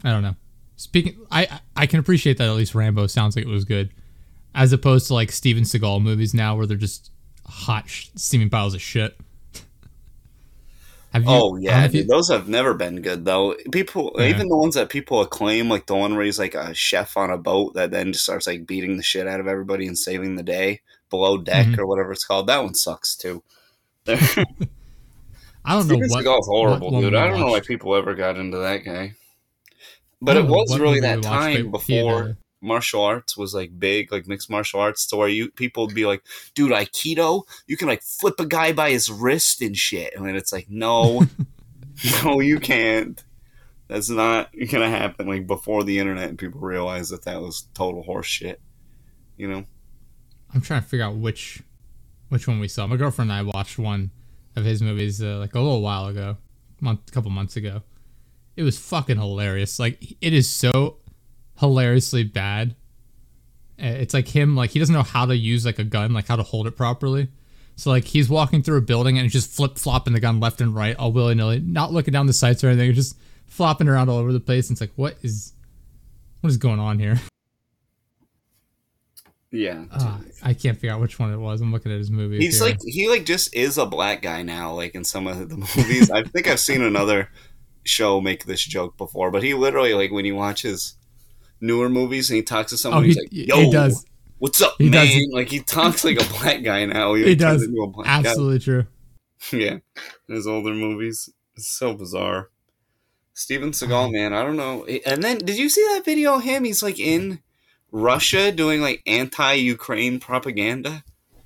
I 0.04 0.10
don't 0.10 0.22
know. 0.22 0.34
Speaking 0.76 1.16
I 1.30 1.60
I 1.76 1.86
can 1.86 2.00
appreciate 2.00 2.38
that 2.38 2.48
at 2.48 2.54
least 2.54 2.74
Rambo 2.74 3.06
sounds 3.06 3.36
like 3.36 3.44
it 3.44 3.50
was 3.50 3.64
good. 3.64 3.90
As 4.54 4.72
opposed 4.72 5.06
to 5.08 5.14
like 5.14 5.30
Steven 5.30 5.62
Seagal 5.64 6.02
movies 6.02 6.34
now 6.34 6.56
where 6.56 6.66
they're 6.66 6.76
just 6.76 7.10
hot 7.46 7.88
sh- 7.88 8.08
steaming 8.16 8.50
piles 8.50 8.74
of 8.74 8.80
shit. 8.80 9.16
Have 11.12 11.22
you, 11.22 11.28
Oh 11.30 11.34
I 11.34 11.38
don't 11.38 11.62
know 11.62 11.70
yeah, 11.70 11.88
dude, 11.88 12.08
those 12.08 12.28
have 12.30 12.48
never 12.48 12.74
been 12.74 13.00
good 13.00 13.24
though. 13.24 13.54
People, 13.70 14.12
Yeah. 14.18 14.26
even 14.26 14.48
the 14.48 14.56
ones 14.56 14.74
that 14.74 14.88
people 14.88 15.20
acclaim, 15.20 15.68
like 15.70 15.86
the 15.86 15.94
one 15.96 16.14
where 16.16 16.24
he's 16.24 16.38
like 16.38 16.54
a 16.54 16.74
chef 16.74 17.16
on 17.16 17.30
a 17.30 17.38
boat 17.38 17.74
that 17.74 17.90
then 17.90 18.12
just 18.12 18.24
starts 18.24 18.46
like 18.46 18.66
beating 18.66 18.96
the 18.96 19.02
shit 19.02 19.26
out 19.26 19.40
of 19.40 19.46
everybody 19.46 19.86
and 19.86 19.96
saving 19.98 20.34
the 20.36 20.42
day 20.42 20.80
below 21.10 21.38
deck 21.38 21.66
Mhm. 21.66 21.78
or 21.78 21.86
whatever 21.86 22.12
it's 22.12 22.24
called. 22.24 22.46
That 22.46 22.62
one 22.62 22.74
sucks 22.74 23.16
too. 23.16 23.42
I 24.06 24.14
don't 25.74 25.88
know 25.88 25.94
Steven 25.96 26.10
what. 26.10 26.24
Seagal's 26.24 26.46
horrible, 26.46 26.86
what 26.88 26.92
one 26.94 27.02
dude. 27.02 27.14
I 27.14 27.26
don't 27.28 27.40
know 27.40 27.48
why 27.50 27.60
people 27.60 27.94
ever 27.96 28.14
got 28.14 28.36
into 28.36 28.58
that 28.58 28.84
guy. 28.84 29.14
But 30.22 30.36
it 30.36 30.46
was 30.46 30.78
really 30.78 31.00
that 31.00 31.16
we 31.24 31.28
watched, 31.28 31.28
time 31.28 31.70
but 31.70 31.80
he 31.82 31.96
had 31.96 32.02
before 32.04 32.22
a- 32.22 32.36
martial 32.62 33.02
arts 33.02 33.36
was 33.36 33.52
like 33.54 33.78
big, 33.78 34.10
like 34.12 34.26
mixed 34.26 34.48
martial 34.48 34.80
arts, 34.80 35.06
to 35.08 35.16
where 35.16 35.28
you 35.28 35.50
people 35.50 35.86
would 35.86 35.94
be 35.94 36.06
like, 36.06 36.22
"Dude, 36.54 36.72
Aikido, 36.72 37.42
you 37.66 37.76
can 37.76 37.88
like 37.88 38.02
flip 38.02 38.38
a 38.40 38.46
guy 38.46 38.72
by 38.72 38.90
his 38.90 39.10
wrist 39.10 39.60
and 39.60 39.76
shit," 39.76 40.14
and 40.16 40.24
then 40.26 40.36
it's 40.36 40.52
like, 40.52 40.66
"No, 40.70 41.26
no, 42.24 42.40
you 42.40 42.58
can't." 42.60 43.22
That's 43.88 44.08
not 44.08 44.50
gonna 44.70 44.88
happen. 44.90 45.26
Like 45.28 45.46
before 45.46 45.84
the 45.84 45.98
internet, 45.98 46.28
and 46.30 46.38
people 46.38 46.60
realized 46.60 47.12
that 47.12 47.24
that 47.24 47.40
was 47.40 47.68
total 47.74 48.02
horse 48.02 48.26
shit. 48.26 48.60
You 49.36 49.48
know? 49.48 49.64
I'm 50.56 50.62
trying 50.62 50.80
to 50.80 50.88
figure 50.88 51.04
out 51.04 51.16
which 51.16 51.62
which 52.30 52.48
one 52.48 52.60
we 52.60 52.66
saw. 52.66 52.86
My 52.86 52.96
girlfriend 52.96 53.30
and 53.30 53.38
I 53.38 53.42
watched 53.54 53.78
one 53.78 54.10
of 54.56 54.64
his 54.64 54.80
movies 54.80 55.22
uh, 55.22 55.36
like 55.36 55.54
a 55.54 55.60
little 55.60 55.82
while 55.82 56.06
ago, 56.06 56.38
month, 56.80 57.00
a 57.06 57.12
couple 57.12 57.30
months 57.30 57.56
ago. 57.56 57.82
It 58.56 58.62
was 58.62 58.78
fucking 58.78 59.18
hilarious. 59.18 59.78
Like 59.78 60.16
it 60.22 60.32
is 60.32 60.48
so 60.48 60.96
hilariously 61.58 62.24
bad. 62.24 62.74
Uh, 63.78 64.00
It's 64.00 64.14
like 64.14 64.28
him 64.28 64.56
like 64.56 64.70
he 64.70 64.78
doesn't 64.78 64.94
know 64.94 65.02
how 65.02 65.26
to 65.26 65.36
use 65.36 65.66
like 65.66 65.78
a 65.78 65.84
gun, 65.84 66.14
like 66.14 66.26
how 66.26 66.36
to 66.36 66.42
hold 66.42 66.66
it 66.66 66.74
properly. 66.74 67.28
So 67.76 67.90
like 67.90 68.04
he's 68.04 68.30
walking 68.30 68.62
through 68.62 68.78
a 68.78 68.80
building 68.80 69.18
and 69.18 69.26
he's 69.26 69.34
just 69.34 69.50
flip 69.50 69.76
flopping 69.76 70.14
the 70.14 70.20
gun 70.20 70.40
left 70.40 70.62
and 70.62 70.74
right, 70.74 70.96
all 70.96 71.12
willy 71.12 71.34
nilly, 71.34 71.60
not 71.60 71.92
looking 71.92 72.12
down 72.12 72.24
the 72.26 72.32
sights 72.32 72.64
or 72.64 72.68
anything, 72.68 72.94
just 72.94 73.18
flopping 73.44 73.88
around 73.88 74.08
all 74.08 74.16
over 74.16 74.32
the 74.32 74.40
place. 74.40 74.70
And 74.70 74.74
it's 74.74 74.80
like, 74.80 74.94
what 74.96 75.18
is 75.20 75.52
what 76.40 76.48
is 76.48 76.56
going 76.56 76.80
on 76.80 76.98
here? 76.98 77.20
Yeah. 79.52 79.84
Ah, 79.92 80.20
I 80.42 80.54
can't 80.54 80.76
figure 80.76 80.92
out 80.94 81.00
which 81.00 81.18
one 81.18 81.32
it 81.32 81.36
was. 81.38 81.60
I'm 81.60 81.72
looking 81.72 81.92
at 81.92 81.98
his 81.98 82.10
movies. 82.10 82.42
He's 82.42 82.58
here. 82.58 82.68
like 82.68 82.78
he 82.84 83.08
like 83.08 83.24
just 83.24 83.54
is 83.54 83.78
a 83.78 83.86
black 83.86 84.20
guy 84.22 84.42
now, 84.42 84.72
like 84.72 84.94
in 84.94 85.04
some 85.04 85.26
of 85.26 85.48
the 85.48 85.56
movies. 85.76 86.10
I 86.10 86.22
think 86.24 86.48
I've 86.48 86.60
seen 86.60 86.82
another 86.82 87.30
show 87.84 88.20
make 88.20 88.44
this 88.44 88.62
joke 88.64 88.96
before, 88.96 89.30
but 89.30 89.42
he 89.42 89.54
literally 89.54 89.94
like 89.94 90.10
when 90.10 90.24
you 90.24 90.34
watch 90.34 90.62
his 90.62 90.94
newer 91.60 91.88
movies 91.88 92.28
and 92.28 92.36
he 92.36 92.42
talks 92.42 92.70
to 92.70 92.76
someone, 92.76 93.02
Oh, 93.02 93.06
he's 93.06 93.14
he- 93.14 93.20
like, 93.20 93.30
he 93.32 93.64
"Yo, 93.64 93.70
does. 93.72 94.04
what's 94.38 94.60
up, 94.60 94.74
He 94.78 94.90
man?" 94.90 95.06
does. 95.06 95.26
Like 95.32 95.48
he 95.48 95.60
talks 95.60 96.04
like 96.04 96.20
a 96.20 96.28
black 96.38 96.62
guy 96.62 96.84
now. 96.84 97.14
He 97.14 97.24
turns 97.36 97.38
does. 97.38 97.62
into 97.64 97.82
a 97.82 97.86
black 97.86 98.06
guy. 98.06 98.28
Absolutely 98.30 98.58
true. 98.58 98.86
yeah, 99.52 99.78
in 100.28 100.34
his 100.34 100.46
older 100.46 100.74
movies. 100.74 101.30
It's 101.54 101.68
so 101.72 101.94
bizarre. 101.94 102.50
Steven 103.32 103.70
Seagal, 103.70 104.12
man, 104.12 104.32
I 104.32 104.42
don't 104.42 104.56
know. 104.56 104.84
And 105.06 105.22
then, 105.22 105.38
did 105.38 105.56
you 105.58 105.68
see 105.68 105.82
that 105.94 106.04
video 106.04 106.36
of 106.36 106.42
him? 106.42 106.64
He's 106.64 106.82
like 106.82 106.98
in 106.98 107.40
Russia 107.96 108.52
doing 108.52 108.80
like 108.82 109.02
anti-Ukraine 109.06 110.20
propaganda. 110.20 111.02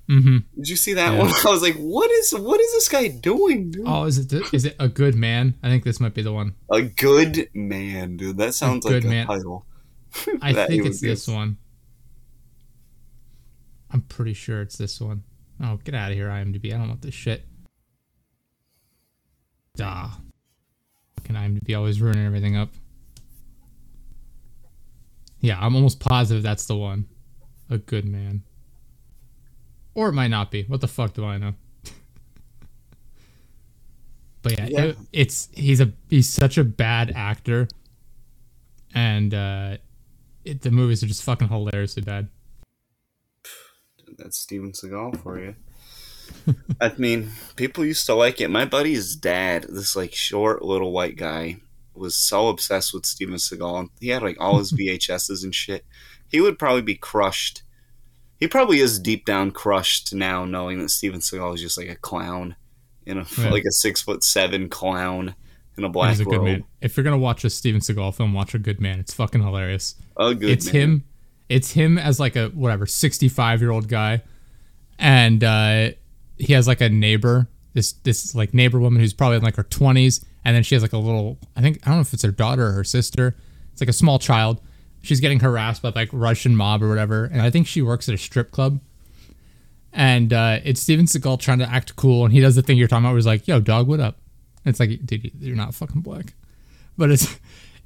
hmm 0.07 0.39
Did 0.57 0.67
you 0.69 0.75
see 0.75 0.93
that 0.93 1.13
Yeah. 1.13 1.19
one? 1.19 1.27
I 1.45 1.49
was 1.49 1.61
like, 1.61 1.75
what 1.75 2.11
is 2.11 2.31
what 2.33 2.59
is 2.59 2.71
this 2.73 2.89
guy 2.89 3.07
doing? 3.07 3.71
Dude? 3.71 3.83
Oh, 3.87 4.03
is 4.03 4.17
it 4.17 4.29
th- 4.29 4.53
is 4.53 4.65
it 4.65 4.75
a 4.79 4.89
good 4.89 5.15
man? 5.15 5.55
I 5.63 5.69
think 5.69 5.83
this 5.85 5.99
might 5.99 6.13
be 6.13 6.21
the 6.21 6.33
one. 6.33 6.55
A 6.71 6.81
good 6.81 7.49
man, 7.53 8.17
dude. 8.17 8.37
That 8.37 8.53
sounds 8.53 8.83
like 8.85 8.93
good 8.95 9.05
a 9.05 9.09
man. 9.09 9.27
title. 9.27 9.65
I 10.41 10.51
think 10.67 10.85
it's 10.85 10.99
this 10.99 11.27
one. 11.27 11.57
I'm 13.91 14.01
pretty 14.01 14.33
sure 14.33 14.61
it's 14.61 14.77
this 14.77 14.99
one. 14.99 15.23
Oh, 15.63 15.77
get 15.83 15.95
out 15.95 16.11
of 16.11 16.17
here, 16.17 16.27
IMDb. 16.29 16.73
I 16.73 16.77
don't 16.77 16.89
want 16.89 17.01
this 17.01 17.13
shit. 17.13 17.45
Ah. 19.79 20.19
Fucking 21.17 21.35
IMDb 21.35 21.77
always 21.77 22.01
ruining 22.01 22.25
everything 22.25 22.55
up. 22.57 22.69
Yeah, 25.41 25.59
I'm 25.59 25.75
almost 25.75 25.99
positive 25.99 26.43
that's 26.43 26.65
the 26.65 26.75
one. 26.75 27.07
A 27.69 27.77
good 27.77 28.05
man. 28.05 28.43
Or 29.93 30.09
it 30.09 30.13
might 30.13 30.29
not 30.29 30.51
be. 30.51 30.63
What 30.63 30.81
the 30.81 30.87
fuck 30.87 31.13
do 31.13 31.25
I 31.25 31.37
know? 31.37 31.53
but 34.41 34.57
yeah, 34.57 34.67
Yeah. 34.69 34.81
It, 34.83 34.97
it's 35.11 35.49
he's 35.53 35.81
a 35.81 35.91
he's 36.09 36.29
such 36.29 36.57
a 36.57 36.63
bad 36.63 37.11
actor. 37.15 37.67
And 38.93 39.33
uh 39.33 39.77
it, 40.45 40.61
the 40.61 40.71
movies 40.71 41.03
are 41.03 41.07
just 41.07 41.23
fucking 41.23 41.49
hilariously 41.49 42.03
bad. 42.03 42.29
That's 44.17 44.39
Steven 44.39 44.71
Seagal 44.71 45.21
for 45.21 45.39
you. 45.39 45.55
I 46.81 46.93
mean, 46.97 47.31
people 47.55 47.85
used 47.85 48.05
to 48.05 48.15
like 48.15 48.41
it. 48.41 48.49
My 48.49 48.65
buddy's 48.65 49.15
dad, 49.15 49.65
this 49.69 49.95
like 49.95 50.13
short 50.13 50.61
little 50.63 50.91
white 50.91 51.15
guy, 51.17 51.57
was 52.01 52.15
so 52.15 52.49
obsessed 52.49 52.93
with 52.93 53.05
Steven 53.05 53.35
Seagal. 53.35 53.87
He 53.99 54.09
had 54.09 54.21
like 54.23 54.37
all 54.39 54.57
his 54.59 54.73
VHSs 54.77 55.43
and 55.43 55.55
shit. 55.55 55.85
He 56.27 56.41
would 56.41 56.59
probably 56.59 56.81
be 56.81 56.95
crushed. 56.95 57.63
He 58.39 58.47
probably 58.47 58.79
is 58.79 58.99
deep 58.99 59.25
down 59.25 59.51
crushed 59.51 60.13
now, 60.13 60.43
knowing 60.45 60.79
that 60.79 60.89
Steven 60.89 61.19
Seagal 61.19 61.55
is 61.55 61.61
just 61.61 61.77
like 61.77 61.89
a 61.89 61.95
clown, 61.95 62.55
in 63.05 63.17
a 63.17 63.25
Yeah. 63.37 63.49
like 63.49 63.63
a 63.65 63.71
six 63.71 64.01
foot 64.01 64.23
seven 64.23 64.67
clown 64.67 65.35
in 65.77 65.83
a 65.83 65.89
black 65.89 66.09
He's 66.09 66.19
a 66.21 66.25
good 66.25 66.37
robe. 66.37 66.45
man. 66.45 66.63
If 66.81 66.97
you're 66.97 67.03
gonna 67.03 67.17
watch 67.17 67.43
a 67.45 67.49
Steven 67.49 67.79
Seagal 67.81 68.15
film, 68.15 68.33
watch 68.33 68.53
a 68.55 68.59
good 68.59 68.81
man. 68.81 68.99
It's 68.99 69.13
fucking 69.13 69.41
hilarious. 69.43 69.95
A 70.17 70.33
good 70.33 70.41
man. 70.41 70.49
it's 70.51 70.65
man. 70.73 70.75
him. 70.81 71.03
It's 71.49 71.71
him 71.71 71.97
as 71.97 72.19
like 72.19 72.35
a 72.35 72.47
whatever 72.49 72.85
65 72.85 73.61
year 73.61 73.71
old 73.71 73.87
guy, 73.87 74.23
and 74.97 75.43
uh, 75.43 75.91
he 76.37 76.53
has 76.53 76.67
like 76.67 76.81
a 76.81 76.89
neighbor. 76.89 77.47
This 77.73 77.93
this 77.93 78.33
like 78.35 78.53
neighbor 78.53 78.79
woman 78.79 78.99
who's 79.01 79.13
probably 79.13 79.37
in 79.37 79.43
like 79.43 79.55
her 79.55 79.63
20s, 79.63 80.23
and 80.43 80.55
then 80.55 80.63
she 80.63 80.75
has 80.75 80.81
like 80.81 80.93
a 80.93 80.97
little. 80.97 81.37
I 81.55 81.61
think 81.61 81.79
I 81.83 81.89
don't 81.89 81.97
know 81.97 82.01
if 82.01 82.13
it's 82.13 82.23
her 82.23 82.31
daughter 82.31 82.67
or 82.67 82.71
her 82.73 82.83
sister. 82.83 83.35
It's 83.71 83.81
like 83.81 83.89
a 83.89 83.93
small 83.93 84.19
child. 84.19 84.61
She's 85.01 85.19
getting 85.19 85.39
harassed 85.39 85.81
by 85.81 85.89
like 85.89 86.09
Russian 86.11 86.55
mob 86.55 86.83
or 86.83 86.89
whatever, 86.89 87.25
and 87.25 87.41
I 87.41 87.49
think 87.49 87.67
she 87.67 87.81
works 87.81 88.07
at 88.09 88.15
a 88.15 88.17
strip 88.17 88.51
club. 88.51 88.79
And 89.93 90.31
uh, 90.31 90.59
it's 90.63 90.79
Steven 90.79 91.05
Seagal 91.05 91.39
trying 91.39 91.59
to 91.59 91.69
act 91.69 91.95
cool, 91.95 92.23
and 92.23 92.33
he 92.33 92.39
does 92.39 92.55
the 92.55 92.61
thing 92.61 92.77
you're 92.77 92.87
talking 92.87 93.03
about, 93.03 93.11
where 93.11 93.17
he's 93.17 93.25
like, 93.25 93.47
"Yo, 93.47 93.59
dog, 93.59 93.87
what 93.87 93.99
up?" 93.99 94.17
And 94.63 94.71
it's 94.71 94.79
like, 94.79 95.05
dude, 95.05 95.31
you're 95.39 95.55
not 95.55 95.73
fucking 95.73 96.01
black, 96.01 96.33
but 96.97 97.11
it's 97.11 97.37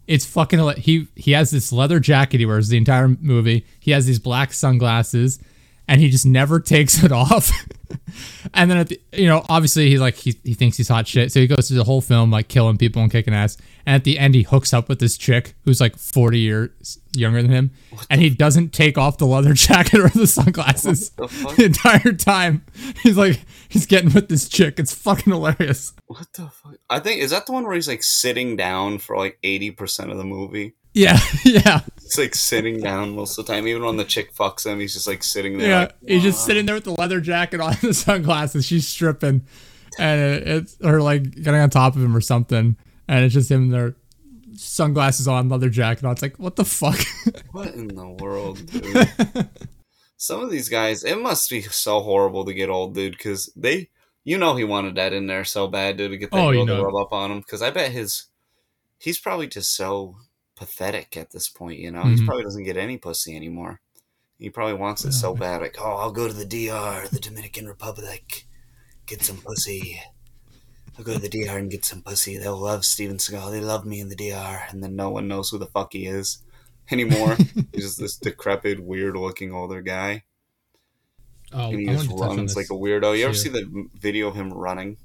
it's 0.08 0.26
fucking 0.26 0.60
he 0.78 1.08
he 1.16 1.32
has 1.32 1.52
this 1.52 1.72
leather 1.72 2.00
jacket 2.00 2.40
he 2.40 2.46
wears 2.46 2.70
the 2.70 2.78
entire 2.78 3.08
movie. 3.08 3.66
He 3.80 3.92
has 3.92 4.06
these 4.06 4.20
black 4.20 4.54
sunglasses, 4.54 5.40
and 5.88 6.00
he 6.00 6.10
just 6.10 6.26
never 6.26 6.60
takes 6.62 7.04
it 7.04 7.12
off. 7.12 7.52
and 8.54 8.70
then 8.70 8.78
at 8.78 8.90
the 8.90 9.00
you 9.14 9.28
know 9.28 9.46
obviously 9.50 9.90
he's 9.90 10.00
like 10.00 10.16
he 10.16 10.38
he 10.44 10.54
thinks 10.54 10.78
he's 10.78 10.88
hot 10.88 11.08
shit, 11.08 11.32
so 11.32 11.40
he 11.40 11.48
goes 11.48 11.68
through 11.68 11.78
the 11.78 11.84
whole 11.84 12.02
film 12.02 12.32
like 12.32 12.48
killing 12.48 12.78
people 12.78 13.02
and 13.02 13.12
kicking 13.12 13.34
ass. 13.34 13.58
And 13.86 13.96
at 13.96 14.04
the 14.04 14.18
end 14.18 14.36
he 14.36 14.44
hooks 14.44 14.74
up 14.74 14.90
with 14.90 15.00
this 15.00 15.18
chick 15.18 15.56
who's 15.64 15.80
like 15.80 15.96
forty 15.98 16.40
years 16.40 17.00
younger 17.14 17.42
than 17.42 17.52
him, 17.52 17.72
and 18.10 18.22
he 18.22 18.30
doesn't 18.30 18.74
take 18.74 18.98
off 18.98 19.18
the 19.18 19.26
leather 19.26 19.54
jacket 19.66 20.00
or 20.00 20.10
the 20.10 20.28
sunglasses 20.28 21.10
the 21.12 21.28
the 21.58 21.66
entire 21.66 22.14
time. 22.14 22.66
He's 23.04 23.18
like 23.18 23.40
he's 23.70 23.86
getting 23.86 24.14
with 24.14 24.30
this 24.30 24.50
chick. 24.50 24.80
It's 24.80 24.94
fucking 24.94 25.32
hilarious. 25.32 25.94
What 26.08 26.28
the 26.34 26.50
fuck? 26.50 26.76
I 26.90 27.00
think 27.00 27.22
is 27.22 27.32
that 27.32 27.46
the 27.46 27.52
one 27.52 27.64
where 27.64 27.76
he's 27.76 27.88
like 27.88 28.04
sitting 28.04 28.56
down 28.56 29.00
for 29.00 29.18
like 29.18 29.38
eighty 29.44 29.72
percent 29.72 30.12
of 30.12 30.18
the 30.18 30.26
movie. 30.26 30.76
Yeah, 30.94 31.20
yeah. 31.44 31.82
He's 32.06 32.18
like 32.20 32.36
sitting 32.36 32.80
down 32.80 33.16
most 33.16 33.38
of 33.38 33.46
the 33.46 33.54
time. 33.54 33.68
Even 33.68 33.84
when 33.84 33.98
the 33.98 34.06
chick 34.06 34.34
fucks 34.34 34.66
him, 34.66 34.80
he's 34.80 34.94
just 34.94 35.08
like 35.08 35.24
sitting 35.24 35.58
there. 35.58 35.70
Yeah, 35.70 35.80
like, 35.80 35.96
he's 36.08 36.24
just 36.24 36.46
sitting 36.46 36.66
there 36.66 36.76
with 36.76 36.84
the 36.86 36.94
leather 36.94 37.20
jacket 37.20 37.60
on, 37.60 37.76
the 37.82 37.94
sunglasses. 37.94 38.66
She's 38.66 38.88
stripping, 38.88 39.46
and 40.00 40.22
it, 40.22 40.48
it's 40.48 40.78
her 40.84 41.02
like 41.02 41.24
getting 41.32 41.60
on 41.60 41.70
top 41.70 41.96
of 41.96 42.04
him 42.04 42.16
or 42.16 42.22
something, 42.22 42.78
and 43.08 43.26
it's 43.26 43.34
just 43.34 43.50
him 43.50 43.70
there, 43.70 43.96
sunglasses 44.56 45.28
on, 45.28 45.50
leather 45.50 45.70
jacket 45.70 46.06
on. 46.06 46.12
It's 46.12 46.22
like, 46.22 46.38
what 46.38 46.56
the 46.56 46.66
fuck? 46.66 47.00
What 47.52 47.74
in 47.74 47.88
the 47.88 48.08
world, 48.10 48.64
dude? 48.70 49.50
Some 50.18 50.42
of 50.42 50.52
these 50.52 50.70
guys, 50.70 51.04
it 51.04 51.20
must 51.22 51.50
be 51.50 51.62
so 51.62 52.02
horrible 52.02 52.46
to 52.46 52.54
get 52.54 52.70
old, 52.70 52.94
dude, 52.96 53.14
because 53.14 53.52
they, 53.56 53.90
you 54.24 54.38
know, 54.38 54.56
he 54.56 54.64
wanted 54.64 54.96
that 54.96 55.14
in 55.14 55.28
there 55.28 55.44
so 55.44 55.68
bad, 55.68 55.98
dude, 55.98 56.12
to 56.12 56.18
get 56.18 56.32
that 56.32 56.38
Oh, 56.38 56.52
girl 56.52 56.60
you 56.62 56.66
to 56.68 56.74
know. 56.76 56.84
rub 56.84 56.96
up 56.96 57.14
on 57.14 57.32
him. 57.32 57.40
Because 57.40 57.62
I 57.62 57.72
bet 57.72 57.92
his, 57.92 58.26
he's 59.00 59.20
probably 59.20 59.48
just 59.48 59.76
so 59.76 60.18
pathetic 60.56 61.18
at 61.18 61.32
this 61.32 61.50
point, 61.50 61.80
you 61.80 61.92
know? 61.92 62.04
He 62.04 62.16
Mhm. 62.16 62.26
probably 62.26 62.44
doesn't 62.44 62.64
get 62.64 62.78
any 62.78 62.98
pussy 62.98 63.36
anymore. 63.36 63.82
He 64.40 64.50
probably 64.50 64.74
wants 64.74 65.06
it 65.06 65.14
so 65.14 65.34
bad, 65.36 65.62
like, 65.62 65.78
oh, 65.80 65.96
I'll 65.98 66.12
go 66.12 66.28
to 66.28 66.34
the 66.34 66.46
DR, 66.46 67.08
the 67.12 67.20
Dominican 67.20 67.68
Republic, 67.68 68.46
get 69.06 69.24
some 69.24 69.38
pussy. 69.38 70.02
I'll 70.98 71.06
go 71.06 71.14
to 71.14 71.20
the 71.20 71.30
DR 71.30 71.58
and 71.58 71.70
get 71.72 71.84
some 71.86 72.02
pussy. 72.02 72.38
They'll 72.38 72.58
love 72.58 72.86
Steven 72.86 73.18
Seagal. 73.18 73.52
They 73.52 73.60
love 73.62 73.86
me 73.86 74.00
in 74.00 74.10
the 74.10 74.16
DR. 74.16 74.66
And 74.70 74.82
then 74.84 74.96
no 74.96 75.10
one 75.10 75.28
knows 75.28 75.50
who 75.50 75.58
the 75.58 75.66
fuck 75.68 75.94
he 75.94 76.06
is 76.06 76.40
anymore. 76.90 77.36
He's 77.74 77.84
just 77.84 78.00
this 78.00 78.16
decrepit, 78.22 78.82
weird 78.82 79.16
looking 79.18 79.52
older 79.54 79.82
guy. 79.82 80.24
oh, 81.54 81.70
And 81.72 81.80
he 81.80 81.90
I 81.90 81.94
just 81.96 82.10
to 82.10 82.16
runs 82.16 82.56
like 82.56 82.68
a 82.70 82.76
weirdo. 82.76 83.18
You 83.18 83.26
ever 83.26 83.34
see 83.34 83.50
the 83.50 83.88
video 84.00 84.28
of 84.28 84.36
him 84.36 84.52
running? 84.54 84.98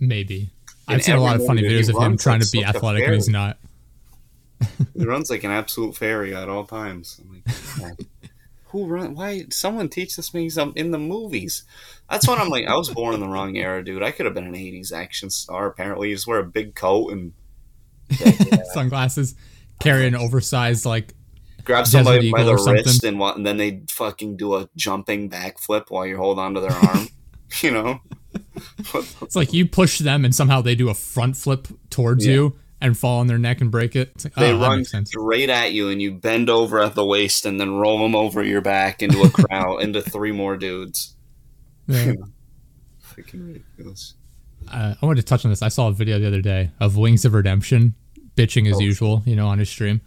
Maybe 0.00 0.50
I've 0.86 1.02
seen 1.02 1.16
a 1.16 1.20
lot 1.20 1.36
of 1.36 1.44
funny 1.46 1.62
videos 1.62 1.88
of 1.94 2.02
him 2.02 2.16
trying 2.16 2.40
like 2.40 2.48
to 2.48 2.52
be 2.52 2.64
athletic 2.64 3.04
and 3.04 3.14
he's 3.14 3.28
not. 3.28 3.58
He 4.96 5.04
runs 5.04 5.30
like 5.30 5.44
an 5.44 5.50
absolute 5.50 5.96
fairy 5.96 6.34
at 6.34 6.48
all 6.48 6.64
times. 6.64 7.20
I'm 7.22 7.42
like, 7.86 7.96
who 8.66 8.86
run? 8.86 9.14
Why? 9.14 9.44
Someone 9.50 9.88
teach 9.88 10.16
this 10.16 10.34
me 10.34 10.48
some 10.48 10.72
in 10.76 10.90
the 10.90 10.98
movies. 10.98 11.64
That's 12.10 12.26
when 12.26 12.38
I'm 12.38 12.48
like, 12.48 12.66
I 12.66 12.76
was 12.76 12.90
born 12.90 13.14
in 13.14 13.20
the 13.20 13.28
wrong 13.28 13.56
era, 13.56 13.84
dude. 13.84 14.02
I 14.02 14.10
could 14.10 14.26
have 14.26 14.34
been 14.34 14.46
an 14.46 14.54
'80s 14.54 14.92
action 14.92 15.30
star. 15.30 15.66
Apparently, 15.66 16.10
you 16.10 16.14
just 16.16 16.26
wear 16.26 16.38
a 16.40 16.44
big 16.44 16.74
coat 16.74 17.12
and 17.12 17.32
Sunglasses, 18.72 19.34
carry 19.80 20.06
an 20.06 20.14
oversized 20.14 20.84
like 20.86 21.14
grab 21.64 21.86
somebody 21.86 22.32
by 22.32 22.42
the 22.42 22.54
wrist 22.54 23.04
and, 23.04 23.20
and 23.20 23.46
then 23.46 23.58
they 23.58 23.82
fucking 23.90 24.36
do 24.36 24.54
a 24.54 24.68
jumping 24.74 25.28
backflip 25.28 25.90
while 25.90 26.06
you 26.06 26.16
hold 26.16 26.38
on 26.38 26.54
to 26.54 26.60
their 26.60 26.72
arm. 26.72 27.08
you 27.60 27.70
know, 27.70 28.00
it's 29.22 29.36
like 29.36 29.52
you 29.52 29.66
push 29.66 29.98
them 29.98 30.24
and 30.24 30.34
somehow 30.34 30.60
they 30.62 30.74
do 30.74 30.88
a 30.88 30.94
front 30.94 31.36
flip 31.36 31.68
towards 31.90 32.26
Yeah. 32.26 32.32
you 32.32 32.58
and 32.80 32.96
fall 32.96 33.18
on 33.20 33.26
their 33.26 33.38
neck 33.38 33.60
and 33.60 33.70
break 33.70 33.96
it. 33.96 34.12
Like, 34.24 34.34
They 34.34 34.52
oh, 34.52 34.60
run 34.60 34.84
straight 34.84 35.50
at 35.50 35.72
you, 35.72 35.88
and 35.88 36.00
you 36.00 36.12
bend 36.12 36.48
over 36.50 36.80
at 36.80 36.94
the 36.94 37.04
waist, 37.04 37.44
and 37.46 37.60
then 37.60 37.74
roll 37.76 37.98
them 37.98 38.14
over 38.14 38.42
your 38.42 38.60
back 38.60 39.02
into 39.02 39.20
a 39.22 39.30
crowd, 39.30 39.78
into 39.82 40.00
three 40.02 40.32
more 40.32 40.56
dudes. 40.56 41.16
Yeah. 41.86 42.12
Freaking 43.02 43.46
ridiculous. 43.46 44.14
uh, 44.70 44.94
I 45.00 45.06
wanted 45.06 45.22
to 45.22 45.26
touch 45.26 45.44
on 45.44 45.50
this. 45.50 45.62
I 45.62 45.68
saw 45.68 45.88
a 45.88 45.92
video 45.92 46.18
the 46.18 46.26
other 46.26 46.40
day 46.42 46.70
of 46.80 46.96
Wings 46.96 47.24
of 47.24 47.32
Redemption 47.34 47.94
bitching 48.36 48.68
as 48.70 48.76
Oh. 48.76 48.80
usual, 48.80 49.22
you 49.26 49.34
know, 49.34 49.48
on 49.48 49.58
his 49.58 49.68
stream. 49.68 50.00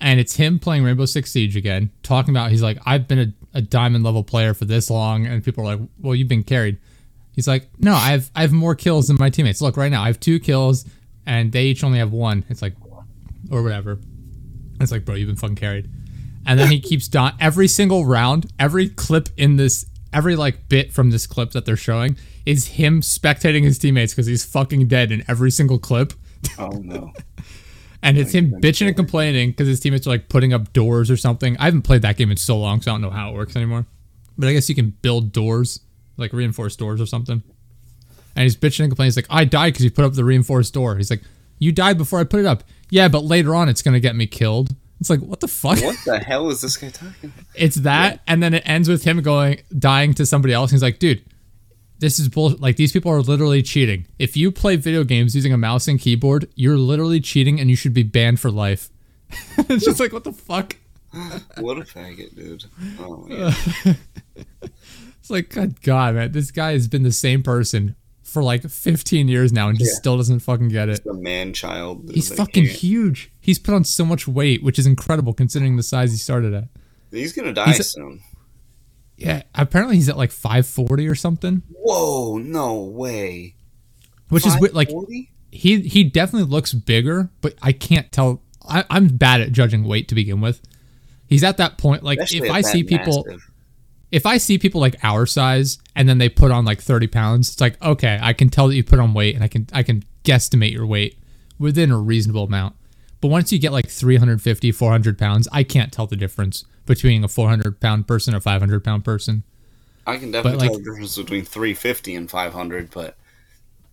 And 0.00 0.20
it's 0.20 0.36
him 0.36 0.58
playing 0.58 0.84
Rainbow 0.84 1.06
Six 1.06 1.30
Siege 1.30 1.56
again, 1.56 1.90
talking 2.02 2.34
about 2.34 2.50
he's 2.50 2.62
like, 2.62 2.78
I've 2.84 3.08
been 3.08 3.18
a, 3.18 3.58
a 3.58 3.62
diamond 3.62 4.04
level 4.04 4.22
player 4.22 4.52
for 4.54 4.64
this 4.66 4.90
long, 4.90 5.26
and 5.26 5.42
people 5.42 5.64
are 5.66 5.76
like, 5.76 5.88
Well, 6.00 6.14
you've 6.14 6.28
been 6.28 6.42
carried. 6.42 6.78
He's 7.32 7.48
like, 7.48 7.68
No, 7.78 7.94
I 7.94 8.10
have 8.10 8.30
I 8.34 8.42
have 8.42 8.52
more 8.52 8.74
kills 8.74 9.06
than 9.08 9.16
my 9.18 9.30
teammates. 9.30 9.60
Look, 9.62 9.76
right 9.76 9.90
now 9.90 10.02
I 10.02 10.06
have 10.08 10.20
two 10.20 10.38
kills, 10.40 10.84
and 11.26 11.52
they 11.52 11.64
each 11.64 11.84
only 11.84 11.98
have 11.98 12.12
one. 12.12 12.44
It's 12.48 12.62
like, 12.62 12.74
or 13.50 13.62
whatever. 13.62 13.98
It's 14.80 14.92
like, 14.92 15.04
bro, 15.04 15.14
you've 15.14 15.28
been 15.28 15.36
fucking 15.36 15.56
carried. 15.56 15.88
And 16.46 16.58
then 16.58 16.70
he 16.70 16.80
keeps 16.90 17.08
dying 17.08 17.34
every 17.40 17.68
single 17.68 18.04
round, 18.04 18.50
every 18.58 18.88
clip 18.88 19.28
in 19.36 19.56
this, 19.56 19.86
every 20.12 20.36
like 20.36 20.68
bit 20.68 20.92
from 20.92 21.10
this 21.10 21.26
clip 21.26 21.52
that 21.52 21.64
they're 21.64 21.76
showing 21.76 22.16
is 22.46 22.66
him 22.66 23.00
spectating 23.00 23.62
his 23.62 23.78
teammates 23.78 24.12
because 24.12 24.26
he's 24.26 24.44
fucking 24.44 24.86
dead 24.86 25.10
in 25.10 25.24
every 25.28 25.50
single 25.50 25.78
clip. 25.78 26.12
Oh 26.58 26.70
no. 26.70 27.12
And 28.04 28.18
it's 28.18 28.32
him 28.32 28.50
bitching 28.60 28.86
and 28.86 28.94
complaining 28.94 29.52
because 29.52 29.66
his 29.66 29.80
teammates 29.80 30.06
are 30.06 30.10
like 30.10 30.28
putting 30.28 30.52
up 30.52 30.74
doors 30.74 31.10
or 31.10 31.16
something. 31.16 31.56
I 31.56 31.64
haven't 31.64 31.82
played 31.82 32.02
that 32.02 32.18
game 32.18 32.30
in 32.30 32.36
so 32.36 32.58
long, 32.58 32.82
so 32.82 32.90
I 32.90 32.94
don't 32.94 33.00
know 33.00 33.08
how 33.08 33.30
it 33.30 33.34
works 33.34 33.56
anymore. 33.56 33.86
But 34.36 34.48
I 34.48 34.52
guess 34.52 34.68
you 34.68 34.74
can 34.74 34.90
build 34.90 35.32
doors, 35.32 35.80
like 36.18 36.34
reinforced 36.34 36.78
doors 36.78 37.00
or 37.00 37.06
something. 37.06 37.42
And 38.36 38.42
he's 38.42 38.56
bitching 38.56 38.80
and 38.80 38.90
complaining. 38.90 39.08
He's 39.08 39.16
like, 39.16 39.26
I 39.30 39.44
died 39.44 39.72
because 39.72 39.84
you 39.84 39.90
put 39.90 40.04
up 40.04 40.14
the 40.14 40.24
reinforced 40.24 40.74
door. 40.74 40.96
He's 40.96 41.10
like, 41.10 41.22
You 41.58 41.72
died 41.72 41.98
before 41.98 42.20
I 42.20 42.24
put 42.24 42.40
it 42.40 42.46
up. 42.46 42.64
Yeah, 42.90 43.08
but 43.08 43.24
later 43.24 43.54
on 43.54 43.68
it's 43.68 43.82
going 43.82 43.94
to 43.94 44.00
get 44.00 44.16
me 44.16 44.26
killed. 44.26 44.74
It's 45.00 45.10
like, 45.10 45.20
what 45.20 45.40
the 45.40 45.48
fuck? 45.48 45.82
What 45.82 45.96
the 46.04 46.18
hell 46.26 46.48
is 46.48 46.60
this 46.60 46.76
guy 46.76 46.88
talking? 46.88 47.12
about? 47.24 47.44
It's 47.54 47.76
that, 47.76 48.20
and 48.26 48.42
then 48.42 48.54
it 48.54 48.62
ends 48.64 48.88
with 48.88 49.04
him 49.04 49.20
going 49.22 49.60
dying 49.76 50.14
to 50.14 50.24
somebody 50.24 50.54
else. 50.54 50.70
He's 50.70 50.82
like, 50.82 50.98
dude, 50.98 51.24
this 51.98 52.18
is 52.18 52.28
bull. 52.28 52.54
Like 52.58 52.76
these 52.76 52.92
people 52.92 53.10
are 53.10 53.20
literally 53.20 53.62
cheating. 53.62 54.06
If 54.18 54.36
you 54.36 54.50
play 54.50 54.76
video 54.76 55.04
games 55.04 55.34
using 55.34 55.52
a 55.52 55.58
mouse 55.58 55.88
and 55.88 56.00
keyboard, 56.00 56.48
you're 56.54 56.78
literally 56.78 57.20
cheating, 57.20 57.60
and 57.60 57.68
you 57.68 57.76
should 57.76 57.94
be 57.94 58.02
banned 58.02 58.40
for 58.40 58.50
life. 58.50 58.90
it's 59.58 59.84
just 59.84 60.00
like, 60.00 60.12
what 60.12 60.24
the 60.24 60.32
fuck? 60.32 60.76
What 61.58 61.78
a 61.78 61.82
faggot, 61.82 62.34
dude. 62.34 62.64
Oh. 62.98 63.28
It's 65.20 65.30
like, 65.30 65.48
God, 65.48 65.80
God, 65.80 66.16
man, 66.16 66.32
this 66.32 66.50
guy 66.50 66.72
has 66.72 66.88
been 66.88 67.04
the 67.04 67.12
same 67.12 67.42
person 67.42 67.94
for 68.34 68.42
like 68.42 68.68
15 68.68 69.28
years 69.28 69.52
now, 69.52 69.68
and 69.70 69.78
just 69.78 69.92
Yeah. 69.92 69.98
still 69.98 70.16
doesn't 70.18 70.40
fucking 70.40 70.68
get 70.68 70.90
it. 70.90 71.02
The 71.04 71.14
man 71.14 71.54
child. 71.54 72.10
He's 72.12 72.28
fucking 72.34 72.66
can't- 72.66 72.76
huge. 72.76 73.30
He's 73.40 73.58
put 73.58 73.72
on 73.74 73.84
so 73.84 74.04
much 74.04 74.28
weight, 74.28 74.62
which 74.62 74.78
is 74.78 74.86
incredible 74.86 75.32
considering 75.32 75.76
the 75.76 75.82
size 75.82 76.10
he 76.10 76.18
started 76.18 76.52
at. 76.52 76.68
He's 77.10 77.32
gonna 77.32 77.54
die 77.54 77.66
He's 77.68 77.80
a- 77.80 77.84
soon. 77.84 78.20
Yeah, 79.16 79.42
apparently 79.54 79.96
he's 79.96 80.08
at 80.08 80.16
like 80.18 80.32
540 80.32 81.06
or 81.06 81.14
something, 81.14 81.62
Whoa, 81.70 82.36
no 82.38 82.82
way. 82.82 83.54
which 84.28 84.44
is 84.44 84.54
like 84.74 84.90
he 85.52 85.80
he 85.82 86.02
definitely 86.04 86.50
looks 86.50 86.74
bigger, 86.74 87.30
but 87.40 87.54
I 87.62 87.70
can't 87.72 88.10
tell. 88.10 88.42
I, 88.68 88.84
I'm 88.90 89.08
bad 89.08 89.40
at 89.40 89.52
judging 89.52 89.84
weight 89.84 90.08
to 90.08 90.14
begin 90.16 90.40
with. 90.40 90.60
He's 91.28 91.44
at 91.44 91.58
that 91.58 91.78
point. 91.78 92.02
Like 92.02 92.18
Especially 92.18 92.48
if 92.48 92.52
I 92.54 92.60
see 92.62 92.82
people, 92.82 93.24
massive. 93.26 93.50
If 94.14 94.26
I 94.26 94.38
see 94.38 94.58
people 94.58 94.80
like 94.80 94.96
our 95.02 95.26
size 95.26 95.78
and 95.96 96.08
then 96.08 96.18
they 96.18 96.28
put 96.28 96.52
on 96.52 96.64
like 96.64 96.80
30 96.80 97.08
pounds, 97.08 97.50
it's 97.50 97.60
like 97.60 97.82
okay, 97.82 98.18
I 98.22 98.32
can 98.32 98.48
tell 98.48 98.68
that 98.68 98.76
you 98.76 98.84
put 98.84 99.00
on 99.00 99.12
weight 99.12 99.34
and 99.34 99.42
I 99.42 99.48
can 99.48 99.66
I 99.72 99.82
can 99.82 100.04
guesstimate 100.22 100.72
your 100.72 100.86
weight 100.86 101.18
within 101.58 101.90
a 101.90 101.98
reasonable 101.98 102.44
amount. 102.44 102.76
But 103.20 103.28
once 103.28 103.50
you 103.52 103.58
get 103.58 103.72
like 103.72 103.88
350, 103.88 104.70
400 104.70 105.18
pounds, 105.18 105.48
I 105.50 105.64
can't 105.64 105.92
tell 105.92 106.06
the 106.06 106.14
difference 106.14 106.64
between 106.86 107.24
a 107.24 107.28
400 107.28 107.80
pound 107.80 108.06
person 108.06 108.34
or 108.34 108.40
500 108.40 108.84
pound 108.84 109.04
person. 109.04 109.42
I 110.06 110.18
can 110.18 110.30
definitely 110.30 110.60
like- 110.60 110.70
tell 110.70 110.78
the 110.78 110.84
difference 110.84 111.16
between 111.16 111.44
350 111.44 112.14
and 112.14 112.30
500, 112.30 112.90
but 112.90 113.16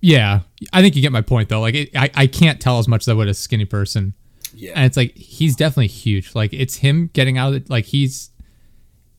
Yeah, 0.01 0.41
I 0.71 0.81
think 0.81 0.95
you 0.95 1.01
get 1.01 1.11
my 1.11 1.21
point 1.21 1.49
though. 1.49 1.61
Like, 1.61 1.75
it, 1.75 1.95
I 1.95 2.11
I 2.13 2.27
can't 2.27 2.59
tell 2.59 2.77
as 2.77 2.87
much 2.87 3.03
as 3.03 3.09
I 3.09 3.13
would 3.13 3.27
a 3.27 3.33
skinny 3.33 3.65
person, 3.65 4.13
yeah. 4.53 4.73
and 4.75 4.85
it's 4.85 4.97
like 4.97 5.15
he's 5.15 5.55
definitely 5.55 5.87
huge. 5.87 6.35
Like, 6.35 6.53
it's 6.53 6.77
him 6.77 7.09
getting 7.13 7.37
out. 7.37 7.53
Of, 7.53 7.69
like, 7.69 7.85
he's 7.85 8.30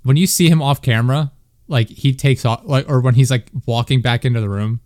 when 0.02 0.16
you 0.16 0.26
see 0.26 0.48
him 0.48 0.60
off 0.62 0.82
camera, 0.82 1.32
like 1.68 1.88
he 1.88 2.12
takes 2.14 2.44
off, 2.44 2.62
like, 2.64 2.88
or 2.88 3.00
when 3.00 3.14
he's 3.14 3.30
like 3.30 3.46
walking 3.66 4.00
back 4.02 4.24
into 4.24 4.40
the 4.40 4.48
room. 4.48 4.80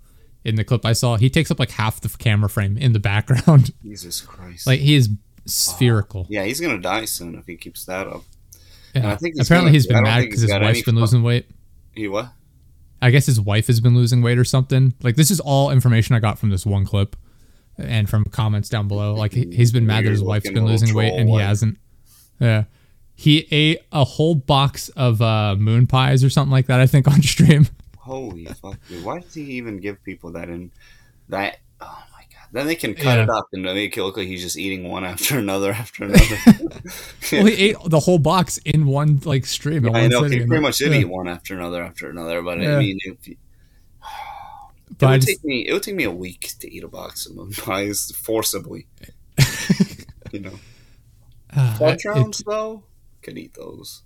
In 0.45 0.55
the 0.55 0.63
clip 0.63 0.85
I 0.87 0.93
saw, 0.93 1.17
he 1.17 1.29
takes 1.29 1.51
up 1.51 1.59
like 1.59 1.73
half 1.73 2.01
the 2.01 2.09
camera 2.09 2.49
frame 2.49 2.79
in 2.79 2.93
the 2.93 3.01
background. 3.13 3.73
Jesus 3.83 4.21
Christ. 4.21 4.65
like 4.65 4.79
he 4.79 4.95
is 4.95 5.09
spherical. 5.45 6.27
yeah, 6.29 6.45
he's 6.45 6.61
going 6.61 6.75
to 6.77 6.81
die 6.81 7.05
soon 7.05 7.35
if 7.35 7.47
he 7.47 7.57
keeps 7.57 7.85
that 7.87 8.07
up. 8.07 8.23
Yeah. 8.95 9.11
I 9.13 9.17
think 9.17 9.35
he's 9.37 9.47
Apparently, 9.47 9.71
gonna- 9.71 9.73
he's 9.77 9.87
been 9.89 10.03
mad 10.05 10.21
because 10.23 10.41
his 10.43 10.53
wife's 10.53 10.83
been 10.83 10.95
losing 10.95 11.23
weight. 11.25 11.51
He 11.95 12.07
what? 12.09 12.29
I 13.03 13.11
guess 13.11 13.27
his 13.27 13.41
wife 13.41 13.67
has 13.67 13.81
been 13.81 13.95
losing 13.97 14.23
weight 14.23 14.39
or 14.39 14.45
something. 14.45 14.95
Like 15.03 15.17
this 15.17 15.31
is 15.33 15.41
all 15.41 15.71
information 15.71 16.15
I 16.15 16.21
got 16.21 16.39
from 16.39 16.51
this 16.51 16.65
one 16.65 16.85
clip, 16.87 17.17
and 17.77 18.09
from 18.09 18.25
comments 18.27 18.69
down 18.69 18.87
below. 18.89 19.15
Like 19.15 19.33
he- 19.33 19.51
he's 19.55 19.73
been 19.73 19.87
mad 19.87 20.05
that 20.05 20.11
his 20.11 20.23
wife's 20.23 20.49
been 20.51 20.65
losing 20.65 20.95
weight 20.95 21.13
and 21.13 21.29
he 21.29 21.33
wife. 21.35 21.45
hasn't. 21.45 21.79
Yeah, 22.41 22.65
he 23.19 23.49
ate 23.51 23.79
a 23.91 24.05
whole 24.05 24.35
box 24.35 24.91
of 24.91 25.21
uh, 25.23 25.57
moon 25.57 25.87
pies 25.87 26.23
or 26.23 26.29
something 26.31 26.53
like 26.53 26.67
that. 26.67 26.81
I 26.81 26.87
think 26.87 27.09
on 27.13 27.23
stream. 27.23 27.67
Holy 27.99 28.45
fuck, 28.45 28.79
dude. 28.89 29.05
Why 29.05 29.19
does 29.21 29.35
he 29.35 29.43
even 29.53 29.79
give 29.79 30.03
people 30.05 30.31
that 30.33 30.49
And 30.49 30.71
that? 31.31 31.59
Oh 31.81 32.03
my 32.13 32.21
god. 32.33 32.49
Then 32.53 32.67
they 32.67 32.77
can 32.77 32.95
cut 32.95 33.17
Yeah. 33.17 33.23
it 33.25 33.31
up 33.31 33.49
and 33.53 33.63
make 33.65 33.97
it 33.97 34.03
look 34.05 34.17
like 34.17 34.27
he's 34.29 34.43
just 34.43 34.57
eating 34.57 34.89
one 34.89 35.05
after 35.13 35.39
another 35.39 35.73
after 35.73 36.05
another. 36.07 36.37
well, 37.33 37.47
he 37.47 37.71
ate 37.71 37.77
the 37.87 38.01
whole 38.01 38.19
box 38.21 38.59
in 38.59 38.87
one 38.87 39.21
like 39.25 39.45
stream. 39.47 39.87
at 39.87 39.97
I 39.97 40.07
know 40.09 40.23
he 40.25 40.45
pretty 40.47 40.63
much 40.63 40.79
did 40.79 40.93
yeah. 40.93 40.99
eat 41.01 41.09
one 41.09 41.27
after 41.27 41.55
another 41.59 41.83
after 41.83 42.09
another, 42.11 42.43
but 42.43 42.61
Yeah. 42.61 42.77
I 42.77 42.79
mean, 42.79 42.99
if 43.05 43.27
it 43.29 43.37
would 45.01 45.23
take 45.23 45.43
me 45.43 45.67
it 45.67 45.73
would 45.73 45.83
take 45.83 45.97
me 45.97 46.05
a 46.05 46.11
week 46.13 46.53
to 46.61 46.73
eat 46.73 46.85
a 46.85 46.89
box 46.89 47.27
of 47.27 47.35
moon 47.35 47.51
pies 47.53 48.13
forcibly. 48.15 48.87
you 50.33 50.41
know, 50.41 50.53
Tetrons 51.53 52.45
though 52.45 52.85
could 53.27 53.37
eat 53.37 53.55
those. 53.55 54.03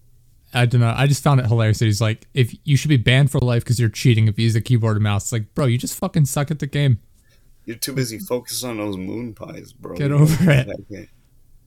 I 0.53 0.67
don't 0.67 0.81
know. 0.81 0.93
I 0.97 1.07
just 1.07 1.23
found 1.23 1.39
it 1.39 1.47
hilarious 1.47 1.79
that 1.79 1.85
he's 1.85 2.01
like, 2.01 2.27
if 2.35 2.53
you 2.65 2.77
should 2.77 2.89
be 2.89 2.97
banned 2.97 3.31
for 3.31 3.39
life 3.39 3.63
because 3.63 3.79
you're 3.79 3.89
cheating 3.89 4.27
if 4.27 4.37
you 4.37 4.45
use 4.45 4.57
a 4.57 4.61
keyboard 4.61 4.97
and 4.97 5.05
mouse. 5.05 5.27
It's 5.27 5.33
like, 5.33 5.55
bro, 5.55 5.67
you 5.67 5.79
just 5.79 5.95
fucking 5.95 6.25
suck 6.25 6.51
at 6.51 6.59
the 6.59 6.67
game. 6.67 6.99
You're 7.67 7.77
too 7.77 7.93
busy 7.93 8.19
focused 8.19 8.65
on 8.65 8.79
those 8.79 8.97
moon 8.97 9.35
pies, 9.35 9.73
bro. 9.73 9.95
Get 9.95 10.11
over 10.11 10.51
it. 10.51 10.69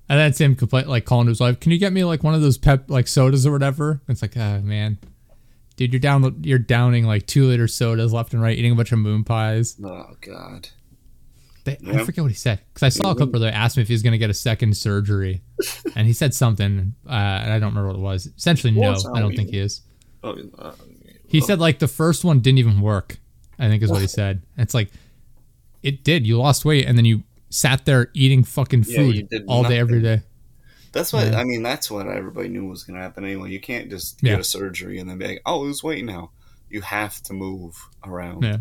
And 0.09 0.19
that's 0.19 0.41
him 0.41 0.55
complain 0.55 0.87
like 0.89 1.05
calling 1.05 1.27
to 1.27 1.29
his 1.29 1.39
wife, 1.39 1.61
"Can 1.61 1.71
you 1.71 1.79
get 1.79 1.93
me 1.93 2.03
like 2.03 2.23
one 2.23 2.33
of 2.33 2.41
those 2.41 2.57
pep 2.57 2.89
like 2.89 3.07
sodas 3.07 3.47
or 3.47 3.53
whatever?" 3.53 4.01
It's 4.09 4.21
like, 4.21 4.35
ah, 4.35 4.59
man, 4.61 4.97
dude, 5.77 5.93
you're 5.93 5.99
down, 6.01 6.41
you're 6.43 6.59
downing 6.59 7.05
like 7.05 7.25
two 7.25 7.45
liter 7.45 7.69
sodas 7.69 8.11
left 8.11 8.33
and 8.33 8.41
right, 8.41 8.57
eating 8.57 8.73
a 8.73 8.75
bunch 8.75 8.91
of 8.91 8.99
moon 8.99 9.23
pies. 9.23 9.77
Oh 9.81 10.15
god. 10.19 10.69
They, 11.65 11.77
Yeah. 11.81 12.01
I 12.01 12.03
forget 12.03 12.23
what 12.23 12.31
he 12.31 12.35
said 12.37 12.59
because 12.73 12.83
I 12.83 12.89
saw 12.89 13.11
a 13.11 13.25
where 13.25 13.39
they 13.39 13.47
asked 13.49 13.77
me 13.77 13.81
if 13.83 13.87
he 13.87 13.93
was 13.93 14.01
gonna 14.03 14.17
get 14.17 14.29
a 14.29 14.33
second 14.33 14.75
surgery, 14.75 15.41
and 15.95 16.05
he 16.07 16.13
said 16.13 16.33
something, 16.33 16.93
uh, 17.07 17.09
and 17.11 17.53
I 17.53 17.59
don't 17.59 17.69
remember 17.69 17.87
what 17.89 17.95
it 17.97 18.01
was. 18.01 18.27
Essentially, 18.37 18.71
no, 18.73 18.91
What's 18.91 19.05
I 19.05 19.19
don't 19.19 19.31
that 19.31 19.37
think 19.37 19.49
he 19.51 19.59
is. 19.59 19.81
Oh, 20.23 20.35
He 21.27 21.41
said 21.41 21.59
like 21.59 21.79
the 21.79 21.87
first 21.87 22.23
one 22.23 22.39
didn't 22.39 22.59
even 22.59 22.81
work. 22.81 23.17
I 23.59 23.67
think 23.69 23.81
is 23.83 23.89
what 23.91 24.01
he 24.01 24.07
said. 24.21 24.41
It's 24.57 24.73
like 24.73 24.89
it 25.81 26.03
did. 26.03 26.25
You 26.27 26.37
lost 26.37 26.65
weight 26.65 26.85
and 26.85 26.97
then 26.97 27.05
you 27.05 27.23
sat 27.49 27.85
there 27.85 28.09
eating 28.13 28.43
fucking 28.43 28.83
food 28.83 29.29
did 29.29 29.43
all 29.47 29.63
day 29.63 29.79
every 29.79 30.01
day. 30.01 30.21
That's 30.91 31.11
what 31.13 31.27
Yeah. 31.31 31.39
I 31.39 31.43
mean. 31.43 31.63
That's 31.63 31.89
what 31.89 32.07
everybody 32.07 32.49
knew 32.49 32.65
was 32.67 32.83
going 32.83 32.97
to 32.97 33.01
happen 33.03 33.23
anyway. 33.25 33.49
You 33.51 33.59
can't 33.59 33.89
just 33.89 34.21
Yeah. 34.21 34.31
get 34.33 34.39
a 34.41 34.43
surgery 34.43 34.99
and 34.99 35.09
then 35.09 35.17
be 35.17 35.27
like, 35.27 35.41
"Oh, 35.45 35.59
lose 35.61 35.83
weight 35.83 36.03
now." 36.05 36.31
You 36.69 36.81
have 36.81 37.21
to 37.23 37.33
move 37.33 37.75
around. 38.05 38.43
Yeah. 38.43 38.57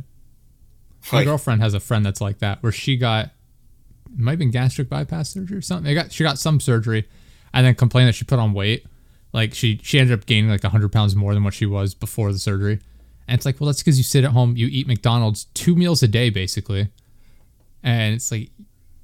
My 1.11 1.19
Like, 1.19 1.27
girlfriend 1.27 1.63
has 1.63 1.75
a 1.75 1.81
friend 1.81 2.05
that's 2.05 2.21
like 2.21 2.39
that, 2.39 2.63
where 2.63 2.73
she 2.73 2.97
got 2.97 3.27
it 3.27 4.19
might 4.19 4.33
have 4.33 4.39
been 4.39 4.51
gastric 4.51 4.89
bypass 4.89 5.31
surgery 5.31 5.57
or 5.59 5.63
something. 5.63 5.85
They 5.85 5.95
got 5.95 6.13
she 6.13 6.23
got 6.23 6.39
some 6.39 6.61
surgery, 6.61 7.09
and 7.55 7.67
then 7.67 7.75
complained 7.75 8.09
that 8.09 8.15
she 8.15 8.25
put 8.25 8.39
on 8.39 8.53
weight. 8.53 8.87
Like 9.33 9.55
she 9.55 9.81
she 9.83 9.99
ended 9.99 10.19
up 10.19 10.27
gaining 10.27 10.51
like 10.51 10.63
hundred 10.63 10.93
pounds 10.93 11.17
more 11.17 11.35
than 11.35 11.45
what 11.45 11.55
she 11.55 11.67
was 11.67 11.95
before 11.95 12.33
the 12.33 12.39
surgery. 12.39 12.81
And 13.29 13.37
it's 13.39 13.47
like, 13.47 13.61
well, 13.61 13.69
that's 13.69 13.81
because 13.83 13.97
you 13.97 14.05
sit 14.05 14.25
at 14.25 14.33
home, 14.33 14.57
you 14.57 14.67
eat 14.71 14.87
McDonald's 14.87 15.45
two 15.55 15.75
meals 15.75 16.03
a 16.03 16.09
day 16.09 16.29
basically, 16.29 16.89
and 17.83 18.15
it's 18.15 18.31
like 18.31 18.51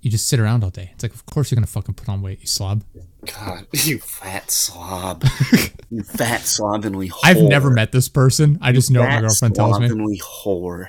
you 0.01 0.11
just 0.11 0.29
sit 0.29 0.39
around 0.39 0.63
all 0.63 0.71
day. 0.71 0.91
It's 0.93 1.03
like, 1.03 1.15
of 1.15 1.25
course 1.27 1.51
you're 1.51 1.57
gonna 1.57 1.67
fucking 1.67 1.95
put 1.95 2.09
on 2.09 2.21
weight, 2.21 2.41
you 2.41 2.47
slob. 2.47 2.85
God, 3.25 3.67
you 3.73 3.99
fat 3.99 4.51
slob, 4.51 5.25
you 5.91 6.03
fat 6.03 6.43
slovenly. 6.43 7.09
Whore. 7.09 7.21
I've 7.25 7.43
never 7.43 7.71
met 7.71 7.93
this 7.93 8.09
person. 8.09 8.59
I 8.61 8.73
just 8.73 8.91
know 8.91 9.01
what 9.01 9.09
my 9.09 9.21
girlfriend 9.23 9.55
tells 9.55 9.81
me. 9.81 9.89
slovenly 9.89 10.19
whore. 10.19 10.89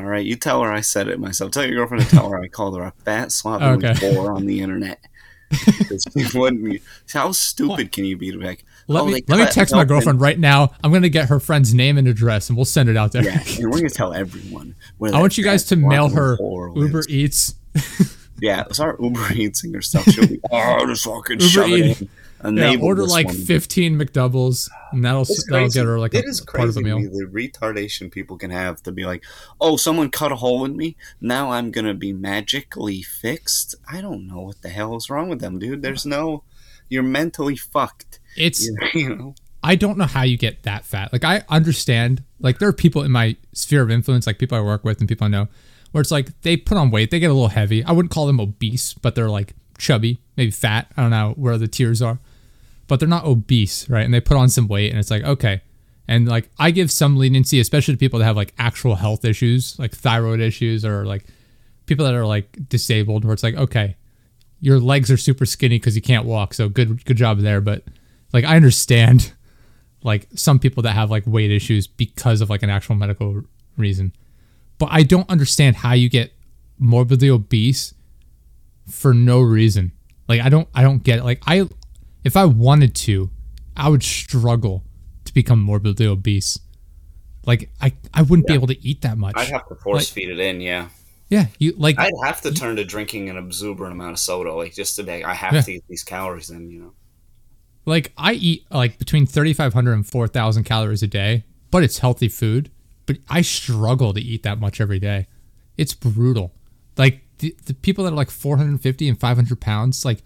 All 0.00 0.06
right, 0.06 0.24
you 0.24 0.34
tell 0.34 0.62
her 0.62 0.72
I 0.72 0.80
said 0.80 1.08
it 1.08 1.20
myself. 1.20 1.50
Tell 1.50 1.66
your 1.66 1.76
girlfriend 1.76 2.04
to 2.04 2.10
tell 2.10 2.30
her 2.30 2.40
I 2.40 2.48
called 2.48 2.74
her 2.78 2.84
a 2.84 2.92
fat 3.04 3.30
slovenly 3.32 3.86
Okay. 3.86 4.14
whore 4.14 4.34
on 4.34 4.46
the 4.46 4.62
internet. 4.62 4.98
wouldn't 6.34 6.80
How 7.12 7.32
stupid 7.32 7.92
can 7.92 8.06
you 8.06 8.16
be 8.16 8.30
to 8.30 8.38
be 8.38 8.44
like? 8.44 8.64
Let 8.88 9.02
oh, 9.02 9.06
me 9.06 9.22
let 9.28 9.38
me 9.40 9.46
text 9.46 9.72
my 9.72 9.78
milk 9.78 9.82
and- 9.82 9.88
girlfriend 9.88 10.20
right 10.22 10.38
now. 10.38 10.72
I'm 10.82 10.90
gonna 10.90 11.10
get 11.10 11.28
her 11.28 11.38
friend's 11.38 11.74
name 11.74 11.98
and 11.98 12.08
address, 12.08 12.48
and 12.48 12.56
we'll 12.56 12.64
send 12.64 12.88
it 12.88 12.96
out 12.96 13.12
there. 13.12 13.24
Yeah, 13.24 13.42
and 13.58 13.70
we're 13.70 13.76
gonna 13.76 13.90
tell 13.90 14.14
everyone. 14.14 14.74
I 15.02 15.20
want 15.20 15.36
you 15.36 15.44
guys 15.44 15.64
to 15.64 15.76
mail 15.76 16.08
her 16.08 16.38
Uber. 16.40 17.02
Eats. 17.08 17.54
Yeah, 18.42 18.64
start 18.72 18.98
Uber 19.00 19.34
Eating 19.34 19.74
her 19.74 19.82
stuff. 19.82 20.04
She'll 20.04 20.26
be 20.26 20.40
oh, 20.50 20.86
just 20.86 21.04
fucking 21.04 21.40
Uber 21.40 21.44
shove 21.44 21.68
it 21.68 22.00
in. 22.00 22.08
Yeah, 22.42 22.48
Enable 22.48 22.86
order 22.86 23.04
like 23.04 23.26
woman. 23.26 23.42
15 23.42 23.98
McDoubles, 23.98 24.70
and 24.92 25.04
that'll 25.04 25.26
that'll 25.48 25.68
get 25.68 25.84
her 25.84 25.98
like 25.98 26.14
it 26.14 26.24
a 26.24 26.28
is 26.28 26.40
part 26.40 26.68
of 26.68 26.74
the 26.74 26.80
crazy 26.80 26.94
meal. 26.96 26.98
me, 26.98 27.06
the 27.08 27.26
retardation 27.26 28.10
people 28.10 28.38
can 28.38 28.50
have 28.50 28.82
to 28.84 28.92
be 28.92 29.04
like, 29.04 29.24
oh, 29.60 29.76
someone 29.76 30.10
cut 30.10 30.32
a 30.32 30.36
hole 30.36 30.64
in 30.64 30.76
me. 30.76 30.96
Now 31.20 31.52
I'm 31.52 31.70
gonna 31.70 31.94
be 31.94 32.12
magically 32.12 33.02
fixed. 33.02 33.74
I 33.90 34.00
don't 34.00 34.26
know 34.26 34.40
what 34.40 34.62
the 34.62 34.70
hell 34.70 34.96
is 34.96 35.10
wrong 35.10 35.28
with 35.28 35.40
them, 35.40 35.58
dude. 35.58 35.82
There's 35.82 36.06
no, 36.06 36.44
you're 36.88 37.02
mentally 37.02 37.56
fucked. 37.56 38.20
It's 38.36 38.66
You 38.66 38.76
you 38.94 39.14
know, 39.14 39.34
I 39.62 39.74
don't 39.74 39.98
know 39.98 40.06
how 40.06 40.22
you 40.22 40.36
get 40.36 40.62
that 40.62 40.84
fat. 40.84 41.12
Like 41.12 41.24
I 41.24 41.42
understand, 41.48 42.22
like 42.38 42.58
there 42.58 42.68
are 42.68 42.72
people 42.72 43.02
in 43.02 43.10
my 43.10 43.36
sphere 43.52 43.82
of 43.82 43.90
influence, 43.90 44.26
like 44.26 44.38
people 44.38 44.56
I 44.56 44.62
work 44.62 44.84
with 44.84 45.00
and 45.00 45.08
people 45.08 45.26
I 45.26 45.28
know, 45.28 45.48
where 45.92 46.00
it's 46.00 46.10
like 46.10 46.40
they 46.42 46.56
put 46.56 46.78
on 46.78 46.90
weight, 46.90 47.10
they 47.10 47.20
get 47.20 47.30
a 47.30 47.34
little 47.34 47.48
heavy. 47.48 47.84
I 47.84 47.92
wouldn't 47.92 48.12
call 48.12 48.26
them 48.26 48.40
obese, 48.40 48.94
but 48.94 49.14
they're 49.14 49.28
like 49.28 49.54
chubby, 49.78 50.20
maybe 50.36 50.50
fat. 50.50 50.90
I 50.96 51.02
don't 51.02 51.10
know 51.10 51.34
where 51.36 51.58
the 51.58 51.68
tiers 51.68 52.00
are, 52.00 52.18
but 52.90 52.98
they're 52.98 53.08
not 53.08 53.24
obese, 53.24 53.88
right? 53.88 54.04
And 54.04 54.12
they 54.12 54.20
put 54.20 54.36
on 54.36 54.48
some 54.48 54.66
weight, 54.66 54.90
and 54.90 54.98
it's 54.98 55.12
like 55.12 55.22
okay. 55.22 55.60
And 56.08 56.26
like 56.26 56.50
I 56.58 56.72
give 56.72 56.90
some 56.90 57.16
leniency, 57.16 57.60
especially 57.60 57.94
to 57.94 57.98
people 57.98 58.18
that 58.18 58.24
have 58.24 58.34
like 58.34 58.52
actual 58.58 58.96
health 58.96 59.24
issues, 59.24 59.78
like 59.78 59.94
thyroid 59.94 60.40
issues, 60.40 60.84
or 60.84 61.06
like 61.06 61.24
people 61.86 62.04
that 62.04 62.14
are 62.14 62.26
like 62.26 62.68
disabled, 62.68 63.24
where 63.24 63.32
it's 63.32 63.44
like 63.44 63.54
okay, 63.54 63.96
your 64.58 64.80
legs 64.80 65.08
are 65.08 65.16
super 65.16 65.46
skinny 65.46 65.78
because 65.78 65.94
you 65.94 66.02
can't 66.02 66.26
walk, 66.26 66.52
so 66.52 66.68
good 66.68 67.04
good 67.04 67.16
job 67.16 67.38
there. 67.38 67.60
But 67.60 67.84
like 68.32 68.44
I 68.44 68.56
understand 68.56 69.34
like 70.02 70.26
some 70.34 70.58
people 70.58 70.82
that 70.82 70.94
have 70.94 71.12
like 71.12 71.22
weight 71.28 71.52
issues 71.52 71.86
because 71.86 72.40
of 72.40 72.50
like 72.50 72.64
an 72.64 72.70
actual 72.70 72.96
medical 72.96 73.44
reason. 73.76 74.12
But 74.78 74.88
I 74.90 75.04
don't 75.04 75.30
understand 75.30 75.76
how 75.76 75.92
you 75.92 76.08
get 76.08 76.32
morbidly 76.76 77.30
obese 77.30 77.94
for 78.88 79.14
no 79.14 79.40
reason. 79.40 79.92
Like 80.26 80.40
I 80.40 80.48
don't 80.48 80.68
I 80.74 80.82
don't 80.82 81.04
get 81.04 81.20
it. 81.20 81.24
Like 81.24 81.40
I 81.46 81.68
if 82.24 82.36
I 82.36 82.44
wanted 82.44 82.94
to, 82.96 83.30
I 83.76 83.88
would 83.88 84.02
struggle 84.02 84.84
to 85.24 85.34
become 85.34 85.60
morbidly 85.60 86.06
obese. 86.06 86.58
Like 87.46 87.70
I 87.80 87.92
I 88.12 88.22
wouldn't 88.22 88.46
be 88.46 88.54
able 88.54 88.66
to 88.68 88.78
eat 88.86 89.02
that 89.02 89.16
much. 89.18 89.34
I'd 89.36 89.48
have 89.48 89.66
to 89.68 89.74
force 89.76 90.10
feed 90.10 90.28
it 90.28 90.38
in. 90.38 90.60
Yeah, 90.60 90.88
yeah, 91.28 91.46
you 91.58 91.72
like 91.76 91.98
I'd 91.98 92.12
have 92.24 92.40
to 92.42 92.52
turn 92.52 92.76
to 92.76 92.84
drinking 92.84 93.30
an 93.30 93.36
exuberant 93.38 93.92
amount 93.94 94.12
of 94.12 94.18
soda, 94.18 94.52
like 94.52 94.74
just 94.74 94.96
to 94.96 95.02
be. 95.02 95.12
Like, 95.12 95.24
I 95.24 95.34
have 95.34 95.54
Yeah. 95.54 95.60
to 95.62 95.72
get 95.72 95.84
these 95.88 96.04
calories 96.04 96.50
in. 96.50 96.70
You 96.70 96.78
know. 96.80 96.92
like 97.86 98.12
I 98.18 98.34
eat 98.34 98.66
like 98.70 98.98
between 98.98 99.26
3500 99.26 99.92
and 99.94 100.06
4000 100.06 100.64
calories 100.64 101.02
a 101.02 101.06
day, 101.06 101.44
but 101.70 101.82
it's 101.82 101.98
healthy 101.98 102.28
food, 102.28 102.70
but 103.06 103.16
I 103.30 103.40
struggle 103.40 104.12
to 104.12 104.20
eat 104.20 104.42
that 104.42 104.60
much 104.60 104.80
every 104.80 104.98
day. 104.98 105.26
It's 105.78 105.94
brutal. 105.94 106.52
Like 106.98 107.22
the, 107.38 107.56
the 107.64 107.72
people 107.72 108.04
that 108.04 108.12
are 108.12 108.16
like 108.16 108.30
450 108.30 109.08
and 109.08 109.18
500 109.18 109.60
pounds, 109.60 110.04
like 110.04 110.22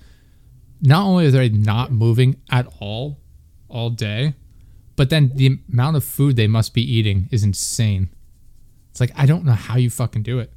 not 0.80 1.04
only 1.06 1.26
are 1.26 1.30
they 1.30 1.48
not 1.48 1.92
moving 1.92 2.36
at 2.50 2.66
all 2.80 3.18
all 3.68 3.90
day, 3.90 4.34
but 4.96 5.10
then 5.10 5.32
the 5.34 5.58
amount 5.72 5.96
of 5.96 6.04
food 6.04 6.36
they 6.36 6.46
must 6.46 6.74
be 6.74 6.82
eating 6.82 7.28
is 7.30 7.42
insane. 7.44 8.08
It's 8.90 9.00
like 9.00 9.12
I 9.16 9.26
don't 9.26 9.44
know 9.44 9.52
how 9.52 9.76
you 9.76 9.90
fucking 9.90 10.22
do 10.22 10.38
it. 10.38 10.52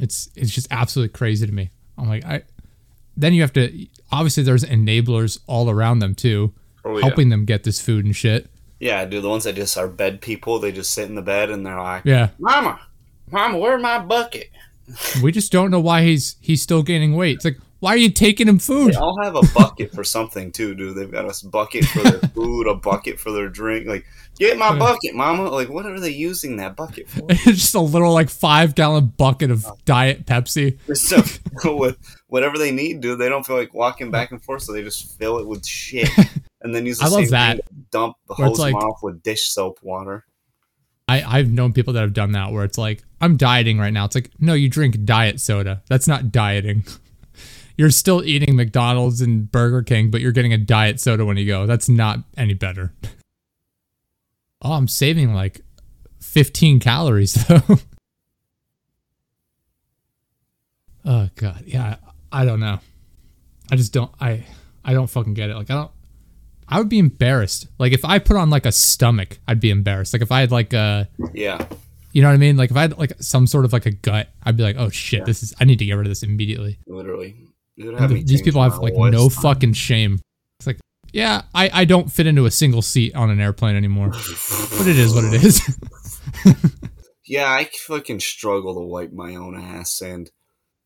It's 0.00 0.30
it's 0.34 0.50
just 0.52 0.68
absolutely 0.70 1.12
crazy 1.12 1.46
to 1.46 1.52
me. 1.52 1.70
I'm 1.98 2.08
like 2.08 2.24
I 2.24 2.42
then 3.16 3.34
you 3.34 3.42
have 3.42 3.52
to 3.54 3.86
obviously 4.10 4.42
there's 4.42 4.64
enablers 4.64 5.38
all 5.46 5.68
around 5.70 5.98
them 5.98 6.14
too, 6.14 6.54
Oh, 6.84 6.96
yeah. 6.98 7.06
helping 7.06 7.28
them 7.28 7.44
get 7.44 7.64
this 7.64 7.80
food 7.80 8.04
and 8.04 8.16
shit. 8.16 8.48
Yeah, 8.80 9.04
dude. 9.04 9.22
The 9.22 9.28
ones 9.28 9.44
that 9.44 9.54
just 9.54 9.76
are 9.78 9.86
bed 9.86 10.20
people, 10.20 10.58
they 10.58 10.72
just 10.72 10.92
sit 10.92 11.08
in 11.08 11.14
the 11.14 11.22
bed 11.22 11.50
and 11.50 11.64
they're 11.64 11.78
like, 11.78 12.04
Yeah. 12.04 12.30
"Mama, 12.40 12.80
Mama, 13.30 13.58
where 13.58 13.78
my 13.78 13.98
bucket?" 14.00 14.50
We 15.22 15.30
just 15.30 15.52
don't 15.52 15.70
know 15.70 15.78
why 15.78 16.02
he's 16.02 16.36
he's 16.40 16.62
still 16.62 16.82
gaining 16.82 17.14
weight. 17.14 17.36
It's 17.36 17.44
like, 17.44 17.58
why 17.82 17.94
are 17.94 17.98
you 17.98 18.10
taking 18.10 18.46
him 18.46 18.60
food? 18.60 18.92
They 18.92 18.96
all 18.96 19.20
have 19.24 19.34
a 19.34 19.42
bucket 19.52 19.92
for 19.92 20.04
something 20.04 20.52
too, 20.52 20.76
dude. 20.76 20.94
They've 20.94 21.10
got 21.10 21.24
a 21.24 21.48
bucket 21.48 21.84
for 21.84 21.98
their 22.04 22.20
food, 22.32 22.68
a 22.68 22.76
bucket 22.76 23.18
for 23.18 23.32
their 23.32 23.48
drink. 23.48 23.88
Like, 23.88 24.06
get 24.38 24.56
my 24.56 24.78
bucket, 24.78 25.16
mama. 25.16 25.50
Like, 25.50 25.68
what 25.68 25.84
are 25.86 25.98
they 25.98 26.12
using 26.12 26.58
that 26.58 26.76
bucket 26.76 27.08
for? 27.08 27.26
It's 27.28 27.44
just 27.44 27.74
a 27.74 27.80
little 27.80 28.12
like 28.12 28.30
five 28.30 28.76
gallon 28.76 29.06
bucket 29.06 29.50
of 29.50 29.66
oh. 29.66 29.76
diet 29.84 30.26
Pepsi. 30.26 30.78
So, 30.96 31.24
with 31.76 31.98
whatever 32.28 32.56
they 32.56 32.70
need, 32.70 33.00
dude. 33.00 33.18
They 33.18 33.28
don't 33.28 33.44
feel 33.44 33.56
like 33.56 33.74
walking 33.74 34.12
back 34.12 34.30
and 34.30 34.40
forth, 34.40 34.62
so 34.62 34.72
they 34.72 34.84
just 34.84 35.18
fill 35.18 35.38
it 35.38 35.48
with 35.48 35.66
shit, 35.66 36.08
and 36.60 36.72
then 36.72 36.86
use 36.86 37.00
the 37.00 37.06
I 37.06 37.08
love 37.08 37.30
that. 37.30 37.62
dump 37.90 38.14
the 38.28 38.34
hose 38.34 38.60
like- 38.60 38.76
off 38.76 39.00
with 39.02 39.24
dish 39.24 39.48
soap 39.48 39.80
water. 39.82 40.24
I, 41.08 41.38
I've 41.38 41.50
known 41.50 41.72
people 41.72 41.94
that 41.94 42.02
have 42.02 42.12
done 42.12 42.30
that 42.32 42.52
where 42.52 42.64
it's 42.64 42.78
like, 42.78 43.02
I'm 43.20 43.36
dieting 43.36 43.76
right 43.76 43.92
now. 43.92 44.04
It's 44.04 44.14
like, 44.14 44.30
no, 44.38 44.54
you 44.54 44.68
drink 44.68 45.04
diet 45.04 45.40
soda. 45.40 45.82
That's 45.88 46.06
not 46.06 46.30
dieting. 46.30 46.84
You're 47.76 47.90
still 47.90 48.22
eating 48.24 48.54
McDonald's 48.56 49.20
and 49.20 49.50
Burger 49.50 49.82
King, 49.82 50.10
but 50.10 50.20
you're 50.20 50.32
getting 50.32 50.52
a 50.52 50.58
diet 50.58 51.00
soda 51.00 51.24
when 51.24 51.36
you 51.36 51.46
go. 51.46 51.66
That's 51.66 51.88
not 51.88 52.20
any 52.36 52.54
better. 52.54 52.92
Oh, 54.64 54.74
I'm 54.74 54.86
saving 54.86 55.34
like 55.34 55.62
15 56.20 56.78
calories 56.78 57.34
though. 57.48 57.60
oh 61.04 61.28
god, 61.34 61.64
yeah, 61.66 61.96
I, 62.30 62.42
I 62.42 62.44
don't 62.44 62.60
know. 62.60 62.78
I 63.72 63.76
just 63.76 63.92
don't 63.92 64.12
I 64.20 64.44
I 64.84 64.92
don't 64.94 65.08
fucking 65.10 65.34
get 65.34 65.50
it. 65.50 65.56
Like 65.56 65.70
I 65.70 65.74
don't 65.74 65.90
I 66.68 66.78
would 66.78 66.88
be 66.88 66.98
embarrassed. 67.00 67.66
Like 67.78 67.92
if 67.92 68.04
I 68.04 68.18
put 68.20 68.36
on 68.36 68.50
like 68.50 68.64
a 68.64 68.70
stomach, 68.72 69.38
I'd 69.48 69.58
be 69.60 69.70
embarrassed. 69.70 70.12
Like 70.12 70.22
if 70.22 70.30
I 70.30 70.40
had 70.40 70.52
like 70.52 70.72
a 70.72 71.08
Yeah, 71.34 71.66
you 72.12 72.22
know 72.22 72.28
what 72.28 72.34
I 72.34 72.38
mean? 72.38 72.56
Like 72.56 72.70
if 72.70 72.76
I 72.76 72.82
had 72.82 72.96
like 72.98 73.14
some 73.20 73.46
sort 73.48 73.64
of 73.64 73.72
like 73.72 73.86
a 73.86 73.90
gut, 73.90 74.28
I'd 74.44 74.56
be 74.56 74.62
like, 74.62 74.76
oh 74.78 74.90
shit, 74.90 75.24
this 75.24 75.42
is 75.42 75.54
I 75.60 75.64
need 75.64 75.80
to 75.80 75.86
get 75.86 75.94
rid 75.94 76.06
of 76.06 76.10
this 76.10 76.22
immediately. 76.22 76.78
literally. 76.86 77.34
It 77.82 77.86
would 77.86 77.98
have 77.98 78.10
me 78.10 78.22
These 78.22 78.42
people 78.42 78.62
have 78.62 78.78
like 78.78 78.94
no 78.94 79.28
fucking 79.28 79.74
shame. 79.74 80.20
It's 80.58 80.66
like, 80.66 80.78
yeah, 81.12 81.42
I, 81.54 81.70
I 81.72 81.84
don't 81.84 82.10
fit 82.10 82.26
into 82.26 82.46
a 82.46 82.50
single 82.50 82.82
seat 82.82 83.14
on 83.14 83.30
an 83.30 83.40
airplane 83.40 83.76
anymore. 83.76 84.08
But 84.08 84.86
it 84.86 84.98
is 84.98 85.14
what 85.14 85.24
it 85.24 85.44
is. 85.44 85.78
Yeah, 87.32 87.50
I 87.50 87.64
fucking 87.64 88.20
struggle 88.20 88.74
to 88.74 88.80
wipe 88.80 89.12
my 89.12 89.36
own 89.36 89.58
ass 89.58 90.02
and 90.02 90.30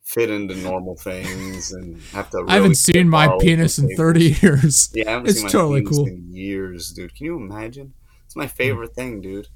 fit 0.05 0.31
into 0.31 0.55
normal 0.55 0.95
things 0.95 1.73
and 1.73 2.01
have 2.13 2.31
to. 2.31 2.39
Really 2.39 2.51
I 2.51 2.55
haven't 2.55 2.77
seen 2.77 3.09
my 3.09 3.37
penis 3.41 3.81
in 3.81 3.97
30 3.97 4.37
years. 4.41 4.91
Yeah, 4.95 5.09
I 5.09 5.11
haven't 5.11 5.31
It's 5.31 5.39
seen 5.39 5.47
my 5.47 5.51
totally 5.51 5.81
penis 5.81 5.97
cool. 5.97 6.07
in 6.07 6.33
years, 6.33 6.93
dude. 6.93 7.17
Can 7.17 7.27
you 7.27 7.37
imagine? 7.37 7.95
It's 8.27 8.37
my 8.37 8.47
hmm. 8.47 8.55
favorite 8.55 8.95
thing, 8.95 9.21
dude. 9.23 9.49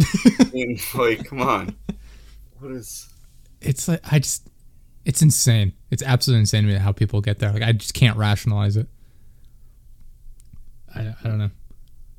I 0.02 0.50
mean, 0.52 0.78
like, 0.94 1.24
come 1.24 1.40
on. 1.40 1.74
What 2.60 2.70
is? 2.70 3.08
It's 3.60 3.88
like 3.88 4.00
I 4.12 4.20
just 4.20 4.48
it's 5.04 5.20
insane. 5.20 5.72
It's 5.94 6.02
absolutely 6.02 6.40
insane 6.40 6.64
to 6.64 6.72
me 6.72 6.74
how 6.74 6.90
people 6.90 7.20
get 7.20 7.38
there. 7.38 7.52
Like 7.52 7.62
I 7.62 7.70
just 7.70 7.94
can't 7.94 8.16
rationalize 8.16 8.76
it. 8.76 8.88
I, 10.92 11.14
I 11.22 11.28
don't 11.28 11.38
know. 11.38 11.50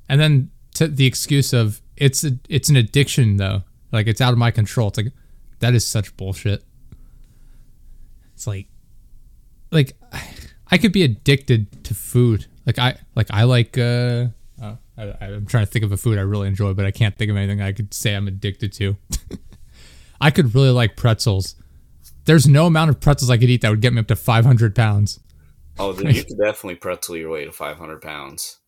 And 0.08 0.22
then 0.22 0.50
the 0.80 1.06
excuse 1.06 1.52
of 1.52 1.82
it's 1.98 2.24
a, 2.24 2.40
it's 2.48 2.70
an 2.70 2.78
addiction 2.78 3.36
though. 3.36 3.64
Like 3.92 4.08
it's 4.08 4.22
out 4.22 4.32
of 4.32 4.40
my 4.40 4.50
control. 4.50 4.88
It's 4.88 4.98
like 4.98 5.12
that 5.60 5.74
is 5.74 5.86
such 5.86 6.16
bullshit. 6.16 6.64
It's 8.34 8.48
like 8.48 8.68
like 9.72 9.92
I 10.72 10.78
could 10.78 10.94
be 10.94 11.04
addicted 11.04 11.84
to 11.84 11.94
food. 11.94 12.46
Like 12.66 12.80
I 12.80 12.98
like 13.14 13.28
I 13.30 13.44
like 13.44 13.78
uh 13.78 14.28
oh, 14.62 14.78
I, 14.98 15.16
I'm 15.20 15.48
trying 15.48 15.66
to 15.66 15.70
think 15.70 15.84
of 15.84 15.92
a 15.92 15.98
food 15.98 16.18
I 16.18 16.22
really 16.22 16.48
enjoy, 16.48 16.74
but 16.74 16.86
I 16.86 16.92
can't 16.92 17.18
think 17.18 17.30
of 17.30 17.36
anything 17.36 17.62
I 17.62 17.74
could 17.74 17.94
say 17.94 18.16
I'm 18.16 18.30
addicted 18.30 18.72
to. 18.72 18.96
I 20.22 20.32
could 20.32 20.56
really 20.56 20.70
like 20.70 20.96
pretzels. 20.96 21.56
There's 22.26 22.48
no 22.48 22.66
amount 22.66 22.90
of 22.90 23.00
pretzels 23.00 23.30
I 23.30 23.38
could 23.38 23.50
eat 23.50 23.62
that 23.62 23.70
would 23.70 23.82
get 23.82 23.94
me 23.94 24.00
up 24.00 24.08
to 24.08 24.16
500 24.16 24.76
pounds. 24.76 25.20
Oh, 25.78 25.94
dude, 25.94 26.16
you 26.16 26.24
could 26.24 26.38
definitely 26.38 26.76
pretzel 26.76 27.18
your 27.18 27.30
way 27.30 27.46
to 27.46 27.52
500 27.52 28.02
pounds. 28.02 28.60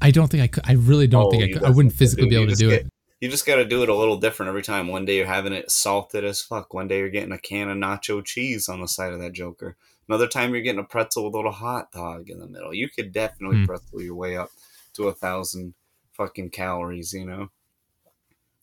I 0.00 0.10
don't 0.10 0.28
think 0.30 0.42
I 0.42 0.46
could. 0.46 0.62
I 0.66 0.72
really 0.74 1.06
don't 1.06 1.26
Oh, 1.26 1.30
think 1.30 1.42
I 1.42 1.52
could. 1.52 1.64
I 1.64 1.70
wouldn't 1.70 1.94
physically 1.94 2.28
be 2.28 2.36
able 2.36 2.48
to 2.52 2.54
do 2.56 2.70
just 2.70 2.82
it. 2.86 2.92
You 3.20 3.28
just 3.30 3.46
got 3.46 3.56
to 3.56 3.64
do 3.64 3.82
it 3.82 3.88
a 3.88 3.94
little 3.94 4.18
different 4.18 4.48
every 4.50 4.62
time. 4.62 4.88
One 4.88 5.06
day 5.06 5.16
you're 5.16 5.26
having 5.26 5.54
it 5.54 5.70
salted 5.70 6.22
as 6.24 6.42
fuck. 6.42 6.74
One 6.74 6.86
day 6.86 6.98
you're 6.98 7.08
getting 7.08 7.32
a 7.32 7.38
can 7.38 7.70
of 7.70 7.78
nacho 7.78 8.22
cheese 8.24 8.68
on 8.68 8.80
the 8.80 8.86
side 8.88 9.12
of 9.14 9.20
that 9.20 9.32
joker. 9.32 9.76
Another 10.08 10.26
time 10.28 10.52
you're 10.52 10.62
getting 10.62 10.80
a 10.80 10.84
pretzel 10.84 11.24
with 11.24 11.34
a 11.34 11.36
little 11.36 11.50
hot 11.52 11.90
dog 11.92 12.28
in 12.28 12.38
the 12.38 12.46
middle. 12.46 12.74
You 12.74 12.88
could 12.90 13.10
definitely 13.12 13.58
Hmm. 13.58 13.64
pretzel 13.64 14.02
your 14.02 14.14
way 14.14 14.36
up 14.36 14.50
to 14.94 15.08
a 15.08 15.12
thousand 15.14 15.74
fucking 16.12 16.50
calories, 16.50 17.12
you 17.14 17.24
know, 17.26 17.48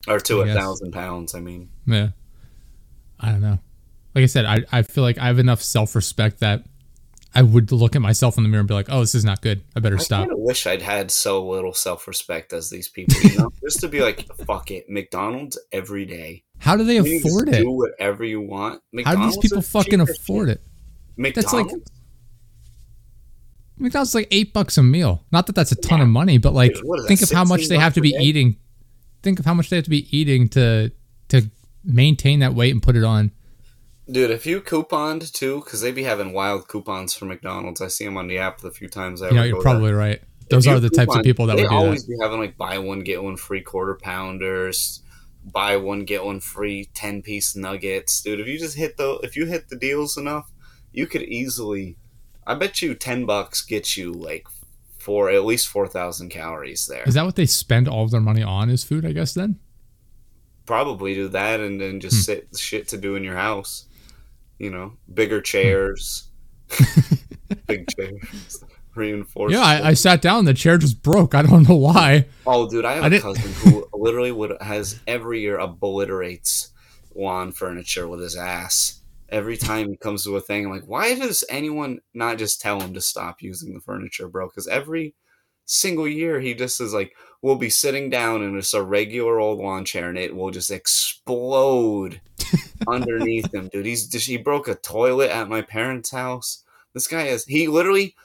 or 0.08 0.20
to 0.20 0.42
I 0.42 0.44
a 0.44 0.46
guess. 0.48 0.56
thousand 0.58 0.92
pounds. 0.92 1.34
I 1.36 1.40
mean, 1.42 1.70
Yeah. 1.86 2.10
I 3.20 3.32
don't 3.32 3.42
know. 3.42 3.60
Like 4.16 4.24
I 4.24 4.28
said, 4.28 4.46
I, 4.46 4.64
I 4.72 4.82
feel 4.84 5.04
like 5.04 5.18
I 5.18 5.26
have 5.28 5.40
enough 5.40 5.62
self 5.62 5.96
respect 5.96 6.40
that 6.42 6.64
I 7.36 7.42
would 7.42 7.72
look 7.72 7.96
at 7.96 8.02
myself 8.02 8.38
in 8.38 8.44
the 8.44 8.50
mirror 8.50 8.60
and 8.60 8.68
be 8.68 8.76
like, 8.76 8.86
oh, 8.90 9.00
this 9.00 9.16
is 9.16 9.26
not 9.26 9.42
good. 9.42 9.64
I 9.76 9.80
better 9.80 9.96
I 9.96 10.00
stop. 10.00 10.30
I 10.30 10.34
wish 10.36 10.68
I'd 10.68 10.84
had 10.84 11.10
so 11.10 11.48
little 11.48 11.74
self 11.74 12.08
respect 12.08 12.54
as 12.54 12.70
these 12.70 12.88
people, 12.90 13.16
you 13.22 13.38
know, 13.40 13.50
just 13.64 13.80
to 13.80 13.88
be 13.88 14.02
like, 14.02 14.28
fuck 14.46 14.70
it, 14.70 14.88
McDonald's 14.88 15.58
every 15.72 16.06
day. 16.06 16.44
How 16.60 16.78
do 16.78 16.84
they 16.84 16.98
You 17.00 17.18
afford 17.18 17.50
it? 17.50 17.64
Do 17.64 17.72
whatever 17.72 18.24
you 18.24 18.40
want. 18.42 18.82
How 19.04 19.16
do 19.16 19.24
these 19.26 19.38
people 19.38 19.62
fucking 19.64 20.00
afford 20.00 20.50
shit. 20.50 20.58
it? 20.60 20.64
McDonald's. 21.18 21.54
like- 21.74 21.82
McDonald's 23.78 24.12
is 24.12 24.16
like 24.16 24.28
eight 24.32 24.54
bucks 24.54 24.78
a 24.78 24.84
meal. 24.84 25.24
Not 25.32 25.48
that 25.48 25.56
that's 25.56 25.72
a 25.72 25.76
ton 25.76 25.98
Yeah. 26.00 26.04
of 26.04 26.10
money, 26.10 26.38
but 26.38 26.54
like 26.54 26.74
Dude, 26.74 26.84
that, 26.84 27.06
think 27.08 27.22
of 27.22 27.32
how 27.32 27.44
much 27.44 27.68
they 27.68 27.78
have 27.78 27.96
to 27.96 28.02
be 28.02 28.16
eating. 28.20 28.58
Think 29.24 29.40
of 29.40 29.46
how 29.46 29.54
much 29.54 29.70
they 29.70 29.78
have 29.78 29.86
to 29.86 29.90
be 29.90 30.08
eating 30.16 30.50
to 30.50 30.92
to 31.30 31.50
maintain 31.84 32.40
that 32.40 32.54
weight 32.54 32.72
and 32.72 32.82
put 32.84 32.96
it 32.96 33.04
on. 33.04 33.32
Dude, 34.12 34.32
if 34.32 34.46
you 34.46 34.60
couponed 34.60 35.34
too, 35.34 35.62
because 35.64 35.82
they'd 35.82 35.96
be 35.96 36.04
having 36.04 36.34
wild 36.34 36.68
coupons 36.68 37.14
for 37.14 37.26
McDonald's. 37.26 37.82
I 37.82 37.88
see 37.88 38.04
them 38.06 38.18
on 38.18 38.28
the 38.28 38.38
app 38.38 38.60
the 38.60 38.72
few 38.72 38.90
times 38.90 39.22
I 39.22 39.30
You 39.30 39.36
know, 39.36 39.44
you're 39.44 39.62
probably 39.62 39.92
there. 39.92 39.98
right. 39.98 40.22
Those 40.50 40.66
you 40.66 40.74
are 40.74 40.80
the 40.80 40.90
types 40.90 41.16
of 41.16 41.24
people 41.24 41.46
that 41.48 41.56
would 41.56 41.70
do 41.70 41.74
always 41.74 42.06
that. 42.06 42.12
be 42.12 42.18
having 42.22 42.40
like 42.40 42.58
buy 42.58 42.78
one 42.80 43.00
get 43.00 43.24
one 43.24 43.38
free 43.38 43.62
quarter 43.62 43.96
pounders, 43.96 45.02
buy 45.44 45.78
one 45.78 46.04
get 46.04 46.26
one 46.26 46.42
free 46.42 46.90
ten 46.94 47.22
piece 47.22 47.56
nuggets, 47.56 48.22
dude. 48.22 48.42
If 48.42 48.48
you 48.48 48.60
just 48.60 48.76
hit 48.78 48.98
the 48.98 49.20
if 49.24 49.38
you 49.38 49.46
hit 49.46 49.70
the 49.70 49.78
deals 49.78 50.18
enough, 50.18 50.52
you 50.92 51.08
could 51.08 51.24
easily. 51.24 51.98
I 52.46 52.56
bet 52.56 52.82
you 52.82 52.94
ten 52.96 53.26
bucks 53.26 53.62
gets 53.62 53.96
you 53.96 54.12
like 54.12 54.46
four 55.00 55.30
at 55.30 55.46
least 55.46 55.70
four 55.70 55.88
thousand 55.88 56.28
calories 56.30 56.88
there. 56.88 57.04
Is 57.08 57.14
that 57.14 57.24
what 57.26 57.38
they 57.38 57.46
spend 57.46 57.88
all 57.88 58.04
of 58.04 58.12
their 58.12 58.20
money 58.22 58.44
on? 58.44 58.70
Is 58.70 58.84
food? 58.84 59.06
I 59.06 59.14
guess 59.14 59.34
then. 59.34 59.60
Probably 60.66 61.14
do 61.16 61.30
that 61.30 61.62
and 61.62 61.80
then 61.80 61.94
Hmm. 61.94 62.00
just 62.00 62.26
sit 62.26 62.50
shit 62.58 62.88
to 62.90 62.98
do 62.98 63.16
in 63.16 63.24
your 63.24 63.36
house. 63.36 63.86
You 64.60 64.70
know, 64.70 64.94
bigger 65.14 65.42
chairs, 65.42 66.30
big 67.68 67.88
chairs, 67.96 68.64
reinforced. 68.96 69.54
Yeah, 69.54 69.62
I, 69.62 69.90
I 69.90 69.94
sat 69.94 70.22
down. 70.22 70.46
The 70.46 70.54
chair 70.54 70.78
just 70.78 71.02
broke. 71.02 71.36
I 71.36 71.42
don't 71.42 71.68
know 71.68 71.76
why. 71.76 72.28
Oh, 72.46 72.70
dude, 72.70 72.86
I 72.86 72.94
have 72.94 73.04
I 73.04 73.08
a 73.08 73.10
didn't- 73.10 73.24
cousin 73.24 73.52
who 73.72 73.88
literally 73.94 74.32
would 74.32 74.56
has 74.62 75.00
every 75.08 75.42
year 75.42 75.58
obliterates 75.58 76.72
lawn 77.16 77.52
furniture 77.52 78.08
with 78.08 78.20
his 78.22 78.36
ass. 78.36 79.00
Every 79.30 79.58
time 79.58 79.90
he 79.90 79.98
comes 79.98 80.24
to 80.26 80.36
a 80.38 80.42
thing, 80.42 80.66
I'm 80.66 80.72
like, 80.72 80.86
why 80.88 81.16
does 81.16 81.44
anyone 81.50 82.00
not 82.14 82.38
just 82.38 82.62
tell 82.62 82.80
him 82.80 82.94
to 82.94 83.02
stop 83.02 83.42
using 83.42 83.74
the 83.74 83.80
furniture, 83.82 84.28
bro? 84.28 84.48
Because 84.48 84.68
every 84.68 85.16
single 85.66 86.08
year 86.08 86.40
he 86.40 86.54
just 86.54 86.80
is 86.80 86.94
like, 86.94 87.14
we'll 87.42 87.56
be 87.56 87.70
sitting 87.70 88.12
down 88.12 88.44
in 88.44 88.56
just 88.60 88.76
a 88.76 88.84
regular 88.84 89.40
old 89.40 89.58
lawn 89.60 89.86
chair 89.86 90.10
and 90.10 90.20
it 90.20 90.36
will 90.36 90.52
just 90.52 90.70
explode 90.70 92.22
underneath 92.88 93.54
him, 93.54 93.70
dude. 93.72 93.86
He's 93.86 94.12
he 94.26 94.38
broke 94.38 94.68
a 94.68 94.76
toilet 94.76 95.30
at 95.32 95.50
my 95.50 95.62
parents' 95.62 96.12
house. 96.12 96.64
This 96.94 97.08
guy 97.08 97.24
is 97.24 97.46
he 97.46 97.68
literally 97.68 98.16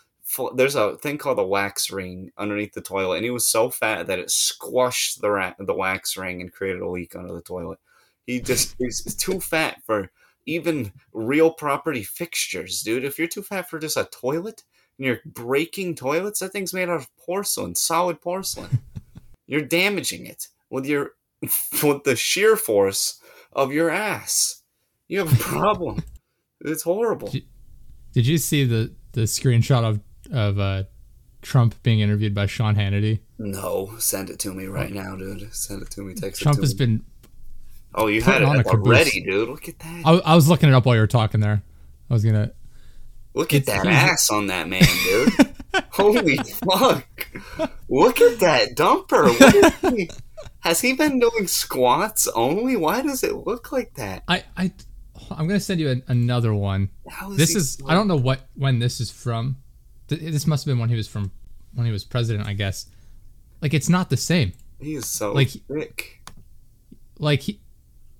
there's 0.55 0.77
a 0.77 0.97
thing 0.97 1.19
called 1.19 1.39
a 1.39 1.45
wax 1.45 1.90
ring 1.90 2.32
underneath 2.36 2.74
the 2.74 2.81
toilet, 2.81 3.16
and 3.16 3.24
he 3.24 3.31
was 3.31 3.47
so 3.47 3.70
fat 3.70 4.07
that 4.07 4.19
it 4.19 4.31
squashed 4.31 5.20
the 5.20 5.31
ra- 5.31 5.55
the 5.59 5.74
wax 5.74 6.16
ring 6.16 6.40
and 6.40 6.53
created 6.53 6.82
a 6.82 6.89
leak 6.89 7.16
under 7.16 7.32
the 7.32 7.43
toilet. 7.43 7.78
He 8.27 8.40
just 8.40 8.74
he's 8.78 9.03
too 9.15 9.40
fat 9.40 9.82
for 9.86 10.11
even 10.47 10.93
real 11.12 11.51
property 11.53 12.03
fixtures, 12.03 12.82
dude. 12.82 13.05
If 13.05 13.19
you're 13.19 13.28
too 13.28 13.43
fat 13.43 13.69
for 13.69 13.78
just 13.78 13.97
a 13.97 14.09
toilet 14.11 14.65
and 14.99 15.07
you're 15.07 15.20
breaking 15.24 15.95
toilets, 15.95 16.40
that 16.40 16.53
thing's 16.53 16.74
made 16.74 16.89
out 16.89 16.97
of 16.97 17.16
porcelain, 17.16 17.74
solid 17.74 18.20
porcelain. 18.20 18.81
you're 19.47 19.62
damaging 19.62 20.27
it 20.27 20.49
with 20.70 20.86
your 20.86 21.12
with 21.82 22.05
the 22.05 22.16
sheer 22.16 22.57
force 22.57 23.18
of 23.53 23.73
your 23.73 23.91
ass. 23.91 24.62
You 25.09 25.19
have 25.20 25.33
a 25.33 25.37
problem. 25.43 26.03
It's 26.61 26.83
horrible. 26.83 27.33
Did 28.12 28.27
you 28.27 28.39
see 28.39 28.65
the 28.65 28.93
the 29.12 29.23
screenshot 29.23 29.85
of 29.85 30.01
of 30.33 30.59
uh, 30.59 30.85
Trump 31.43 31.81
being 31.83 32.01
interviewed 32.01 32.35
by 32.35 32.47
Sean 32.47 32.75
Hannity? 32.75 33.20
No, 33.39 33.95
send 33.99 34.31
it 34.31 34.39
to 34.41 34.53
me 34.53 34.66
right 34.66 34.93
now, 34.93 35.15
dude. 35.16 35.55
Send 35.55 35.83
it 35.83 35.91
to 35.93 36.03
me. 36.03 36.15
Text 36.15 36.43
Trump 36.43 36.59
it 36.59 36.61
to 36.61 36.65
has 36.66 36.75
me. 36.79 36.87
been. 36.87 37.05
Oh, 37.95 38.07
you 38.07 38.20
had 38.20 38.43
on 38.43 38.57
it 38.57 38.66
a 38.66 38.69
up 38.69 38.75
already, 38.75 39.11
caboose. 39.23 39.25
dude. 39.35 39.49
Look 39.49 39.69
at 39.69 39.79
that. 39.79 40.03
I, 40.05 40.12
I 40.33 40.35
was 40.35 40.49
looking 40.49 40.69
it 40.69 40.75
up 40.75 40.85
while 40.85 40.95
you 40.97 41.01
were 41.01 41.07
talking 41.07 41.41
there. 41.41 41.62
I 42.11 42.12
was 42.12 42.25
gonna. 42.25 42.53
Look 43.35 43.55
at 43.55 43.66
that 43.66 43.87
he's- 43.87 43.95
ass 44.11 44.31
on 44.31 44.47
that 44.49 44.69
man, 44.69 44.83
dude. 45.05 45.55
Holy 45.91 46.37
fuck! 46.39 47.29
Look 47.89 48.20
at 48.20 48.41
that 48.41 48.75
dumper. 48.75 49.29
What 50.62 50.72
is 50.72 50.80
he? 50.80 50.89
Has 50.90 50.98
he 51.01 51.09
been 51.10 51.20
doing 51.20 51.47
squats 51.47 52.28
only? 52.28 52.76
Why 52.76 53.02
does 53.02 53.22
it 53.24 53.47
look 53.47 53.72
like 53.72 53.94
that? 53.94 54.22
I 54.28 54.44
I 54.56 54.72
I'm 55.30 55.47
gonna 55.47 55.60
send 55.60 55.80
you 55.80 55.90
an, 55.90 56.02
another 56.09 56.55
one. 56.55 56.90
How 57.09 57.30
This 57.30 57.55
is 57.55 57.78
I 57.86 57.94
don't 57.94 58.09
know 58.09 58.16
what 58.16 58.40
when 58.55 58.78
this 58.78 59.01
is 59.01 59.10
from. 59.10 59.56
This 60.09 60.47
must 60.47 60.64
have 60.64 60.72
been 60.72 60.78
when 60.78 60.89
he 60.89 60.97
was 60.97 61.09
from 61.09 61.32
when 61.74 61.86
he 61.86 61.93
was 61.93 62.05
president, 62.05 62.47
I 62.47 62.55
guess. 62.55 62.86
Like 63.60 63.74
it's 63.74 63.89
not 63.89 64.10
the 64.10 64.16
same. 64.16 64.52
He 64.80 64.94
is 64.94 65.06
so 65.06 65.32
like- 65.32 65.51
thick. 65.51 66.14
Like 67.18 67.43
he, 67.43 67.60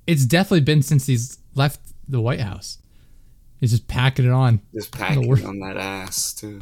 it's 0.09 0.25
definitely 0.25 0.63
been 0.63 0.83
since 0.83 1.07
he's 1.07 1.39
left 1.55 1.81
the 2.09 2.21
White 2.21 2.41
House. 2.41 2.79
He's 3.61 3.71
just 3.71 3.87
packing 3.87 4.25
it 4.25 4.33
on. 4.33 4.61
Just 4.75 4.91
packing 4.91 5.29
worst- 5.29 5.45
on 5.45 5.61
that 5.61 5.77
ass 5.77 6.35
too. 6.35 6.61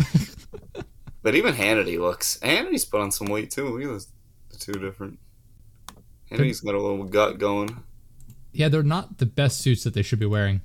but 1.22 1.34
even 1.34 1.54
Hannity 1.54 1.98
looks. 1.98 2.38
Hannity's 2.40 2.84
put 2.84 3.00
on 3.00 3.10
some 3.10 3.28
weight 3.28 3.50
too. 3.50 3.68
Look 3.68 3.82
at 3.82 3.88
those, 3.88 4.08
the 4.50 4.58
two 4.58 4.72
different. 4.74 5.18
Hannity's 6.30 6.60
got 6.60 6.74
a 6.74 6.80
little 6.80 7.04
gut 7.04 7.38
going. 7.38 7.82
Yeah, 8.52 8.68
they're 8.68 8.82
not 8.82 9.18
the 9.18 9.26
best 9.26 9.60
suits 9.60 9.84
that 9.84 9.94
they 9.94 10.02
should 10.02 10.18
be 10.18 10.26
wearing. 10.26 10.60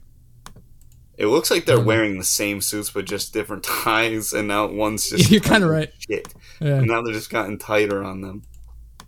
It 1.18 1.28
looks 1.28 1.52
like 1.52 1.66
they're 1.66 1.78
Mhm. 1.78 1.86
wearing 1.86 2.18
the 2.18 2.24
same 2.24 2.62
suits 2.62 2.90
but 2.90 3.06
just 3.06 3.34
different 3.34 3.64
ties, 3.84 4.34
and 4.34 4.48
now 4.48 4.66
one's 4.68 5.10
just 5.10 5.30
You're 5.32 5.42
kinda 5.42 5.68
right. 5.68 5.92
Shit. 6.00 6.34
Yeah. 6.60 6.78
And 6.78 6.88
now 6.88 7.02
they're 7.02 7.14
just 7.14 7.30
gotten 7.30 7.58
tighter 7.58 8.04
on 8.04 8.22
them. 8.22 8.44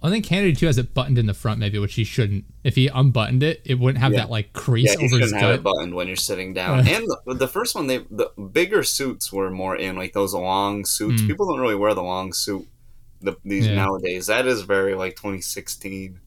I 0.05 0.09
think 0.09 0.25
Hannity 0.25 0.57
too 0.57 0.65
has 0.65 0.77
it 0.77 0.93
buttoned 0.93 1.17
in 1.17 1.27
the 1.27 1.34
front, 1.34 1.59
maybe, 1.61 1.80
which 1.80 1.93
he 1.95 2.03
shouldn't. 2.03 2.43
If 2.65 2.75
he 2.75 2.88
unbuttoned 2.89 3.41
it, 3.41 3.61
it 3.63 3.80
wouldn't 3.80 4.01
have 4.01 4.11
Yeah. 4.11 4.19
that 4.19 4.30
like 4.30 4.51
crease 4.51 4.89
Yeah, 4.89 4.95
over 4.95 5.01
his 5.17 5.30
shouldn't 5.30 5.41
have 5.41 5.55
it 5.55 5.63
buttoned 5.63 5.93
when 5.95 6.07
you're 6.07 6.17
sitting 6.17 6.53
down. 6.53 6.80
And 6.85 7.05
the, 7.25 7.35
the 7.35 7.47
first 7.47 7.73
one, 7.73 7.88
they 7.88 7.99
the 8.11 8.30
bigger 8.51 8.84
suits 8.84 9.31
were 9.31 9.49
more 9.49 9.77
in 9.77 9.95
like 9.95 10.11
those 10.11 10.34
long 10.34 10.84
suits. 10.84 11.21
Mm. 11.21 11.27
People 11.27 11.47
don't 11.47 11.61
really 11.61 11.75
wear 11.75 11.93
the 11.93 12.03
long 12.03 12.34
suit 12.34 12.67
the, 13.21 13.38
these 13.45 13.65
Yeah. 13.65 13.75
nowadays. 13.75 14.27
That 14.27 14.45
is 14.45 14.63
very 14.63 14.93
like 14.93 15.15
2016. 15.15 16.19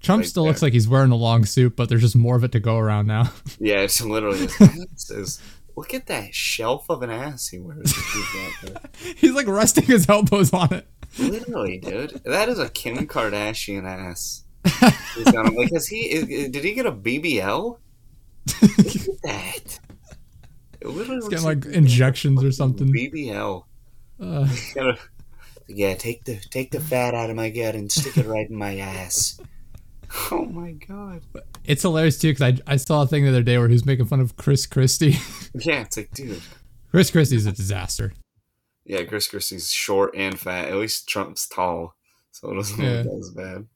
Trump 0.00 0.20
like 0.22 0.28
still 0.28 0.44
looks 0.44 0.62
like 0.62 0.72
he's 0.72 0.88
wearing 0.88 1.10
a 1.10 1.16
long 1.16 1.44
suit, 1.44 1.76
but 1.76 1.88
there's 1.88 2.02
just 2.02 2.16
more 2.16 2.36
of 2.36 2.44
it 2.44 2.52
to 2.52 2.60
go 2.60 2.76
around 2.78 3.06
now. 3.06 3.32
Yeah, 3.58 3.80
it's 3.80 4.00
literally. 4.00 4.46
His 4.46 5.40
look 5.76 5.94
at 5.94 6.06
that 6.06 6.34
shelf 6.34 6.86
of 6.88 7.02
an 7.02 7.10
ass 7.10 7.48
he 7.48 7.58
wears. 7.58 7.92
He's 7.94 8.32
got 8.32 8.52
there. 8.82 8.90
he's 9.16 9.32
like 9.32 9.46
resting 9.46 9.84
his 9.84 10.08
elbows 10.08 10.52
on 10.52 10.72
it. 10.72 10.86
Literally, 11.18 11.78
dude, 11.78 12.20
that 12.24 12.48
is 12.48 12.58
a 12.58 12.68
Kim 12.68 12.96
Kardashian 13.06 13.84
ass. 13.84 14.44
Like, 15.24 15.72
has 15.72 15.86
he? 15.88 16.00
is- 16.10 16.50
Did 16.50 16.62
he 16.64 16.74
get 16.74 16.86
a 16.86 16.92
BBL? 16.92 17.78
Look 18.62 18.96
at 18.96 19.22
that. 19.24 19.80
It 20.80 20.86
literally 20.86 21.16
He's 21.16 21.24
looks 21.24 21.28
getting 21.28 21.44
like 21.44 21.64
he's 21.64 21.74
injections 21.74 22.44
or 22.44 22.52
something. 22.52 22.92
BBL. 22.92 23.64
Uh, 24.20 24.44
He's 24.44 24.74
got 24.74 24.86
a- 24.90 24.98
yeah, 25.66 25.94
take 25.94 26.24
the 26.24 26.36
take 26.36 26.70
the 26.70 26.80
fat 26.80 27.14
out 27.14 27.30
of 27.30 27.36
my 27.36 27.50
gut 27.50 27.74
and 27.74 27.90
stick 27.90 28.16
it 28.16 28.26
right 28.26 28.48
in 28.48 28.56
my 28.56 28.76
ass. 28.78 29.38
Oh 30.30 30.44
my 30.46 30.72
god. 30.72 31.22
it's 31.64 31.82
hilarious 31.82 32.18
too 32.18 32.32
because 32.32 32.60
I, 32.66 32.72
I 32.72 32.76
saw 32.76 33.02
a 33.02 33.06
thing 33.06 33.24
the 33.24 33.28
other 33.30 33.42
day 33.42 33.58
where 33.58 33.68
he 33.68 33.74
was 33.74 33.84
making 33.86 34.06
fun 34.06 34.20
of 34.20 34.36
Chris 34.36 34.66
Christie. 34.66 35.16
Yeah, 35.54 35.80
it's 35.82 35.96
like, 35.96 36.10
dude. 36.12 36.40
Chris 36.90 37.10
Christie's 37.10 37.46
a 37.46 37.52
disaster. 37.52 38.12
Yeah, 38.84 39.04
Chris 39.04 39.28
Christie's 39.28 39.70
short 39.70 40.14
and 40.16 40.38
fat. 40.38 40.68
At 40.68 40.76
least 40.76 41.08
Trump's 41.08 41.46
tall, 41.46 41.94
so 42.32 42.50
it 42.50 42.54
doesn't 42.54 42.82
Yeah. 42.82 43.02
look 43.06 43.18
as 43.18 43.30
bad. 43.30 43.66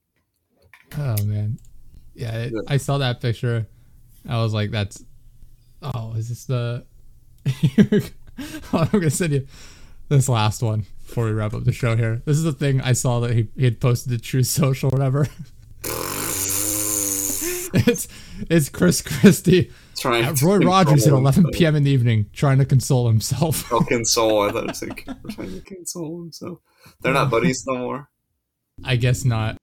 Oh 0.98 1.24
man, 1.24 1.58
yeah, 2.14 2.32
it, 2.44 2.52
Yeah. 2.54 2.60
I 2.68 2.76
saw 2.78 2.98
that 2.98 3.20
picture. 3.20 3.66
I 4.28 4.42
was 4.42 4.54
like, 4.54 4.70
"That's 4.70 5.04
oh, 5.82 6.14
is 6.14 6.28
this 6.30 6.44
the?" 6.46 6.84
I'm 8.72 8.88
gonna 8.88 9.10
send 9.10 9.32
you 9.34 9.46
this 10.08 10.28
last 10.28 10.62
one 10.62 10.86
before 11.06 11.24
we 11.26 11.32
wrap 11.32 11.52
up 11.54 11.64
the 11.64 11.72
show 11.72 11.96
here. 11.96 12.22
This 12.24 12.36
is 12.36 12.44
the 12.44 12.52
thing 12.52 12.80
I 12.80 12.92
saw 12.92 13.20
that 13.20 13.32
he, 13.34 13.48
he 13.56 13.64
had 13.64 13.80
posted 13.80 14.12
to 14.12 14.18
Truth 14.18 14.46
Social, 14.46 14.88
or 14.88 14.92
whatever. 14.96 15.28
it's 17.86 18.08
it's 18.50 18.68
Chris 18.68 19.02
Christie 19.02 19.70
Trying 19.98 20.24
at 20.24 20.40
Roy 20.42 20.58
Rogers 20.58 21.06
at 21.06 21.10
console 21.12 21.18
11 21.18 21.44
himself. 21.44 21.58
p.m. 21.58 21.76
in 21.76 21.82
the 21.84 21.90
evening, 21.90 22.26
trying 22.32 22.58
to 22.58 22.64
console 22.64 23.06
himself. 23.08 23.70
Oh, 23.72 23.80
console. 23.88 24.42
I 24.42 24.52
thought 24.52 24.68
it 24.70 24.76
said 24.76 24.96
trying 25.30 25.52
to 25.52 25.60
console 25.60 26.22
himself. 26.22 26.58
They're 27.00 27.12
not 27.12 27.30
buddies 27.30 27.64
no 27.66 27.76
more. 27.78 28.08
I 28.84 28.96
guess 28.96 29.24
not. 29.24 29.56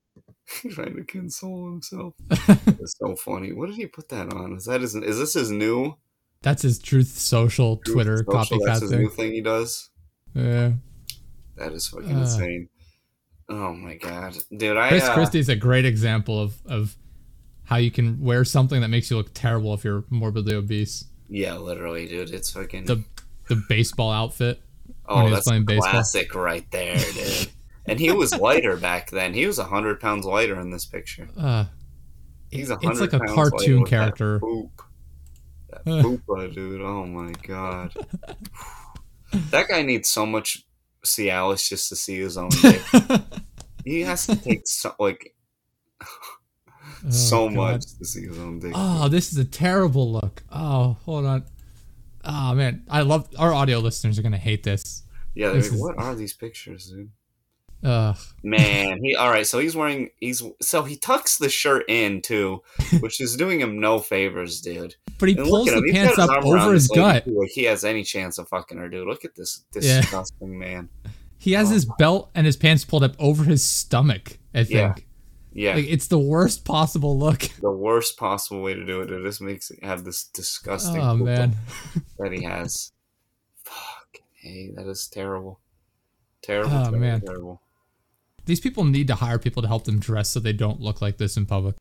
trying 0.70 0.96
to 0.96 1.04
console 1.04 1.66
himself. 1.70 2.14
It's 2.30 2.96
so 2.98 3.14
funny. 3.16 3.52
What 3.52 3.66
did 3.68 3.76
he 3.76 3.86
put 3.86 4.08
that 4.08 4.32
on? 4.32 4.54
Is 4.54 4.64
that 4.64 4.80
his? 4.80 4.94
Is 4.94 5.18
this 5.18 5.34
his 5.34 5.50
new 5.50 5.96
That's 6.42 6.62
his 6.62 6.78
Truth 6.78 7.08
Social 7.18 7.76
Twitter 7.78 8.24
social? 8.30 8.58
That's 8.64 8.80
copycat 8.80 8.80
his 8.82 8.90
thing. 8.90 9.00
new 9.00 9.08
thing 9.10 9.32
he 9.32 9.40
does. 9.42 9.90
Yeah. 10.34 10.72
That 11.56 11.72
is 11.72 11.88
fucking 11.88 12.16
Uh. 12.16 12.20
insane. 12.20 12.68
Oh 13.52 13.74
my 13.74 13.96
god, 13.96 14.36
dude! 14.56 14.76
I 14.76 14.88
Chris 14.90 15.02
uh, 15.04 15.12
Christie 15.12 15.40
is 15.40 15.48
a 15.48 15.56
great 15.56 15.84
example 15.84 16.40
of, 16.40 16.54
of 16.66 16.96
how 17.70 17.76
you 17.76 17.92
can 17.92 18.20
wear 18.20 18.44
something 18.44 18.80
that 18.80 18.88
makes 18.88 19.12
you 19.12 19.16
look 19.16 19.32
terrible 19.32 19.72
if 19.74 19.84
you're 19.84 20.02
morbidly 20.10 20.56
obese. 20.56 21.04
yeah, 21.28 21.56
literally, 21.56 22.06
dude. 22.08 22.34
It's 22.34 22.50
fucking. 22.50 22.84
The 22.84 23.04
the 23.48 23.62
baseball 23.68 24.10
outfit. 24.10 24.60
oh, 25.06 25.30
that's 25.30 25.46
playing 25.46 25.66
baseball. 25.66 25.92
classic 25.92 26.34
right 26.34 26.68
there, 26.72 26.98
dude. 26.98 27.48
and 27.86 28.00
he 28.00 28.10
was 28.10 28.36
lighter 28.36 28.76
back 28.76 29.10
then. 29.10 29.34
He 29.34 29.46
was 29.46 29.58
hundred 29.58 30.00
pounds 30.00 30.26
lighter 30.26 30.58
in 30.60 30.70
this 30.70 30.84
picture. 30.84 31.28
Uh, 31.38 31.66
He's 32.50 32.70
a 32.70 32.78
it's 32.82 33.00
like 33.00 33.12
a 33.12 33.20
cartoon 33.20 33.82
with 33.82 33.90
that 33.90 33.96
character. 33.96 34.40
Poop. 34.40 34.82
That 35.70 35.84
poopa, 35.86 36.52
dude. 36.52 36.80
Oh 36.80 37.06
my 37.06 37.30
god. 37.46 37.94
that 39.50 39.68
guy 39.68 39.82
needs 39.82 40.08
so 40.08 40.26
much 40.26 40.64
Cialis 41.04 41.68
just 41.68 41.88
to 41.90 41.96
see 41.96 42.18
his 42.18 42.36
own 42.36 42.50
dick. 42.50 42.82
he 43.84 44.00
has 44.00 44.26
to 44.26 44.34
take 44.34 44.66
so, 44.66 44.92
like 44.98 45.36
Oh, 47.06 47.10
so 47.10 47.48
God. 47.48 47.54
much 47.56 47.84
to 47.98 48.04
see 48.04 48.26
his 48.26 48.38
own 48.38 48.58
dick. 48.58 48.72
Oh, 48.74 49.08
this 49.08 49.32
is 49.32 49.38
a 49.38 49.44
terrible 49.44 50.12
look. 50.12 50.42
Oh, 50.52 50.96
hold 51.04 51.24
on. 51.26 51.44
Oh 52.24 52.54
man, 52.54 52.84
I 52.90 53.00
love 53.02 53.28
our 53.38 53.52
audio 53.54 53.78
listeners 53.78 54.18
are 54.18 54.22
gonna 54.22 54.36
hate 54.36 54.62
this. 54.62 55.02
yeah, 55.34 55.50
this 55.50 55.68
is- 55.68 55.80
what 55.80 55.96
are 55.98 56.14
these 56.14 56.34
pictures, 56.34 56.90
dude? 56.90 57.10
Ugh. 57.82 58.18
Man, 58.42 59.00
he 59.02 59.14
all 59.16 59.30
right. 59.30 59.46
So 59.46 59.58
he's 59.58 59.74
wearing 59.74 60.10
he's 60.20 60.42
so 60.60 60.82
he 60.82 60.96
tucks 60.96 61.38
the 61.38 61.48
shirt 61.48 61.86
in 61.88 62.20
too, 62.20 62.62
which 63.00 63.22
is 63.22 63.36
doing 63.36 63.58
him 63.60 63.80
no 63.80 63.98
favors, 64.00 64.60
dude. 64.60 64.96
But 65.18 65.30
he 65.30 65.36
And 65.38 65.46
pulls 65.48 65.66
the 65.68 65.76
him. 65.78 65.84
Pants 65.90 66.18
up 66.18 66.44
over 66.44 66.74
his 66.74 66.88
gut. 66.88 67.24
too, 67.24 67.40
Like 67.40 67.50
he 67.52 67.64
has 67.64 67.82
any 67.82 68.02
chance 68.04 68.36
of 68.36 68.48
fucking 68.48 68.76
her, 68.76 68.90
dude. 68.90 69.08
Look 69.08 69.24
at 69.24 69.34
this 69.34 69.64
Yeah. 69.74 70.02
disgusting 70.02 70.58
man. 70.58 70.90
He 71.38 71.52
has 71.52 71.70
Oh. 71.70 71.72
his 71.72 71.86
belt 71.98 72.30
and 72.34 72.44
his 72.44 72.58
pants 72.58 72.84
pulled 72.84 73.02
up 73.02 73.14
over 73.18 73.44
his 73.44 73.64
stomach. 73.64 74.38
I 74.52 74.64
think. 74.64 74.70
Yeah. 74.74 74.94
Yeah, 75.52 75.74
Like 75.74 75.86
it's 75.88 76.06
the 76.06 76.18
worst 76.18 76.64
possible 76.64 77.18
look. 77.18 77.40
the 77.60 77.70
worst 77.70 78.16
possible 78.16 78.62
way 78.62 78.74
to 78.74 78.84
do 78.84 79.00
it. 79.00 79.10
It 79.10 79.22
just 79.24 79.40
makes 79.40 79.70
it 79.70 79.82
have 79.82 80.04
this 80.04 80.24
disgusting 80.24 81.00
Oh 81.00 81.16
man. 81.16 81.56
that 82.18 82.32
he 82.32 82.44
has. 82.44 82.92
Fuck, 83.64 84.18
hey, 84.34 84.70
that 84.76 84.86
is 84.86 85.08
terrible. 85.08 85.58
Terrible, 86.42 86.72
Oh, 86.72 86.80
terrible, 86.82 86.98
man. 86.98 87.20
terrible. 87.20 87.62
These 88.46 88.60
people 88.60 88.84
need 88.84 89.06
to 89.08 89.16
hire 89.16 89.38
people 89.38 89.62
to 89.62 89.68
help 89.68 89.84
them 89.84 89.98
dress 89.98 90.30
so 90.30 90.40
they 90.40 90.52
don't 90.52 90.80
look 90.80 91.00
like 91.02 91.18
this 91.18 91.36
in 91.36 91.46
public. 91.46 91.74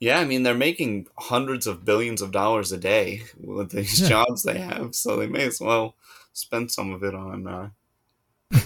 Yeah, 0.00 0.18
I 0.18 0.24
mean 0.24 0.42
they're 0.42 0.54
making 0.54 1.06
hundreds 1.16 1.66
of 1.68 1.84
billions 1.84 2.20
of 2.22 2.32
dollars 2.32 2.72
a 2.72 2.76
day 2.76 3.22
with 3.38 3.70
these 3.70 4.00
Yeah. 4.00 4.08
jobs 4.08 4.42
they 4.42 4.58
have, 4.58 4.96
so 4.96 5.16
they 5.16 5.28
may 5.28 5.44
as 5.46 5.60
well 5.60 5.94
spend 6.32 6.72
some 6.72 6.92
of 6.92 7.04
it 7.04 7.14
on 7.14 7.46
uh, 7.46 7.70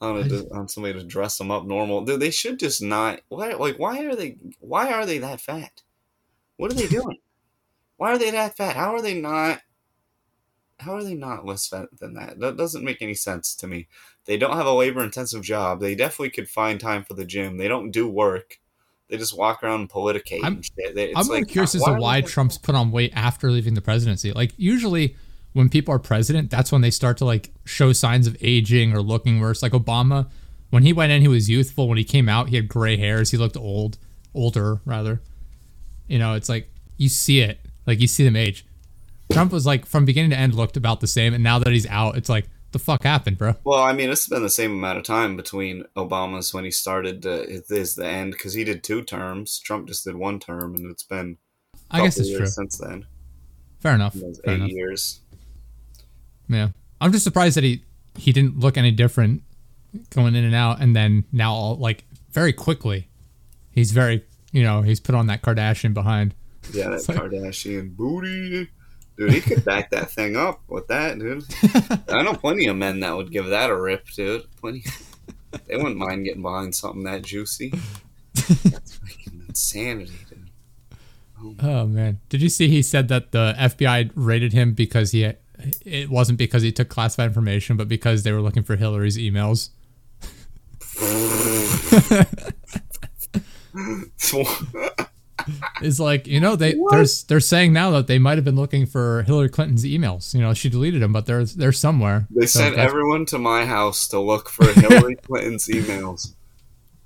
on 0.00 0.16
a, 0.16 0.54
on 0.54 0.68
somebody 0.68 0.98
to 0.98 1.04
dress 1.04 1.36
them 1.38 1.50
up 1.50 1.64
normal. 1.64 2.04
Dude, 2.04 2.20
they 2.20 2.30
should 2.30 2.58
just 2.58 2.82
not. 2.82 3.20
Why? 3.28 3.52
Like, 3.52 3.78
why 3.78 4.04
are 4.04 4.16
they? 4.16 4.36
Why 4.60 4.92
are 4.92 5.06
they 5.06 5.18
that 5.18 5.40
fat? 5.40 5.82
What 6.56 6.70
are 6.70 6.74
they 6.74 6.88
doing? 6.88 7.18
why 8.00 8.12
are 8.12 8.18
they 8.18 8.30
that 8.30 8.56
fat? 8.56 8.76
How 8.76 8.94
are 8.94 9.02
they 9.02 9.20
not? 9.20 9.60
How 10.78 10.94
are 10.94 11.04
they 11.04 11.14
not 11.14 11.44
less 11.44 11.68
fat 11.68 11.88
than 11.98 12.14
that? 12.14 12.40
That 12.40 12.56
doesn't 12.56 12.82
make 12.82 13.02
any 13.02 13.12
sense 13.12 13.54
to 13.56 13.66
me. 13.66 13.88
They 14.24 14.38
don't 14.38 14.56
have 14.56 14.64
a 14.64 14.72
labor 14.72 15.04
intensive 15.04 15.42
job. 15.42 15.80
They 15.80 15.94
definitely 15.94 16.30
could 16.30 16.48
find 16.48 16.80
time 16.80 17.04
for 17.04 17.12
the 17.12 17.26
gym. 17.26 17.58
They 17.58 17.68
don't 17.68 17.90
do 17.90 18.08
work. 18.08 18.58
They 19.08 19.18
just 19.18 19.36
walk 19.36 19.62
around 19.62 19.80
and 19.80 19.90
politicate 19.90 20.42
I'm- 20.42 20.54
and 20.54 20.64
shit. 20.64 20.96
It's 20.96 21.18
I'm 21.18 21.26
like, 21.26 21.48
curious 21.48 21.74
as 21.74 21.82
to 21.82 21.92
why 21.92 22.22
Trump's 22.22 22.56
put 22.56 22.74
on 22.74 22.90
weight 22.90 23.12
after 23.14 23.50
leaving 23.50 23.74
the 23.74 23.82
presidency. 23.82 24.32
Like 24.32 24.52
usually 24.56 25.14
when 25.52 25.68
people 25.68 25.94
are 25.94 25.98
president, 25.98 26.50
that's 26.50 26.70
when 26.70 26.80
they 26.80 26.90
start 26.90 27.16
to 27.18 27.24
like 27.24 27.50
show 27.64 27.92
signs 27.92 28.26
of 28.26 28.36
aging 28.40 28.92
or 28.94 29.02
looking 29.02 29.40
worse. 29.40 29.62
Like 29.62 29.72
Obama, 29.72 30.28
when 30.70 30.82
he 30.82 30.92
went 30.92 31.12
in, 31.12 31.22
he 31.22 31.28
was 31.28 31.50
youthful. 31.50 31.88
When 31.88 31.98
he 31.98 32.04
came 32.04 32.28
out, 32.28 32.48
he 32.48 32.56
had 32.56 32.68
gray 32.68 32.96
hairs. 32.96 33.30
He 33.30 33.36
looked 33.36 33.56
old, 33.56 33.98
older 34.34 34.80
rather. 34.84 35.20
You 36.06 36.18
know, 36.18 36.34
it's 36.34 36.48
like 36.48 36.70
you 36.96 37.08
see 37.08 37.40
it, 37.40 37.60
like 37.86 38.00
you 38.00 38.06
see 38.06 38.24
them 38.24 38.36
age. 38.36 38.64
Trump 39.32 39.52
was 39.52 39.66
like 39.66 39.86
from 39.86 40.04
beginning 40.04 40.30
to 40.30 40.36
end 40.36 40.54
looked 40.54 40.76
about 40.76 41.00
the 41.00 41.06
same, 41.06 41.34
and 41.34 41.42
now 41.42 41.58
that 41.58 41.72
he's 41.72 41.86
out, 41.86 42.16
it's 42.16 42.28
like 42.28 42.48
the 42.72 42.78
fuck 42.78 43.02
happened, 43.02 43.38
bro. 43.38 43.54
Well, 43.64 43.82
I 43.82 43.92
mean, 43.92 44.10
it's 44.10 44.28
been 44.28 44.42
the 44.42 44.50
same 44.50 44.72
amount 44.72 44.98
of 44.98 45.04
time 45.04 45.36
between 45.36 45.84
Obama's 45.96 46.54
when 46.54 46.64
he 46.64 46.70
started 46.70 47.22
to 47.22 47.42
it 47.42 47.64
is 47.70 47.94
the 47.94 48.06
end 48.06 48.32
because 48.32 48.54
he 48.54 48.64
did 48.64 48.84
two 48.84 49.02
terms. 49.02 49.58
Trump 49.58 49.88
just 49.88 50.04
did 50.04 50.16
one 50.16 50.38
term, 50.38 50.74
and 50.74 50.90
it's 50.90 51.02
been 51.02 51.38
I 51.90 52.02
guess 52.02 52.18
it's 52.18 52.36
true. 52.36 52.46
since 52.46 52.78
then. 52.78 53.06
Fair 53.80 53.94
enough. 53.94 54.14
Fair 54.14 54.30
eight 54.46 54.54
enough. 54.54 54.70
years. 54.70 55.19
Yeah, 56.50 56.68
I'm 57.00 57.12
just 57.12 57.24
surprised 57.24 57.56
that 57.56 57.64
he 57.64 57.84
he 58.16 58.32
didn't 58.32 58.58
look 58.58 58.76
any 58.76 58.90
different 58.90 59.42
going 60.10 60.34
in 60.34 60.44
and 60.44 60.54
out, 60.54 60.80
and 60.80 60.94
then 60.94 61.24
now 61.32 61.52
all 61.54 61.76
like 61.76 62.04
very 62.32 62.52
quickly, 62.52 63.08
he's 63.70 63.92
very 63.92 64.24
you 64.52 64.62
know 64.62 64.82
he's 64.82 65.00
put 65.00 65.14
on 65.14 65.26
that 65.28 65.42
Kardashian 65.42 65.94
behind. 65.94 66.34
Yeah, 66.72 66.90
that 66.90 67.08
like- 67.08 67.18
Kardashian 67.18 67.96
booty. 67.96 68.68
Dude, 69.16 69.32
he 69.32 69.40
could 69.42 69.64
back 69.66 69.90
that 69.90 70.10
thing 70.10 70.34
up 70.34 70.62
with 70.66 70.88
that, 70.88 71.18
dude. 71.18 71.44
I 72.08 72.22
know 72.22 72.32
plenty 72.32 72.66
of 72.68 72.76
men 72.76 73.00
that 73.00 73.14
would 73.14 73.30
give 73.30 73.46
that 73.46 73.68
a 73.68 73.76
rip, 73.78 74.06
dude. 74.08 74.44
Plenty. 74.56 74.82
They 75.66 75.76
wouldn't 75.76 75.98
mind 75.98 76.24
getting 76.24 76.40
behind 76.42 76.74
something 76.74 77.02
that 77.04 77.22
juicy. 77.22 77.74
That's 78.34 78.94
fucking 78.96 79.44
insanity, 79.46 80.12
dude. 80.30 80.50
Oh, 81.42 81.54
oh 81.60 81.86
man, 81.86 82.20
did 82.30 82.40
you 82.40 82.48
see 82.48 82.68
he 82.68 82.80
said 82.82 83.08
that 83.08 83.32
the 83.32 83.54
FBI 83.58 84.10
raided 84.14 84.52
him 84.54 84.72
because 84.72 85.10
he 85.10 85.30
it 85.84 86.10
wasn't 86.10 86.38
because 86.38 86.62
he 86.62 86.72
took 86.72 86.88
classified 86.88 87.26
information, 87.26 87.76
but 87.76 87.88
because 87.88 88.22
they 88.22 88.32
were 88.32 88.40
looking 88.40 88.62
for 88.62 88.76
Hillary's 88.76 89.18
emails. 89.18 89.70
It's 95.82 95.98
like 95.98 96.26
you 96.26 96.40
know 96.40 96.56
they 96.56 96.74
What? 96.74 96.92
there's 96.92 97.24
they're 97.24 97.40
saying 97.40 97.72
now 97.72 97.90
that 97.92 98.06
they 98.06 98.18
might 98.18 98.36
have 98.36 98.44
been 98.44 98.56
looking 98.56 98.86
for 98.86 99.22
Hillary 99.22 99.48
Clinton's 99.48 99.84
emails. 99.84 100.34
You 100.34 100.40
know 100.40 100.54
she 100.54 100.68
deleted 100.68 101.02
them, 101.02 101.12
but 101.12 101.26
they're 101.26 101.44
they're 101.44 101.72
somewhere. 101.72 102.26
They 102.30 102.46
So 102.46 102.60
sent 102.60 102.76
everyone 102.76 103.26
to 103.26 103.38
my 103.38 103.64
house 103.64 104.06
to 104.08 104.20
look 104.20 104.48
for 104.48 104.66
Hillary 104.72 105.16
Clinton's 105.26 105.66
emails. 105.68 106.34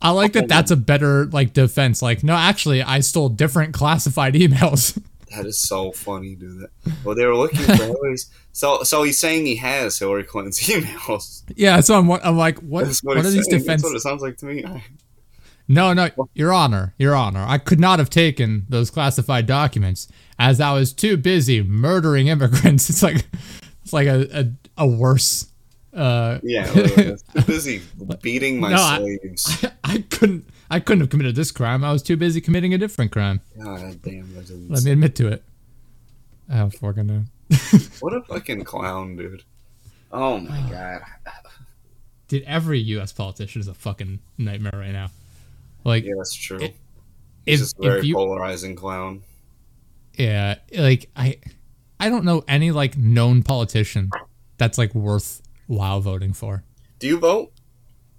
I 0.02 0.10
like 0.10 0.32
that. 0.32 0.48
That's 0.48 0.70
a 0.70 0.76
better 0.76 1.26
like 1.26 1.52
defense. 1.52 2.02
Like 2.02 2.24
no, 2.24 2.34
actually, 2.34 2.82
I 2.82 3.00
stole 3.00 3.28
different 3.28 3.72
classified 3.72 4.34
emails. 4.34 5.00
That 5.36 5.46
is 5.46 5.58
so 5.58 5.92
funny, 5.92 6.34
dude. 6.34 6.60
That 6.60 6.92
well, 7.04 7.14
they 7.14 7.26
were 7.26 7.36
looking 7.36 7.60
for 7.60 7.72
Hillary's. 7.84 8.30
So, 8.52 8.82
so 8.84 9.02
he's 9.02 9.18
saying 9.18 9.46
he 9.46 9.56
has 9.56 9.98
Hillary 9.98 10.24
Clinton's 10.24 10.60
emails. 10.68 11.42
yeah, 11.56 11.80
so 11.80 11.98
I'm 11.98 12.10
I'm 12.10 12.36
like 12.36 12.58
what 12.60 12.84
That's 12.86 13.02
what, 13.02 13.16
what, 13.16 13.24
are 13.26 13.28
he's 13.28 13.34
these 13.38 13.46
saying. 13.46 13.62
defense? 13.62 13.82
That's 13.82 13.92
what 13.92 13.96
it 13.96 14.00
sounds 14.00 14.22
like 14.22 14.36
to 14.38 14.46
me. 14.46 14.64
No, 15.66 15.94
no, 15.94 16.10
Your 16.34 16.52
Honor, 16.52 16.94
Your 16.98 17.14
Honor, 17.14 17.42
I 17.48 17.56
could 17.56 17.80
not 17.80 17.98
have 17.98 18.10
taken 18.10 18.66
those 18.68 18.90
classified 18.90 19.46
documents 19.46 20.08
as 20.38 20.60
I 20.60 20.74
was 20.74 20.92
too 20.92 21.16
busy 21.16 21.62
murdering 21.62 22.26
immigrants. 22.28 22.90
It's 22.90 23.02
like, 23.02 23.24
it's 23.82 23.92
like 23.92 24.06
a 24.06 24.40
a, 24.76 24.84
a 24.84 24.86
worse. 24.86 25.46
Uh, 25.92 26.38
Yeah, 26.42 26.70
literally. 26.72 27.08
I 27.08 27.12
was 27.12 27.22
too 27.22 27.42
busy 27.42 27.82
beating 28.20 28.60
my 28.60 28.70
No, 28.72 28.76
I- 28.82 28.98
slaves. 28.98 29.66
I 29.84 29.98
couldn't. 30.10 30.44
I 30.70 30.80
couldn't 30.80 31.00
have 31.00 31.10
committed 31.10 31.36
this 31.36 31.50
crime. 31.50 31.84
I 31.84 31.92
was 31.92 32.02
too 32.02 32.16
busy 32.16 32.40
committing 32.40 32.72
a 32.74 32.78
different 32.78 33.12
crime. 33.12 33.40
God 33.62 34.00
damn, 34.02 34.34
Let 34.68 34.82
me 34.84 34.90
admit 34.92 35.14
to 35.16 35.28
it. 35.28 35.42
Oh, 36.52 36.70
fucking 36.70 37.06
no. 37.06 37.24
What 38.00 38.14
a 38.14 38.22
fucking 38.22 38.64
clown, 38.64 39.16
dude. 39.16 39.42
Oh 40.12 40.38
my 40.38 40.60
god. 40.70 41.02
Dude, 42.28 42.42
every 42.44 42.78
U.S. 42.80 43.12
politician 43.12 43.60
is 43.60 43.68
a 43.68 43.74
fucking 43.74 44.18
nightmare 44.38 44.72
right 44.74 44.92
now. 44.92 45.08
Like, 45.84 46.04
Yeah, 46.04 46.14
that's 46.16 46.34
true. 46.34 46.58
It- 46.60 46.76
He's 47.46 47.60
if 47.60 47.64
just 47.66 47.78
a 47.78 47.82
very 47.82 48.06
you, 48.06 48.14
polarizing 48.14 48.74
clown. 48.74 49.22
yeah, 50.16 50.54
like 50.74 51.10
I, 51.14 51.38
I 52.00 52.08
don't 52.08 52.24
know 52.24 52.42
any 52.48 52.70
like 52.70 52.96
known 52.96 53.42
politician 53.42 54.10
that's 54.56 54.78
like 54.78 54.94
worthwhile 54.94 56.00
voting 56.00 56.32
for. 56.32 56.64
Do 57.00 57.06
you 57.06 57.18
vote? 57.18 57.52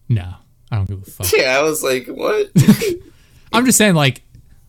No, 0.07 0.35
I 0.71 0.77
don't 0.77 0.87
give 0.89 1.01
a 1.01 1.11
fuck. 1.11 1.31
Yeah, 1.31 1.57
I 1.59 1.61
was 1.61 1.83
like, 1.83 2.07
what? 2.07 2.49
I'm 3.53 3.65
just 3.65 3.77
saying, 3.77 3.95
like, 3.95 4.23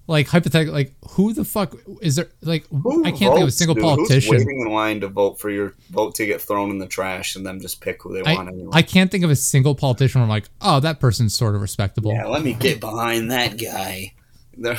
like 0.06 0.28
hypothetically, 0.28 0.72
like 0.72 0.94
who 1.10 1.32
the 1.32 1.44
fuck 1.44 1.74
is 2.00 2.16
there? 2.16 2.28
Like, 2.42 2.66
Who 2.68 3.04
I 3.04 3.10
can't 3.10 3.18
think 3.18 3.32
of 3.34 3.38
a 3.38 3.44
votes, 3.46 3.56
single 3.56 3.74
dude? 3.74 3.82
politician. 3.84 4.34
Who's 4.34 4.44
waiting 4.46 4.60
in 4.66 4.72
line 4.72 5.00
to 5.00 5.08
vote 5.08 5.40
for 5.40 5.50
your 5.50 5.74
vote 5.90 6.14
to 6.16 6.26
get 6.26 6.40
thrown 6.40 6.70
in 6.70 6.78
the 6.78 6.86
trash 6.86 7.34
and 7.34 7.44
then 7.44 7.60
just 7.60 7.80
pick 7.80 8.02
who 8.02 8.12
they 8.14 8.22
want 8.22 8.48
I, 8.48 8.52
anyway? 8.52 8.70
I 8.72 8.82
can't 8.82 9.10
think 9.10 9.24
of 9.24 9.30
a 9.30 9.36
single 9.36 9.74
politician 9.74 10.20
where 10.20 10.24
I'm 10.24 10.30
like, 10.30 10.48
oh, 10.60 10.78
that 10.80 11.00
person's 11.00 11.34
sort 11.34 11.54
of 11.56 11.60
respectable. 11.60 12.12
yeah, 12.12 12.26
let 12.26 12.42
me 12.42 12.52
get 12.52 12.78
behind 12.78 13.30
that 13.32 13.58
guy. 13.58 14.12
They're- 14.56 14.78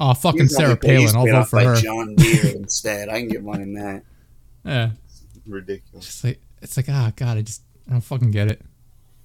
Oh, 0.00 0.14
fucking 0.14 0.42
he's 0.42 0.54
Sarah 0.54 0.78
only 0.80 1.00
he's 1.00 1.12
Palin. 1.12 1.16
I'll 1.16 1.24
paid 1.24 1.32
vote 1.32 1.38
off 1.40 1.48
for 1.50 1.56
by 1.56 1.64
her. 1.64 1.74
John 1.76 2.14
Deere 2.14 2.46
instead. 2.56 3.08
I 3.08 3.18
can 3.18 3.28
get 3.28 3.44
behind 3.44 3.76
that. 3.78 4.02
Yeah, 4.64 4.90
Ridiculous. 5.44 6.04
just 6.06 6.22
like 6.22 6.40
it's 6.62 6.76
like, 6.76 6.88
ah, 6.88 7.10
god, 7.16 7.38
I 7.38 7.42
just 7.42 7.62
I 7.88 7.92
don't 7.92 8.00
fucking 8.02 8.30
get 8.30 8.48
it. 8.48 8.62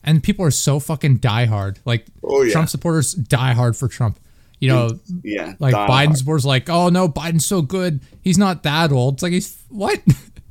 And 0.04 0.22
people 0.22 0.46
are 0.46 0.52
so 0.52 0.80
fucking 0.80 1.20
diehard. 1.20 1.78
Like 1.86 2.06
Oh 2.24 2.42
yeah, 2.42 2.52
Trump 2.52 2.70
supporters 2.70 3.14
die 3.14 3.54
hard 3.54 3.76
for 3.76 3.88
Trump. 3.88 4.20
You 4.60 4.70
know, 4.70 5.00
yeah. 5.24 5.56
like 5.60 5.74
die 5.74 5.88
Biden 5.88 6.16
supporters 6.16 6.46
like, 6.46 6.70
oh 6.70 6.90
no, 6.90 7.10
Biden's 7.10 7.46
so 7.46 7.62
good. 7.62 8.00
He's 8.22 8.38
not 8.38 8.64
that 8.64 8.92
old. 8.92 9.16
It's 9.16 9.24
like 9.24 9.34
he's 9.34 9.62
what? 9.70 10.02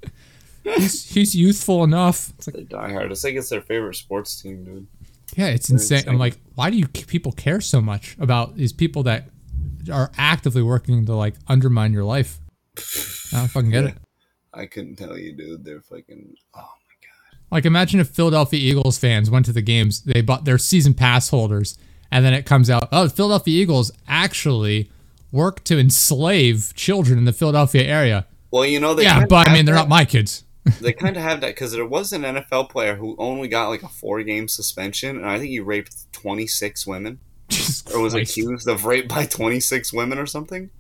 he's 0.65 1.05
he's 1.11 1.35
youthful 1.35 1.83
enough. 1.85 2.31
It's 2.37 2.47
like 2.47 2.57
They 2.57 2.65
die 2.65 2.93
hard. 2.93 3.11
It's 3.11 3.25
like 3.25 3.35
it's 3.35 3.49
their 3.49 3.63
favorite 3.63 3.97
sports 3.97 4.41
team, 4.41 4.65
dude. 4.65 4.87
yeah, 5.37 5.47
it's 5.47 5.69
They're 5.69 5.77
insane. 5.77 6.05
I'm 6.09 6.19
like, 6.19 6.39
why 6.55 6.71
do 6.71 6.77
you 6.77 6.89
people 6.89 7.33
care 7.33 7.61
so 7.61 7.81
much 7.81 8.17
about 8.21 8.57
these 8.57 8.73
people 8.73 9.03
that 9.05 9.29
are 9.91 10.11
actively 10.19 10.63
working 10.63 11.07
to 11.07 11.15
like 11.15 11.35
undermine 11.49 11.93
your 11.93 12.05
life? 12.05 12.39
I 13.33 13.39
don't 13.39 13.49
fucking 13.49 13.71
get 13.71 13.85
it. 13.85 13.95
I 14.53 14.67
couldn't 14.67 14.97
tell 14.97 15.19
you, 15.19 15.35
dude. 15.35 15.65
They're 15.65 15.81
fucking. 15.81 16.35
Oh 16.55 16.69
Like 17.53 17.65
imagine 17.67 18.01
if 18.01 18.09
Philadelphia 18.09 18.59
Eagles 18.59 18.99
fans 18.99 19.31
went 19.31 19.47
to 19.47 19.53
the 19.53 19.63
games, 19.63 20.01
they 20.03 20.23
bought 20.23 20.45
their 20.45 20.59
season 20.59 20.95
pass 20.95 21.29
holders, 21.29 21.79
and 22.11 22.25
then 22.25 22.33
it 22.35 22.47
comes 22.47 22.69
out, 22.71 22.89
oh, 22.91 23.05
the 23.05 23.11
Philadelphia 23.11 23.63
Eagles 23.63 23.93
actually 24.09 24.91
work 25.31 25.63
to 25.65 25.79
enslave 25.79 26.73
children 26.75 27.19
in 27.19 27.25
the 27.27 27.33
Philadelphia 27.33 27.85
area. 27.85 28.27
well, 28.51 28.65
you 28.67 28.81
know 28.81 28.95
they. 28.95 29.05
yeah, 29.05 29.25
but 29.27 29.49
I 29.49 29.53
mean 29.53 29.65
they're 29.67 29.75
that- 29.75 29.83
not 29.83 29.89
my 29.89 30.05
kids. 30.05 30.45
they 30.81 30.93
kind 30.93 31.17
of 31.17 31.23
have 31.25 31.41
that 31.41 31.49
because 31.49 31.73
there 31.73 31.85
was 31.85 32.13
an 32.13 32.23
NFL 32.23 32.71
player 32.71 32.95
who 32.95 33.17
only 33.19 33.49
got 33.49 33.69
like 33.69 33.83
a 33.83 33.89
four 33.89 34.23
game 34.23 34.47
suspension, 34.47 35.17
and 35.17 35.27
I 35.27 35.39
think 35.39 35.51
he 35.51 35.59
raped 35.59 36.13
26 36.13 36.87
women, 36.87 37.19
Jesus 37.49 37.85
or 37.93 38.01
was 38.01 38.13
Christ. 38.13 38.31
accused 38.31 38.69
of 38.69 38.85
rape 38.85 39.09
by 39.09 39.27
26 39.27 39.93
women 39.93 40.19
or 40.19 40.27
something. 40.27 40.71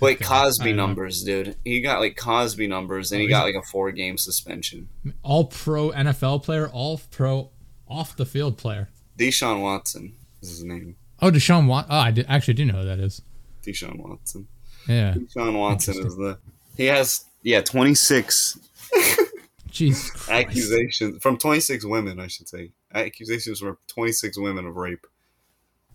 Like 0.00 0.20
Cosby 0.20 0.66
don't 0.66 0.76
know. 0.76 0.86
numbers, 0.86 1.22
dude. 1.24 1.56
He 1.64 1.80
got 1.80 2.00
like 2.00 2.16
Cosby 2.16 2.66
numbers, 2.66 3.12
and 3.12 3.20
Oh, 3.20 3.22
he 3.22 3.28
got 3.28 3.44
like 3.44 3.54
a 3.54 3.62
four 3.62 3.90
game 3.92 4.18
suspension. 4.18 4.88
all 5.22 5.46
pro 5.46 5.90
NFL 5.90 6.42
player, 6.42 6.68
all 6.68 7.00
pro 7.10 7.50
off 7.88 8.16
the 8.16 8.26
field 8.26 8.58
player. 8.58 8.88
Deshaun 9.18 9.62
Watson 9.62 10.14
is 10.42 10.50
his 10.50 10.64
name. 10.64 10.96
Oh, 11.22 11.30
Deshaun 11.30 11.66
Watson. 11.66 11.92
Oh, 11.94 11.98
I 11.98 12.10
did, 12.10 12.26
actually 12.28 12.54
do 12.54 12.66
know 12.66 12.74
who 12.74 12.84
that 12.84 12.98
is. 12.98 13.22
Deshaun 13.64 13.96
Watson. 13.98 14.48
Yeah. 14.86 15.14
Deshaun 15.14 15.58
Watson 15.58 16.06
is 16.06 16.14
the. 16.16 16.38
He 16.76 16.84
has 16.86 17.24
yeah 17.42 17.62
26 17.62 18.58
Jesus 19.70 20.10
Christ. 20.10 20.30
accusations 20.30 21.22
from 21.22 21.38
26 21.38 21.84
women, 21.86 22.20
I 22.20 22.26
should 22.26 22.48
say. 22.48 22.70
Accusations 22.94 23.60
from 23.60 23.78
26 23.88 24.38
women 24.38 24.66
of 24.66 24.76
rape, 24.76 25.06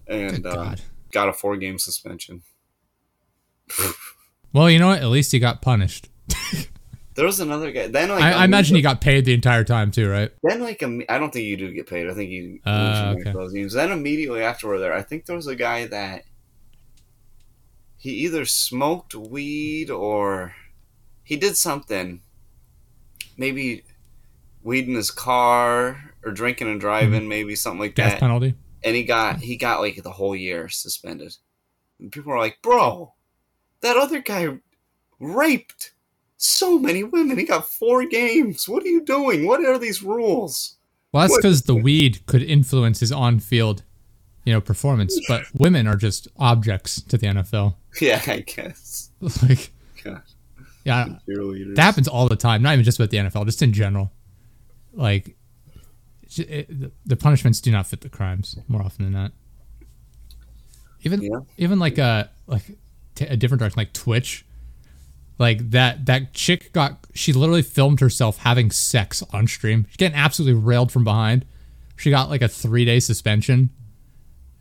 and 0.07 0.45
uh, 0.45 0.76
got 1.11 1.30
a 1.30 1.34
four 1.34 1.56
game 1.57 1.78
suspension. 1.78 2.41
Well, 4.53 4.69
you 4.69 4.80
know 4.80 4.88
what? 4.88 5.02
At 5.02 5.07
least 5.07 5.31
he 5.31 5.39
got 5.39 5.61
punished. 5.61 6.10
There 7.15 7.26
was 7.26 7.39
another 7.41 7.72
guy. 7.72 7.88
Then 7.88 8.10
like 8.10 8.23
I, 8.23 8.31
I 8.31 8.45
imagine 8.45 8.76
he 8.77 8.81
got 8.81 9.02
paid 9.02 9.26
the 9.26 9.34
entire 9.34 9.64
time 9.65 9.91
too, 9.91 10.10
right? 10.10 10.31
Then 10.43 10.61
like 10.61 10.81
I 10.81 11.18
don't 11.18 11.31
think 11.31 11.45
you 11.45 11.57
do 11.57 11.72
get 11.73 11.88
paid. 11.88 12.10
I 12.10 12.14
think 12.14 12.31
you 12.31 12.60
Uh, 12.65 13.15
okay. 13.19 13.31
those 13.34 13.52
games. 13.53 13.73
Then 13.73 13.91
immediately 13.91 14.41
after 14.43 14.68
we're 14.68 14.80
there, 14.80 14.93
I 14.93 15.02
think 15.02 15.26
there 15.26 15.35
was 15.35 15.48
a 15.48 15.56
guy 15.56 15.88
that 15.88 16.23
he 17.98 18.11
either 18.11 18.45
smoked 18.45 19.14
weed 19.14 19.89
or 19.89 20.56
he 21.23 21.35
did 21.35 21.57
something. 21.57 22.22
Maybe 23.38 23.84
weed 24.64 24.88
in 24.88 24.95
his 24.95 25.11
car 25.11 26.14
or 26.23 26.31
drinking 26.31 26.69
and 26.69 26.80
driving, 26.80 27.27
maybe 27.27 27.56
something 27.56 27.80
like 27.80 27.91
Mm-hmm. 27.91 28.02
Death 28.03 28.11
that. 28.14 28.19
penalty. 28.22 28.56
And 28.84 28.95
he 28.95 29.03
got 29.03 29.39
he 29.39 29.57
got 29.57 29.81
like 29.81 30.02
the 30.02 30.11
whole 30.11 30.35
year 30.35 30.69
suspended. 30.69 31.35
And 31.99 32.11
people 32.11 32.31
were 32.31 32.39
like, 32.39 32.57
"Bro, 32.64 33.14
that 33.82 33.98
other 33.98 34.20
guy 34.22 34.48
raped 35.20 35.91
so 36.38 36.80
many 36.80 37.03
women. 37.03 37.38
He 37.38 37.45
got 37.45 37.68
four 37.70 38.06
games. 38.06 38.68
What 38.68 38.84
are 38.84 38.88
you 38.88 39.03
doing? 39.03 39.45
What 39.45 39.64
are 39.66 39.78
these 39.78 40.02
rules?" 40.03 40.78
Well, 41.12 41.24
that's 41.24 41.36
because 41.38 41.64
the 41.64 41.76
weed 41.76 42.26
could 42.26 42.41
influence 42.41 43.02
his 43.02 43.12
on-field, 43.12 43.84
you 44.45 44.53
know, 44.53 44.62
performance. 44.62 45.20
But 45.28 45.44
women 45.53 45.86
are 45.88 45.98
just 45.98 46.28
objects 46.38 47.02
to 47.02 47.18
the 47.18 47.28
NFL. 47.28 47.76
Yeah, 47.99 48.22
I 48.28 48.40
guess. 48.40 49.10
like, 49.44 49.72
God, 50.03 50.22
yeah, 50.86 51.18
that 51.28 51.78
happens 51.84 52.08
all 52.08 52.28
the 52.30 52.36
time. 52.38 52.62
Not 52.62 52.74
even 52.74 52.86
just 52.86 52.98
with 52.98 53.12
the 53.12 53.18
NFL, 53.18 53.45
just 53.45 53.62
in 53.62 53.74
general. 53.74 54.12
Like, 54.94 55.36
it, 56.38 56.68
the- 56.70 56.91
the 57.06 57.18
punishments 57.18 57.60
do 57.60 57.72
not 57.72 57.88
fit 57.88 58.02
the 58.02 58.10
crimes 58.10 58.58
more 58.70 58.82
often 58.82 59.03
than 59.06 59.14
not. 59.14 59.32
Even 61.03 61.22
Yeah. 61.22 61.40
even 61.58 61.78
like 61.80 61.98
a 61.98 62.30
like 62.48 62.64
t- 63.16 63.26
a 63.26 63.36
different 63.38 63.60
direction, 63.60 63.78
like 63.80 63.94
Twitch. 63.94 64.46
Like 65.40 65.72
that 65.72 66.06
that 66.06 66.34
chick 66.34 66.72
got 66.72 67.08
she 67.16 67.34
literally 67.34 67.64
filmed 67.64 68.00
herself 68.00 68.38
having 68.40 68.70
sex 68.70 69.24
on 69.34 69.48
stream. 69.48 69.86
She's 69.90 69.98
getting 69.98 70.18
absolutely 70.18 70.62
railed 70.62 70.92
from 70.92 71.04
behind. 71.04 71.46
She 71.96 72.10
got 72.12 72.30
like 72.30 72.42
a 72.44 72.48
three 72.48 72.86
day 72.86 73.00
suspension, 73.00 73.72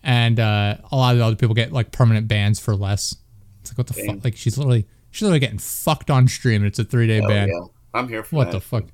and 0.03 0.41
uh, 0.41 0.77
a 0.91 0.97
lot 0.97 1.13
of 1.13 1.19
the 1.19 1.25
other 1.25 1.37
people 1.37 1.55
get 1.55 1.71
like 1.73 1.93
permanent 1.93 2.29
bans 2.29 2.59
for 2.61 2.75
less. 2.75 3.15
It's 3.61 3.71
like 3.73 3.79
what 3.79 3.87
the 3.89 3.95
Damn. 3.95 4.07
fuck? 4.17 4.25
Like 4.25 4.37
she's 4.37 4.57
literally 4.57 4.87
she's 5.11 5.23
literally 5.23 5.41
getting 5.41 5.59
fucked 5.59 6.11
on 6.11 6.27
stream, 6.29 6.63
and 6.63 6.67
it's 6.67 6.79
a 6.79 6.85
three 6.85 7.07
day 7.07 7.21
ban. 7.21 7.49
yeah. 7.49 7.61
I'm 7.93 8.09
here 8.09 8.23
for 8.23 8.37
What 8.37 8.45
that. 8.47 8.53
the 8.53 8.61
fuck? 8.61 8.85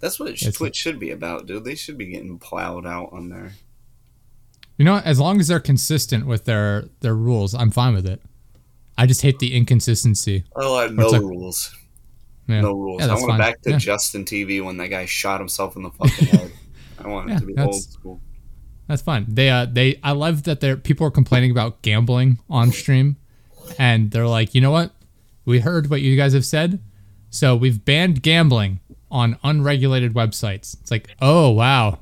That's 0.00 0.20
what 0.20 0.28
It's- 0.28 0.54
Twitch 0.54 0.76
should 0.76 1.00
be 1.00 1.10
about, 1.10 1.46
dude. 1.46 1.64
They 1.64 1.74
should 1.74 1.98
be 1.98 2.06
getting 2.06 2.38
plowed 2.38 2.86
out 2.86 3.08
on 3.12 3.30
there. 3.30 3.54
You 4.76 4.84
know, 4.84 4.98
as 4.98 5.18
long 5.18 5.40
as 5.40 5.48
they're 5.48 5.58
consistent 5.58 6.24
with 6.26 6.44
their 6.44 6.84
their 7.00 7.16
rules, 7.16 7.52
I'm 7.54 7.72
fine 7.72 7.94
with 7.94 8.06
it. 8.06 8.22
I 8.98 9.06
just 9.06 9.22
hate 9.22 9.38
the 9.38 9.54
inconsistency. 9.56 10.44
I 10.56 10.66
like 10.66 10.92
no 10.92 11.08
like- 11.08 11.22
rules. 11.22 11.74
Yeah. 12.48 12.62
No 12.62 12.72
rules. 12.72 13.00
Yeah, 13.00 13.08
I 13.08 13.14
want 13.14 13.26
fine. 13.28 13.38
back 13.38 13.60
to 13.62 13.70
Yeah. 13.72 13.78
Justin 13.78 14.24
TV 14.24 14.64
when 14.64 14.78
that 14.78 14.88
guy 14.88 15.04
shot 15.04 15.38
himself 15.38 15.76
in 15.76 15.82
the 15.82 15.90
fucking 15.90 16.28
head. 16.28 16.50
I 16.98 17.06
want 17.06 17.30
it 17.30 17.38
to 17.38 17.46
be 17.46 17.56
old 17.56 17.74
school. 17.74 18.20
That's 18.88 19.02
fine. 19.02 19.26
They 19.28 19.50
uh 19.50 19.66
they 19.66 20.00
I 20.02 20.12
love 20.12 20.44
that 20.44 20.60
there 20.60 20.76
people 20.76 21.06
are 21.06 21.10
complaining 21.10 21.50
about 21.50 21.82
gambling 21.82 22.38
on 22.50 22.72
stream 22.72 23.16
and 23.78 24.10
they're 24.10 24.26
like, 24.26 24.54
"You 24.54 24.62
know 24.62 24.70
what? 24.70 24.92
We 25.44 25.60
heard 25.60 25.90
what 25.90 26.00
you 26.00 26.16
guys 26.16 26.32
have 26.32 26.46
said. 26.46 26.82
So 27.30 27.54
we've 27.54 27.84
banned 27.84 28.22
gambling 28.22 28.80
on 29.10 29.38
unregulated 29.44 30.14
websites." 30.14 30.80
It's 30.80 30.90
like, 30.90 31.14
"Oh, 31.20 31.50
wow." 31.50 31.98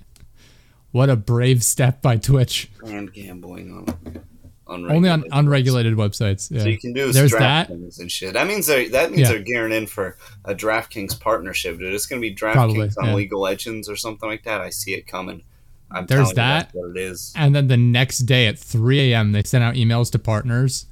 what 0.92 1.08
a 1.08 1.16
brave 1.16 1.64
step 1.64 2.02
by 2.02 2.18
Twitch. 2.18 2.70
And 2.84 3.10
gambling 3.12 3.72
on 3.72 4.22
Only 4.70 5.08
on 5.08 5.24
unregulated 5.32 5.94
websites. 5.94 6.50
Yeah. 6.50 6.62
So 6.62 6.68
you 6.68 6.78
can 6.78 6.92
do 6.92 7.12
There's 7.12 7.32
that. 7.32 7.68
And 7.70 8.10
shit. 8.10 8.34
That 8.34 8.46
means 8.46 8.66
they're 8.66 8.88
that 8.90 9.10
means 9.10 9.22
Yeah. 9.22 9.28
they're 9.34 9.42
gearing 9.42 9.72
in 9.72 9.86
for 9.86 10.16
a 10.44 10.54
DraftKings 10.54 11.18
partnership, 11.18 11.78
dude. 11.78 11.92
It's 11.92 12.06
gonna 12.06 12.20
be 12.20 12.34
DraftKings 12.34 12.94
on 12.98 13.08
yeah. 13.08 13.14
League 13.14 13.32
of 13.32 13.40
Legends 13.40 13.88
or 13.88 13.96
something 13.96 14.28
like 14.28 14.44
that. 14.44 14.60
I 14.60 14.70
see 14.70 14.94
it 14.94 15.06
coming. 15.06 15.42
I'm 15.90 16.06
There's 16.06 16.30
telling 16.30 16.30
you, 16.30 16.34
that. 16.36 16.70
what 16.72 16.90
it 16.90 16.96
is. 16.96 17.32
And 17.36 17.54
then 17.54 17.66
the 17.66 17.76
next 17.76 18.20
day 18.20 18.46
at 18.46 18.58
3 18.58 19.12
a.m., 19.12 19.32
they 19.32 19.42
sent 19.42 19.64
out 19.64 19.74
emails 19.74 20.10
to 20.12 20.20
partners 20.20 20.86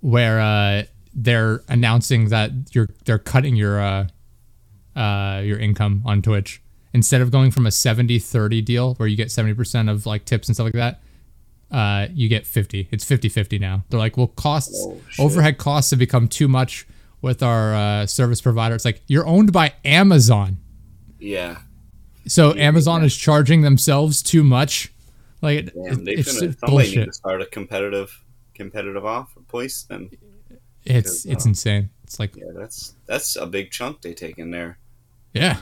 where 0.00 0.40
uh, 0.40 0.82
they're 1.14 1.62
announcing 1.68 2.28
that 2.30 2.50
you're 2.72 2.88
they're 3.04 3.20
cutting 3.20 3.54
your 3.54 3.80
uh, 3.80 4.08
uh, 4.96 5.40
your 5.44 5.58
income 5.58 6.02
on 6.04 6.22
Twitch 6.22 6.60
instead 6.92 7.20
of 7.22 7.30
going 7.30 7.50
from 7.50 7.64
a 7.66 7.70
70-30 7.70 8.64
deal 8.64 8.94
where 8.96 9.08
you 9.08 9.16
get 9.16 9.28
70% 9.28 9.90
of 9.90 10.04
like 10.04 10.24
tips 10.26 10.48
and 10.48 10.56
stuff 10.56 10.64
like 10.64 10.74
that. 10.74 11.00
Uh, 11.72 12.06
you 12.12 12.28
get 12.28 12.46
50. 12.46 12.88
It's 12.90 13.04
50-50 13.04 13.58
now. 13.58 13.82
They're 13.88 13.98
like, 13.98 14.16
well, 14.18 14.26
costs 14.28 14.74
Oh, 14.78 15.00
overhead 15.18 15.56
costs 15.56 15.90
have 15.90 15.98
become 15.98 16.28
too 16.28 16.46
much 16.46 16.86
with 17.22 17.42
our 17.42 17.74
uh, 17.74 18.06
service 18.06 18.40
provider. 18.42 18.74
It's 18.74 18.84
like 18.84 19.00
you're 19.06 19.26
owned 19.26 19.52
by 19.52 19.72
Amazon. 19.84 20.58
Yeah. 21.18 21.58
So 22.26 22.54
Amazon 22.54 23.02
is 23.04 23.16
charging 23.16 23.62
themselves 23.62 24.22
too 24.22 24.44
much. 24.44 24.92
Like 25.40 25.58
it, 25.58 25.74
Damn, 25.74 26.04
they 26.04 26.12
it's 26.12 26.38
somebody 26.38 26.56
bullshit. 26.66 26.96
need 26.98 27.04
to 27.06 27.12
start 27.12 27.40
a 27.42 27.46
competitive 27.46 28.22
competitive 28.54 29.04
offer 29.04 29.40
place 29.48 29.82
then. 29.88 30.10
It's 30.84 31.24
Because, 31.24 31.26
it's 31.26 31.46
uh, 31.46 31.48
insane. 31.48 31.90
It's 32.04 32.20
like 32.20 32.36
Yeah, 32.36 32.52
that's 32.54 32.94
that's 33.06 33.36
a 33.36 33.46
big 33.46 33.70
chunk 33.70 34.02
they 34.02 34.14
take 34.14 34.38
in 34.38 34.50
there. 34.50 34.78
yeah. 35.32 35.58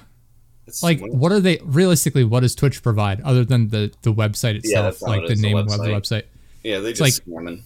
It's 0.66 0.82
Like 0.82 0.99
sweet. 1.01 1.15
what 1.15 1.32
are 1.32 1.41
they 1.41 1.59
realistically 1.65 2.24
what 2.24 2.41
does 2.41 2.55
Twitch 2.55 2.82
provide 2.82 3.20
other 3.23 3.45
than 3.45 3.69
the 3.69 3.93
the 4.03 4.12
website 4.12 4.55
itself, 4.57 5.03
all 5.03 5.09
like 5.09 5.23
it 5.23 5.27
the 5.28 5.32
is, 5.32 5.41
the 5.41 5.47
name 5.49 5.57
of 5.57 5.69
the 5.69 5.77
website. 5.78 6.01
website. 6.01 6.23
Yeah, 6.62 6.78
they 6.81 6.91
it's 6.91 6.99
just 7.01 7.27
like- 7.27 7.43
scamming. 7.45 7.62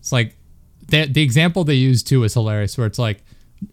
It's 0.00 0.12
like 0.12 0.36
the 0.88 1.06
the 1.06 1.22
example 1.22 1.64
they 1.64 1.74
use 1.74 2.02
too 2.02 2.22
is 2.24 2.34
hilarious 2.34 2.76
where 2.76 2.86
it's 2.86 2.98
like 2.98 3.22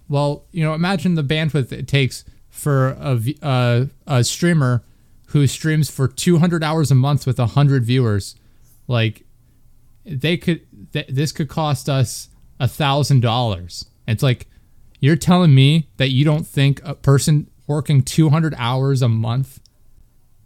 well, 0.07 0.45
you 0.51 0.63
know, 0.63 0.73
imagine 0.73 1.15
the 1.15 1.23
bandwidth 1.23 1.71
it 1.73 1.87
takes 1.89 2.23
for 2.49 2.89
a 2.99 3.19
uh, 3.41 3.85
a 4.07 4.23
streamer 4.23 4.83
who 5.27 5.45
streams 5.47 5.89
for 5.89 6.07
200 6.07 6.63
hours 6.63 6.89
a 6.91 6.95
month 6.95 7.25
with 7.27 7.37
100 7.39 7.83
viewers. 7.83 8.35
Like 8.87 9.25
they 10.05 10.37
could 10.37 10.61
th- 10.93 11.07
this 11.09 11.31
could 11.31 11.49
cost 11.49 11.89
us 11.89 12.29
a 12.59 12.67
thousand 12.67 13.19
dollars. 13.21 13.85
It's 14.07 14.23
like 14.23 14.47
you're 14.99 15.15
telling 15.17 15.53
me 15.53 15.89
that 15.97 16.11
you 16.11 16.23
don't 16.23 16.47
think 16.47 16.79
a 16.83 16.95
person 16.95 17.49
working 17.67 18.01
200 18.01 18.53
hours 18.57 19.01
a 19.01 19.09
month 19.09 19.59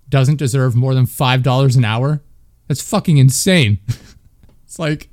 doesn't 0.09 0.37
deserve 0.37 0.75
more 0.75 0.93
than 0.93 1.05
five 1.05 1.43
dollars 1.43 1.75
an 1.75 1.85
hour? 1.85 2.21
That's 2.67 2.81
fucking 2.81 3.17
insane. 3.17 3.79
it's 4.65 4.79
like 4.79 5.09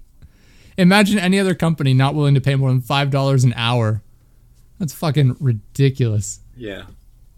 imagine 0.77 1.19
any 1.19 1.39
other 1.39 1.55
company 1.55 1.95
not 1.95 2.15
willing 2.15 2.35
to 2.35 2.41
pay 2.41 2.55
more 2.55 2.71
than 2.71 2.81
five 2.81 3.11
dollars 3.11 3.45
an 3.45 3.55
hour. 3.57 4.03
That's 4.79 4.93
fucking 4.93 5.37
ridiculous. 5.41 6.41
Yeah. 6.57 6.85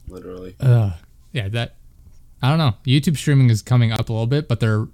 Literally. 0.09 0.56
Ugh. 0.60 0.93
Yeah, 1.32 1.48
that 1.48 1.76
I 2.43 2.48
don't 2.48 2.59
know. 2.59 2.74
YouTube 2.84 3.16
streaming 3.16 3.51
is 3.51 3.62
coming 3.62 3.93
up 3.93 4.09
a 4.09 4.12
little 4.12 4.26
bit, 4.26 4.48
but 4.48 4.60
they're 4.60 4.86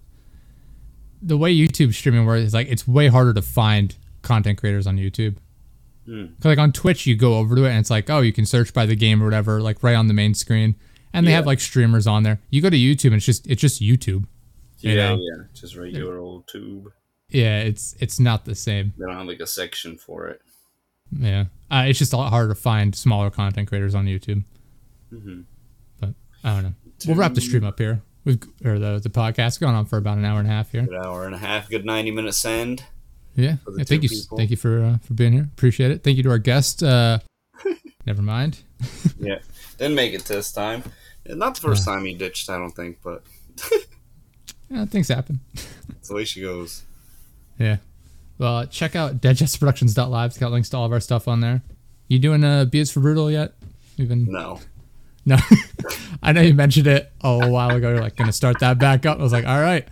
the 1.21 1.37
way 1.37 1.55
YouTube 1.55 1.95
streaming 1.95 2.27
works 2.27 2.43
is 2.43 2.55
like 2.55 2.69
it's 2.69 2.87
way 2.87 3.09
harder 3.09 3.33
to 3.35 3.43
find 3.43 3.95
content 4.23 4.59
creators 4.59 4.87
on 4.87 4.97
YouTube. 4.97 5.37
'Cause, 6.07 6.45
like 6.45 6.59
on 6.59 6.73
Twitch, 6.73 7.07
you 7.07 7.15
go 7.17 7.35
over 7.39 7.55
to 7.57 7.65
it 7.65 7.71
and 7.71 7.79
it's 7.79 7.91
like, 7.91 8.11
oh, 8.11 8.21
you 8.21 8.33
can 8.33 8.45
search 8.47 8.75
by 8.75 8.87
the 8.87 8.97
game 8.97 9.23
or 9.23 9.27
whatever, 9.27 9.61
like 9.61 9.83
right 9.83 9.95
on 9.95 10.09
the 10.09 10.15
main 10.15 10.35
screen, 10.35 10.75
and 11.13 11.27
they 11.27 11.31
Yeah. 11.31 11.37
have 11.37 11.47
like 11.47 11.61
streamers 11.61 12.07
on 12.07 12.23
there. 12.25 12.41
You 12.51 12.61
go 12.61 12.71
to 12.71 12.77
YouTube 12.77 13.07
and 13.07 13.15
it's 13.17 13.27
just 13.27 13.47
it's 13.49 13.61
just 13.61 13.81
YouTube. 13.81 14.25
You 14.81 14.93
Yeah, 14.95 15.11
know? 15.11 15.21
yeah. 15.21 15.45
Just 15.55 15.77
regular 15.77 16.19
old 16.19 16.49
tube. 16.49 16.89
Yeah, 17.31 17.61
it's 17.61 17.95
it's 18.01 18.19
not 18.19 18.45
the 18.45 18.55
same. 18.55 18.93
They 18.99 19.07
don't 19.07 19.17
have 19.17 19.27
like 19.27 19.41
a 19.41 19.47
section 19.47 19.97
for 19.97 20.27
it. 20.29 20.41
Yeah, 21.17 21.45
uh, 21.71 21.85
it's 21.87 21.99
just 21.99 22.13
a 22.13 22.17
lot 22.17 22.31
harder 22.31 22.49
to 22.49 22.61
find 22.61 22.95
smaller 22.95 23.31
content 23.31 23.69
creators 23.69 23.95
on 23.95 24.07
YouTube. 24.07 24.45
Mhm. 25.13 25.45
But 26.01 26.15
I 26.43 26.55
don't 26.55 26.63
know. 26.65 26.75
We'll 27.07 27.17
wrap 27.17 27.35
the 27.35 27.41
stream 27.41 27.65
up 27.65 27.79
here. 27.79 28.03
We've 28.25 28.39
or 28.65 28.79
the 28.79 28.99
the 29.03 29.09
podcast 29.11 29.61
going 29.61 29.75
on 29.75 29.87
for 29.87 29.99
about 29.99 30.19
an 30.19 30.25
hour 30.25 30.39
and 30.41 30.49
a 30.49 30.51
half 30.51 30.73
here. 30.73 30.83
Good 30.83 30.97
hour 31.05 31.27
and 31.27 31.35
a 31.35 31.39
half, 31.39 31.69
good 31.71 31.85
ninety 31.85 32.11
minute 32.11 32.35
send. 32.35 32.85
Yeah, 33.35 33.57
yeah 33.77 33.85
thank 33.85 34.03
you, 34.03 34.09
people. 34.09 34.37
thank 34.37 34.51
you 34.51 34.57
for 34.57 34.83
uh, 34.83 34.99
for 34.99 35.15
being 35.15 35.33
here. 35.33 35.49
Appreciate 35.53 35.91
it. 35.91 36.03
Thank 36.03 36.17
you 36.19 36.23
to 36.25 36.31
our 36.31 36.39
guest. 36.39 36.83
Uh, 36.83 37.19
never 38.07 38.23
mind. 38.23 38.59
Yeah. 39.19 39.39
Didn't 39.79 39.95
make 39.95 40.13
it 40.15 40.25
this 40.25 40.51
time. 40.51 40.83
Not 41.25 41.55
the 41.55 41.61
first 41.61 41.85
time 41.85 42.05
he 42.05 42.15
ditched, 42.15 42.51
I 42.51 42.59
don't 42.59 42.73
think, 42.73 42.99
but 43.05 43.23
Yeah, 44.71 44.85
things 44.87 45.07
happen. 45.09 45.41
that's 45.89 46.09
the 46.09 46.15
way 46.15 46.25
she 46.25 46.41
goes. 46.41 46.83
Yeah. 47.59 47.77
Well, 48.39 48.57
uh, 48.59 48.67
check 48.67 48.97
out 48.97 49.21
deadjustproductions.live. 49.21 50.31
It's 50.31 50.39
got 50.39 50.51
links 50.51 50.69
to 50.71 50.77
all 50.79 50.85
of 50.87 50.93
our 50.93 50.99
stuff 51.01 51.29
on 51.29 51.41
there. 51.41 51.63
You 52.09 52.19
doing 52.19 52.43
uh, 52.43 52.65
Beats 52.65 52.91
for 52.91 52.99
Brutal 53.01 53.31
yet? 53.31 53.53
Even 53.99 54.25
No. 54.25 54.59
no. 55.25 55.37
I 56.23 56.33
know 56.33 56.41
you 56.41 56.55
mentioned 56.55 56.87
it 56.89 57.13
a 57.21 57.49
while 57.49 57.71
ago. 57.71 57.91
You're 57.91 58.01
like 58.01 58.17
gonna 58.17 58.33
start 58.33 58.59
that 58.61 58.79
back 58.79 59.07
up. 59.07 59.21
I 59.21 59.23
was 59.23 59.33
like, 59.33 59.47
all 59.47 59.61
right. 59.61 59.87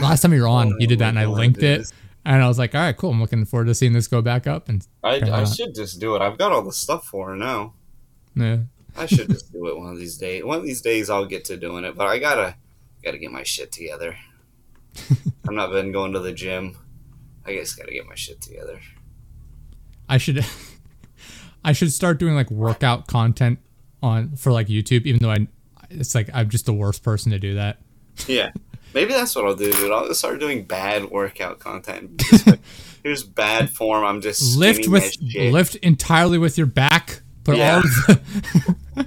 Last 0.00 0.20
time 0.20 0.32
you 0.32 0.42
were 0.42 0.48
on, 0.48 0.76
you 0.80 0.86
did 0.86 1.00
that, 1.00 1.08
and 1.08 1.18
I 1.18 1.24
Oh 1.24 1.32
linked 1.32 1.62
it. 1.64 1.90
And 2.24 2.42
I 2.42 2.48
was 2.48 2.58
like, 2.58 2.74
all 2.74 2.80
right, 2.80 2.96
cool. 2.96 3.10
I'm 3.10 3.20
looking 3.20 3.44
forward 3.44 3.66
to 3.66 3.74
seeing 3.74 3.92
this 3.92 4.06
go 4.06 4.20
back 4.20 4.46
up. 4.46 4.68
And 4.68 4.86
I, 5.02 5.20
I 5.20 5.44
should 5.44 5.74
just 5.74 6.00
do 6.00 6.16
it. 6.16 6.22
I've 6.22 6.38
got 6.38 6.52
all 6.52 6.62
the 6.62 6.72
stuff 6.72 7.06
for 7.06 7.30
her 7.30 7.36
now. 7.36 7.74
yeah, 8.34 8.58
I 8.96 9.06
should 9.06 9.28
just 9.28 9.52
do 9.52 9.66
it 9.68 9.78
one 9.78 9.92
of 9.92 9.98
these 9.98 10.18
days. 10.18 10.44
One 10.44 10.58
of 10.58 10.64
these 10.64 10.82
days 10.82 11.08
I'll 11.08 11.26
get 11.26 11.44
to 11.46 11.56
doing 11.56 11.84
it, 11.84 11.96
but 11.96 12.06
I 12.06 12.18
gotta 12.18 12.56
gotta 13.02 13.18
get 13.18 13.32
my 13.32 13.42
shit 13.42 13.72
together. 13.72 14.16
I've 15.48 15.54
not 15.54 15.70
been 15.70 15.92
going 15.92 16.12
to 16.12 16.20
the 16.20 16.32
gym. 16.32 16.76
I 17.46 17.54
just 17.54 17.78
gotta 17.78 17.92
get 17.92 18.06
my 18.06 18.14
shit 18.14 18.40
together. 18.40 18.80
I 20.08 20.18
should, 20.18 20.44
I 21.64 21.72
should 21.72 21.92
start 21.92 22.18
doing 22.18 22.34
like 22.34 22.50
workout 22.50 23.06
content 23.06 23.60
on 24.02 24.36
for 24.36 24.52
like 24.52 24.66
YouTube, 24.66 25.06
even 25.06 25.20
though 25.22 25.30
I, 25.30 25.46
it's 25.88 26.14
like 26.14 26.28
I'm 26.34 26.50
just 26.50 26.66
the 26.66 26.72
worst 26.72 27.02
person 27.02 27.32
to 27.32 27.38
do 27.38 27.54
that. 27.54 27.78
Yeah. 28.26 28.50
Maybe 28.94 29.12
that's 29.12 29.34
what 29.36 29.44
I'll 29.44 29.54
do, 29.54 29.72
dude. 29.72 29.90
I'll 29.90 30.08
just 30.08 30.18
start 30.20 30.40
doing 30.40 30.64
bad 30.64 31.10
workout 31.10 31.58
content. 31.60 32.16
Just 32.18 32.46
like, 32.46 32.60
here's 33.02 33.22
bad 33.22 33.70
form. 33.70 34.04
I'm 34.04 34.20
just 34.20 34.56
lift 34.56 34.88
with 34.88 35.14
lift 35.34 35.76
entirely 35.76 36.38
with 36.38 36.58
your 36.58 36.66
back. 36.66 37.22
Put 37.44 37.56
Yeah. 37.56 37.82
all 38.96 39.04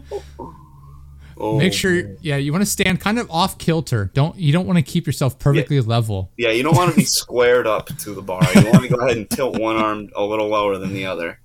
Oh, 1.35 1.57
make 1.57 1.73
sure 1.73 2.15
yeah 2.21 2.37
you 2.37 2.51
want 2.51 2.61
to 2.61 2.69
stand 2.69 3.01
kind 3.01 3.17
of 3.19 3.29
off 3.31 3.57
kilter. 3.57 4.11
Don't 4.13 4.37
you 4.37 4.53
don't 4.53 4.67
want 4.67 4.77
to 4.77 4.83
keep 4.83 5.05
yourself 5.07 5.39
perfectly 5.39 5.81
level. 5.81 6.31
Yeah, 6.37 6.51
you 6.51 6.61
don't 6.63 6.75
want 6.75 6.91
to 6.91 6.95
be 6.95 7.03
squared 7.05 7.65
up 7.67 7.87
to 7.99 8.13
the 8.13 8.21
bar. 8.21 8.41
You 8.55 8.69
want 8.71 8.83
to 8.83 8.87
go 8.87 8.97
ahead 8.97 9.17
and 9.17 9.29
tilt 9.29 9.59
one 9.59 9.75
arm 9.75 10.09
a 10.15 10.23
little 10.23 10.47
lower 10.47 10.77
than 10.77 10.93
the 10.93 11.07
other, 11.07 11.39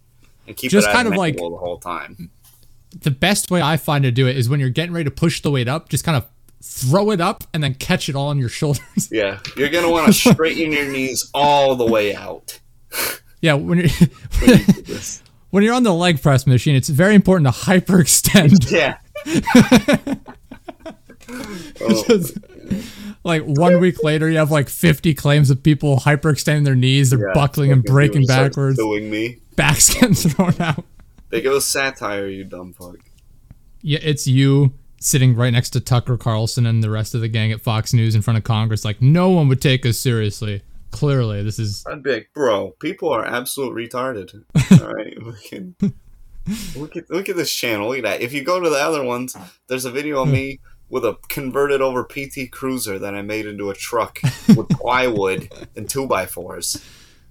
and 0.47 0.55
keep 0.57 0.71
Just 0.71 0.91
kind 0.91 1.09
of 1.09 1.15
like- 1.17 1.37
the 1.37 1.43
whole 1.43 1.79
time. 1.79 2.31
The 3.01 3.11
best 3.11 3.51
way 3.51 3.61
I 3.61 3.77
find 3.77 4.05
to 4.05 4.11
do 4.11 4.27
it 4.27 4.37
is 4.37 4.49
when 4.49 4.61
you're 4.61 4.71
getting 4.71 4.93
ready 4.95 5.05
to 5.05 5.11
push 5.11 5.43
the 5.43 5.51
weight 5.51 5.69
up, 5.69 5.89
just 5.89 6.05
kind 6.05 6.17
of 6.17 6.27
throw 6.63 7.11
it 7.11 7.21
up 7.21 7.45
and 7.55 7.63
then 7.63 7.75
catch 7.75 8.09
it 8.09 8.15
all 8.17 8.29
on 8.29 8.39
your 8.39 8.49
shoulders. 8.59 9.09
Yeah, 9.11 9.39
you're 9.57 9.69
gonna 9.71 9.91
want 9.91 10.07
to 10.07 10.13
straighten 10.33 10.73
your 10.73 10.87
knees 10.91 11.31
all 11.35 11.77
the 11.77 11.87
way 11.87 12.15
out. 12.15 12.59
yeah, 13.41 13.55
when 13.55 13.79
you're 13.79 13.89
when 14.41 14.59
you 14.59 14.65
when 15.51 15.63
you're 15.65 15.75
on 15.75 15.83
the 15.83 15.95
leg 15.95 16.21
press 16.23 16.47
machine, 16.47 16.75
it's 16.77 16.89
very 16.89 17.15
important 17.15 17.53
to 17.53 17.61
hyperextend. 17.61 18.71
Yeah. 18.71 18.99
Oh, 21.81 22.05
Just, 22.09 22.39
like 23.25 23.43
one 23.45 23.81
week 23.81 24.03
later, 24.03 24.29
you 24.31 24.39
have 24.39 24.51
like 24.51 24.69
50 24.69 25.15
claims 25.15 25.51
of 25.51 25.63
people 25.63 25.99
hyperextending 25.99 26.65
their 26.65 26.75
knees, 26.75 27.11
they're 27.11 27.19
yeah, 27.19 27.35
buckling 27.35 27.71
and 27.73 27.83
breaking 27.85 28.27
backwards, 28.27 28.79
Doing 28.79 29.11
me. 29.11 29.39
backs 29.57 29.93
getting 29.93 30.15
thrown 30.15 30.55
out. 30.61 30.85
They 31.31 31.41
go 31.43 31.59
satire, 31.59 32.27
you 32.29 32.45
dumb 32.45 32.73
fuck. 32.73 32.97
Yeah, 33.83 33.99
it's 34.03 34.27
you 34.27 34.73
sitting 35.01 35.35
right 35.35 35.51
next 35.51 35.71
to 35.71 35.81
Tucker 35.81 36.17
Carlson 36.17 36.67
and 36.67 36.83
the 36.83 36.91
rest 36.91 37.15
of 37.15 37.21
the 37.21 37.29
gang 37.29 37.53
at 37.53 37.61
Fox 37.61 37.93
News 37.93 38.15
in 38.15 38.23
front 38.23 38.37
of 38.39 38.45
Congress. 38.45 38.85
Like, 38.85 39.01
no 39.01 39.31
one 39.31 39.49
would 39.49 39.61
take 39.63 39.85
us 39.87 39.99
seriously. 39.99 40.63
Clearly, 40.91 41.43
this 41.43 41.59
is. 41.59 41.85
I'd 41.87 42.03
be 42.03 42.13
like, 42.15 42.31
bro, 42.35 42.71
people 42.81 43.11
are 43.11 43.25
absolute 43.25 43.75
retarded. 43.75 44.43
All 44.83 44.93
right, 44.95 45.17
Fucking- 45.23 45.75
look 46.77 46.97
at 46.97 47.11
look 47.11 47.29
at 47.29 47.37
this 47.37 47.53
channel. 47.55 47.89
Look 47.91 47.99
at 47.99 48.05
that. 48.05 48.21
If 48.23 48.33
you 48.33 48.43
go 48.43 48.59
to 48.59 48.71
the 48.71 48.79
other 48.79 49.05
ones, 49.05 49.37
there's 49.69 49.85
a 49.85 49.91
video 49.91 50.23
of 50.23 50.29
me 50.29 50.61
with 50.89 51.05
a 51.05 51.19
converted 51.29 51.83
over 51.83 52.03
PT 52.05 52.51
Cruiser 52.51 52.99
that 52.99 53.15
I 53.15 53.21
made 53.21 53.45
into 53.45 53.69
a 53.69 53.75
truck 53.75 54.19
with 54.57 54.69
plywood 54.71 55.51
and 55.77 55.89
two 55.91 56.07
by 56.07 56.25
fours. 56.25 56.83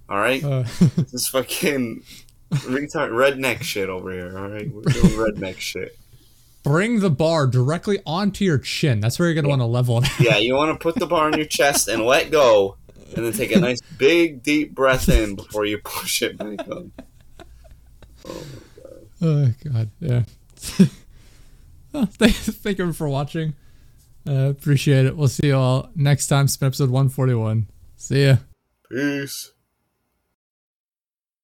All 0.08 0.18
right, 0.18 0.42
Uh, 0.44 0.62
this 1.10 1.26
fucking 1.28 2.04
retard 2.52 3.10
redneck 3.10 3.62
shit 3.62 3.88
over 3.90 4.12
here. 4.12 4.38
All 4.38 4.48
right, 4.48 4.70
we're 4.72 4.82
doing 4.82 5.06
redneck 5.14 5.58
shit. 5.58 5.98
Bring 6.62 7.00
the 7.00 7.10
bar 7.10 7.46
directly 7.46 8.00
onto 8.06 8.44
your 8.44 8.58
chin. 8.58 9.00
That's 9.00 9.18
where 9.18 9.28
you're 9.28 9.34
gonna 9.34 9.48
want 9.48 9.60
to 9.62 9.66
level 9.66 10.02
it. 10.02 10.08
Yeah, 10.20 10.38
you 10.38 10.54
want 10.54 10.78
to 10.78 10.82
put 10.82 10.94
the 10.96 11.06
bar 11.06 11.26
on 11.26 11.36
your 11.36 11.46
chest 11.46 11.88
and 11.88 12.04
let 12.04 12.30
go, 12.30 12.76
and 13.14 13.24
then 13.24 13.32
take 13.32 13.52
a 13.52 13.60
nice 13.60 13.80
big 13.96 14.42
deep 14.42 14.74
breath 14.74 15.08
in 15.08 15.34
before 15.34 15.64
you 15.64 15.78
push 15.78 16.22
it 16.22 16.36
back 16.36 16.60
up. 16.68 16.86
Oh 18.26 18.34
my 18.34 18.44
god, 18.82 19.08
Oh 19.20 19.52
god, 19.64 19.90
yeah. 20.00 20.22
well, 21.92 22.06
thank, 22.06 22.34
thank 22.34 22.78
you 22.78 22.92
for 22.92 23.08
watching. 23.08 23.54
Uh, 24.28 24.50
appreciate 24.50 25.06
it. 25.06 25.16
We'll 25.16 25.28
see 25.28 25.48
you 25.48 25.56
all 25.56 25.90
next 25.94 26.26
time. 26.26 26.48
Spin 26.48 26.66
episode 26.66 26.90
141. 26.90 27.66
See 27.96 28.26
ya. 28.26 28.36
Peace. 28.90 29.52